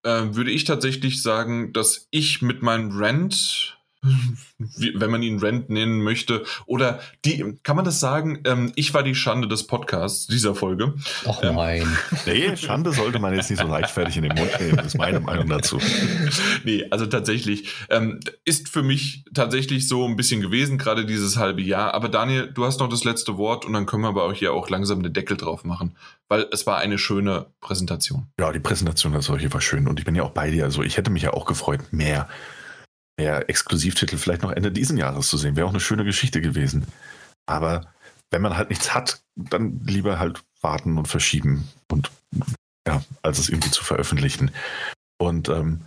äh, 0.04 0.24
würde 0.32 0.52
ich 0.52 0.66
tatsächlich 0.66 1.22
sagen, 1.22 1.74
dass 1.74 2.08
ich 2.12 2.42
mit 2.42 2.62
meinem 2.62 2.90
wie, 2.90 3.78
wenn 4.04 5.12
man 5.12 5.22
ihn 5.22 5.40
Rent 5.40 5.70
nennen 5.70 6.02
möchte. 6.02 6.44
Oder 6.66 7.00
die, 7.24 7.58
kann 7.64 7.76
man 7.76 7.86
das 7.86 8.00
sagen? 8.00 8.40
Ähm, 8.46 8.72
ich 8.76 8.94
war 8.94 9.04
die 9.04 9.14
Schande 9.14 9.48
des 9.48 9.68
Podcasts 9.68 10.26
dieser 10.26 10.56
Folge. 10.56 10.96
Ach 11.28 11.40
ähm, 11.44 11.56
nein. 11.56 11.98
nee, 12.26 12.56
Schande 12.58 12.94
sollte 12.94 13.20
man 13.20 13.36
jetzt 13.36 13.52
nicht 13.52 13.62
so 13.62 13.68
leichtfertig 13.68 14.18
in 14.18 14.24
den 14.24 14.36
Mund 14.36 14.50
nehmen, 14.60 14.80
ist 14.80 14.98
meine 14.98 15.20
Meinung 15.20 15.48
dazu. 15.48 15.80
nee, 16.64 16.86
also 16.90 17.06
tatsächlich, 17.06 17.70
ähm, 17.90 18.20
ist 18.44 18.70
für 18.70 18.82
mich 18.82 19.24
tatsächlich 19.36 19.88
so 19.88 20.08
ein 20.08 20.16
bisschen 20.16 20.42
gewesen, 20.42 20.80
gerade 20.80 21.06
dieses 21.06 21.38
halbe 21.38 21.62
Jahr. 21.62 21.94
Aber 21.94 22.10
Daniel, 22.10 22.52
du 22.52 22.66
hast 22.66 22.80
noch 22.80 22.90
das 22.90 23.04
letzte 23.04 23.38
Wort 23.38 23.66
und 23.66 23.74
dann 23.74 23.86
können 23.86 24.02
wir 24.02 24.10
aber 24.10 24.24
auch 24.24 24.34
hier 24.34 24.54
auch 24.54 24.70
langsam 24.70 25.00
eine 25.00 25.12
Deckel 25.12 25.38
drauf 25.38 25.64
machen, 25.64 25.96
weil 26.28 26.48
es 26.52 26.66
war 26.66 26.80
eine 26.80 26.98
schöne 26.98 27.48
Präsentation. 27.60 28.28
Ja, 28.40 28.52
die 28.52 28.60
Präsentation 28.60 29.14
als 29.14 29.26
solche 29.26 29.54
war 29.54 29.62
schön 29.62 29.88
und 29.88 30.00
ich 30.00 30.06
bin 30.06 30.16
ja 30.16 30.24
auch 30.24 30.32
bei 30.32 30.50
dir. 30.50 30.64
Also 30.64 30.82
ich 30.82 30.98
hätte 30.98 31.12
mich 31.12 31.22
ja 31.22 31.34
auch 31.34 31.46
gefreut, 31.46 31.82
mehr 31.92 32.28
mehr 33.18 33.50
Exklusivtitel 33.50 34.18
vielleicht 34.18 34.42
noch 34.42 34.52
Ende 34.52 34.72
diesen 34.72 34.98
Jahres 34.98 35.28
zu 35.28 35.38
sehen. 35.38 35.56
Wäre 35.56 35.68
auch 35.68 35.72
eine 35.72 35.80
schöne 35.80 36.04
Geschichte 36.04 36.42
gewesen. 36.42 36.86
Aber 37.46 37.92
wenn 38.30 38.42
man 38.42 38.58
halt 38.58 38.70
nichts 38.70 38.94
hat, 38.94 39.22
dann 39.36 39.82
lieber 39.86 40.20
halt 40.20 40.42
warten 40.62 40.98
und 40.98 41.08
verschieben 41.08 41.68
und 41.92 42.12
ja, 42.88 43.04
als 43.22 43.40
es 43.40 43.50
irgendwie 43.50 43.72
zu 43.72 43.84
veröffentlichen. 43.84 44.52
Und 45.18 45.50
ähm, 45.50 45.82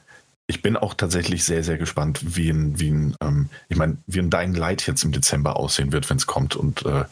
ich 0.46 0.62
bin 0.62 0.76
auch 0.76 0.94
tatsächlich 0.94 1.44
sehr, 1.44 1.64
sehr 1.64 1.78
gespannt, 1.78 2.36
wie 2.36 2.50
ein, 2.50 2.78
wie 2.78 2.90
ein, 2.90 3.16
ähm, 3.20 3.48
ich 3.68 3.76
meine, 3.76 3.96
wie 4.06 4.18
ein 4.18 4.30
Dying 4.30 4.54
Light 4.54 4.86
jetzt 4.86 5.04
im 5.04 5.12
Dezember 5.12 5.56
aussehen 5.56 5.92
wird, 5.92 6.08
wenn 6.10 6.18
es 6.18 6.26
kommt 6.26 6.54
und 6.54 6.84
äh, 6.84 7.04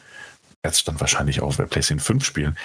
jetzt 0.64 0.86
dann 0.86 1.00
wahrscheinlich 1.00 1.40
auch 1.40 1.56
bei 1.56 1.64
PlayStation 1.64 2.00
5 2.00 2.24
spielen. 2.24 2.58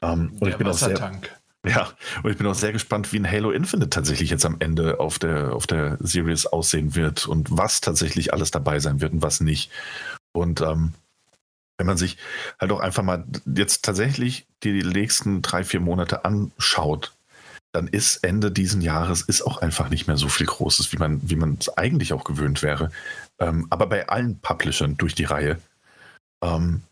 Ähm, 0.00 0.36
und 0.40 0.48
ich 0.48 0.56
bin 0.56 0.68
auch 0.68 0.74
sehr, 0.74 1.20
ja, 1.66 1.92
und 2.22 2.30
ich 2.30 2.36
bin 2.36 2.46
auch 2.46 2.54
sehr 2.54 2.72
gespannt, 2.72 3.12
wie 3.12 3.18
ein 3.18 3.30
Halo 3.30 3.50
Infinite 3.50 3.90
tatsächlich 3.90 4.30
jetzt 4.30 4.44
am 4.44 4.56
Ende 4.58 4.98
auf 4.98 5.18
der, 5.18 5.52
auf 5.52 5.66
der 5.66 5.96
Series 6.00 6.46
aussehen 6.46 6.94
wird 6.94 7.26
und 7.26 7.56
was 7.56 7.80
tatsächlich 7.80 8.32
alles 8.32 8.50
dabei 8.50 8.80
sein 8.80 9.00
wird 9.00 9.12
und 9.12 9.22
was 9.22 9.40
nicht. 9.40 9.70
Und 10.32 10.60
ähm, 10.60 10.94
wenn 11.78 11.86
man 11.86 11.96
sich 11.96 12.16
halt 12.60 12.72
auch 12.72 12.80
einfach 12.80 13.02
mal 13.02 13.24
jetzt 13.44 13.84
tatsächlich 13.84 14.46
die 14.62 14.82
nächsten 14.82 15.42
drei, 15.42 15.64
vier 15.64 15.80
Monate 15.80 16.24
anschaut, 16.24 17.12
dann 17.72 17.88
ist 17.88 18.22
Ende 18.24 18.52
diesen 18.52 18.82
Jahres 18.82 19.22
ist 19.22 19.42
auch 19.42 19.58
einfach 19.58 19.88
nicht 19.88 20.06
mehr 20.06 20.16
so 20.16 20.28
viel 20.28 20.46
Großes, 20.46 20.92
wie 20.92 20.98
man, 20.98 21.20
wie 21.22 21.38
es 21.58 21.70
eigentlich 21.70 22.12
auch 22.12 22.24
gewöhnt 22.24 22.62
wäre. 22.62 22.90
Ähm, 23.38 23.66
aber 23.70 23.86
bei 23.86 24.08
allen 24.08 24.38
Publishern 24.40 24.96
durch 24.96 25.14
die 25.14 25.24
Reihe. 25.24 25.58
Ähm, 26.42 26.82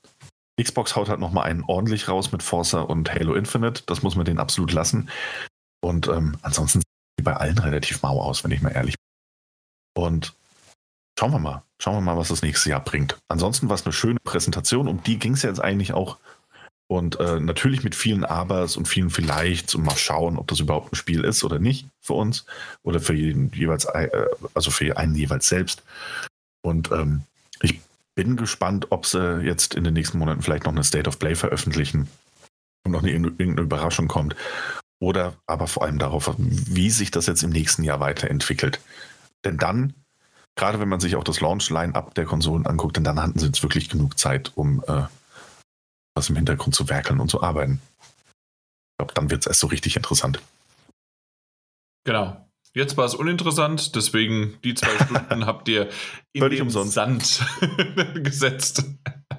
Xbox 0.63 0.97
haut 0.97 1.09
halt 1.09 1.21
nochmal 1.21 1.45
einen 1.45 1.65
ordentlich 1.65 2.09
raus 2.09 2.33
mit 2.33 2.43
Forza 2.43 2.81
und 2.81 3.13
Halo 3.13 3.35
Infinite. 3.35 3.83
Das 3.87 4.03
muss 4.03 4.17
man 4.17 4.25
denen 4.25 4.39
absolut 4.39 4.73
lassen. 4.73 5.11
Und 5.81 6.09
ähm, 6.09 6.37
ansonsten 6.43 6.81
sieht 6.81 6.87
die 7.19 7.23
bei 7.23 7.37
allen 7.37 7.59
relativ 7.59 8.03
mau 8.03 8.21
aus, 8.21 8.45
wenn 8.45 8.51
ich 8.51 8.63
mal 8.63 8.71
ehrlich 8.71 8.97
bin. 9.95 10.05
Und 10.05 10.35
schauen 11.19 11.33
wir 11.33 11.39
mal. 11.39 11.63
Schauen 11.81 11.95
wir 11.95 12.01
mal, 12.01 12.17
was 12.17 12.29
das 12.29 12.43
nächste 12.43 12.71
Jahr 12.71 12.85
bringt. 12.85 13.17
Ansonsten 13.29 13.69
war 13.69 13.75
es 13.75 13.85
eine 13.85 13.93
schöne 13.93 14.19
Präsentation. 14.23 14.89
Um 14.89 15.03
die 15.03 15.19
ging 15.19 15.35
es 15.35 15.43
jetzt 15.43 15.61
eigentlich 15.61 15.93
auch. 15.93 16.19
Und 16.89 17.21
äh, 17.21 17.39
natürlich 17.39 17.85
mit 17.85 17.95
vielen 17.95 18.25
Abers 18.25 18.77
und 18.77 18.89
vielen 18.89 19.11
Vielleicht 19.11 19.75
und 19.75 19.85
mal 19.85 19.97
schauen, 19.97 20.37
ob 20.37 20.49
das 20.49 20.61
überhaupt 20.61 20.93
ein 20.93 20.97
Spiel 20.97 21.25
ist 21.25 21.45
oder 21.45 21.59
nicht 21.59 21.87
für 22.01 22.15
uns. 22.15 22.45
Oder 22.83 23.01
für 23.01 23.15
jeden 23.15 23.51
jeweils, 23.53 23.85
äh, 23.85 24.09
also 24.55 24.71
für 24.71 24.97
einen 24.97 25.15
jeweils 25.15 25.49
selbst. 25.49 25.83
Und 26.63 26.91
ähm, 26.91 27.23
ich 27.63 27.81
bin 28.21 28.37
gespannt, 28.37 28.89
ob 28.91 29.07
sie 29.07 29.41
jetzt 29.41 29.73
in 29.73 29.83
den 29.83 29.95
nächsten 29.95 30.19
Monaten 30.19 30.43
vielleicht 30.43 30.65
noch 30.65 30.73
eine 30.73 30.85
State 30.85 31.09
of 31.09 31.19
Play 31.19 31.35
veröffentlichen 31.35 32.07
und 32.85 32.93
noch 32.93 33.03
eine, 33.03 33.13
irgendeine 33.13 33.63
Überraschung 33.63 34.09
kommt. 34.09 34.37
Oder 35.01 35.39
aber 35.47 35.67
vor 35.67 35.85
allem 35.85 35.99
darauf, 35.99 36.35
wie 36.37 36.91
sich 36.91 37.11
das 37.11 37.25
jetzt 37.25 37.43
im 37.43 37.49
nächsten 37.49 37.83
Jahr 37.83 37.99
weiterentwickelt. 37.99 38.79
Denn 39.43 39.57
dann, 39.57 39.95
gerade 40.55 40.81
wenn 40.81 40.91
man 40.91 41.01
sich 41.01 41.17
auch 41.17 41.25
das 41.25 41.41
Launch-Line-Up 41.41 42.15
der 42.15 42.27
Konsolen 42.27 42.67
anguckt, 42.67 42.99
denn 42.99 43.05
dann 43.05 43.23
hatten 43.23 43.39
sie 43.39 43.47
jetzt 43.47 43.63
wirklich 43.63 43.89
genug 43.89 44.19
Zeit, 44.19 44.53
um 44.55 44.85
äh, 44.87 45.05
was 46.15 46.29
im 46.29 46.37
Hintergrund 46.37 46.75
zu 46.75 46.91
werkeln 46.91 47.21
und 47.21 47.31
zu 47.31 47.43
arbeiten. 47.43 47.81
Ich 48.03 48.99
glaube, 48.99 49.15
dann 49.15 49.31
wird 49.31 49.41
es 49.41 49.47
erst 49.47 49.61
so 49.61 49.69
richtig 49.69 49.97
interessant. 49.97 50.43
Genau. 52.05 52.50
Jetzt 52.73 52.97
war 52.97 53.05
es 53.05 53.15
uninteressant, 53.15 53.97
deswegen 53.97 54.59
die 54.63 54.75
zwei 54.75 54.89
Stunden 55.05 55.47
habt 55.47 55.69
ihr 55.69 55.89
in 56.33 56.43
Völlig 56.43 56.59
den 56.59 56.67
umsonst. 56.67 56.95
Sand 56.95 57.45
gesetzt. 58.25 58.85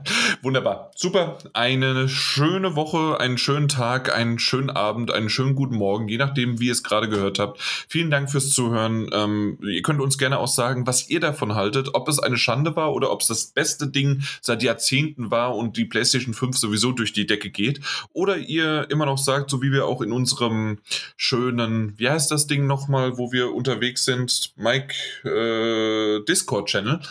Wunderbar. 0.42 0.92
Super. 0.96 1.38
Eine 1.54 2.08
schöne 2.10 2.76
Woche, 2.76 3.20
einen 3.20 3.38
schönen 3.38 3.68
Tag, 3.68 4.16
einen 4.16 4.40
schönen 4.40 4.70
Abend, 4.70 5.12
einen 5.12 5.30
schönen 5.30 5.56
guten 5.56 5.76
Morgen, 5.76 6.08
je 6.08 6.18
nachdem, 6.18 6.60
wie 6.60 6.68
ihr 6.68 6.72
es 6.72 6.84
gerade 6.84 7.10
gehört 7.10 7.40
habt. 7.40 7.62
Vielen 7.88 8.12
Dank 8.12 8.32
fürs 8.32 8.52
Zuhören. 8.52 9.10
Ähm, 9.14 9.60
ihr 9.62 9.82
könnt 9.82 10.02
uns 10.02 10.18
gerne 10.18 10.40
auch 10.40 10.48
sagen, 10.48 10.88
was 10.88 11.10
ihr 11.10 11.20
davon 11.20 11.56
haltet, 11.56 11.94
ob 11.94 12.08
es 12.08 12.20
eine 12.20 12.38
Schande 12.38 12.76
war 12.76 12.94
oder 12.94 13.12
ob 13.12 13.22
es 13.22 13.28
das 13.28 13.48
beste 13.48 13.88
Ding 13.88 14.24
seit 14.42 14.64
Jahrzehnten 14.64 15.32
war 15.32 15.56
und 15.56 15.78
die 15.78 15.86
PlayStation 15.86 16.34
5 16.34 16.58
sowieso 16.58 16.92
durch 16.92 17.14
die 17.14 17.28
Decke 17.28 17.50
geht. 17.50 17.82
Oder 18.14 18.38
ihr 18.38 18.90
immer 18.90 19.06
noch 19.06 19.18
sagt, 19.18 19.50
so 19.50 19.62
wie 19.62 19.72
wir 19.72 19.86
auch 19.86 20.02
in 20.02 20.12
unserem 20.12 20.80
schönen, 21.18 21.94
wie 21.98 22.10
heißt 22.10 22.32
das 22.32 22.48
Ding 22.48 22.68
nochmal, 22.68 23.18
wo 23.18 23.32
wir 23.32 23.54
unterwegs 23.54 24.06
sind, 24.06 24.54
Mike 24.56 24.96
äh, 25.24 26.24
Discord-Channel. 26.26 27.02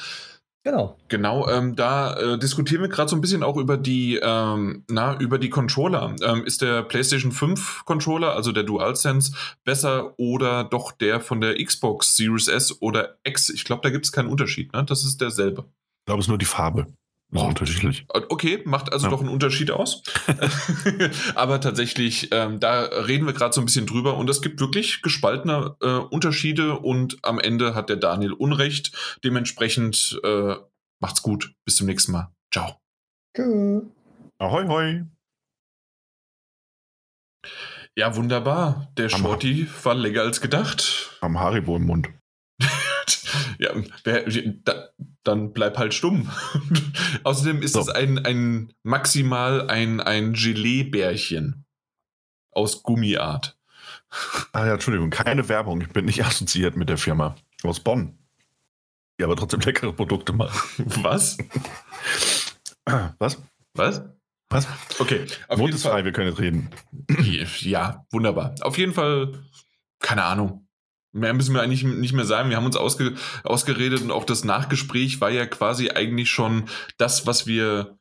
Genau. 0.62 0.98
Genau, 1.08 1.48
ähm, 1.48 1.74
da 1.74 2.14
äh, 2.18 2.38
diskutieren 2.38 2.82
wir 2.82 2.90
gerade 2.90 3.08
so 3.08 3.16
ein 3.16 3.22
bisschen 3.22 3.42
auch 3.42 3.56
über 3.56 3.78
die, 3.78 4.20
ähm, 4.22 4.84
na, 4.88 5.18
über 5.18 5.38
die 5.38 5.48
Controller. 5.48 6.14
Ähm, 6.22 6.44
ist 6.44 6.60
der 6.60 6.82
PlayStation 6.82 7.32
5 7.32 7.86
Controller, 7.86 8.34
also 8.34 8.52
der 8.52 8.64
DualSense, 8.64 9.32
besser 9.64 10.18
oder 10.18 10.64
doch 10.64 10.92
der 10.92 11.20
von 11.20 11.40
der 11.40 11.54
Xbox 11.64 12.14
Series 12.14 12.48
S 12.48 12.82
oder 12.82 13.16
X? 13.24 13.48
Ich 13.48 13.64
glaube, 13.64 13.80
da 13.82 13.88
gibt 13.88 14.04
es 14.04 14.12
keinen 14.12 14.28
Unterschied, 14.28 14.72
ne? 14.74 14.84
Das 14.84 15.04
ist 15.04 15.22
derselbe. 15.22 15.64
Ich 16.00 16.06
glaube, 16.06 16.20
es 16.20 16.26
ist 16.26 16.28
nur 16.28 16.38
die 16.38 16.44
Farbe. 16.44 16.88
Oh, 17.32 17.44
unterschiedlich. 17.46 18.04
Okay, 18.08 18.60
macht 18.64 18.92
also 18.92 19.06
ja. 19.06 19.10
doch 19.10 19.20
einen 19.20 19.28
Unterschied 19.28 19.70
aus. 19.70 20.02
Aber 21.36 21.60
tatsächlich, 21.60 22.28
ähm, 22.32 22.58
da 22.58 22.82
reden 22.82 23.26
wir 23.26 23.32
gerade 23.32 23.52
so 23.52 23.60
ein 23.60 23.66
bisschen 23.66 23.86
drüber 23.86 24.16
und 24.16 24.28
es 24.28 24.42
gibt 24.42 24.60
wirklich 24.60 25.00
gespaltene 25.02 25.76
äh, 25.80 25.86
Unterschiede 25.86 26.78
und 26.78 27.18
am 27.22 27.38
Ende 27.38 27.74
hat 27.74 27.88
der 27.88 27.96
Daniel 27.96 28.32
Unrecht. 28.32 29.18
Dementsprechend 29.22 30.20
äh, 30.24 30.56
macht's 30.98 31.22
gut. 31.22 31.54
Bis 31.64 31.76
zum 31.76 31.86
nächsten 31.86 32.12
Mal. 32.12 32.32
Ciao. 32.52 32.80
Tschö. 33.36 33.82
Ahoi, 34.38 34.66
hoi. 34.66 35.04
Ja, 37.96 38.16
wunderbar. 38.16 38.90
Der 38.96 39.08
Shorty 39.08 39.68
war 39.82 39.94
länger 39.94 40.22
als 40.22 40.40
gedacht. 40.40 41.16
Am 41.20 41.38
Haribo 41.38 41.76
im 41.76 41.86
Mund. 41.86 42.08
Ja, 43.58 43.70
wer, 44.04 44.24
da, 44.64 44.88
dann 45.22 45.52
bleib 45.52 45.78
halt 45.78 45.94
stumm. 45.94 46.30
Außerdem 47.24 47.62
ist 47.62 47.74
so. 47.74 47.80
es 47.80 47.88
ein, 47.88 48.18
ein 48.24 48.72
maximal 48.82 49.68
ein, 49.68 50.00
ein 50.00 50.32
Gelee-Bärchen 50.32 51.64
aus 52.50 52.82
Gummiart. 52.82 53.56
Ah 54.52 54.66
ja, 54.66 54.74
Entschuldigung, 54.74 55.10
keine 55.10 55.48
Werbung. 55.48 55.80
Ich 55.80 55.88
bin 55.90 56.04
nicht 56.04 56.24
assoziiert 56.24 56.76
mit 56.76 56.88
der 56.88 56.98
Firma 56.98 57.36
aus 57.62 57.80
Bonn. 57.80 58.18
Die 59.18 59.24
aber 59.24 59.36
trotzdem 59.36 59.60
leckere 59.60 59.92
Produkte 59.92 60.32
machen. 60.32 60.84
Was? 61.02 61.38
Was? 63.18 63.38
Was? 63.74 64.02
Was? 64.48 64.66
Okay. 64.98 65.26
Auf 65.46 65.58
Mond 65.58 65.74
ist 65.74 65.84
frei, 65.84 66.04
wir 66.04 66.12
können 66.12 66.28
jetzt 66.28 66.40
reden. 66.40 66.70
Ja, 67.60 68.04
wunderbar. 68.10 68.54
Auf 68.62 68.78
jeden 68.78 68.92
Fall, 68.92 69.32
keine 70.00 70.24
Ahnung. 70.24 70.66
Mehr 71.12 71.34
müssen 71.34 71.54
wir 71.54 71.62
eigentlich 71.62 71.82
nicht 71.82 72.12
mehr 72.12 72.24
sagen. 72.24 72.50
Wir 72.50 72.56
haben 72.56 72.66
uns 72.66 72.76
ausge, 72.76 73.14
ausgeredet 73.42 74.02
und 74.02 74.12
auch 74.12 74.24
das 74.24 74.44
Nachgespräch 74.44 75.20
war 75.20 75.30
ja 75.30 75.44
quasi 75.46 75.90
eigentlich 75.90 76.30
schon 76.30 76.68
das, 76.98 77.26
was 77.26 77.48
wir, 77.48 77.98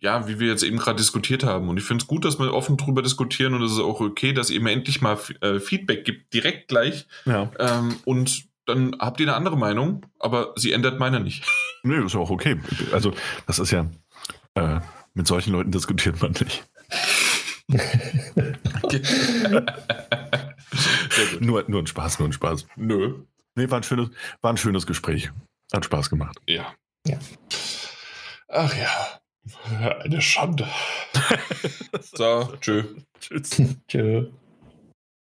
ja, 0.00 0.28
wie 0.28 0.38
wir 0.38 0.48
jetzt 0.48 0.64
eben 0.64 0.76
gerade 0.76 0.98
diskutiert 0.98 1.44
haben. 1.44 1.70
Und 1.70 1.78
ich 1.78 1.84
finde 1.84 2.02
es 2.02 2.08
gut, 2.08 2.26
dass 2.26 2.38
wir 2.38 2.52
offen 2.52 2.76
drüber 2.76 3.02
diskutieren 3.02 3.54
und 3.54 3.62
es 3.62 3.72
ist 3.72 3.80
auch 3.80 4.00
okay, 4.00 4.34
dass 4.34 4.50
ihr 4.50 4.60
mir 4.60 4.72
endlich 4.72 5.00
mal 5.00 5.18
äh, 5.40 5.60
Feedback 5.60 6.04
gibt, 6.04 6.34
direkt 6.34 6.68
gleich. 6.68 7.06
Ja. 7.24 7.50
Ähm, 7.58 7.96
und 8.04 8.44
dann 8.66 8.94
habt 8.98 9.18
ihr 9.20 9.26
eine 9.26 9.36
andere 9.36 9.56
Meinung, 9.56 10.04
aber 10.18 10.52
sie 10.56 10.72
ändert 10.72 11.00
meine 11.00 11.20
nicht. 11.20 11.42
Nö, 11.82 12.00
nee, 12.00 12.06
ist 12.06 12.16
auch 12.16 12.28
okay. 12.28 12.60
Also, 12.92 13.14
das 13.46 13.60
ist 13.60 13.70
ja, 13.70 13.90
äh, 14.54 14.80
mit 15.14 15.26
solchen 15.26 15.52
Leuten 15.52 15.70
diskutiert 15.70 16.20
man 16.20 16.32
nicht. 16.32 16.68
nur, 21.40 21.64
nur 21.68 21.82
ein 21.82 21.86
Spaß, 21.86 22.18
nur 22.18 22.28
ein 22.28 22.32
Spaß. 22.32 22.66
Nö. 22.76 23.24
Nee, 23.54 23.70
war 23.70 23.78
ein 23.78 23.82
schönes, 23.82 24.10
war 24.40 24.52
ein 24.52 24.56
schönes 24.56 24.86
Gespräch. 24.86 25.30
Hat 25.72 25.84
Spaß 25.84 26.10
gemacht. 26.10 26.38
Ja. 26.46 26.74
ja. 27.06 27.18
Ach 28.48 28.74
ja. 28.76 29.20
Eine 30.00 30.20
Schande. 30.20 30.66
so, 32.00 32.54
tschö. 32.60 32.84
Tschüss. 33.20 33.62
tschö. 33.88 34.30